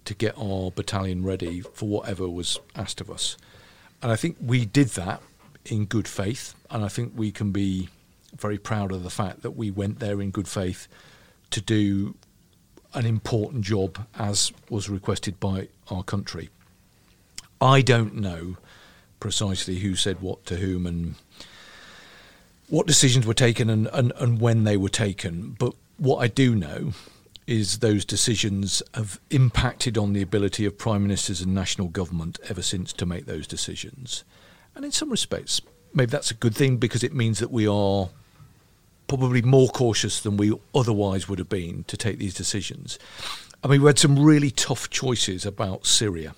to 0.04 0.14
get 0.14 0.38
our 0.38 0.70
battalion 0.70 1.24
ready 1.24 1.60
for 1.60 1.88
whatever 1.88 2.28
was 2.28 2.58
asked 2.74 3.00
of 3.00 3.10
us. 3.10 3.36
And 4.02 4.12
I 4.12 4.16
think 4.16 4.36
we 4.40 4.64
did 4.64 4.88
that 4.90 5.20
in 5.64 5.84
good 5.84 6.06
faith. 6.06 6.54
And 6.70 6.84
I 6.84 6.88
think 6.88 7.12
we 7.16 7.32
can 7.32 7.50
be 7.50 7.88
very 8.36 8.58
proud 8.58 8.92
of 8.92 9.02
the 9.02 9.10
fact 9.10 9.42
that 9.42 9.52
we 9.52 9.70
went 9.70 9.98
there 9.98 10.20
in 10.20 10.30
good 10.30 10.48
faith 10.48 10.86
to 11.50 11.60
do 11.60 12.14
an 12.96 13.06
important 13.06 13.62
job 13.62 14.04
as 14.18 14.52
was 14.70 14.88
requested 14.88 15.38
by 15.38 15.68
our 15.90 16.02
country. 16.02 16.48
I 17.60 17.82
don't 17.82 18.16
know 18.16 18.56
precisely 19.20 19.78
who 19.78 19.94
said 19.94 20.20
what 20.20 20.44
to 20.46 20.56
whom 20.56 20.86
and 20.86 21.14
what 22.68 22.86
decisions 22.86 23.26
were 23.26 23.34
taken 23.34 23.70
and, 23.70 23.88
and, 23.92 24.12
and 24.16 24.40
when 24.40 24.64
they 24.64 24.76
were 24.76 24.88
taken, 24.88 25.56
but 25.58 25.74
what 25.98 26.18
I 26.18 26.28
do 26.28 26.54
know 26.54 26.92
is 27.46 27.78
those 27.78 28.04
decisions 28.04 28.82
have 28.94 29.20
impacted 29.30 29.96
on 29.96 30.12
the 30.12 30.22
ability 30.22 30.64
of 30.64 30.76
prime 30.76 31.02
ministers 31.02 31.40
and 31.40 31.54
national 31.54 31.88
government 31.88 32.40
ever 32.48 32.62
since 32.62 32.92
to 32.94 33.06
make 33.06 33.26
those 33.26 33.46
decisions. 33.46 34.24
And 34.74 34.84
in 34.84 34.90
some 34.90 35.10
respects, 35.10 35.60
maybe 35.94 36.10
that's 36.10 36.30
a 36.30 36.34
good 36.34 36.54
thing 36.54 36.78
because 36.78 37.04
it 37.04 37.14
means 37.14 37.38
that 37.38 37.52
we 37.52 37.68
are 37.68 38.08
probably 39.06 39.42
more 39.42 39.68
cautious 39.68 40.20
than 40.20 40.36
we 40.36 40.52
otherwise 40.74 41.28
would 41.28 41.38
have 41.38 41.48
been 41.48 41.84
to 41.84 41.96
take 41.96 42.18
these 42.18 42.34
decisions. 42.34 42.98
I 43.62 43.68
mean, 43.68 43.82
we 43.82 43.88
had 43.88 43.98
some 43.98 44.18
really 44.18 44.50
tough 44.50 44.90
choices 44.90 45.46
about 45.46 45.86
Syria, 45.86 46.34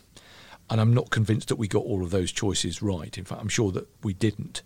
and 0.70 0.80
I'm 0.80 0.94
not 0.94 1.10
convinced 1.10 1.48
that 1.48 1.56
we 1.56 1.68
got 1.68 1.84
all 1.84 2.02
of 2.02 2.10
those 2.10 2.32
choices 2.32 2.82
right. 2.82 3.16
In 3.16 3.24
fact, 3.24 3.40
I'm 3.40 3.48
sure 3.48 3.72
that 3.72 3.88
we 4.02 4.12
didn't. 4.12 4.62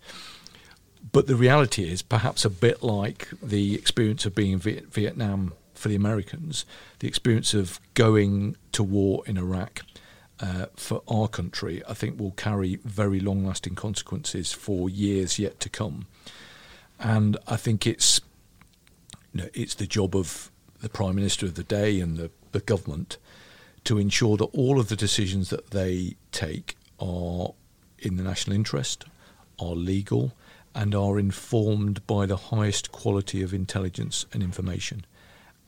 But 1.11 1.27
the 1.27 1.35
reality 1.35 1.89
is, 1.89 2.01
perhaps 2.01 2.45
a 2.45 2.49
bit 2.49 2.81
like 2.81 3.27
the 3.41 3.75
experience 3.75 4.25
of 4.25 4.35
being 4.35 4.53
in 4.53 4.59
Vietnam 4.59 5.53
for 5.73 5.89
the 5.89 5.95
Americans, 5.95 6.65
the 6.99 7.07
experience 7.07 7.53
of 7.53 7.79
going 7.93 8.55
to 8.71 8.83
war 8.83 9.23
in 9.25 9.37
Iraq 9.37 9.81
uh, 10.39 10.67
for 10.75 11.03
our 11.07 11.27
country, 11.27 11.83
I 11.87 11.93
think 11.93 12.19
will 12.19 12.31
carry 12.31 12.79
very 12.83 13.19
long 13.19 13.45
lasting 13.45 13.75
consequences 13.75 14.51
for 14.51 14.89
years 14.89 15.39
yet 15.39 15.59
to 15.61 15.69
come. 15.69 16.07
And 16.99 17.37
I 17.47 17.57
think 17.57 17.85
it's 17.85 18.21
you 19.33 19.41
know, 19.41 19.49
it's 19.53 19.75
the 19.75 19.87
job 19.87 20.15
of 20.15 20.51
the 20.81 20.89
Prime 20.89 21.15
Minister 21.15 21.45
of 21.45 21.55
the 21.55 21.63
day 21.63 21.99
and 21.99 22.17
the, 22.17 22.29
the 22.51 22.59
government 22.59 23.17
to 23.83 23.97
ensure 23.97 24.37
that 24.37 24.45
all 24.45 24.79
of 24.79 24.89
the 24.89 24.95
decisions 24.95 25.49
that 25.49 25.71
they 25.71 26.15
take 26.31 26.77
are 26.99 27.53
in 27.99 28.17
the 28.17 28.23
national 28.23 28.55
interest, 28.55 29.05
are 29.59 29.75
legal, 29.75 30.33
and 30.75 30.95
are 30.95 31.19
informed 31.19 32.05
by 32.07 32.25
the 32.25 32.37
highest 32.37 32.91
quality 32.91 33.41
of 33.41 33.53
intelligence 33.53 34.25
and 34.33 34.41
information. 34.41 35.05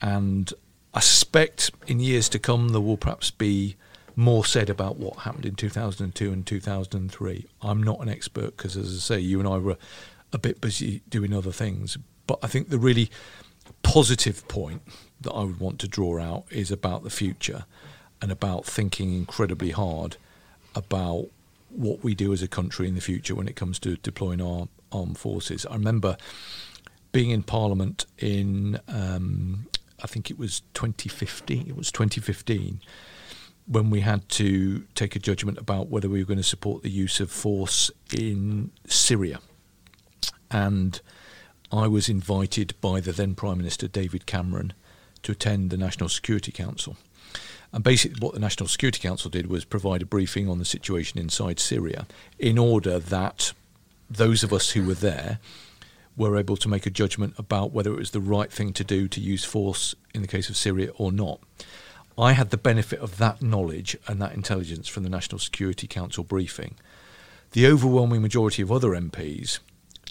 And 0.01 0.53
I 0.93 0.99
suspect 0.99 1.71
in 1.87 1.99
years 1.99 2.29
to 2.29 2.39
come 2.39 2.69
there 2.69 2.81
will 2.81 2.97
perhaps 2.97 3.31
be 3.31 3.75
more 4.15 4.45
said 4.45 4.69
about 4.69 4.97
what 4.97 5.19
happened 5.19 5.45
in 5.45 5.55
2002 5.55 6.31
and 6.31 6.45
2003. 6.45 7.45
I'm 7.61 7.83
not 7.83 7.99
an 7.99 8.09
expert 8.09 8.55
because, 8.57 8.77
as 8.77 8.95
I 8.95 8.99
say, 8.99 9.19
you 9.19 9.39
and 9.39 9.47
I 9.47 9.57
were 9.57 9.77
a 10.35 10.37
bit 10.37 10.59
busy 10.59 11.01
doing 11.09 11.33
other 11.33 11.51
things. 11.51 11.97
But 12.27 12.39
I 12.43 12.47
think 12.47 12.69
the 12.69 12.77
really 12.77 13.09
positive 13.81 14.47
point 14.47 14.81
that 15.21 15.31
I 15.31 15.43
would 15.45 15.59
want 15.59 15.79
to 15.79 15.87
draw 15.87 16.19
out 16.19 16.43
is 16.51 16.71
about 16.71 17.03
the 17.03 17.09
future 17.09 17.65
and 18.21 18.31
about 18.31 18.65
thinking 18.65 19.15
incredibly 19.15 19.71
hard 19.71 20.17
about 20.75 21.27
what 21.69 22.03
we 22.03 22.13
do 22.13 22.33
as 22.33 22.41
a 22.41 22.47
country 22.47 22.87
in 22.87 22.95
the 22.95 23.01
future 23.01 23.33
when 23.33 23.47
it 23.47 23.55
comes 23.55 23.79
to 23.79 23.95
deploying 23.97 24.41
our 24.41 24.67
armed 24.91 25.17
forces. 25.17 25.65
I 25.65 25.73
remember 25.73 26.17
being 27.13 27.29
in 27.29 27.43
Parliament 27.43 28.05
in, 28.17 28.79
um, 28.89 29.67
I 30.03 30.07
think 30.07 30.29
it 30.29 30.37
was 30.37 30.61
2015. 30.73 31.65
It 31.67 31.77
was 31.77 31.91
2015 31.91 32.81
when 33.67 33.89
we 33.89 34.01
had 34.01 34.27
to 34.29 34.83
take 34.95 35.15
a 35.15 35.19
judgment 35.19 35.57
about 35.57 35.87
whether 35.87 36.09
we 36.09 36.19
were 36.19 36.27
going 36.27 36.37
to 36.37 36.43
support 36.43 36.83
the 36.83 36.89
use 36.89 37.19
of 37.19 37.31
force 37.31 37.89
in 38.13 38.71
Syria. 38.85 39.39
And 40.51 40.99
I 41.71 41.87
was 41.87 42.09
invited 42.09 42.73
by 42.81 42.99
the 42.99 43.11
then 43.11 43.35
Prime 43.35 43.57
Minister 43.57 43.87
David 43.87 44.25
Cameron 44.25 44.73
to 45.23 45.31
attend 45.31 45.69
the 45.69 45.77
National 45.77 46.09
Security 46.09 46.51
Council. 46.51 46.97
And 47.73 47.83
basically, 47.83 48.19
what 48.19 48.33
the 48.33 48.39
National 48.39 48.69
Security 48.69 48.99
Council 48.99 49.29
did 49.29 49.47
was 49.47 49.65
provide 49.65 50.01
a 50.01 50.05
briefing 50.05 50.47
on 50.47 50.59
the 50.59 50.65
situation 50.65 51.19
inside 51.19 51.59
Syria 51.59 52.07
in 52.39 52.57
order 52.57 52.99
that 52.99 53.51
those 54.09 54.43
of 54.43 54.53
us 54.53 54.71
who 54.71 54.85
were 54.85 54.93
there 54.93 55.39
were 56.15 56.37
able 56.37 56.55
to 56.57 56.69
make 56.69 56.85
a 56.85 56.89
judgment 56.89 57.33
about 57.37 57.73
whether 57.73 57.91
it 57.91 57.97
was 57.97 58.11
the 58.11 58.21
right 58.21 58.51
thing 58.51 58.71
to 58.73 58.83
do 58.83 59.07
to 59.09 59.19
use 59.19 59.43
force 59.43 59.95
in 60.13 60.21
the 60.21 60.27
case 60.27 60.49
of 60.49 60.55
Syria 60.55 60.91
or 60.95 61.11
not. 61.11 61.41
I 62.17 62.31
had 62.31 62.49
the 62.49 62.57
benefit 62.57 62.99
of 62.99 63.17
that 63.17 63.41
knowledge 63.41 63.97
and 64.07 64.21
that 64.21 64.33
intelligence 64.33 64.87
from 64.87 65.03
the 65.03 65.09
National 65.09 65.39
Security 65.39 65.87
Council 65.87 66.23
briefing. 66.23 66.75
The 67.51 67.67
overwhelming 67.67 68.21
majority 68.21 68.61
of 68.61 68.71
other 68.71 68.91
MPs 68.91 69.59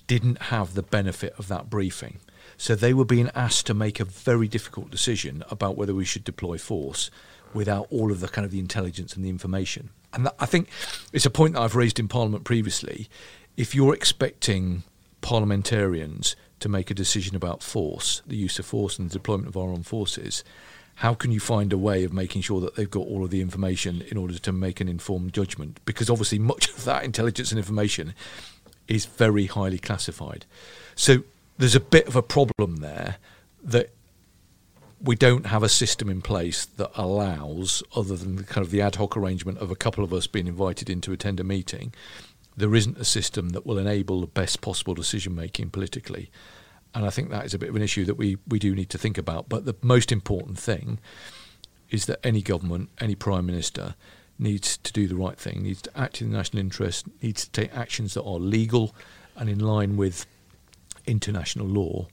didn't 0.06 0.42
have 0.42 0.74
the 0.74 0.82
benefit 0.82 1.34
of 1.38 1.48
that 1.48 1.70
briefing. 1.70 2.18
So 2.56 2.74
they 2.74 2.94
were 2.94 3.04
being 3.04 3.30
asked 3.34 3.66
to 3.66 3.74
make 3.74 4.00
a 4.00 4.04
very 4.04 4.48
difficult 4.48 4.90
decision 4.90 5.42
about 5.50 5.76
whether 5.76 5.94
we 5.94 6.04
should 6.04 6.24
deploy 6.24 6.58
force 6.58 7.10
without 7.52 7.86
all 7.90 8.12
of 8.12 8.20
the 8.20 8.28
kind 8.28 8.44
of 8.44 8.50
the 8.50 8.58
intelligence 8.58 9.14
and 9.14 9.24
the 9.24 9.28
information. 9.28 9.90
And 10.12 10.26
that, 10.26 10.34
I 10.38 10.46
think 10.46 10.68
it's 11.12 11.26
a 11.26 11.30
point 11.30 11.54
that 11.54 11.62
I've 11.62 11.76
raised 11.76 11.98
in 11.98 12.08
Parliament 12.08 12.44
previously. 12.44 13.08
If 13.56 13.74
you're 13.74 13.94
expecting 13.94 14.84
parliamentarians 15.20 16.36
to 16.60 16.68
make 16.68 16.90
a 16.90 16.94
decision 16.94 17.36
about 17.36 17.62
force, 17.62 18.22
the 18.26 18.36
use 18.36 18.58
of 18.58 18.66
force 18.66 18.98
and 18.98 19.10
the 19.10 19.14
deployment 19.14 19.48
of 19.48 19.56
our 19.56 19.70
armed 19.70 19.86
forces, 19.86 20.44
how 20.96 21.14
can 21.14 21.32
you 21.32 21.40
find 21.40 21.72
a 21.72 21.78
way 21.78 22.04
of 22.04 22.12
making 22.12 22.42
sure 22.42 22.60
that 22.60 22.76
they've 22.76 22.90
got 22.90 23.06
all 23.06 23.24
of 23.24 23.30
the 23.30 23.40
information 23.40 24.02
in 24.02 24.16
order 24.16 24.38
to 24.38 24.52
make 24.52 24.80
an 24.80 24.88
informed 24.88 25.32
judgment? 25.32 25.80
Because 25.84 26.08
obviously, 26.08 26.38
much 26.38 26.68
of 26.76 26.84
that 26.84 27.04
intelligence 27.04 27.50
and 27.50 27.58
information 27.58 28.14
is 28.88 29.06
very 29.06 29.46
highly 29.46 29.78
classified. 29.78 30.46
So 30.94 31.24
there's 31.58 31.74
a 31.74 31.80
bit 31.80 32.06
of 32.06 32.16
a 32.16 32.22
problem 32.22 32.76
there 32.76 33.16
that 33.62 33.90
we 35.00 35.16
don't 35.16 35.46
have 35.46 35.62
a 35.62 35.68
system 35.68 36.08
in 36.08 36.22
place 36.22 36.64
that 36.64 36.90
allows, 36.94 37.82
other 37.94 38.16
than 38.16 38.36
the 38.36 38.44
kind 38.44 38.64
of 38.64 38.70
the 38.70 38.80
ad 38.80 38.96
hoc 38.96 39.16
arrangement 39.16 39.58
of 39.58 39.70
a 39.70 39.76
couple 39.76 40.02
of 40.02 40.12
us 40.12 40.26
being 40.26 40.46
invited 40.46 40.88
in 40.88 41.00
to 41.02 41.12
attend 41.12 41.40
a 41.40 41.44
meeting, 41.44 41.92
there 42.56 42.74
isn't 42.74 42.98
a 42.98 43.04
system 43.04 43.50
that 43.50 43.66
will 43.66 43.78
enable 43.78 44.20
the 44.20 44.26
best 44.26 44.60
possible 44.60 44.94
decision 44.94 45.34
making 45.34 45.70
politically. 45.70 46.30
And 46.94 47.04
I 47.04 47.10
think 47.10 47.30
that 47.30 47.44
is 47.44 47.54
a 47.54 47.58
bit 47.58 47.68
of 47.68 47.76
an 47.76 47.82
issue 47.82 48.04
that 48.04 48.14
we, 48.14 48.38
we 48.46 48.58
do 48.58 48.74
need 48.74 48.90
to 48.90 48.98
think 48.98 49.18
about. 49.18 49.48
But 49.48 49.64
the 49.64 49.74
most 49.82 50.12
important 50.12 50.58
thing 50.58 51.00
is 51.90 52.06
that 52.06 52.24
any 52.24 52.40
government, 52.40 52.90
any 53.00 53.14
prime 53.14 53.46
minister, 53.46 53.96
needs 54.38 54.76
to 54.78 54.92
do 54.92 55.06
the 55.06 55.16
right 55.16 55.38
thing, 55.38 55.62
needs 55.62 55.82
to 55.82 55.98
act 55.98 56.20
in 56.20 56.30
the 56.30 56.36
national 56.36 56.60
interest, 56.60 57.06
needs 57.22 57.44
to 57.44 57.50
take 57.50 57.74
actions 57.76 58.14
that 58.14 58.22
are 58.22 58.38
legal 58.38 58.94
and 59.36 59.48
in 59.48 59.58
line 59.58 59.96
with 59.96 60.26
international 61.06 61.66
law, 61.66 62.06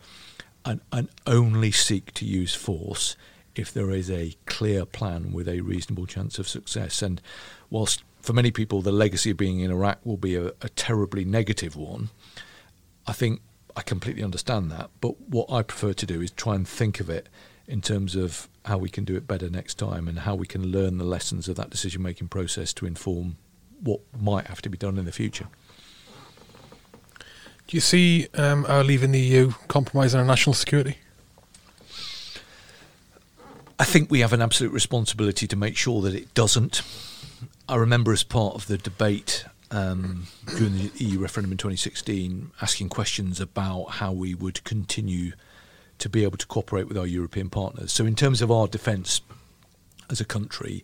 and, 0.65 0.81
and 0.91 1.09
only 1.25 1.71
seek 1.71 2.13
to 2.13 2.25
use 2.25 2.53
force 2.53 3.15
if 3.55 3.73
there 3.73 3.91
is 3.91 4.09
a 4.09 4.35
clear 4.45 4.85
plan 4.85 5.33
with 5.33 5.47
a 5.47 5.61
reasonable 5.61 6.05
chance 6.05 6.39
of 6.39 6.47
success. 6.47 7.01
And 7.01 7.21
whilst 7.69 8.03
for 8.21 8.33
many 8.33 8.51
people 8.51 8.81
the 8.81 8.91
legacy 8.91 9.31
of 9.31 9.37
being 9.37 9.59
in 9.59 9.71
Iraq 9.71 9.99
will 10.05 10.17
be 10.17 10.35
a, 10.35 10.47
a 10.61 10.69
terribly 10.75 11.25
negative 11.25 11.75
one, 11.75 12.09
I 13.07 13.13
think 13.13 13.41
I 13.75 13.81
completely 13.81 14.23
understand 14.23 14.71
that. 14.71 14.89
But 14.99 15.19
what 15.21 15.51
I 15.51 15.63
prefer 15.63 15.93
to 15.93 16.05
do 16.05 16.21
is 16.21 16.31
try 16.31 16.55
and 16.55 16.67
think 16.67 16.99
of 16.99 17.09
it 17.09 17.27
in 17.71 17.81
terms 17.81 18.15
of 18.17 18.49
how 18.65 18.77
we 18.77 18.89
can 18.89 19.05
do 19.05 19.15
it 19.15 19.25
better 19.25 19.49
next 19.49 19.75
time 19.75 20.09
and 20.09 20.19
how 20.19 20.35
we 20.35 20.45
can 20.45 20.67
learn 20.67 20.97
the 20.97 21.05
lessons 21.05 21.47
of 21.47 21.55
that 21.55 21.69
decision 21.69 22.01
making 22.01 22.27
process 22.27 22.73
to 22.73 22.85
inform 22.85 23.37
what 23.81 24.01
might 24.19 24.47
have 24.47 24.61
to 24.61 24.69
be 24.69 24.77
done 24.77 24.97
in 24.97 25.05
the 25.05 25.11
future. 25.11 25.47
Do 27.67 27.77
you 27.77 27.79
see 27.79 28.27
um, 28.33 28.65
our 28.67 28.83
leaving 28.83 29.13
the 29.13 29.19
EU 29.21 29.51
compromising 29.69 30.19
our 30.19 30.25
national 30.25 30.53
security? 30.53 30.97
I 33.79 33.85
think 33.85 34.11
we 34.11 34.19
have 34.19 34.33
an 34.33 34.41
absolute 34.41 34.73
responsibility 34.73 35.47
to 35.47 35.55
make 35.55 35.77
sure 35.77 36.01
that 36.01 36.13
it 36.13 36.33
doesn't. 36.33 36.81
I 37.69 37.77
remember 37.77 38.11
as 38.11 38.23
part 38.23 38.53
of 38.53 38.67
the 38.67 38.77
debate 38.77 39.45
um, 39.71 40.27
during 40.57 40.73
the 40.73 40.91
EU 40.97 41.19
referendum 41.19 41.53
in 41.53 41.57
2016 41.57 42.51
asking 42.61 42.89
questions 42.89 43.39
about 43.39 43.85
how 43.85 44.11
we 44.11 44.35
would 44.35 44.61
continue 44.65 45.31
to 46.01 46.09
be 46.09 46.23
able 46.23 46.37
to 46.37 46.47
cooperate 46.47 46.87
with 46.87 46.97
our 46.97 47.07
European 47.07 47.49
partners. 47.49 47.91
So, 47.91 48.05
in 48.05 48.15
terms 48.15 48.41
of 48.41 48.51
our 48.51 48.67
defence 48.67 49.21
as 50.09 50.19
a 50.19 50.25
country, 50.25 50.83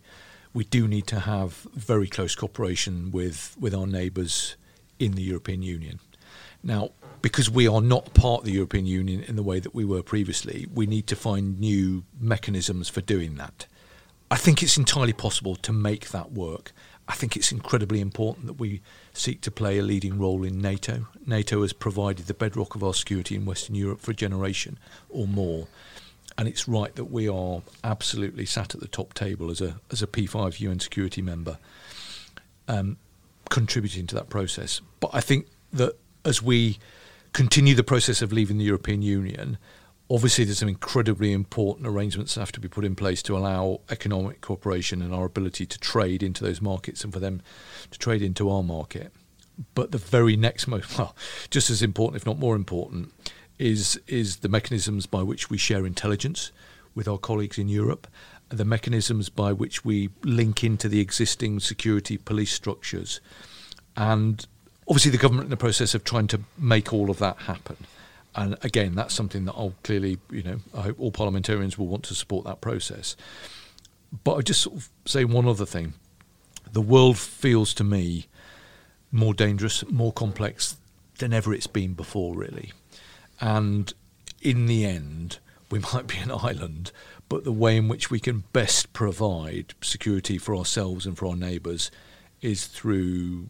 we 0.54 0.64
do 0.64 0.88
need 0.88 1.06
to 1.08 1.20
have 1.20 1.66
very 1.74 2.08
close 2.08 2.34
cooperation 2.34 3.10
with, 3.10 3.56
with 3.60 3.74
our 3.74 3.86
neighbours 3.86 4.56
in 4.98 5.12
the 5.12 5.22
European 5.22 5.62
Union. 5.62 6.00
Now, 6.62 6.90
because 7.20 7.50
we 7.50 7.68
are 7.68 7.80
not 7.80 8.14
part 8.14 8.40
of 8.40 8.44
the 8.46 8.52
European 8.52 8.86
Union 8.86 9.22
in 9.22 9.36
the 9.36 9.42
way 9.42 9.60
that 9.60 9.74
we 9.74 9.84
were 9.84 10.02
previously, 10.02 10.66
we 10.72 10.86
need 10.86 11.06
to 11.08 11.16
find 11.16 11.58
new 11.58 12.04
mechanisms 12.18 12.88
for 12.88 13.00
doing 13.00 13.36
that. 13.36 13.66
I 14.30 14.36
think 14.36 14.62
it's 14.62 14.76
entirely 14.76 15.12
possible 15.12 15.56
to 15.56 15.72
make 15.72 16.10
that 16.10 16.32
work. 16.32 16.72
I 17.08 17.14
think 17.14 17.36
it's 17.36 17.52
incredibly 17.52 18.00
important 18.00 18.46
that 18.46 18.60
we 18.60 18.82
seek 19.18 19.40
to 19.42 19.50
play 19.50 19.78
a 19.78 19.82
leading 19.82 20.18
role 20.18 20.44
in 20.44 20.60
NATO. 20.60 21.06
NATO 21.26 21.62
has 21.62 21.72
provided 21.72 22.26
the 22.26 22.34
bedrock 22.34 22.74
of 22.74 22.84
our 22.84 22.94
security 22.94 23.34
in 23.34 23.44
Western 23.44 23.74
Europe 23.74 24.00
for 24.00 24.12
a 24.12 24.14
generation 24.14 24.78
or 25.10 25.26
more. 25.26 25.66
And 26.36 26.46
it's 26.46 26.68
right 26.68 26.94
that 26.94 27.06
we 27.06 27.28
are 27.28 27.62
absolutely 27.82 28.46
sat 28.46 28.74
at 28.74 28.80
the 28.80 28.86
top 28.86 29.14
table 29.14 29.50
as 29.50 29.60
a 29.60 29.80
as 29.90 30.02
a 30.02 30.06
P5 30.06 30.60
UN 30.60 30.78
security 30.78 31.20
member, 31.20 31.58
um, 32.68 32.96
contributing 33.50 34.06
to 34.06 34.14
that 34.14 34.28
process. 34.28 34.80
But 35.00 35.10
I 35.12 35.20
think 35.20 35.46
that 35.72 35.98
as 36.24 36.40
we 36.40 36.78
continue 37.32 37.74
the 37.74 37.82
process 37.82 38.22
of 38.22 38.32
leaving 38.32 38.58
the 38.58 38.64
European 38.64 39.02
Union, 39.02 39.58
obviously 40.10 40.44
there's 40.44 40.58
some 40.58 40.68
incredibly 40.68 41.32
important 41.32 41.86
arrangements 41.86 42.34
that 42.34 42.40
have 42.40 42.52
to 42.52 42.60
be 42.60 42.68
put 42.68 42.84
in 42.84 42.94
place 42.94 43.22
to 43.22 43.36
allow 43.36 43.80
economic 43.90 44.40
cooperation 44.40 45.02
and 45.02 45.14
our 45.14 45.26
ability 45.26 45.66
to 45.66 45.78
trade 45.78 46.22
into 46.22 46.42
those 46.42 46.62
markets 46.62 47.04
and 47.04 47.12
for 47.12 47.20
them 47.20 47.42
to 47.90 47.98
trade 47.98 48.22
into 48.22 48.50
our 48.50 48.62
market. 48.62 49.12
But 49.74 49.92
the 49.92 49.98
very 49.98 50.36
next 50.36 50.66
most 50.66 50.96
well, 50.98 51.14
just 51.50 51.68
as 51.70 51.82
important, 51.82 52.20
if 52.20 52.26
not 52.26 52.38
more 52.38 52.56
important, 52.56 53.12
is 53.58 54.00
is 54.06 54.36
the 54.36 54.48
mechanisms 54.48 55.06
by 55.06 55.22
which 55.22 55.50
we 55.50 55.58
share 55.58 55.84
intelligence 55.84 56.52
with 56.94 57.08
our 57.08 57.18
colleagues 57.18 57.58
in 57.58 57.68
Europe, 57.68 58.06
the 58.48 58.64
mechanisms 58.64 59.28
by 59.28 59.52
which 59.52 59.84
we 59.84 60.10
link 60.22 60.64
into 60.64 60.88
the 60.88 61.00
existing 61.00 61.60
security 61.60 62.16
police 62.16 62.52
structures, 62.52 63.20
and 63.96 64.46
obviously 64.86 65.10
the 65.10 65.18
government 65.18 65.46
in 65.46 65.50
the 65.50 65.56
process 65.56 65.94
of 65.94 66.04
trying 66.04 66.28
to 66.28 66.40
make 66.56 66.92
all 66.92 67.10
of 67.10 67.18
that 67.18 67.36
happen. 67.42 67.76
And 68.38 68.56
again, 68.62 68.94
that's 68.94 69.14
something 69.14 69.46
that 69.46 69.54
I'll 69.54 69.74
clearly, 69.82 70.18
you 70.30 70.44
know, 70.44 70.58
I 70.72 70.82
hope 70.82 71.00
all 71.00 71.10
parliamentarians 71.10 71.76
will 71.76 71.88
want 71.88 72.04
to 72.04 72.14
support 72.14 72.44
that 72.44 72.60
process. 72.60 73.16
But 74.22 74.36
I 74.36 74.42
just 74.42 74.60
sort 74.60 74.76
of 74.76 74.88
say 75.06 75.24
one 75.24 75.48
other 75.48 75.66
thing. 75.66 75.94
The 76.70 76.80
world 76.80 77.18
feels 77.18 77.74
to 77.74 77.84
me 77.84 78.26
more 79.10 79.34
dangerous, 79.34 79.84
more 79.90 80.12
complex 80.12 80.76
than 81.18 81.32
ever 81.32 81.52
it's 81.52 81.66
been 81.66 81.94
before, 81.94 82.36
really. 82.36 82.72
And 83.40 83.92
in 84.40 84.66
the 84.66 84.84
end, 84.84 85.40
we 85.70 85.80
might 85.80 86.06
be 86.06 86.18
an 86.18 86.30
island, 86.30 86.92
but 87.28 87.42
the 87.42 87.50
way 87.50 87.76
in 87.76 87.88
which 87.88 88.08
we 88.08 88.20
can 88.20 88.44
best 88.52 88.92
provide 88.92 89.74
security 89.82 90.38
for 90.38 90.54
ourselves 90.54 91.06
and 91.06 91.18
for 91.18 91.26
our 91.26 91.36
neighbours 91.36 91.90
is 92.40 92.68
through 92.68 93.48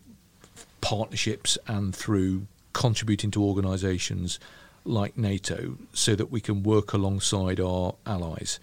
partnerships 0.81 1.59
and 1.67 1.95
through 1.95 2.47
contributing 2.73 3.31
to 3.33 3.45
organisations 3.45 4.41
like 4.89 5.17
NATO 5.17 5.77
so 5.93 6.15
that 6.15 6.31
we 6.31 6.41
can 6.41 6.63
work 6.63 6.93
alongside 6.93 7.61
our 7.61 7.95
allies. 8.07 8.59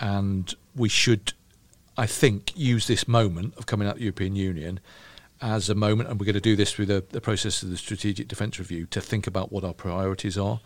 And 0.00 0.52
we 0.74 0.88
should, 0.88 1.32
I 1.96 2.06
think, 2.06 2.52
use 2.56 2.86
this 2.86 3.06
moment 3.06 3.54
of 3.56 3.66
coming 3.66 3.86
out 3.86 3.94
of 3.94 3.98
the 3.98 4.04
European 4.04 4.36
Union 4.36 4.80
as 5.42 5.70
a 5.70 5.74
moment, 5.74 6.08
and 6.08 6.20
we're 6.20 6.26
going 6.26 6.34
to 6.34 6.40
do 6.40 6.56
this 6.56 6.72
through 6.72 6.86
the, 6.86 7.04
the 7.10 7.20
process 7.20 7.62
of 7.62 7.70
the 7.70 7.76
Strategic 7.76 8.28
Defence 8.28 8.58
Review, 8.58 8.86
to 8.86 9.00
think 9.00 9.26
about 9.26 9.50
what 9.50 9.64
our 9.64 9.72
priorities 9.72 10.36
are, 10.36 10.60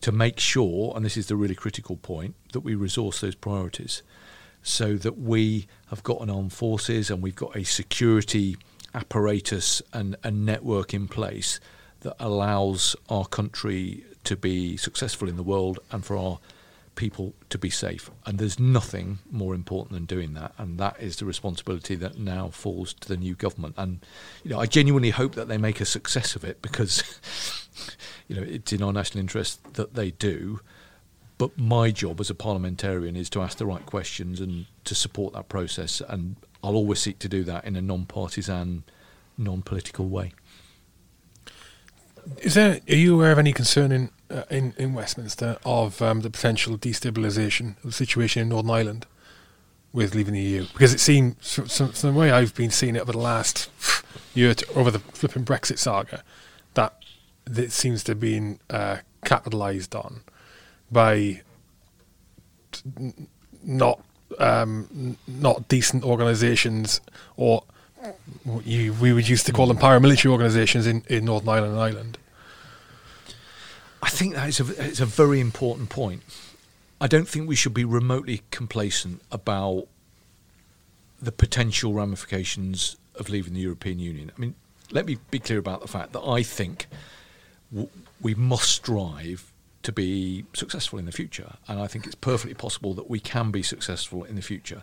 to 0.00 0.10
make 0.10 0.40
sure, 0.40 0.92
and 0.96 1.04
this 1.04 1.16
is 1.16 1.26
the 1.26 1.36
really 1.36 1.54
critical 1.54 1.96
point, 1.96 2.34
that 2.52 2.60
we 2.60 2.74
resource 2.74 3.20
those 3.20 3.34
priorities 3.34 4.02
so 4.62 4.94
that 4.96 5.18
we 5.18 5.66
have 5.88 6.02
got 6.02 6.20
an 6.20 6.30
armed 6.30 6.52
forces 6.52 7.10
and 7.10 7.22
we've 7.22 7.36
got 7.36 7.56
a 7.56 7.64
security 7.64 8.56
apparatus 8.94 9.80
and 9.92 10.16
a 10.22 10.30
network 10.30 10.92
in 10.92 11.08
place 11.08 11.60
that 12.00 12.16
allows 12.18 12.96
our 13.08 13.26
country 13.26 14.04
to 14.24 14.36
be 14.36 14.76
successful 14.76 15.28
in 15.28 15.36
the 15.36 15.42
world 15.42 15.78
and 15.90 16.04
for 16.04 16.16
our 16.16 16.38
people 16.94 17.32
to 17.48 17.56
be 17.56 17.70
safe. 17.70 18.10
And 18.26 18.38
there's 18.38 18.58
nothing 18.58 19.20
more 19.30 19.54
important 19.54 19.92
than 19.92 20.04
doing 20.04 20.34
that. 20.34 20.52
And 20.58 20.78
that 20.78 21.00
is 21.00 21.16
the 21.16 21.24
responsibility 21.24 21.94
that 21.96 22.18
now 22.18 22.48
falls 22.48 22.92
to 22.94 23.08
the 23.08 23.16
new 23.16 23.34
government. 23.34 23.74
And 23.78 24.00
you 24.44 24.50
know, 24.50 24.60
I 24.60 24.66
genuinely 24.66 25.10
hope 25.10 25.34
that 25.34 25.48
they 25.48 25.56
make 25.56 25.80
a 25.80 25.86
success 25.86 26.36
of 26.36 26.44
it 26.44 26.60
because 26.60 27.02
you 28.28 28.36
know 28.36 28.42
it's 28.42 28.72
in 28.72 28.82
our 28.82 28.92
national 28.92 29.20
interest 29.20 29.74
that 29.74 29.94
they 29.94 30.10
do. 30.10 30.60
But 31.38 31.56
my 31.56 31.90
job 31.90 32.20
as 32.20 32.28
a 32.28 32.34
parliamentarian 32.34 33.16
is 33.16 33.30
to 33.30 33.40
ask 33.40 33.56
the 33.56 33.64
right 33.64 33.86
questions 33.86 34.40
and 34.40 34.66
to 34.84 34.94
support 34.94 35.32
that 35.32 35.48
process. 35.48 36.02
And 36.06 36.36
I'll 36.62 36.76
always 36.76 37.00
seek 37.00 37.18
to 37.20 37.30
do 37.30 37.44
that 37.44 37.64
in 37.64 37.76
a 37.76 37.80
non-partisan, 37.80 38.82
non-political 39.38 40.06
way. 40.06 40.34
Is 42.38 42.54
there? 42.54 42.80
Are 42.88 42.94
you 42.94 43.14
aware 43.14 43.32
of 43.32 43.38
any 43.38 43.52
concern 43.52 43.92
in 43.92 44.10
uh, 44.30 44.44
in, 44.50 44.74
in 44.78 44.94
Westminster 44.94 45.58
of 45.64 46.00
um, 46.00 46.20
the 46.20 46.30
potential 46.30 46.78
destabilisation 46.78 47.76
of 47.78 47.82
the 47.82 47.92
situation 47.92 48.42
in 48.42 48.48
Northern 48.48 48.70
Ireland 48.70 49.06
with 49.92 50.14
leaving 50.14 50.34
the 50.34 50.40
EU? 50.40 50.66
Because 50.72 50.94
it 50.94 51.00
seems, 51.00 51.54
from, 51.54 51.92
the 51.92 52.12
way 52.12 52.30
I've 52.30 52.54
been 52.54 52.70
seeing 52.70 52.96
it 52.96 53.00
over 53.00 53.12
the 53.12 53.18
last 53.18 53.70
year 54.34 54.54
to, 54.54 54.72
over 54.74 54.90
the 54.90 55.00
flipping 55.00 55.44
Brexit 55.44 55.78
saga, 55.78 56.22
that 56.74 56.94
it 57.46 57.72
seems 57.72 58.04
to 58.04 58.12
have 58.12 58.20
been 58.20 58.60
uh, 58.68 58.98
capitalised 59.24 59.94
on 59.94 60.20
by 60.90 61.42
not 63.64 64.00
um, 64.38 65.16
not 65.26 65.68
decent 65.68 66.04
organisations 66.04 67.00
or 67.36 67.64
you, 68.64 68.92
we 68.94 69.12
would 69.12 69.28
used 69.28 69.46
to 69.46 69.52
call 69.52 69.66
them 69.66 69.76
paramilitary 69.76 70.30
organisations 70.30 70.86
in, 70.86 71.02
in 71.08 71.24
Northern 71.24 71.48
Ireland 71.48 71.72
and 71.72 71.82
Ireland. 71.82 72.18
I 74.02 74.08
think 74.08 74.34
that 74.34 74.48
is 74.48 74.60
a, 74.60 74.86
it's 74.86 75.00
a 75.00 75.06
very 75.06 75.40
important 75.40 75.90
point. 75.90 76.22
I 77.00 77.06
don't 77.06 77.28
think 77.28 77.48
we 77.48 77.56
should 77.56 77.74
be 77.74 77.84
remotely 77.84 78.42
complacent 78.50 79.22
about 79.30 79.86
the 81.20 81.32
potential 81.32 81.92
ramifications 81.92 82.96
of 83.14 83.28
leaving 83.28 83.54
the 83.54 83.60
European 83.60 83.98
Union. 83.98 84.32
I 84.36 84.40
mean, 84.40 84.54
let 84.90 85.06
me 85.06 85.18
be 85.30 85.38
clear 85.38 85.58
about 85.58 85.80
the 85.80 85.88
fact 85.88 86.12
that 86.12 86.20
I 86.20 86.42
think 86.42 86.86
w- 87.70 87.90
we 88.20 88.34
must 88.34 88.70
strive 88.70 89.52
to 89.82 89.92
be 89.92 90.44
successful 90.52 90.98
in 90.98 91.06
the 91.06 91.12
future, 91.12 91.54
and 91.68 91.80
I 91.80 91.86
think 91.86 92.06
it's 92.06 92.14
perfectly 92.14 92.54
possible 92.54 92.94
that 92.94 93.08
we 93.08 93.20
can 93.20 93.50
be 93.50 93.62
successful 93.62 94.24
in 94.24 94.36
the 94.36 94.42
future. 94.42 94.82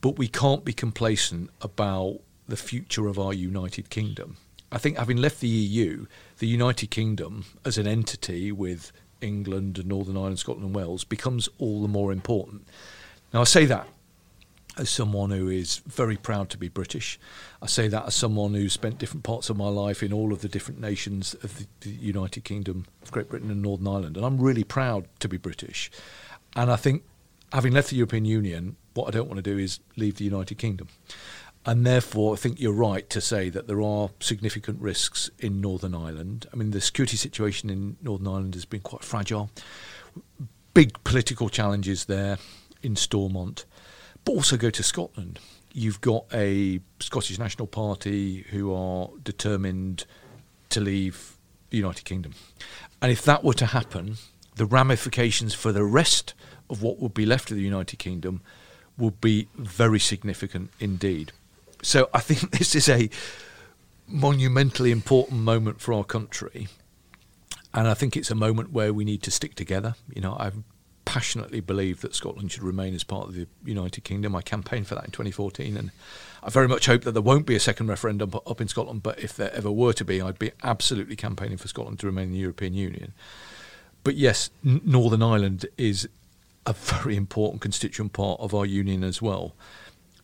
But 0.00 0.18
we 0.18 0.28
can't 0.28 0.64
be 0.64 0.72
complacent 0.72 1.50
about 1.60 2.20
the 2.46 2.56
future 2.56 3.08
of 3.08 3.18
our 3.18 3.32
United 3.32 3.90
Kingdom. 3.90 4.36
I 4.70 4.78
think 4.78 4.98
having 4.98 5.16
left 5.16 5.40
the 5.40 5.48
EU, 5.48 6.06
the 6.38 6.46
United 6.46 6.90
Kingdom 6.90 7.44
as 7.64 7.78
an 7.78 7.86
entity 7.86 8.52
with 8.52 8.92
England 9.20 9.78
and 9.78 9.88
Northern 9.88 10.16
Ireland, 10.16 10.38
Scotland, 10.38 10.66
and 10.66 10.74
Wales 10.74 11.04
becomes 11.04 11.48
all 11.58 11.82
the 11.82 11.88
more 11.88 12.12
important. 12.12 12.66
Now, 13.32 13.40
I 13.40 13.44
say 13.44 13.64
that 13.66 13.88
as 14.76 14.90
someone 14.90 15.30
who 15.30 15.48
is 15.48 15.78
very 15.86 16.16
proud 16.16 16.50
to 16.50 16.58
be 16.58 16.68
British. 16.68 17.18
I 17.62 17.66
say 17.66 17.88
that 17.88 18.06
as 18.06 18.14
someone 18.14 18.54
who 18.54 18.68
spent 18.68 18.98
different 18.98 19.24
parts 19.24 19.48
of 19.48 19.56
my 19.56 19.68
life 19.68 20.02
in 20.02 20.12
all 20.12 20.32
of 20.32 20.42
the 20.42 20.48
different 20.48 20.80
nations 20.80 21.34
of 21.42 21.58
the, 21.58 21.66
the 21.80 21.90
United 21.90 22.44
Kingdom, 22.44 22.84
Great 23.10 23.30
Britain, 23.30 23.50
and 23.50 23.62
Northern 23.62 23.88
Ireland. 23.88 24.16
And 24.16 24.26
I'm 24.26 24.38
really 24.38 24.64
proud 24.64 25.08
to 25.20 25.28
be 25.28 25.38
British. 25.38 25.90
And 26.54 26.70
I 26.70 26.76
think, 26.76 27.04
having 27.52 27.72
left 27.72 27.90
the 27.90 27.96
European 27.96 28.26
Union, 28.26 28.76
what 28.94 29.08
I 29.08 29.10
don't 29.12 29.28
want 29.28 29.38
to 29.38 29.42
do 29.42 29.58
is 29.58 29.80
leave 29.96 30.16
the 30.16 30.24
United 30.24 30.58
Kingdom. 30.58 30.88
And 31.66 31.84
therefore, 31.84 32.34
I 32.34 32.36
think 32.36 32.60
you're 32.60 32.72
right 32.72 33.10
to 33.10 33.20
say 33.20 33.50
that 33.50 33.66
there 33.66 33.82
are 33.82 34.10
significant 34.20 34.80
risks 34.80 35.28
in 35.40 35.60
Northern 35.60 35.96
Ireland. 35.96 36.46
I 36.52 36.56
mean, 36.56 36.70
the 36.70 36.80
security 36.80 37.16
situation 37.16 37.68
in 37.70 37.96
Northern 38.00 38.28
Ireland 38.28 38.54
has 38.54 38.64
been 38.64 38.80
quite 38.80 39.02
fragile. 39.02 39.50
Big 40.74 41.02
political 41.02 41.48
challenges 41.48 42.04
there 42.04 42.38
in 42.82 42.94
Stormont. 42.94 43.64
But 44.24 44.32
also 44.32 44.56
go 44.56 44.70
to 44.70 44.82
Scotland. 44.84 45.40
You've 45.72 46.00
got 46.00 46.26
a 46.32 46.80
Scottish 47.00 47.36
National 47.36 47.66
Party 47.66 48.46
who 48.50 48.72
are 48.72 49.10
determined 49.24 50.06
to 50.68 50.80
leave 50.80 51.36
the 51.70 51.78
United 51.78 52.04
Kingdom. 52.04 52.34
And 53.02 53.10
if 53.10 53.22
that 53.22 53.42
were 53.42 53.54
to 53.54 53.66
happen, 53.66 54.18
the 54.54 54.66
ramifications 54.66 55.52
for 55.52 55.72
the 55.72 55.84
rest 55.84 56.32
of 56.70 56.80
what 56.80 57.00
would 57.00 57.14
be 57.14 57.26
left 57.26 57.50
of 57.50 57.56
the 57.56 57.62
United 57.62 57.98
Kingdom 57.98 58.40
would 58.96 59.20
be 59.20 59.48
very 59.56 59.98
significant 59.98 60.70
indeed. 60.78 61.32
So 61.86 62.10
I 62.12 62.18
think 62.18 62.50
this 62.58 62.74
is 62.74 62.88
a 62.88 63.08
monumentally 64.08 64.90
important 64.90 65.40
moment 65.40 65.80
for 65.80 65.94
our 65.94 66.04
country. 66.04 66.68
And 67.72 67.86
I 67.86 67.94
think 67.94 68.16
it's 68.16 68.30
a 68.30 68.34
moment 68.34 68.72
where 68.72 68.92
we 68.92 69.04
need 69.04 69.22
to 69.22 69.30
stick 69.30 69.54
together. 69.54 69.94
You 70.12 70.22
know, 70.22 70.32
I 70.32 70.50
passionately 71.04 71.60
believe 71.60 72.00
that 72.00 72.14
Scotland 72.14 72.50
should 72.50 72.64
remain 72.64 72.94
as 72.94 73.04
part 73.04 73.28
of 73.28 73.34
the 73.34 73.46
United 73.64 74.02
Kingdom. 74.02 74.34
I 74.34 74.42
campaigned 74.42 74.88
for 74.88 74.96
that 74.96 75.04
in 75.04 75.10
2014, 75.12 75.76
and 75.76 75.90
I 76.42 76.50
very 76.50 76.66
much 76.66 76.86
hope 76.86 77.02
that 77.04 77.12
there 77.12 77.22
won't 77.22 77.46
be 77.46 77.54
a 77.54 77.60
second 77.60 77.86
referendum 77.86 78.32
up 78.34 78.60
in 78.60 78.66
Scotland. 78.66 79.04
But 79.04 79.20
if 79.20 79.36
there 79.36 79.54
ever 79.54 79.70
were 79.70 79.92
to 79.92 80.04
be, 80.04 80.20
I'd 80.20 80.38
be 80.38 80.52
absolutely 80.64 81.14
campaigning 81.14 81.58
for 81.58 81.68
Scotland 81.68 82.00
to 82.00 82.06
remain 82.06 82.28
in 82.28 82.32
the 82.32 82.38
European 82.38 82.74
Union. 82.74 83.12
But 84.02 84.16
yes, 84.16 84.50
Northern 84.64 85.22
Ireland 85.22 85.66
is 85.76 86.08
a 86.64 86.72
very 86.72 87.16
important 87.16 87.62
constituent 87.62 88.12
part 88.12 88.40
of 88.40 88.54
our 88.54 88.66
union 88.66 89.04
as 89.04 89.22
well 89.22 89.54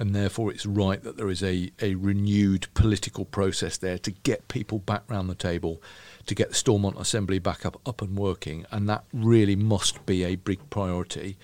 and 0.02 0.16
therefore 0.16 0.50
it's 0.50 0.66
right 0.66 1.04
that 1.04 1.16
there 1.16 1.30
is 1.30 1.44
a, 1.44 1.70
a 1.80 1.94
renewed 1.94 2.66
political 2.74 3.24
process 3.24 3.76
there 3.76 3.98
to 3.98 4.10
get 4.10 4.48
people 4.48 4.80
back 4.80 5.04
round 5.08 5.30
the 5.30 5.34
table, 5.36 5.80
to 6.26 6.34
get 6.34 6.48
the 6.48 6.56
Stormont 6.56 6.98
Assembly 6.98 7.38
back 7.38 7.64
up, 7.64 7.80
up 7.86 8.02
and 8.02 8.18
working, 8.18 8.66
and 8.72 8.88
that 8.88 9.04
really 9.12 9.54
must 9.54 10.04
be 10.04 10.24
a 10.24 10.34
big 10.34 10.58
priority. 10.70 11.38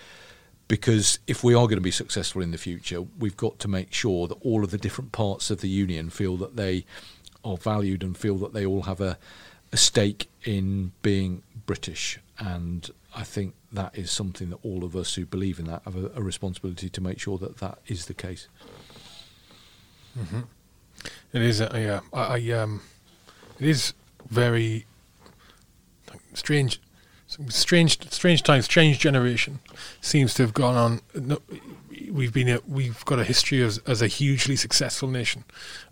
because 0.67 1.21
if 1.29 1.45
we 1.45 1.55
are 1.55 1.67
going 1.67 1.77
to 1.77 1.81
be 1.81 1.93
successful 1.93 2.43
in 2.43 2.51
the 2.51 2.59
future, 2.59 3.03
we've 3.21 3.37
got 3.37 3.61
to 3.61 3.69
make 3.69 3.93
sure 3.93 4.27
that 4.27 4.35
all 4.41 4.65
of 4.65 4.73
the 4.73 4.79
different 4.79 5.13
parts 5.13 5.53
of 5.53 5.61
the 5.61 5.69
union 5.69 6.11
feel 6.11 6.37
that 6.39 6.57
they 6.57 6.85
are 7.45 7.57
valued 7.57 8.03
and 8.03 8.19
feel 8.19 8.39
that 8.39 8.55
they 8.55 8.67
all 8.67 8.83
have 8.83 9.01
a, 9.01 9.17
a 9.73 9.77
stake 9.77 10.29
in 10.43 10.91
being 11.03 11.45
British. 11.65 12.19
And 12.41 12.91
I 13.15 13.25
think 13.25 13.55
that 13.73 13.97
is 13.97 14.11
something 14.11 14.51
that 14.51 14.59
all 14.63 14.85
of 14.85 14.95
us 14.95 15.15
who 15.15 15.25
believe 15.27 15.59
in 15.59 15.67
that 15.67 15.83
have 15.85 15.97
a, 15.97 16.11
a 16.15 16.23
responsibility 16.23 16.89
to 16.89 17.01
make 17.01 17.19
sure 17.19 17.39
that 17.39 17.59
that 17.59 17.79
is 17.87 18.07
the 18.07 18.15
case. 18.15 18.49
Mm-hmm. 20.19 20.41
It 21.33 21.43
is, 21.43 21.61
uh, 21.61 21.71
yeah. 21.75 22.01
I, 22.13 22.37
I 22.37 22.53
um, 22.53 22.83
it 23.59 23.67
is 23.67 23.95
very 24.31 24.87
strange 26.35 26.81
strange, 27.49 27.99
strange 28.11 28.43
times, 28.43 28.65
strange 28.65 28.99
generation 28.99 29.61
seems 30.01 30.35
to 30.35 30.43
have 30.43 30.55
gone 30.55 31.03
on. 31.15 31.39
We've 32.11 32.33
been, 32.33 32.49
a, 32.49 32.61
we've 32.67 33.05
got 33.05 33.19
a 33.19 33.25
history 33.25 33.63
as, 33.63 33.79
as 33.79 34.01
a 34.01 34.07
hugely 34.07 34.57
successful 34.57 35.09
nation. 35.09 35.45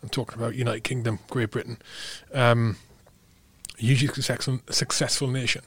I'm 0.02 0.09
talking 0.09 0.38
about 0.38 0.55
United 0.55 0.84
Kingdom, 0.84 1.18
Great 1.28 1.51
Britain, 1.51 1.78
um, 2.32 2.76
hugely 3.76 4.09
successful, 4.09 4.60
successful 4.70 5.28
nation. 5.28 5.62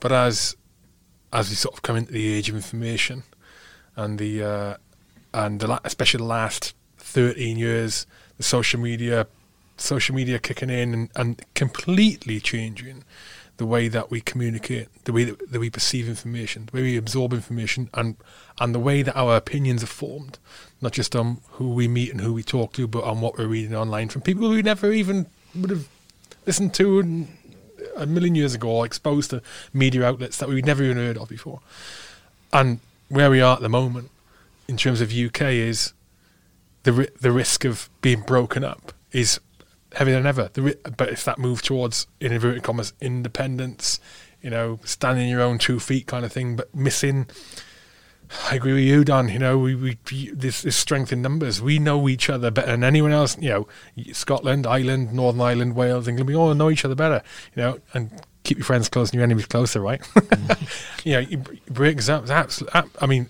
But 0.00 0.12
as 0.12 0.56
as 1.32 1.50
we 1.50 1.56
sort 1.56 1.74
of 1.74 1.82
come 1.82 1.96
into 1.96 2.12
the 2.12 2.32
age 2.32 2.48
of 2.48 2.54
information, 2.54 3.24
and 3.96 4.18
the 4.18 4.42
uh, 4.42 4.76
and 5.34 5.60
the, 5.60 5.80
especially 5.84 6.18
the 6.18 6.24
last 6.24 6.74
13 6.98 7.56
years, 7.56 8.06
the 8.36 8.42
social 8.42 8.80
media, 8.80 9.26
social 9.76 10.14
media 10.14 10.38
kicking 10.38 10.70
in 10.70 10.94
and, 10.94 11.10
and 11.16 11.44
completely 11.54 12.40
changing 12.40 13.04
the 13.58 13.66
way 13.66 13.88
that 13.88 14.10
we 14.10 14.20
communicate, 14.20 14.86
the 15.04 15.12
way 15.12 15.24
that, 15.24 15.50
that 15.50 15.58
we 15.58 15.68
perceive 15.68 16.08
information, 16.08 16.68
the 16.70 16.76
way 16.76 16.82
we 16.82 16.96
absorb 16.96 17.32
information, 17.32 17.90
and 17.92 18.16
and 18.60 18.74
the 18.74 18.78
way 18.78 19.02
that 19.02 19.16
our 19.16 19.36
opinions 19.36 19.82
are 19.82 19.88
formed, 19.88 20.38
not 20.80 20.92
just 20.92 21.14
on 21.14 21.38
who 21.52 21.74
we 21.74 21.88
meet 21.88 22.10
and 22.10 22.20
who 22.20 22.32
we 22.32 22.42
talk 22.42 22.72
to, 22.72 22.86
but 22.86 23.04
on 23.04 23.20
what 23.20 23.36
we're 23.36 23.46
reading 23.46 23.74
online 23.74 24.08
from 24.08 24.22
people 24.22 24.48
we 24.48 24.62
never 24.62 24.92
even 24.92 25.26
would 25.54 25.70
have 25.70 25.88
listened 26.46 26.72
to 26.74 26.98
a 27.98 28.06
million 28.06 28.34
years 28.34 28.54
ago, 28.54 28.68
or 28.68 28.86
exposed 28.86 29.30
to 29.30 29.42
media 29.72 30.04
outlets 30.04 30.38
that 30.38 30.48
we'd 30.48 30.66
never 30.66 30.82
even 30.82 30.96
heard 30.96 31.18
of 31.18 31.28
before. 31.28 31.60
And 32.52 32.80
where 33.08 33.30
we 33.30 33.40
are 33.40 33.56
at 33.56 33.62
the 33.62 33.68
moment, 33.68 34.10
in 34.66 34.76
terms 34.76 35.00
of 35.00 35.12
UK, 35.12 35.42
is 35.42 35.92
the 36.84 37.10
the 37.20 37.32
risk 37.32 37.64
of 37.64 37.90
being 38.00 38.22
broken 38.22 38.64
up 38.64 38.92
is 39.12 39.40
heavier 39.94 40.16
than 40.16 40.26
ever. 40.26 40.50
But 40.96 41.08
if 41.10 41.24
that 41.24 41.38
move 41.38 41.62
towards, 41.62 42.06
in 42.20 42.32
inverted 42.32 42.62
commas, 42.62 42.92
independence, 43.00 44.00
you 44.42 44.50
know, 44.50 44.78
standing 44.84 45.28
your 45.28 45.40
own 45.40 45.58
two 45.58 45.80
feet 45.80 46.06
kind 46.06 46.24
of 46.24 46.32
thing, 46.32 46.56
but 46.56 46.74
missing. 46.74 47.26
I 48.50 48.56
agree 48.56 48.74
with 48.74 48.84
you, 48.84 49.04
Don. 49.04 49.28
You 49.28 49.38
know, 49.38 49.58
we, 49.58 49.74
we 49.74 49.98
this, 50.32 50.64
strength 50.76 51.12
in 51.12 51.22
numbers. 51.22 51.62
We 51.62 51.78
know 51.78 52.08
each 52.08 52.28
other 52.28 52.50
better 52.50 52.70
than 52.70 52.84
anyone 52.84 53.12
else. 53.12 53.38
You 53.38 53.48
know, 53.48 53.68
Scotland, 54.12 54.66
Ireland, 54.66 55.12
Northern 55.12 55.40
Ireland, 55.40 55.76
Wales, 55.76 56.08
England. 56.08 56.28
We 56.28 56.36
all 56.36 56.54
know 56.54 56.70
each 56.70 56.84
other 56.84 56.94
better. 56.94 57.22
You 57.54 57.62
know, 57.62 57.78
and 57.94 58.10
keep 58.44 58.58
your 58.58 58.64
friends 58.64 58.88
close 58.88 59.10
and 59.10 59.14
your 59.14 59.24
enemies 59.24 59.46
closer, 59.46 59.80
right? 59.80 60.00
mm. 60.00 61.04
you 61.04 61.12
know, 61.12 61.18
you 61.20 61.38
break 61.70 62.06
up. 62.08 62.28
Absolutely. 62.28 62.82
I 63.00 63.06
mean, 63.06 63.28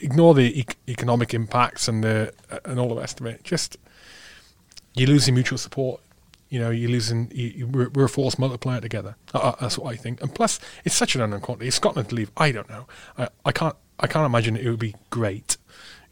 ignore 0.00 0.34
the 0.34 0.60
e- 0.60 0.66
economic 0.88 1.34
impacts 1.34 1.88
and 1.88 2.04
the 2.04 2.32
and 2.64 2.78
all 2.78 2.88
the 2.88 2.96
rest 2.96 3.20
of 3.20 3.26
it. 3.26 3.44
Just 3.44 3.76
you're 4.94 5.08
losing 5.08 5.34
mutual 5.34 5.58
support. 5.58 6.00
You 6.50 6.58
know, 6.58 6.70
you're 6.70 6.90
losing. 6.90 7.30
You, 7.34 7.66
we're, 7.66 7.88
we're, 7.90 8.04
a 8.04 8.08
force 8.08 8.38
multiplier 8.38 8.80
together. 8.80 9.16
Uh, 9.34 9.38
uh, 9.38 9.56
that's 9.60 9.78
what 9.78 9.92
I 9.92 9.96
think. 9.96 10.22
And 10.22 10.34
plus, 10.34 10.58
it's 10.84 10.94
such 10.94 11.14
an 11.14 11.20
unknown 11.20 11.40
quantity. 11.40 11.68
If 11.68 11.74
Scotland 11.74 12.08
to 12.08 12.14
leave, 12.14 12.30
I 12.36 12.52
don't 12.52 12.68
know. 12.68 12.86
I, 13.18 13.28
I 13.44 13.52
can't. 13.52 13.76
I 14.00 14.06
can't 14.06 14.26
imagine 14.26 14.56
it 14.56 14.68
would 14.68 14.78
be 14.78 14.94
great. 15.10 15.56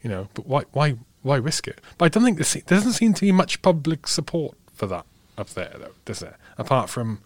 You 0.01 0.09
know, 0.09 0.27
but 0.33 0.45
why? 0.45 0.63
Why? 0.71 0.95
Why 1.23 1.37
risk 1.37 1.67
it? 1.67 1.81
But 1.97 2.05
I 2.05 2.09
don't 2.09 2.23
think 2.23 2.37
there 2.37 2.77
doesn't 2.77 2.93
seem 2.93 3.13
to 3.13 3.21
be 3.21 3.31
much 3.31 3.61
public 3.61 4.07
support 4.07 4.55
for 4.73 4.85
that 4.87 5.05
up 5.37 5.49
there, 5.49 5.73
though. 5.77 5.93
Does 6.05 6.19
there? 6.19 6.37
Apart 6.57 6.89
from 6.89 7.19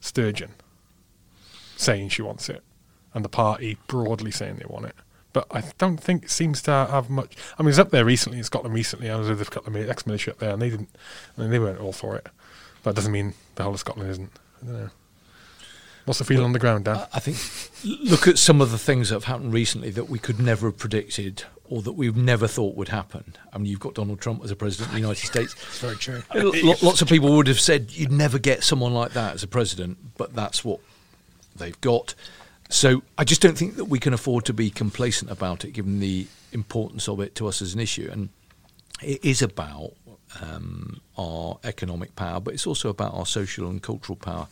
Sturgeon 0.00 0.52
saying 1.76 2.08
she 2.08 2.22
wants 2.22 2.48
it, 2.48 2.62
and 3.12 3.24
the 3.24 3.28
party 3.28 3.76
broadly 3.86 4.30
saying 4.30 4.56
they 4.56 4.66
want 4.66 4.86
it 4.86 4.94
but 5.36 5.46
I 5.50 5.64
don't 5.76 5.98
think 5.98 6.24
it 6.24 6.30
seems 6.30 6.62
to 6.62 6.70
have 6.70 7.10
much. 7.10 7.36
I 7.58 7.62
mean, 7.62 7.68
it's 7.68 7.78
up 7.78 7.90
there 7.90 8.06
recently 8.06 8.38
in 8.38 8.44
Scotland 8.44 8.74
recently. 8.74 9.10
I 9.10 9.16
was 9.16 9.28
with 9.28 9.42
a 9.42 9.44
couple 9.44 9.76
of 9.76 9.90
ex-military 9.90 10.32
up 10.32 10.38
there, 10.38 10.48
and 10.48 10.62
they 10.62 10.70
didn't. 10.70 10.88
I 11.36 11.42
mean, 11.42 11.50
they 11.50 11.58
weren't 11.58 11.78
all 11.78 11.92
for 11.92 12.16
it. 12.16 12.26
But 12.82 12.92
that 12.92 12.96
doesn't 12.96 13.12
mean 13.12 13.34
the 13.54 13.62
whole 13.62 13.74
of 13.74 13.80
Scotland 13.80 14.08
isn't. 14.08 14.30
I 14.62 14.64
don't 14.64 14.80
know. 14.80 14.90
What's 16.06 16.18
the 16.18 16.24
feeling 16.24 16.42
well, 16.42 16.46
on 16.46 16.52
the 16.52 16.58
ground, 16.60 16.84
Dan? 16.84 17.04
I 17.12 17.20
think 17.20 17.36
look 17.84 18.28
at 18.28 18.38
some 18.38 18.60
of 18.60 18.70
the 18.70 18.78
things 18.78 19.08
that 19.08 19.16
have 19.16 19.24
happened 19.24 19.52
recently 19.52 19.90
that 19.90 20.08
we 20.08 20.18
could 20.18 20.40
never 20.40 20.68
have 20.68 20.78
predicted 20.78 21.42
or 21.68 21.82
that 21.82 21.92
we've 21.92 22.16
never 22.16 22.46
thought 22.46 22.76
would 22.76 22.88
happen. 22.88 23.34
I 23.52 23.58
mean, 23.58 23.66
you've 23.66 23.80
got 23.80 23.94
Donald 23.94 24.20
Trump 24.20 24.44
as 24.44 24.52
a 24.52 24.56
president 24.56 24.88
of 24.88 24.94
the 24.94 25.00
United 25.00 25.26
States. 25.26 25.54
It's 25.68 25.80
very 25.80 25.96
true. 25.96 26.22
Lots 26.80 27.02
of 27.02 27.08
people 27.08 27.34
would 27.36 27.48
have 27.48 27.60
said 27.60 27.90
you'd 27.90 28.12
never 28.12 28.38
get 28.38 28.62
someone 28.62 28.94
like 28.94 29.12
that 29.12 29.34
as 29.34 29.42
a 29.42 29.48
president, 29.48 29.98
but 30.16 30.32
that's 30.32 30.64
what 30.64 30.78
they've 31.56 31.80
got. 31.80 32.14
So 32.68 33.02
I 33.18 33.24
just 33.24 33.40
don't 33.40 33.58
think 33.58 33.76
that 33.76 33.86
we 33.86 33.98
can 33.98 34.14
afford 34.14 34.44
to 34.46 34.52
be 34.52 34.70
complacent 34.70 35.30
about 35.30 35.64
it, 35.64 35.72
given 35.72 35.98
the 35.98 36.28
importance 36.52 37.08
of 37.08 37.20
it 37.20 37.34
to 37.36 37.48
us 37.48 37.60
as 37.60 37.74
an 37.74 37.80
issue. 37.80 38.08
And 38.12 38.28
it 39.02 39.24
is 39.24 39.42
about 39.42 39.92
um, 40.40 41.00
our 41.18 41.58
economic 41.64 42.14
power, 42.16 42.40
but 42.40 42.54
it's 42.54 42.66
also 42.66 42.90
about 42.90 43.14
our 43.14 43.26
social 43.26 43.68
and 43.68 43.82
cultural 43.82 44.16
power. 44.16 44.46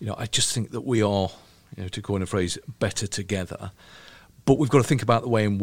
You 0.00 0.06
know, 0.06 0.16
I 0.18 0.26
just 0.26 0.52
think 0.52 0.72
that 0.72 0.80
we 0.80 1.02
are, 1.02 1.30
you 1.76 1.84
know, 1.84 1.88
to 1.88 2.02
coin 2.02 2.22
a 2.22 2.26
phrase, 2.26 2.58
better 2.78 3.06
together. 3.06 3.70
But 4.44 4.58
we've 4.58 4.70
got 4.70 4.78
to 4.78 4.84
think 4.84 5.02
about 5.02 5.22
the 5.22 5.28
way 5.28 5.44
in, 5.44 5.60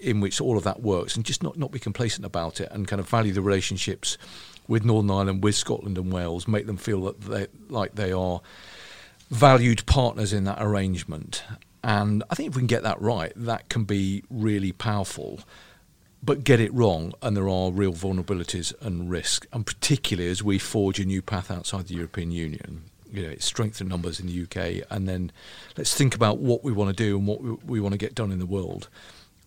in 0.00 0.20
which 0.20 0.40
all 0.40 0.56
of 0.56 0.64
that 0.64 0.80
works, 0.80 1.16
and 1.16 1.24
just 1.24 1.42
not 1.42 1.58
not 1.58 1.72
be 1.72 1.78
complacent 1.78 2.24
about 2.24 2.60
it, 2.60 2.68
and 2.70 2.88
kind 2.88 3.00
of 3.00 3.08
value 3.08 3.32
the 3.32 3.42
relationships 3.42 4.16
with 4.68 4.84
Northern 4.84 5.10
Ireland, 5.10 5.42
with 5.42 5.56
Scotland 5.56 5.98
and 5.98 6.12
Wales, 6.12 6.46
make 6.46 6.66
them 6.66 6.76
feel 6.76 7.02
that 7.02 7.20
they 7.20 7.46
like 7.68 7.96
they 7.96 8.12
are 8.12 8.40
valued 9.30 9.84
partners 9.86 10.32
in 10.32 10.44
that 10.44 10.58
arrangement. 10.60 11.42
And 11.82 12.22
I 12.30 12.36
think 12.36 12.50
if 12.50 12.54
we 12.54 12.60
can 12.60 12.68
get 12.68 12.84
that 12.84 13.00
right, 13.00 13.32
that 13.34 13.68
can 13.68 13.84
be 13.84 14.22
really 14.30 14.72
powerful. 14.72 15.40
But 16.22 16.44
get 16.44 16.60
it 16.60 16.72
wrong, 16.72 17.14
and 17.20 17.36
there 17.36 17.48
are 17.48 17.72
real 17.72 17.92
vulnerabilities 17.92 18.72
and 18.80 19.10
risk, 19.10 19.46
And 19.52 19.66
particularly 19.66 20.30
as 20.30 20.40
we 20.40 20.60
forge 20.60 21.00
a 21.00 21.04
new 21.04 21.20
path 21.20 21.50
outside 21.50 21.88
the 21.88 21.96
European 21.96 22.30
Union, 22.30 22.84
you 23.12 23.22
know, 23.22 23.28
it's 23.28 23.44
strengthen 23.44 23.88
numbers 23.88 24.20
in 24.20 24.26
the 24.26 24.42
UK, 24.42 24.86
and 24.90 25.08
then 25.08 25.32
let's 25.76 25.94
think 25.94 26.14
about 26.14 26.38
what 26.38 26.64
we 26.64 26.72
want 26.72 26.96
to 26.96 27.04
do 27.04 27.16
and 27.16 27.26
what 27.26 27.40
we, 27.42 27.52
we 27.66 27.80
want 27.80 27.92
to 27.92 27.98
get 27.98 28.14
done 28.14 28.32
in 28.32 28.38
the 28.38 28.46
world, 28.46 28.88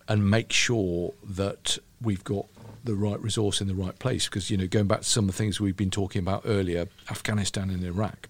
and 0.08 0.30
make 0.30 0.52
sure 0.52 1.12
that 1.24 1.78
we've 2.00 2.24
got 2.24 2.46
the 2.84 2.94
right 2.94 3.20
resource 3.20 3.60
in 3.60 3.66
the 3.66 3.74
right 3.74 3.98
place. 3.98 4.26
Because 4.26 4.50
you 4.50 4.56
know, 4.56 4.66
going 4.66 4.86
back 4.86 5.00
to 5.00 5.08
some 5.08 5.24
of 5.24 5.34
the 5.34 5.36
things 5.36 5.60
we've 5.60 5.76
been 5.76 5.90
talking 5.90 6.20
about 6.20 6.42
earlier, 6.44 6.86
Afghanistan 7.10 7.70
and 7.70 7.82
Iraq 7.82 8.28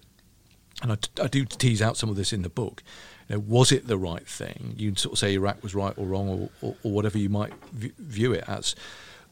and 0.81 0.91
I, 0.91 0.95
t- 0.95 1.21
I 1.21 1.27
do 1.27 1.45
tease 1.45 1.81
out 1.81 1.97
some 1.97 2.09
of 2.09 2.15
this 2.15 2.31
in 2.31 2.43
the 2.43 2.49
book. 2.49 2.83
You 3.27 3.35
know, 3.35 3.43
was 3.47 3.71
it 3.71 3.87
the 3.87 3.97
right 3.97 4.27
thing? 4.27 4.75
You'd 4.77 4.99
sort 4.99 5.13
of 5.13 5.19
say 5.19 5.33
Iraq 5.33 5.63
was 5.63 5.73
right 5.73 5.93
or 5.97 6.05
wrong, 6.05 6.29
or, 6.29 6.49
or, 6.61 6.75
or 6.83 6.91
whatever 6.91 7.17
you 7.17 7.29
might 7.29 7.53
v- 7.73 7.93
view 7.97 8.33
it 8.33 8.43
as. 8.47 8.75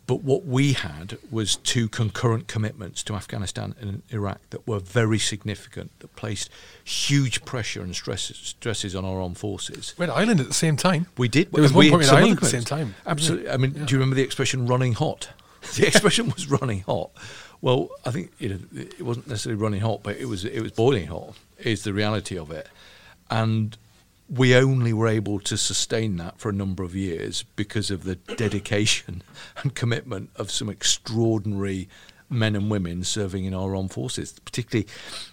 But 0.07 0.23
what 0.23 0.45
we 0.45 0.73
had 0.73 1.17
was 1.31 1.55
two 1.55 1.87
concurrent 1.87 2.47
commitments 2.47 3.01
to 3.03 3.15
Afghanistan 3.15 3.73
and 3.79 4.03
Iraq 4.11 4.39
that 4.51 4.67
were 4.67 4.79
very 4.79 5.17
significant, 5.17 5.97
that 5.99 6.15
placed 6.15 6.49
huge 6.83 7.43
pressure 7.43 7.81
and 7.81 7.95
stresses, 7.95 8.37
stresses 8.37 8.95
on 8.95 9.03
our 9.03 9.19
armed 9.19 9.37
forces. 9.37 9.95
We 9.97 10.05
had 10.05 10.13
Ireland 10.13 10.39
at 10.41 10.47
the 10.47 10.53
same 10.53 10.77
time. 10.77 11.07
We 11.17 11.27
did. 11.27 11.51
There 11.51 11.63
was 11.63 11.73
one 11.73 11.89
point 11.89 12.03
in 12.03 12.09
Ireland 12.09 12.33
at 12.33 12.39
the 12.41 12.45
same 12.45 12.63
time. 12.63 12.93
Absolutely. 13.07 13.49
I 13.49 13.57
mean, 13.57 13.73
yeah. 13.73 13.85
do 13.85 13.95
you 13.95 13.99
remember 13.99 14.15
the 14.15 14.23
expression 14.23 14.67
running 14.67 14.93
hot? 14.93 15.29
the 15.75 15.87
expression 15.87 16.29
was 16.29 16.49
running 16.49 16.81
hot. 16.81 17.09
Well, 17.61 17.89
I 18.05 18.11
think 18.11 18.31
you 18.37 18.49
know 18.49 18.59
it 18.75 19.01
wasn't 19.01 19.27
necessarily 19.27 19.59
running 19.59 19.81
hot, 19.81 20.03
but 20.03 20.17
it 20.17 20.25
was 20.25 20.45
it 20.45 20.61
was 20.61 20.71
boiling 20.71 21.07
hot. 21.07 21.35
Is 21.57 21.83
the 21.83 21.93
reality 21.93 22.37
of 22.37 22.51
it, 22.51 22.67
and 23.31 23.75
we 24.29 24.55
only 24.55 24.91
were 24.91 25.07
able 25.07 25.39
to 25.39 25.57
sustain 25.57 26.17
that 26.17 26.39
for 26.39 26.49
a 26.49 26.53
number 26.53 26.83
of 26.83 26.95
years 26.95 27.43
because 27.55 27.91
of 27.91 28.03
the 28.03 28.15
dedication 28.15 29.21
and 29.57 29.75
commitment 29.75 30.29
of 30.35 30.49
some 30.49 30.69
extraordinary 30.69 31.87
men 32.27 32.55
and 32.55 32.71
women 32.71 33.03
serving 33.03 33.45
in 33.45 33.53
our 33.53 33.75
armed 33.75 33.91
forces, 33.91 34.33
particularly 34.43 34.87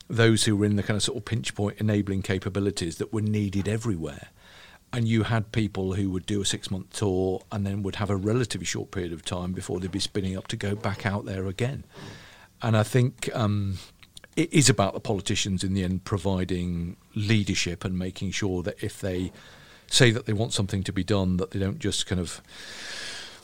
those 0.09 0.45
who 0.45 0.55
were 0.55 0.67
in 0.67 0.77
the 0.77 0.83
kind 0.83 0.97
of 0.97 1.03
sort 1.03 1.17
of 1.17 1.25
pinch 1.25 1.55
point 1.55 1.79
enabling 1.79 2.21
capabilities 2.21 2.99
that 2.99 3.13
were 3.13 3.23
needed 3.23 3.67
everywhere 3.67 4.29
and 4.93 5.09
you 5.09 5.23
had 5.23 5.53
people 5.53 5.95
who 5.95 6.11
would 6.11 6.27
do 6.27 6.43
a 6.43 6.45
six 6.45 6.71
month 6.71 6.93
tour 6.93 7.43
and 7.51 7.67
then 7.67 7.83
would 7.83 7.97
have 7.97 8.11
a 8.11 8.17
relatively 8.17 8.67
short 8.67 8.91
period 8.91 9.13
of 9.13 9.25
time 9.25 9.53
before 9.53 9.81
they'd 9.81 9.91
be 9.91 9.99
spinning 9.99 10.37
up 10.37 10.49
to 10.49 10.57
go 10.57 10.75
back 10.75 11.07
out 11.07 11.25
there 11.25 11.47
again. 11.47 11.85
And 12.61 12.77
I 12.77 12.83
think 12.83 13.31
um, 13.35 13.79
it 14.37 14.53
is 14.53 14.69
about 14.69 14.95
the 14.95 15.01
politicians 15.01 15.63
in 15.63 15.75
the 15.75 15.85
end 15.85 16.05
providing 16.05 16.97
leadership 17.15 17.85
and 17.85 17.99
making 17.99 18.31
sure 18.31 18.63
that 18.63 18.83
if 18.83 19.01
they 19.01 19.33
say 19.87 20.11
that 20.11 20.27
they 20.27 20.33
want 20.33 20.53
something 20.53 20.83
to 20.85 20.93
be 20.93 21.05
done, 21.05 21.37
that 21.37 21.51
they 21.51 21.59
don't 21.59 21.79
just 21.79 22.07
kind 22.07 22.21
of 22.21 22.41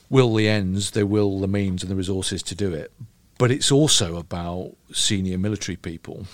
will 0.09 0.35
the 0.35 0.49
ends, 0.49 0.93
they 0.93 1.05
will 1.05 1.39
the 1.39 1.49
means 1.49 1.83
and 1.83 1.91
the 1.91 1.97
resources 1.97 2.43
to 2.43 2.55
do 2.55 2.73
it. 2.73 2.93
But 3.37 3.51
it's 3.51 3.71
also 3.71 4.17
about 4.17 4.75
senior 4.93 5.39
military 5.39 5.77
people 5.77 6.27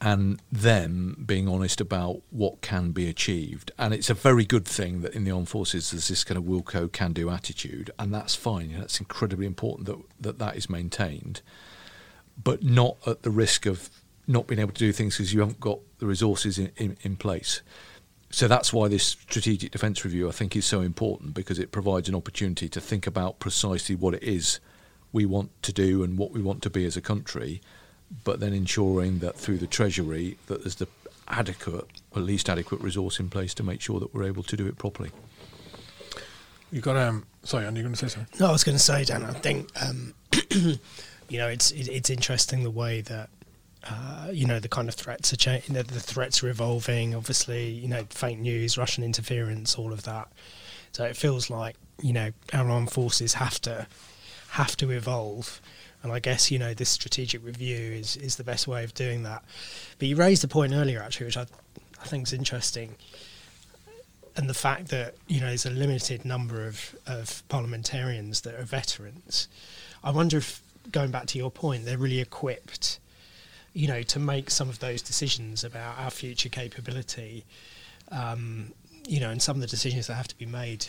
and 0.00 0.42
them 0.50 1.22
being 1.24 1.48
honest 1.48 1.80
about 1.80 2.22
what 2.30 2.60
can 2.60 2.90
be 2.90 3.08
achieved. 3.08 3.70
And 3.78 3.94
it's 3.94 4.10
a 4.10 4.14
very 4.14 4.44
good 4.44 4.64
thing 4.64 5.02
that 5.02 5.14
in 5.14 5.22
the 5.22 5.30
armed 5.30 5.48
forces 5.48 5.92
there's 5.92 6.08
this 6.08 6.24
kind 6.24 6.36
of 6.36 6.44
Wilco 6.44 6.90
can 6.90 7.12
do 7.12 7.30
attitude, 7.30 7.90
and 7.98 8.12
that's 8.12 8.34
fine. 8.34 8.72
It's 8.72 8.98
incredibly 8.98 9.46
important 9.46 9.86
that, 9.86 9.98
that 10.20 10.38
that 10.40 10.56
is 10.56 10.68
maintained, 10.68 11.40
but 12.42 12.62
not 12.62 12.96
at 13.06 13.22
the 13.22 13.30
risk 13.30 13.66
of 13.66 13.90
not 14.26 14.46
being 14.46 14.60
able 14.60 14.72
to 14.72 14.78
do 14.78 14.92
things 14.92 15.16
because 15.16 15.34
you 15.34 15.40
haven't 15.40 15.60
got 15.60 15.78
the 15.98 16.06
resources 16.06 16.58
in, 16.58 16.70
in, 16.76 16.96
in 17.02 17.16
place. 17.16 17.60
So 18.30 18.48
that's 18.48 18.72
why 18.72 18.88
this 18.88 19.04
strategic 19.04 19.72
defence 19.72 20.04
review 20.04 20.28
I 20.28 20.32
think 20.32 20.56
is 20.56 20.64
so 20.64 20.80
important 20.80 21.34
because 21.34 21.58
it 21.58 21.70
provides 21.70 22.08
an 22.08 22.14
opportunity 22.14 22.68
to 22.68 22.80
think 22.80 23.06
about 23.06 23.40
precisely 23.40 23.94
what 23.94 24.14
it 24.14 24.22
is 24.22 24.60
we 25.12 25.26
want 25.26 25.50
to 25.62 25.72
do 25.72 26.02
and 26.02 26.16
what 26.16 26.30
we 26.30 26.40
want 26.40 26.62
to 26.62 26.70
be 26.70 26.86
as 26.86 26.96
a 26.96 27.02
country 27.02 27.60
but 28.24 28.40
then 28.40 28.52
ensuring 28.52 29.18
that 29.20 29.36
through 29.36 29.58
the 29.58 29.66
Treasury 29.66 30.38
that 30.46 30.62
there's 30.62 30.76
the 30.76 30.88
adequate, 31.28 31.86
or 32.10 32.20
at 32.20 32.24
least 32.24 32.48
adequate 32.48 32.80
resource 32.80 33.18
in 33.18 33.30
place 33.30 33.54
to 33.54 33.62
make 33.62 33.80
sure 33.80 34.00
that 34.00 34.14
we're 34.14 34.24
able 34.24 34.42
to 34.42 34.56
do 34.56 34.66
it 34.66 34.78
properly. 34.78 35.10
You 36.70 36.80
got 36.80 36.96
um. 36.96 37.26
Sorry, 37.44 37.66
Andy, 37.66 37.80
you 37.80 37.84
going 37.84 37.94
to 37.94 38.08
say 38.08 38.14
something? 38.14 38.38
No, 38.38 38.48
I 38.48 38.52
was 38.52 38.64
going 38.64 38.76
to 38.76 38.82
say, 38.82 39.04
Dan. 39.04 39.24
I 39.24 39.32
think 39.32 39.68
um, 39.82 40.14
you 41.28 41.38
know 41.38 41.48
it's 41.48 41.70
it, 41.70 41.88
it's 41.88 42.10
interesting 42.10 42.62
the 42.62 42.70
way 42.70 43.00
that 43.02 43.30
uh, 43.88 44.28
you 44.32 44.46
know 44.46 44.60
the 44.60 44.68
kind 44.68 44.88
of 44.88 44.94
threats 44.94 45.32
are 45.32 45.36
changing. 45.36 45.74
The, 45.74 45.82
the 45.82 46.00
threats 46.00 46.42
are 46.42 46.48
evolving. 46.48 47.14
Obviously, 47.14 47.68
you 47.68 47.88
know, 47.88 48.04
fake 48.10 48.38
news, 48.38 48.78
Russian 48.78 49.04
interference, 49.04 49.76
all 49.76 49.92
of 49.92 50.04
that. 50.04 50.28
So 50.92 51.04
it 51.04 51.16
feels 51.16 51.50
like 51.50 51.76
you 52.00 52.12
know 52.12 52.30
our 52.52 52.68
armed 52.68 52.92
forces 52.92 53.34
have 53.34 53.60
to 53.62 53.86
have 54.50 54.76
to 54.76 54.90
evolve 54.90 55.60
and 56.02 56.12
I 56.12 56.18
guess 56.18 56.50
you 56.50 56.58
know 56.58 56.74
this 56.74 56.88
strategic 56.88 57.44
review 57.44 57.92
is 57.92 58.16
is 58.16 58.36
the 58.36 58.44
best 58.44 58.66
way 58.66 58.84
of 58.84 58.94
doing 58.94 59.22
that. 59.22 59.44
But 59.98 60.08
you 60.08 60.16
raised 60.16 60.44
a 60.44 60.48
point 60.48 60.72
earlier 60.72 61.02
actually, 61.02 61.26
which 61.26 61.36
I 61.36 61.46
I 62.00 62.06
think 62.06 62.26
is 62.26 62.32
interesting, 62.32 62.96
and 64.36 64.50
the 64.50 64.54
fact 64.54 64.88
that 64.88 65.14
you 65.28 65.40
know 65.40 65.48
there's 65.48 65.66
a 65.66 65.70
limited 65.70 66.24
number 66.24 66.66
of 66.66 66.96
of 67.06 67.42
parliamentarians 67.48 68.42
that 68.42 68.54
are 68.54 68.64
veterans. 68.64 69.48
I 70.02 70.10
wonder 70.10 70.38
if 70.38 70.61
going 70.90 71.10
back 71.10 71.26
to 71.26 71.38
your 71.38 71.50
point, 71.50 71.84
they're 71.84 71.98
really 71.98 72.20
equipped, 72.20 72.98
you 73.72 73.88
know, 73.88 74.02
to 74.02 74.18
make 74.18 74.50
some 74.50 74.68
of 74.68 74.78
those 74.80 75.02
decisions 75.02 75.64
about 75.64 75.98
our 75.98 76.10
future 76.10 76.48
capability. 76.48 77.44
Um, 78.10 78.72
you 79.06 79.18
know, 79.20 79.30
and 79.30 79.42
some 79.42 79.56
of 79.56 79.62
the 79.62 79.66
decisions 79.66 80.06
that 80.06 80.14
have 80.14 80.28
to 80.28 80.38
be 80.38 80.46
made 80.46 80.86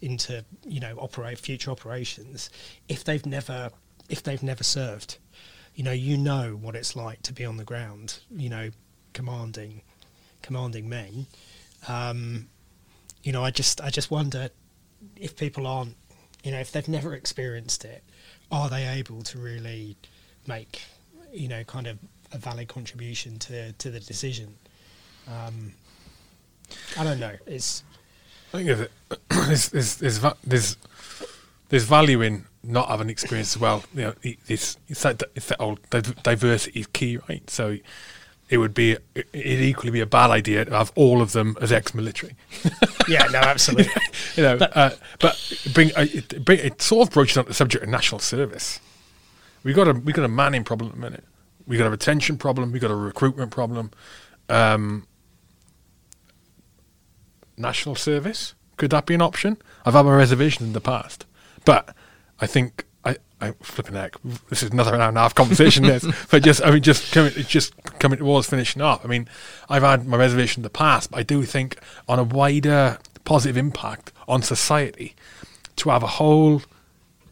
into 0.00 0.44
you 0.64 0.78
know 0.78 0.94
operate 0.98 1.38
future 1.38 1.72
operations 1.72 2.50
if 2.88 3.02
they've 3.02 3.26
never 3.26 3.70
if 4.08 4.22
they've 4.22 4.42
never 4.42 4.64
served. 4.64 5.18
You 5.74 5.84
know, 5.84 5.92
you 5.92 6.16
know 6.16 6.58
what 6.60 6.74
it's 6.74 6.96
like 6.96 7.22
to 7.22 7.32
be 7.32 7.44
on 7.44 7.56
the 7.56 7.64
ground. 7.64 8.18
You 8.30 8.48
know, 8.48 8.70
commanding, 9.12 9.82
commanding 10.42 10.88
men. 10.88 11.26
Um, 11.86 12.48
you 13.22 13.32
know, 13.32 13.44
I 13.44 13.50
just 13.50 13.80
I 13.80 13.90
just 13.90 14.10
wonder 14.10 14.50
if 15.16 15.36
people 15.36 15.66
aren't, 15.66 15.94
you 16.42 16.50
know, 16.50 16.58
if 16.58 16.72
they've 16.72 16.88
never 16.88 17.14
experienced 17.14 17.84
it, 17.84 18.02
are 18.50 18.68
they 18.68 18.86
able 18.86 19.22
to 19.22 19.38
really 19.38 19.96
make, 20.46 20.82
you 21.32 21.48
know, 21.48 21.64
kind 21.64 21.86
of 21.86 21.98
a 22.32 22.38
valid 22.38 22.68
contribution 22.68 23.38
to 23.40 23.72
to 23.72 23.90
the 23.90 24.00
decision? 24.00 24.54
Um, 25.26 25.72
I 26.98 27.04
don't 27.04 27.20
know. 27.20 27.34
It's 27.46 27.82
I 28.52 28.62
think 28.62 28.88
there's 29.28 29.68
there's 29.70 29.96
there's, 29.96 30.20
there's, 30.44 30.76
there's 31.68 31.84
value 31.84 32.22
in 32.22 32.46
not 32.62 32.88
having 32.88 33.10
experience 33.10 33.56
as 33.56 33.60
well. 33.60 33.84
You 33.94 34.02
know, 34.02 34.14
it's 34.22 34.76
it's 34.88 35.02
that 35.02 35.22
it's 35.34 35.48
that 35.48 35.60
old 35.60 35.80
diversity 35.90 36.80
is 36.80 36.86
key, 36.88 37.18
right? 37.28 37.48
So 37.50 37.78
it 38.48 38.58
would 38.58 38.74
be 38.74 38.96
it'd 39.14 39.60
equally 39.60 39.90
be 39.90 40.00
a 40.00 40.06
bad 40.06 40.30
idea 40.30 40.64
to 40.64 40.70
have 40.70 40.92
all 40.94 41.20
of 41.20 41.32
them 41.32 41.56
as 41.60 41.70
ex-military. 41.70 42.34
yeah, 43.08 43.26
no, 43.30 43.38
absolutely. 43.38 43.92
you 44.36 44.42
know, 44.42 44.56
but, 44.56 44.76
uh, 44.76 44.90
but 45.18 45.52
bring, 45.74 45.90
uh, 45.96 46.06
it, 46.12 46.44
bring 46.44 46.58
it 46.60 46.80
sort 46.80 47.08
of 47.08 47.14
broaches 47.14 47.36
on 47.36 47.44
the 47.44 47.54
subject 47.54 47.84
of 47.84 47.90
national 47.90 48.20
service. 48.20 48.80
We 49.64 49.72
got 49.72 49.88
a 49.88 49.92
we 49.92 50.12
got 50.12 50.24
a 50.24 50.28
manning 50.28 50.64
problem 50.64 50.90
at 50.90 50.94
the 50.94 51.00
minute. 51.00 51.24
We 51.66 51.76
got 51.76 51.86
a 51.86 51.90
retention 51.90 52.38
problem. 52.38 52.72
We 52.72 52.78
got 52.78 52.90
a 52.90 52.96
recruitment 52.96 53.50
problem. 53.50 53.90
Um, 54.48 55.06
national 57.56 57.96
service 57.96 58.54
could 58.78 58.90
that 58.90 59.04
be 59.04 59.14
an 59.14 59.20
option? 59.20 59.58
I've 59.84 59.92
had 59.92 60.06
my 60.06 60.14
reservations 60.16 60.68
in 60.68 60.72
the 60.72 60.80
past, 60.80 61.26
but 61.64 61.94
I 62.40 62.46
think 62.46 62.86
I, 63.40 63.48
I 63.48 63.52
flipping 63.62 63.94
heck. 63.94 64.16
This 64.48 64.62
is 64.62 64.70
another 64.70 64.94
hour 64.94 65.08
and 65.08 65.18
a 65.18 65.20
half 65.20 65.34
conversation. 65.34 65.84
this, 65.84 66.06
but 66.30 66.42
just 66.42 66.62
I 66.62 66.70
mean, 66.70 66.82
just 66.82 67.12
coming, 67.12 67.32
just 67.32 67.74
coming 67.98 68.18
towards 68.18 68.48
finishing 68.48 68.82
up. 68.82 69.04
I 69.04 69.08
mean, 69.08 69.28
I've 69.68 69.82
had 69.82 70.06
my 70.06 70.16
reservation 70.16 70.60
in 70.60 70.64
the 70.64 70.70
past, 70.70 71.10
but 71.10 71.18
I 71.18 71.22
do 71.22 71.44
think 71.44 71.78
on 72.08 72.18
a 72.18 72.24
wider 72.24 72.98
positive 73.24 73.56
impact 73.56 74.12
on 74.26 74.42
society 74.42 75.14
to 75.76 75.90
have 75.90 76.02
a 76.02 76.06
whole 76.06 76.62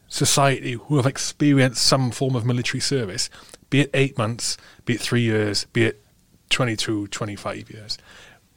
society 0.09 0.73
who 0.73 0.97
have 0.97 1.07
experienced 1.07 1.83
some 1.83 2.11
form 2.11 2.37
of 2.37 2.45
military 2.45 2.81
service, 2.81 3.29
be 3.71 3.81
it 3.81 3.91
eight 3.95 4.17
months, 4.17 4.57
be 4.85 4.95
it 4.95 5.01
three 5.01 5.23
years, 5.23 5.65
be 5.73 5.85
it 5.85 6.03
22, 6.51 7.09
25 7.09 7.71
years, 7.71 7.99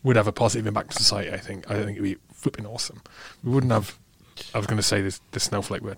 would 0.03 0.15
have 0.15 0.27
a 0.27 0.31
positive 0.31 0.67
impact 0.67 0.89
on 0.89 0.97
society. 0.97 1.31
I 1.31 1.37
think. 1.37 1.69
I 1.69 1.75
think 1.75 1.91
it'd 1.91 2.03
be 2.03 2.17
flipping 2.33 2.65
awesome. 2.65 3.01
We 3.43 3.51
wouldn't 3.51 3.71
have. 3.71 3.97
I 4.53 4.57
was 4.57 4.67
going 4.67 4.77
to 4.77 4.83
say 4.83 5.01
this, 5.01 5.19
this 5.31 5.43
snowflake 5.43 5.81
word 5.81 5.97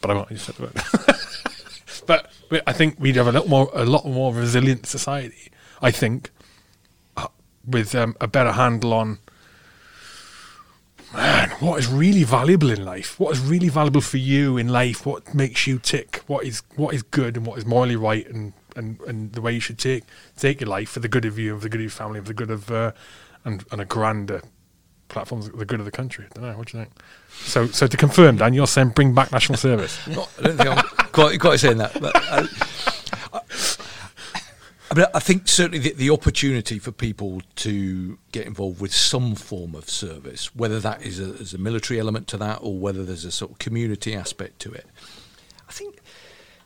but 0.00 0.10
I 0.10 0.14
won't 0.14 0.30
but, 2.06 2.30
I 2.66 2.72
think 2.72 2.96
we'd 2.98 3.16
have 3.16 3.26
a 3.26 3.32
little 3.32 3.48
more, 3.48 3.70
a 3.74 3.84
lot 3.84 4.04
more 4.04 4.34
resilient 4.34 4.86
society. 4.86 5.52
I 5.82 5.90
think, 5.90 6.30
uh, 7.16 7.28
with 7.66 7.94
um, 7.94 8.16
a 8.20 8.26
better 8.26 8.52
handle 8.52 8.92
on 8.92 9.18
man, 11.12 11.50
what 11.60 11.78
is 11.78 11.88
really 11.88 12.24
valuable 12.24 12.70
in 12.70 12.84
life? 12.84 13.18
What 13.18 13.34
is 13.34 13.40
really 13.40 13.68
valuable 13.68 14.00
for 14.00 14.16
you 14.16 14.56
in 14.56 14.68
life? 14.68 15.06
What 15.06 15.34
makes 15.34 15.66
you 15.66 15.78
tick? 15.78 16.22
What 16.26 16.44
is 16.44 16.62
what 16.76 16.94
is 16.94 17.02
good 17.02 17.36
and 17.36 17.46
what 17.46 17.58
is 17.58 17.66
morally 17.66 17.96
right 17.96 18.26
and, 18.28 18.52
and, 18.76 19.00
and 19.02 19.32
the 19.32 19.40
way 19.40 19.52
you 19.52 19.60
should 19.60 19.78
take 19.78 20.04
take 20.36 20.60
your 20.60 20.68
life 20.68 20.90
for 20.90 21.00
the 21.00 21.08
good 21.08 21.24
of 21.24 21.38
you, 21.38 21.56
for 21.56 21.62
the 21.62 21.68
good 21.68 21.80
of 21.80 21.84
your 21.84 21.90
family, 21.90 22.20
for 22.20 22.26
the 22.26 22.34
good 22.34 22.50
of 22.50 22.70
uh, 22.70 22.92
and, 23.44 23.64
and 23.70 23.80
a 23.80 23.84
grander 23.84 24.42
platforms 25.10 25.50
the 25.50 25.64
good 25.64 25.80
of 25.80 25.84
the 25.84 25.90
country. 25.90 26.24
I 26.24 26.34
don't 26.34 26.50
know. 26.50 26.56
What 26.56 26.68
do 26.68 26.78
you 26.78 26.84
think? 26.84 26.96
So, 27.30 27.66
so 27.66 27.86
to 27.86 27.96
confirm, 27.96 28.36
Dan, 28.36 28.54
you're 28.54 28.66
saying 28.66 28.90
bring 28.90 29.14
back 29.14 29.32
national 29.32 29.58
service. 29.58 29.98
I 30.08 30.14
don't 30.14 30.56
think 30.56 30.68
I'm 30.68 30.84
quite, 31.12 31.40
quite 31.40 31.60
saying 31.60 31.78
that, 31.78 32.00
but. 32.00 32.16
Uh, 32.16 32.46
I, 33.32 33.40
I, 34.90 34.94
mean, 34.94 35.06
I 35.14 35.20
think 35.20 35.46
certainly 35.46 35.78
the, 35.78 35.92
the, 35.92 36.10
opportunity 36.10 36.78
for 36.78 36.90
people 36.90 37.42
to 37.56 38.18
get 38.32 38.46
involved 38.46 38.80
with 38.80 38.92
some 38.92 39.34
form 39.34 39.74
of 39.74 39.88
service, 39.88 40.54
whether 40.56 40.80
that 40.80 41.02
is 41.02 41.20
a, 41.20 41.56
a 41.56 41.58
military 41.58 42.00
element 42.00 42.26
to 42.28 42.36
that 42.38 42.58
or 42.62 42.78
whether 42.78 43.04
there's 43.04 43.24
a 43.24 43.30
sort 43.30 43.52
of 43.52 43.58
community 43.58 44.14
aspect 44.14 44.58
to 44.60 44.72
it. 44.72 44.86
I 45.68 45.72
think, 45.72 46.00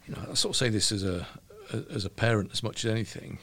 you 0.07 0.15
know, 0.15 0.23
I 0.31 0.35
sort 0.35 0.55
of 0.55 0.57
say 0.57 0.69
this 0.69 0.91
as 0.93 1.05
a 1.05 1.27
as 1.91 2.05
a 2.05 2.11
parent 2.11 2.51
as 2.53 2.63
much 2.63 2.85
as 2.85 2.91
anything. 2.91 3.39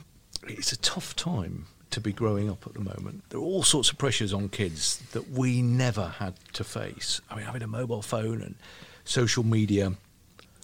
It's 0.48 0.72
a 0.72 0.78
tough 0.78 1.16
time 1.16 1.68
to 1.92 2.02
be 2.02 2.12
growing 2.12 2.50
up 2.50 2.66
at 2.66 2.74
the 2.74 2.80
moment. 2.80 3.24
There 3.30 3.40
are 3.40 3.44
all 3.44 3.64
sorts 3.64 3.90
of 3.90 3.98
pressures 3.98 4.34
on 4.34 4.50
kids 4.50 5.02
that 5.12 5.30
we 5.30 5.62
never 5.62 6.08
had 6.08 6.36
to 6.54 6.64
face. 6.64 7.22
I 7.30 7.36
mean, 7.36 7.46
having 7.46 7.62
a 7.62 7.68
mobile 7.68 8.02
phone 8.02 8.42
and 8.42 8.56
social 9.04 9.44
media, 9.44 9.94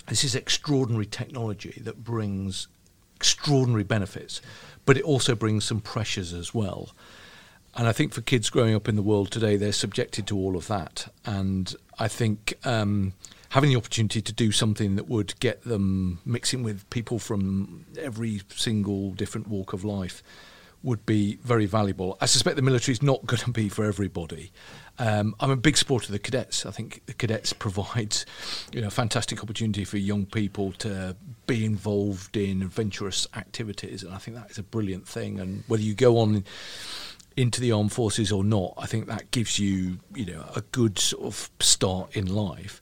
this 0.08 0.24
is 0.24 0.36
extraordinary 0.36 1.06
technology 1.06 1.82
that 1.84 2.04
brings 2.04 2.68
extraordinary 3.16 3.84
benefits, 3.84 4.41
but 4.86 4.98
it 4.98 5.04
also 5.04 5.36
brings 5.36 5.66
some 5.66 5.82
pressures 5.82 6.34
as 6.34 6.54
well. 6.54 6.90
And 7.76 7.88
I 7.88 7.91
think 7.91 8.14
for 8.14 8.22
kids 8.22 8.49
growing 8.49 8.74
up 8.74 8.88
in 8.88 8.95
the 8.95 9.02
world 9.02 9.30
today, 9.30 9.56
they're 9.56 9.72
subjected 9.72 10.26
to 10.28 10.38
all 10.38 10.56
of 10.56 10.68
that. 10.68 11.14
And 11.26 11.76
I 11.99 12.08
think 12.08 12.58
um, 12.64 13.14
having 13.49 13.70
the 13.70 13.76
opportunity 13.76 14.22
to 14.22 14.34
do 14.34 14.52
something 14.52 14.95
that 14.95 15.08
would 15.08 15.40
get 15.40 15.64
them 15.64 16.20
mixing 16.26 16.64
with 16.64 16.90
people 16.90 17.20
from 17.20 17.86
every 17.99 18.41
single 18.56 19.12
different 19.12 19.48
walk 19.48 19.74
of 19.74 19.84
life 19.84 20.24
would 20.84 21.06
be 21.06 21.38
very 21.44 21.66
valuable. 21.66 22.18
I 22.22 22.26
suspect 22.26 22.56
the 22.56 22.62
military 22.62 22.94
is 22.94 23.02
not 23.02 23.26
going 23.26 23.41
to 23.41 23.52
be 23.52 23.70
for 23.70 23.86
everybody. 23.86 24.52
Um, 24.99 25.36
I'm 25.40 25.52
a 25.52 25.56
big 25.56 25.78
supporter 25.78 26.06
of 26.06 26.12
the 26.12 26.20
cadets. 26.20 26.66
I 26.66 26.72
think 26.72 27.06
the 27.06 27.14
cadets 27.14 27.54
provide, 27.54 28.16
you 28.72 28.82
know, 28.82 28.88
a 28.88 28.91
fantastic 28.91 29.44
opportunity 29.44 29.84
for 29.84 29.98
young 29.98 30.26
people 30.26 30.72
to 30.74 31.16
be 31.45 31.66
involved 31.66 32.36
in 32.36 32.62
adventurous 32.62 33.28
activities, 33.36 34.04
and 34.04 34.14
I 34.14 34.18
think 34.18 34.38
that 34.38 34.49
is 34.49 34.58
a 34.58 34.64
brilliant 34.64 35.08
thing. 35.08 35.40
And 35.40 35.64
whether 35.68 35.84
you 35.84 35.94
go 35.94 36.18
on 36.18 36.45
into 37.36 37.62
the 37.62 37.72
armed 37.72 37.94
forces 37.94 38.32
or 38.32 38.44
not, 38.44 38.74
I 38.78 38.88
think 38.88 39.08
that 39.08 39.30
gives 39.30 39.60
you, 39.60 39.99
you 40.16 40.26
know, 40.26 40.44
a 40.56 40.62
good 40.62 40.98
sort 40.98 41.26
of 41.26 41.49
start 41.60 42.18
in 42.18 42.26
life. 42.26 42.82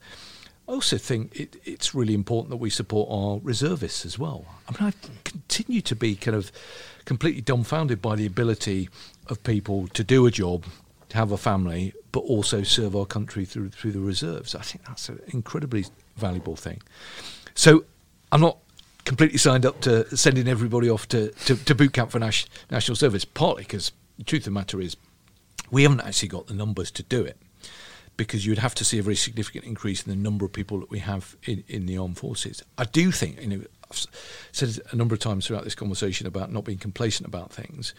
I 0.68 0.72
also 0.72 0.98
think 0.98 1.38
it, 1.38 1.56
it's 1.64 1.94
really 1.94 2.14
important 2.14 2.50
that 2.50 2.56
we 2.56 2.70
support 2.70 3.08
our 3.10 3.38
reservists 3.42 4.04
as 4.04 4.18
well. 4.18 4.44
I 4.68 4.72
mean, 4.72 4.92
I 4.92 5.08
continue 5.24 5.80
to 5.82 5.94
be 5.94 6.16
kind 6.16 6.36
of 6.36 6.50
completely 7.04 7.40
dumbfounded 7.40 8.02
by 8.02 8.16
the 8.16 8.26
ability 8.26 8.88
of 9.28 9.42
people 9.44 9.86
to 9.88 10.02
do 10.02 10.26
a 10.26 10.30
job, 10.30 10.64
to 11.10 11.16
have 11.16 11.30
a 11.30 11.36
family, 11.36 11.94
but 12.10 12.20
also 12.20 12.64
serve 12.64 12.96
our 12.96 13.06
country 13.06 13.44
through 13.44 13.70
through 13.70 13.92
the 13.92 14.00
reserves. 14.00 14.54
I 14.54 14.62
think 14.62 14.84
that's 14.86 15.08
an 15.08 15.20
incredibly 15.28 15.86
valuable 16.16 16.56
thing. 16.56 16.82
So, 17.54 17.84
I'm 18.32 18.40
not 18.40 18.58
completely 19.04 19.38
signed 19.38 19.64
up 19.64 19.80
to 19.82 20.16
sending 20.16 20.48
everybody 20.48 20.90
off 20.90 21.06
to, 21.08 21.30
to, 21.30 21.54
to 21.54 21.74
boot 21.76 21.92
camp 21.92 22.10
for 22.10 22.18
Nash, 22.18 22.46
national 22.72 22.96
service, 22.96 23.24
partly 23.24 23.62
because 23.62 23.92
the 24.18 24.24
truth 24.24 24.40
of 24.40 24.46
the 24.46 24.50
matter 24.50 24.80
is 24.80 24.96
we 25.70 25.84
haven't 25.84 26.00
actually 26.00 26.28
got 26.28 26.48
the 26.48 26.54
numbers 26.54 26.90
to 26.90 27.04
do 27.04 27.22
it 27.22 27.36
because 28.16 28.46
you'd 28.46 28.58
have 28.58 28.74
to 28.76 28.84
see 28.84 28.98
a 28.98 29.02
very 29.02 29.16
significant 29.16 29.64
increase 29.64 30.06
in 30.06 30.10
the 30.10 30.16
number 30.16 30.44
of 30.44 30.52
people 30.52 30.80
that 30.80 30.90
we 30.90 31.00
have 31.00 31.36
in, 31.44 31.64
in 31.68 31.86
the 31.86 31.98
armed 31.98 32.18
forces. 32.18 32.62
I 32.78 32.84
do 32.84 33.10
think, 33.10 33.40
you 33.40 33.46
know, 33.48 33.62
I've 33.90 34.06
said 34.52 34.78
a 34.90 34.96
number 34.96 35.14
of 35.14 35.20
times 35.20 35.46
throughout 35.46 35.64
this 35.64 35.74
conversation 35.74 36.26
about 36.26 36.52
not 36.52 36.64
being 36.64 36.78
complacent 36.78 37.28
about 37.28 37.52
things. 37.52 37.94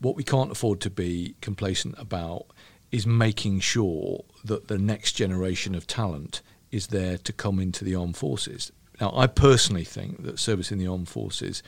What 0.00 0.16
we 0.16 0.22
can't 0.22 0.52
afford 0.52 0.80
to 0.82 0.90
be 0.90 1.34
complacent 1.40 1.94
about 1.98 2.46
is 2.92 3.06
making 3.06 3.60
sure 3.60 4.24
that 4.44 4.68
the 4.68 4.78
next 4.78 5.12
generation 5.12 5.74
of 5.74 5.86
talent 5.86 6.40
is 6.70 6.88
there 6.88 7.18
to 7.18 7.32
come 7.32 7.58
into 7.58 7.84
the 7.84 7.94
armed 7.94 8.16
forces. 8.16 8.72
Now, 9.00 9.12
I 9.14 9.26
personally 9.26 9.84
think 9.84 10.24
that 10.24 10.38
service 10.38 10.72
in 10.72 10.78
the 10.78 10.86
armed 10.86 11.08
forces 11.08 11.62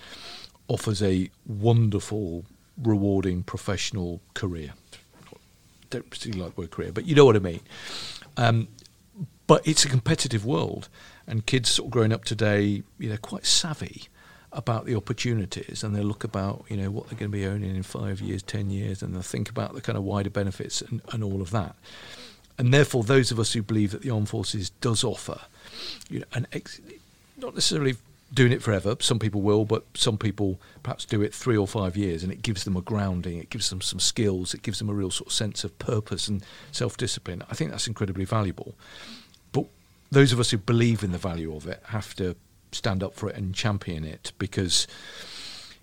offers 0.69 1.03
a 1.03 1.31
wonderful, 1.47 2.45
rewarding 2.81 3.43
professional 3.43 4.21
career. 4.35 4.75
Don't 5.91 6.09
particularly 6.09 6.45
like 6.45 6.55
the 6.55 6.61
word 6.63 6.71
career, 6.71 6.93
but 6.93 7.07
you 7.07 7.15
know 7.15 7.25
what 7.25 7.37
I 7.37 7.41
mean. 7.41 7.61
Um, 8.37 8.69
but 9.47 9.67
it's 9.67 9.85
a 9.85 9.89
competitive 9.89 10.45
world, 10.47 10.89
and 11.27 11.45
kids 11.45 11.71
sort 11.71 11.89
of 11.89 11.91
growing 11.91 12.13
up 12.13 12.25
today, 12.25 12.83
you 12.99 13.09
know, 13.09 13.17
quite 13.17 13.45
savvy 13.45 14.09
about 14.53 14.85
the 14.85 14.95
opportunities, 14.95 15.83
and 15.83 15.95
they 15.95 16.03
look 16.03 16.25
about, 16.25 16.65
you 16.69 16.77
know, 16.77 16.91
what 16.91 17.09
they're 17.09 17.19
going 17.19 17.31
to 17.31 17.37
be 17.37 17.47
owning 17.47 17.75
in 17.75 17.83
five 17.83 18.21
years, 18.21 18.43
ten 18.43 18.71
years, 18.71 19.03
and 19.03 19.15
they 19.15 19.23
think 19.23 19.49
about 19.49 19.75
the 19.75 19.81
kind 19.81 19.99
of 19.99 20.05
wider 20.05 20.31
benefits 20.31 20.81
and, 20.81 21.01
and 21.13 21.23
all 21.23 21.41
of 21.41 21.51
that. 21.51 21.77
And 22.59 22.75
therefore, 22.75 23.05
those 23.05 23.31
of 23.31 23.41
us 23.41 23.53
who 23.53 23.63
believe 23.63 23.93
that 23.93 24.03
the 24.03 24.11
armed 24.11 24.29
forces 24.29 24.71
does 24.81 25.03
offer, 25.03 25.41
you 26.09 26.21
know, 26.21 26.27
an 26.35 26.47
ex- 26.53 26.81
not 27.37 27.55
necessarily 27.55 27.97
doing 28.33 28.53
it 28.53 28.63
forever. 28.63 28.97
Some 29.01 29.19
people 29.19 29.43
will, 29.43 29.65
but 29.65 29.85
some 29.95 30.17
people 30.17 30.61
perhaps 30.83 31.05
do 31.05 31.23
it 31.23 31.35
three 31.35 31.57
or 31.57 31.67
five 31.67 31.97
years, 31.97 32.23
and 32.23 32.33
it 32.33 32.43
gives 32.43 32.65
them 32.65 32.77
a 32.77 32.81
grounding. 32.81 33.39
It 33.39 33.51
gives 33.51 33.71
them 33.71 33.81
some 33.81 34.01
skills. 34.01 34.55
It 34.55 34.63
gives 34.63 34.79
them 34.79 34.89
a 34.89 34.95
real 34.95 35.11
sort 35.11 35.29
of 35.29 35.33
sense 35.33 35.65
of 35.65 35.79
purpose 35.79 36.29
and 36.29 36.45
self-discipline. 36.73 37.43
I 37.51 37.55
think 37.55 37.71
that's 37.71 37.87
incredibly 37.87 38.25
valuable. 38.25 38.75
But 39.53 39.67
those 40.11 40.33
of 40.33 40.41
us 40.41 40.51
who 40.51 40.59
believe 40.59 41.03
in 41.03 41.13
the 41.13 41.19
value 41.19 41.55
of 41.55 41.67
it 41.67 41.83
have 41.87 42.15
to 42.17 42.37
stand 42.73 43.03
up 43.03 43.15
for 43.15 43.29
it 43.29 43.37
and 43.37 43.55
champion 43.55 44.05
it 44.05 44.33
because. 44.39 44.87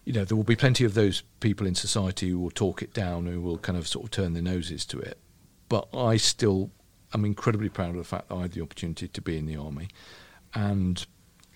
You 0.06 0.14
know, 0.14 0.24
there 0.24 0.38
will 0.38 0.46
be 0.46 0.56
plenty 0.56 0.86
of 0.86 0.94
those 0.94 1.22
people 1.42 1.68
in 1.68 1.76
society 1.76 2.30
who 2.30 2.40
will 2.40 2.50
talk 2.50 2.82
it 2.82 2.94
down, 2.94 3.26
who 3.26 3.42
will 3.42 3.58
kind 3.58 3.78
of 3.78 3.90
sort 3.90 4.06
of 4.06 4.12
turn 4.12 4.32
their 4.32 4.42
noses 4.42 4.86
to 4.86 5.00
it. 5.00 5.18
But 5.68 5.90
I 5.94 6.16
still 6.16 6.72
am 7.14 7.26
incredibly 7.26 7.68
proud 7.68 7.90
of 7.90 7.98
the 7.98 8.06
fact 8.06 8.30
that 8.30 8.36
I 8.36 8.44
had 8.44 8.54
the 8.54 8.62
opportunity 8.62 9.10
to 9.10 9.22
be 9.22 9.38
in 9.38 9.48
the 9.48 9.58
army, 9.58 9.90
and 10.54 11.06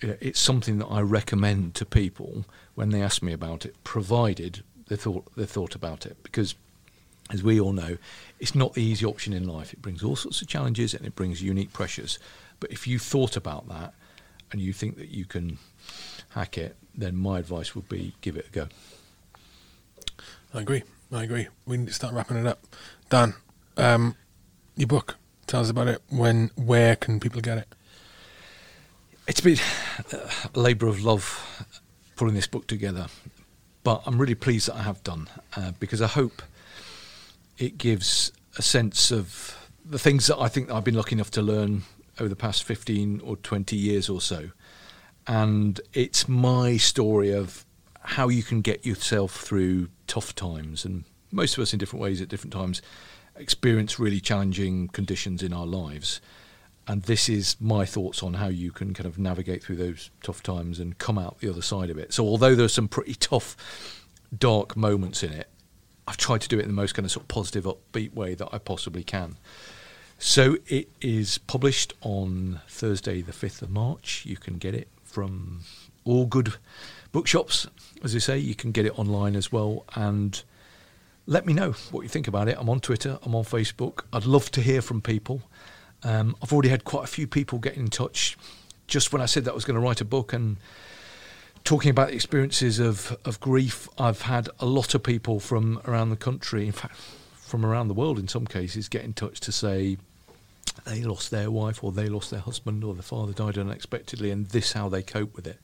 it's 0.02 0.40
something 0.40 0.78
that 0.78 0.86
I 0.86 1.00
recommend 1.00 1.74
to 1.76 1.84
people 1.84 2.44
when 2.74 2.90
they 2.90 3.02
ask 3.02 3.22
me 3.22 3.32
about 3.32 3.64
it, 3.64 3.74
provided 3.84 4.62
they 4.88 4.96
thought 4.96 5.24
they 5.36 5.46
thought 5.46 5.74
about 5.74 6.06
it, 6.06 6.16
because 6.22 6.54
as 7.30 7.42
we 7.42 7.58
all 7.60 7.72
know, 7.72 7.96
it's 8.40 8.54
not 8.54 8.74
the 8.74 8.82
easy 8.82 9.06
option 9.06 9.32
in 9.32 9.46
life. 9.46 9.72
It 9.72 9.80
brings 9.80 10.02
all 10.02 10.16
sorts 10.16 10.42
of 10.42 10.48
challenges 10.48 10.92
and 10.92 11.06
it 11.06 11.14
brings 11.14 11.42
unique 11.42 11.72
pressures. 11.72 12.18
But 12.60 12.70
if 12.70 12.86
you 12.86 12.98
thought 12.98 13.36
about 13.36 13.68
that 13.68 13.94
and 14.50 14.60
you 14.60 14.72
think 14.72 14.96
that 14.98 15.08
you 15.08 15.24
can 15.24 15.58
hack 16.30 16.58
it, 16.58 16.76
then 16.94 17.16
my 17.16 17.38
advice 17.38 17.74
would 17.74 17.88
be 17.88 18.14
give 18.20 18.36
it 18.36 18.48
a 18.48 18.50
go. 18.50 18.68
I 20.52 20.60
agree. 20.60 20.82
I 21.10 21.22
agree. 21.22 21.48
We 21.66 21.78
need 21.78 21.88
to 21.88 21.94
start 21.94 22.12
wrapping 22.12 22.36
it 22.36 22.46
up. 22.46 22.66
Dan, 23.08 23.34
um, 23.76 24.16
your 24.76 24.88
book. 24.88 25.16
Tell 25.46 25.60
us 25.60 25.70
about 25.70 25.88
it. 25.88 26.02
When, 26.08 26.50
where 26.54 26.96
can 26.96 27.20
people 27.20 27.40
get 27.40 27.58
it? 27.58 27.68
It's 29.32 29.40
been 29.40 29.56
a 30.12 30.58
labour 30.58 30.88
of 30.88 31.02
love 31.02 31.66
pulling 32.16 32.34
this 32.34 32.46
book 32.46 32.66
together, 32.66 33.06
but 33.82 34.02
I'm 34.04 34.20
really 34.20 34.34
pleased 34.34 34.68
that 34.68 34.74
I 34.74 34.82
have 34.82 35.02
done 35.02 35.26
uh, 35.56 35.72
because 35.80 36.02
I 36.02 36.06
hope 36.06 36.42
it 37.56 37.78
gives 37.78 38.30
a 38.58 38.62
sense 38.62 39.10
of 39.10 39.70
the 39.86 39.98
things 39.98 40.26
that 40.26 40.38
I 40.38 40.48
think 40.48 40.70
I've 40.70 40.84
been 40.84 40.96
lucky 40.96 41.14
enough 41.14 41.30
to 41.30 41.40
learn 41.40 41.84
over 42.20 42.28
the 42.28 42.36
past 42.36 42.64
15 42.64 43.22
or 43.24 43.36
20 43.36 43.74
years 43.74 44.10
or 44.10 44.20
so. 44.20 44.50
And 45.26 45.80
it's 45.94 46.28
my 46.28 46.76
story 46.76 47.32
of 47.32 47.64
how 48.02 48.28
you 48.28 48.42
can 48.42 48.60
get 48.60 48.84
yourself 48.84 49.34
through 49.40 49.88
tough 50.06 50.34
times. 50.34 50.84
And 50.84 51.04
most 51.30 51.56
of 51.56 51.62
us, 51.62 51.72
in 51.72 51.78
different 51.78 52.02
ways 52.02 52.20
at 52.20 52.28
different 52.28 52.52
times, 52.52 52.82
experience 53.36 53.98
really 53.98 54.20
challenging 54.20 54.88
conditions 54.88 55.42
in 55.42 55.54
our 55.54 55.64
lives. 55.64 56.20
And 56.86 57.02
this 57.02 57.28
is 57.28 57.56
my 57.60 57.84
thoughts 57.84 58.22
on 58.22 58.34
how 58.34 58.48
you 58.48 58.72
can 58.72 58.92
kind 58.92 59.06
of 59.06 59.18
navigate 59.18 59.62
through 59.62 59.76
those 59.76 60.10
tough 60.22 60.42
times 60.42 60.80
and 60.80 60.98
come 60.98 61.16
out 61.16 61.38
the 61.38 61.48
other 61.48 61.62
side 61.62 61.90
of 61.90 61.98
it. 61.98 62.12
So, 62.12 62.24
although 62.24 62.54
there's 62.54 62.72
some 62.72 62.88
pretty 62.88 63.14
tough, 63.14 63.56
dark 64.36 64.76
moments 64.76 65.22
in 65.22 65.32
it, 65.32 65.48
I've 66.08 66.16
tried 66.16 66.40
to 66.40 66.48
do 66.48 66.58
it 66.58 66.62
in 66.62 66.68
the 66.68 66.74
most 66.74 66.94
kind 66.94 67.06
of 67.06 67.12
sort 67.12 67.24
of 67.24 67.28
positive, 67.28 67.64
upbeat 67.64 68.14
way 68.14 68.34
that 68.34 68.48
I 68.52 68.58
possibly 68.58 69.04
can. 69.04 69.36
So, 70.18 70.56
it 70.66 70.88
is 71.00 71.38
published 71.38 71.94
on 72.00 72.60
Thursday, 72.68 73.22
the 73.22 73.32
5th 73.32 73.62
of 73.62 73.70
March. 73.70 74.24
You 74.26 74.36
can 74.36 74.58
get 74.58 74.74
it 74.74 74.88
from 75.04 75.60
all 76.04 76.26
good 76.26 76.54
bookshops, 77.12 77.68
as 78.02 78.16
I 78.16 78.18
say. 78.18 78.38
You 78.38 78.56
can 78.56 78.72
get 78.72 78.86
it 78.86 78.98
online 78.98 79.36
as 79.36 79.52
well. 79.52 79.84
And 79.94 80.42
let 81.26 81.46
me 81.46 81.52
know 81.52 81.72
what 81.92 82.02
you 82.02 82.08
think 82.08 82.26
about 82.26 82.48
it. 82.48 82.56
I'm 82.58 82.68
on 82.68 82.80
Twitter, 82.80 83.18
I'm 83.22 83.36
on 83.36 83.44
Facebook. 83.44 84.00
I'd 84.12 84.24
love 84.24 84.50
to 84.52 84.60
hear 84.60 84.82
from 84.82 85.00
people. 85.00 85.42
Um, 86.04 86.36
I've 86.42 86.52
already 86.52 86.68
had 86.68 86.84
quite 86.84 87.04
a 87.04 87.08
few 87.08 87.26
people 87.26 87.58
get 87.58 87.76
in 87.76 87.88
touch 87.88 88.36
just 88.86 89.12
when 89.12 89.22
I 89.22 89.26
said 89.26 89.44
that 89.44 89.52
I 89.52 89.54
was 89.54 89.64
going 89.64 89.74
to 89.74 89.80
write 89.80 90.00
a 90.00 90.04
book 90.04 90.32
and 90.32 90.56
talking 91.64 91.90
about 91.90 92.08
the 92.08 92.14
experiences 92.14 92.78
of, 92.78 93.16
of 93.24 93.40
grief. 93.40 93.88
I've 93.98 94.22
had 94.22 94.48
a 94.60 94.66
lot 94.66 94.94
of 94.94 95.02
people 95.02 95.40
from 95.40 95.80
around 95.86 96.10
the 96.10 96.16
country, 96.16 96.66
in 96.66 96.72
fact, 96.72 96.96
from 97.40 97.64
around 97.64 97.88
the 97.88 97.94
world 97.94 98.18
in 98.18 98.28
some 98.28 98.46
cases, 98.46 98.88
get 98.88 99.04
in 99.04 99.12
touch 99.12 99.40
to 99.40 99.52
say 99.52 99.98
they 100.84 101.02
lost 101.02 101.30
their 101.30 101.50
wife 101.50 101.84
or 101.84 101.92
they 101.92 102.08
lost 102.08 102.30
their 102.30 102.40
husband 102.40 102.82
or 102.82 102.94
their 102.94 103.02
father 103.02 103.32
died 103.32 103.58
unexpectedly 103.58 104.30
and 104.30 104.46
this 104.48 104.72
how 104.72 104.88
they 104.88 105.02
cope 105.02 105.34
with 105.36 105.46
it. 105.46 105.58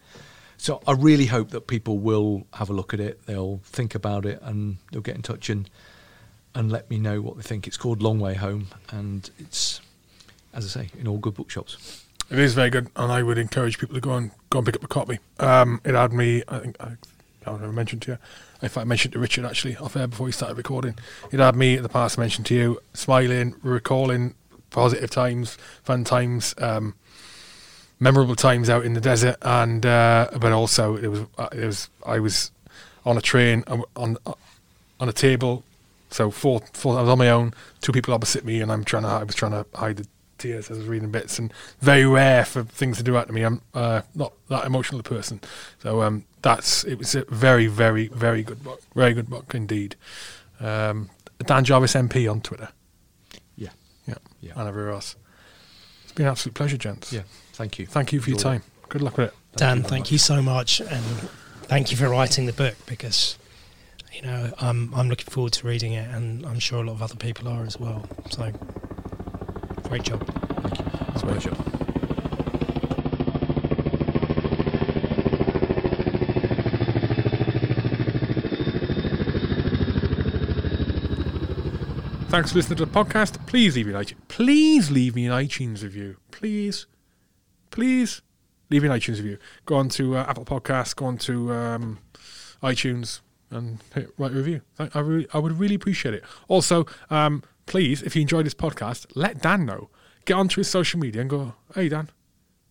So 0.57 0.83
I 0.87 0.93
really 0.93 1.27
hope 1.27 1.51
that 1.51 1.67
people 1.67 1.99
will 1.99 2.47
have 2.55 2.69
a 2.69 2.73
look 2.73 2.93
at 2.93 3.01
it, 3.01 3.27
they'll 3.27 3.61
think 3.65 3.95
about 3.95 4.27
it 4.27 4.41
and 4.43 4.79
they'll 4.91 5.03
get 5.03 5.17
in 5.17 5.23
touch 5.23 5.51
and 5.51 5.69
and 6.55 6.73
let 6.73 6.91
me 6.91 6.99
know 6.99 7.21
what 7.21 7.37
they 7.37 7.43
think. 7.43 7.67
It's 7.67 7.77
called 7.77 8.03
Long 8.03 8.19
Way 8.19 8.35
Home 8.35 8.69
and 8.91 9.31
it's 9.39 9.81
as 10.55 10.65
I 10.65 10.83
say, 10.83 10.91
in 10.99 11.09
all 11.09 11.19
good 11.19 11.35
bookshops. 11.35 12.05
It 12.31 12.39
is 12.39 12.55
very 12.55 12.71
good, 12.71 12.91
and 12.95 13.11
I 13.11 13.23
would 13.23 13.39
encourage 13.39 13.79
people 13.79 13.95
to 13.95 14.01
go 14.01 14.15
and 14.15 14.31
go 14.51 14.59
and 14.59 14.67
pick 14.67 14.77
up 14.77 14.85
a 14.85 14.89
copy. 14.89 15.19
Um, 15.39 15.81
it 15.85 15.95
had 15.95 16.13
me, 16.13 16.43
I 16.49 16.59
think, 16.59 16.77
I, 16.81 16.97
I 17.47 17.53
never 17.53 17.73
mentioned 17.73 18.03
to 18.03 18.13
you. 18.13 18.19
In 18.61 18.69
fact, 18.69 18.79
I 18.79 18.85
mentioned 18.85 19.13
to 19.13 19.19
Richard 19.19 19.45
actually 19.45 19.77
off 19.77 19.97
air 19.97 20.07
before 20.07 20.27
we 20.27 20.33
started 20.33 20.57
recording. 20.57 20.97
It 21.31 21.41
had 21.41 21.57
me 21.57 21.77
in 21.77 21.83
the 21.83 21.89
past 21.89 22.19
mentioned 22.19 22.47
to 22.47 22.55
you, 22.55 22.81
smiling, 22.93 23.55
recalling 23.63 24.35
positive 24.71 25.11
times, 25.11 25.57
fun 25.83 26.05
times, 26.05 26.55
um, 26.59 26.95
memorable 28.01 28.37
times 28.37 28.69
out 28.69 28.85
in 28.85 28.95
the 28.95 29.01
desert, 29.01 29.37
and 29.43 29.85
uh, 29.87 30.29
but 30.41 30.53
also 30.53 30.97
it 30.97 31.09
was 31.09 31.21
uh, 31.39 31.49
it 31.53 31.65
was 31.65 31.89
I 32.07 32.19
was 32.19 32.51
on 33.07 33.17
a 33.17 33.21
train 33.21 33.65
uh, 33.67 33.79
on 33.97 34.19
on 35.01 35.09
a 35.09 35.13
table, 35.13 35.65
so 36.11 36.31
four, 36.31 36.61
four 36.73 36.99
I 36.99 37.03
was 37.03 37.11
on 37.11 37.19
my 37.19 37.31
own, 37.31 37.55
two 37.81 37.93
people 37.93 38.13
opposite 38.13 38.45
me, 38.45 38.61
and 38.61 38.71
I'm 38.71 38.85
trying 38.85 39.05
to 39.05 39.09
I 39.09 39.25
was 39.25 39.35
trying 39.35 39.53
to 39.53 39.67
hide 39.75 39.99
the 39.99 40.07
tears 40.39 40.71
as 40.71 40.79
I 40.79 40.81
was 40.81 40.89
reading 40.89 41.11
bits, 41.11 41.39
and 41.39 41.53
very 41.81 42.07
rare 42.07 42.45
for 42.45 42.63
things 42.63 42.97
to 42.99 43.03
do 43.03 43.13
that 43.13 43.27
to 43.27 43.33
me. 43.33 43.43
I'm 43.43 43.63
uh, 43.75 44.03
not 44.15 44.33
that 44.49 44.65
emotional 44.65 45.01
a 45.01 45.05
person, 45.05 45.41
so 45.83 46.03
um, 46.03 46.25
that's 46.43 46.85
it 46.85 46.99
was 46.99 47.15
a 47.15 47.25
very, 47.29 47.67
very, 47.67 48.09
very 48.09 48.43
good 48.43 48.63
book, 48.63 48.83
very 48.95 49.15
good 49.15 49.29
book 49.29 49.55
indeed. 49.55 49.97
Um, 50.61 51.11
Dan 51.45 51.65
Jarvis 51.65 51.95
MP 51.95 52.31
on 52.31 52.41
Twitter. 52.41 52.69
Yeah, 53.57 53.71
yeah, 54.07 54.15
yeah, 54.41 54.53
and 54.57 54.69
everywhere 54.69 54.93
else. 54.93 55.17
It's 56.05 56.13
been 56.13 56.27
an 56.27 56.33
absolute 56.33 56.55
pleasure, 56.55 56.77
gents. 56.77 57.13
Yeah, 57.13 57.23
thank 57.53 57.79
you. 57.79 57.87
Thank 57.87 58.13
you 58.13 58.21
for 58.21 58.31
your 58.31 58.39
time. 58.39 58.63
It. 58.83 58.89
Good 58.89 59.03
luck 59.03 59.19
with 59.19 59.29
it, 59.29 59.35
Dan. 59.57 59.79
Thank, 59.79 59.89
thank 59.89 60.13
you 60.13 60.19
so 60.19 60.43
much, 60.43 60.81
and 60.81 61.05
thank 61.65 61.91
you 61.91 61.97
for 61.97 62.09
writing 62.09 62.47
the 62.47 62.53
book 62.53 62.75
because 62.87 63.39
you 64.13 64.23
know 64.23 64.53
I'm 64.61 64.93
I'm 64.95 65.09
looking 65.09 65.31
forward 65.31 65.53
to 65.55 65.67
reading 65.67 65.93
it, 65.93 66.09
and 66.11 66.45
I'm 66.47 66.59
sure 66.59 66.83
a 66.83 66.87
lot 66.87 66.95
of 66.95 67.03
other 67.03 67.17
people 67.17 67.49
are 67.49 67.65
as 67.65 67.79
well. 67.79 68.09
So 68.31 68.53
Great 69.89 70.03
job. 70.03 70.27
Thank 70.63 70.79
you. 70.79 70.85
It's 71.15 71.23
a 71.23 71.27
pleasure. 71.27 71.55
Thanks 82.29 82.53
for 82.53 82.59
listening 82.59 82.77
to 82.77 82.85
the 82.85 82.93
podcast. 82.93 83.45
Please 83.47 83.75
leave 83.77 83.87
me 83.87 83.95
an 83.95 84.05
iTunes. 84.05 84.29
Please 84.29 84.91
leave 84.91 85.17
me 85.17 85.27
an 85.27 85.33
iTunes 85.33 85.83
review. 85.83 86.19
Please, 86.31 86.87
please 87.71 88.21
leave 88.69 88.83
me 88.83 88.89
an 88.91 88.95
iTunes 88.95 89.17
review. 89.17 89.39
Go 89.65 89.77
on 89.77 89.89
to 89.89 90.17
uh, 90.17 90.27
Apple 90.29 90.45
Podcasts. 90.45 90.95
Go 90.95 91.07
on 91.07 91.17
to 91.19 91.53
um, 91.53 91.99
iTunes 92.63 93.23
and 93.51 93.79
hit, 93.95 94.11
write 94.19 94.33
a 94.33 94.35
review. 94.35 94.61
I, 94.79 94.91
I, 94.95 95.01
really, 95.01 95.27
I 95.33 95.39
would 95.39 95.59
really 95.59 95.75
appreciate 95.75 96.15
it. 96.15 96.23
Also, 96.49 96.87
um, 97.09 97.43
please, 97.69 98.03
if 98.03 98.17
you 98.17 98.23
enjoyed 98.23 98.47
this 98.47 98.55
podcast, 98.55 99.07
let 99.15 99.41
Dan 99.41 99.65
know 99.65 99.91
get 100.25 100.35
onto 100.35 100.61
his 100.61 100.69
social 100.69 100.99
media 100.99 101.21
and 101.21 101.31
go, 101.31 101.55
hey, 101.75 101.89
Dan, 101.89 102.11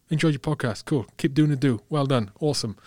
Enjoyed 0.10 0.34
your 0.34 0.40
podcast. 0.40 0.86
Cool. 0.86 1.06
Keep 1.18 1.34
doing 1.34 1.50
the 1.50 1.56
do. 1.56 1.82
Well 1.90 2.06
done. 2.06 2.32
Awesome. 2.40 2.78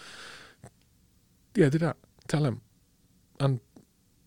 Yeah, 1.55 1.69
do 1.69 1.79
that. 1.79 1.97
Tell 2.29 2.45
him. 2.45 2.63
And 3.39 3.61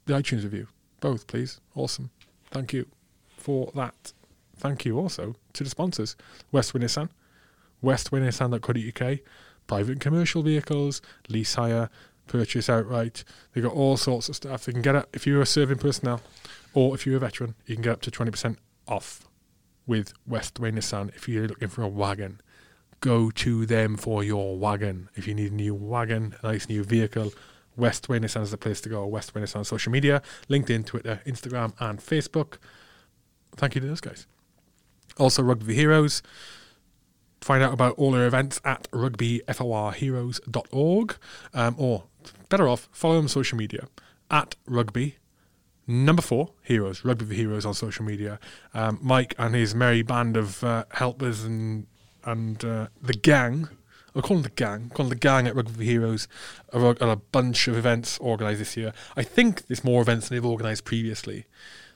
the 0.05 0.13
iTunes 0.13 0.43
review. 0.43 0.67
Both, 0.99 1.25
please. 1.27 1.59
Awesome. 1.75 2.11
Thank 2.51 2.73
you 2.73 2.85
for 3.37 3.71
that. 3.73 4.13
Thank 4.55 4.85
you 4.85 4.97
also 4.99 5.35
to 5.53 5.63
the 5.63 5.69
sponsors 5.69 6.15
Westway 6.53 6.81
Nissan, 6.81 7.09
westwaynissan.co.uk, 7.83 9.19
private 9.65 9.91
and 9.91 10.01
commercial 10.01 10.43
vehicles, 10.43 11.01
lease 11.27 11.55
hire, 11.55 11.89
purchase 12.27 12.69
outright. 12.69 13.23
They've 13.53 13.63
got 13.63 13.73
all 13.73 13.97
sorts 13.97 14.29
of 14.29 14.35
stuff. 14.35 14.65
They 14.65 14.71
can 14.71 14.83
get 14.83 14.95
it 14.95 15.09
if 15.13 15.25
you're 15.25 15.41
a 15.41 15.47
serving 15.47 15.79
personnel 15.79 16.21
or 16.73 16.95
if 16.95 17.05
you're 17.05 17.17
a 17.17 17.19
veteran, 17.19 17.55
you 17.65 17.75
can 17.75 17.83
get 17.83 17.93
up 17.93 18.01
to 18.01 18.11
20% 18.11 18.57
off 18.87 19.27
with 19.85 20.13
Westway 20.29 20.73
Nissan 20.73 21.13
if 21.15 21.27
you're 21.27 21.47
looking 21.47 21.67
for 21.67 21.83
a 21.83 21.87
wagon. 21.87 22.41
Go 23.01 23.29
to 23.31 23.65
them 23.65 23.97
for 23.97 24.23
your 24.23 24.57
wagon. 24.57 25.09
If 25.15 25.27
you 25.27 25.35
need 25.35 25.51
a 25.51 25.55
new 25.55 25.75
wagon, 25.75 26.35
a 26.41 26.47
nice 26.47 26.69
new 26.69 26.83
vehicle, 26.83 27.33
Westway 27.77 28.19
Nissan 28.19 28.43
is 28.43 28.51
the 28.51 28.57
place 28.57 28.79
to 28.81 28.89
go. 28.89 29.09
Westway 29.09 29.41
Nissan 29.43 29.65
social 29.65 29.91
media, 29.91 30.21
LinkedIn, 30.49 30.85
Twitter, 30.85 31.21
Instagram, 31.25 31.73
and 31.79 31.99
Facebook. 31.99 32.57
Thank 33.55 33.75
you 33.75 33.81
to 33.81 33.87
those 33.87 34.01
guys. 34.01 34.25
Also, 35.17 35.43
Rugby 35.43 35.75
Heroes. 35.75 36.23
Find 37.41 37.61
out 37.61 37.73
about 37.73 37.95
all 37.95 38.11
their 38.11 38.25
events 38.25 38.61
at 38.63 38.89
rugbyforheroes.org. 38.91 41.17
Um, 41.53 41.75
or 41.77 42.05
better 42.47 42.69
off, 42.69 42.87
follow 42.93 43.15
them 43.15 43.25
on 43.25 43.29
social 43.29 43.57
media 43.57 43.89
at 44.31 44.55
rugby 44.65 45.17
number 45.85 46.21
four 46.21 46.51
heroes 46.61 47.03
rugby 47.03 47.25
for 47.25 47.33
heroes 47.33 47.65
on 47.65 47.73
social 47.73 48.05
media 48.05 48.39
um, 48.73 48.99
mike 49.01 49.35
and 49.37 49.55
his 49.55 49.75
merry 49.75 50.01
band 50.01 50.37
of 50.37 50.63
uh, 50.63 50.85
helpers 50.91 51.43
and 51.43 51.87
and 52.25 52.63
uh, 52.63 52.87
the 53.01 53.13
gang 53.13 53.67
I 54.15 54.21
call 54.21 54.37
them 54.37 54.43
the 54.43 54.49
gang. 54.49 54.89
I 54.91 54.95
call 54.95 55.05
them 55.05 55.09
the 55.09 55.15
gang 55.15 55.47
at 55.47 55.55
Rugby 55.55 55.73
for 55.73 55.83
Heroes 55.83 56.27
are, 56.71 56.95
are 57.01 57.09
a 57.09 57.15
bunch 57.15 57.67
of 57.67 57.75
events 57.75 58.19
organised 58.19 58.59
this 58.59 58.77
year. 58.77 58.93
I 59.17 59.23
think 59.23 59.65
there's 59.65 59.83
more 59.83 60.01
events 60.01 60.29
than 60.29 60.35
they've 60.35 60.45
organised 60.45 60.85
previously. 60.85 61.45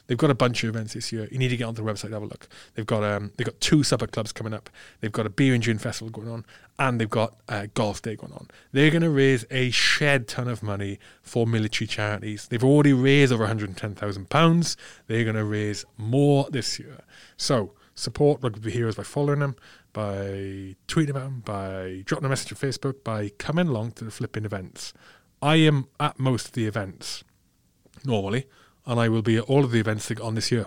They've 0.08 0.18
got 0.18 0.30
a 0.30 0.36
bunch 0.36 0.64
of 0.64 0.70
events 0.70 0.94
this 0.94 1.12
year. 1.12 1.28
You 1.32 1.38
need 1.38 1.50
to 1.50 1.58
get 1.58 1.66
onto 1.66 1.84
the 1.84 1.92
website 1.92 2.06
and 2.06 2.14
have 2.14 2.24
a 2.24 2.28
look. 2.28 2.48
They've 2.74 2.86
got 2.86 3.04
um, 3.04 3.32
they've 3.38 3.46
got 3.46 3.60
two 3.60 3.84
supper 3.84 4.08
clubs 4.08 4.32
coming 4.32 4.54
up. 4.54 4.70
They've 5.02 5.12
got 5.12 5.26
a 5.26 5.30
beer 5.30 5.54
and 5.54 5.62
gin 5.62 5.78
festival 5.78 6.10
going 6.10 6.30
on, 6.30 6.46
and 6.80 7.00
they've 7.00 7.10
got 7.10 7.36
a 7.48 7.68
golf 7.68 8.02
day 8.02 8.16
going 8.16 8.34
on. 8.34 8.48
They're 8.72 8.90
going 8.90 9.04
to 9.04 9.10
raise 9.10 9.46
a 9.52 9.70
shed 9.70 10.28
ton 10.28 10.48
of 10.48 10.64
money 10.64 11.00
for 11.22 11.46
military 11.46 11.88
charities. 11.88 12.48
They've 12.48 12.64
already 12.64 12.94
raised 12.94 13.34
over 13.34 13.44
110,000 13.44 14.30
pounds. 14.30 14.78
They're 15.08 15.24
going 15.24 15.36
to 15.36 15.46
raise 15.46 15.86
more 15.98 16.48
this 16.50 16.80
year. 16.80 17.02
So 17.36 17.74
support 17.96 18.42
Rugby 18.42 18.72
Heroes 18.72 18.96
by 18.96 19.04
following 19.04 19.40
them, 19.40 19.56
by 19.92 20.76
tweeting 20.88 21.10
about 21.10 21.24
them, 21.24 21.42
by 21.44 22.04
dropping 22.06 22.26
a 22.26 22.30
message 22.30 22.54
on 22.54 22.70
Facebook, 22.70 23.04
by 23.04 23.30
coming 23.38 23.68
along 23.68 23.92
to 23.94 24.06
the 24.06 24.12
flipping 24.12 24.46
events. 24.46 24.94
I 25.42 25.58
am 25.58 25.88
at 26.00 26.18
most 26.18 26.48
of 26.48 26.54
the 26.54 26.66
events 26.66 27.24
normally 28.06 28.46
and 28.88 29.00
I 29.00 29.10
will 29.10 29.22
be 29.22 29.38
at 29.38 29.44
all 29.44 29.64
of 29.64 29.72
the 29.72 29.80
events 29.80 30.10
on 30.12 30.34
this 30.34 30.52
year. 30.52 30.66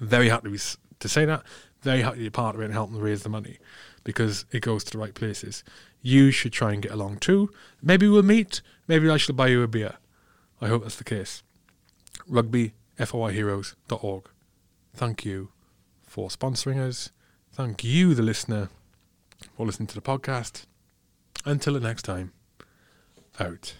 Very 0.00 0.28
happy 0.28 0.58
to 0.98 1.08
say 1.08 1.24
that. 1.24 1.42
Very 1.80 2.02
happy 2.02 2.18
to 2.18 2.24
be 2.24 2.30
part 2.30 2.56
of 2.56 2.60
it 2.60 2.66
and 2.66 2.74
help 2.74 2.90
them 2.90 3.00
raise 3.00 3.22
the 3.22 3.28
money 3.28 3.58
because 4.02 4.44
it 4.50 4.60
goes 4.60 4.84
to 4.84 4.92
the 4.92 4.98
right 4.98 5.14
places. 5.14 5.64
You 6.02 6.30
should 6.30 6.52
try 6.52 6.72
and 6.72 6.82
get 6.82 6.92
along 6.92 7.18
too. 7.18 7.50
Maybe 7.80 8.08
we'll 8.08 8.22
meet. 8.22 8.60
Maybe 8.88 9.08
I 9.08 9.16
shall 9.16 9.34
buy 9.34 9.46
you 9.48 9.62
a 9.62 9.68
beer. 9.68 9.94
I 10.60 10.68
hope 10.68 10.82
that's 10.82 10.96
the 10.96 11.04
case. 11.04 11.42
Rugbyforheroes.org. 12.28 14.24
Thank 14.94 15.24
you 15.24 15.50
for 16.06 16.28
sponsoring 16.28 16.80
us. 16.80 17.10
Thank 17.52 17.84
you, 17.84 18.14
the 18.14 18.22
listener, 18.22 18.68
for 19.56 19.66
listening 19.66 19.86
to 19.88 19.94
the 19.94 20.00
podcast. 20.00 20.66
Until 21.44 21.74
the 21.74 21.80
next 21.80 22.02
time, 22.02 22.32
out. 23.38 23.74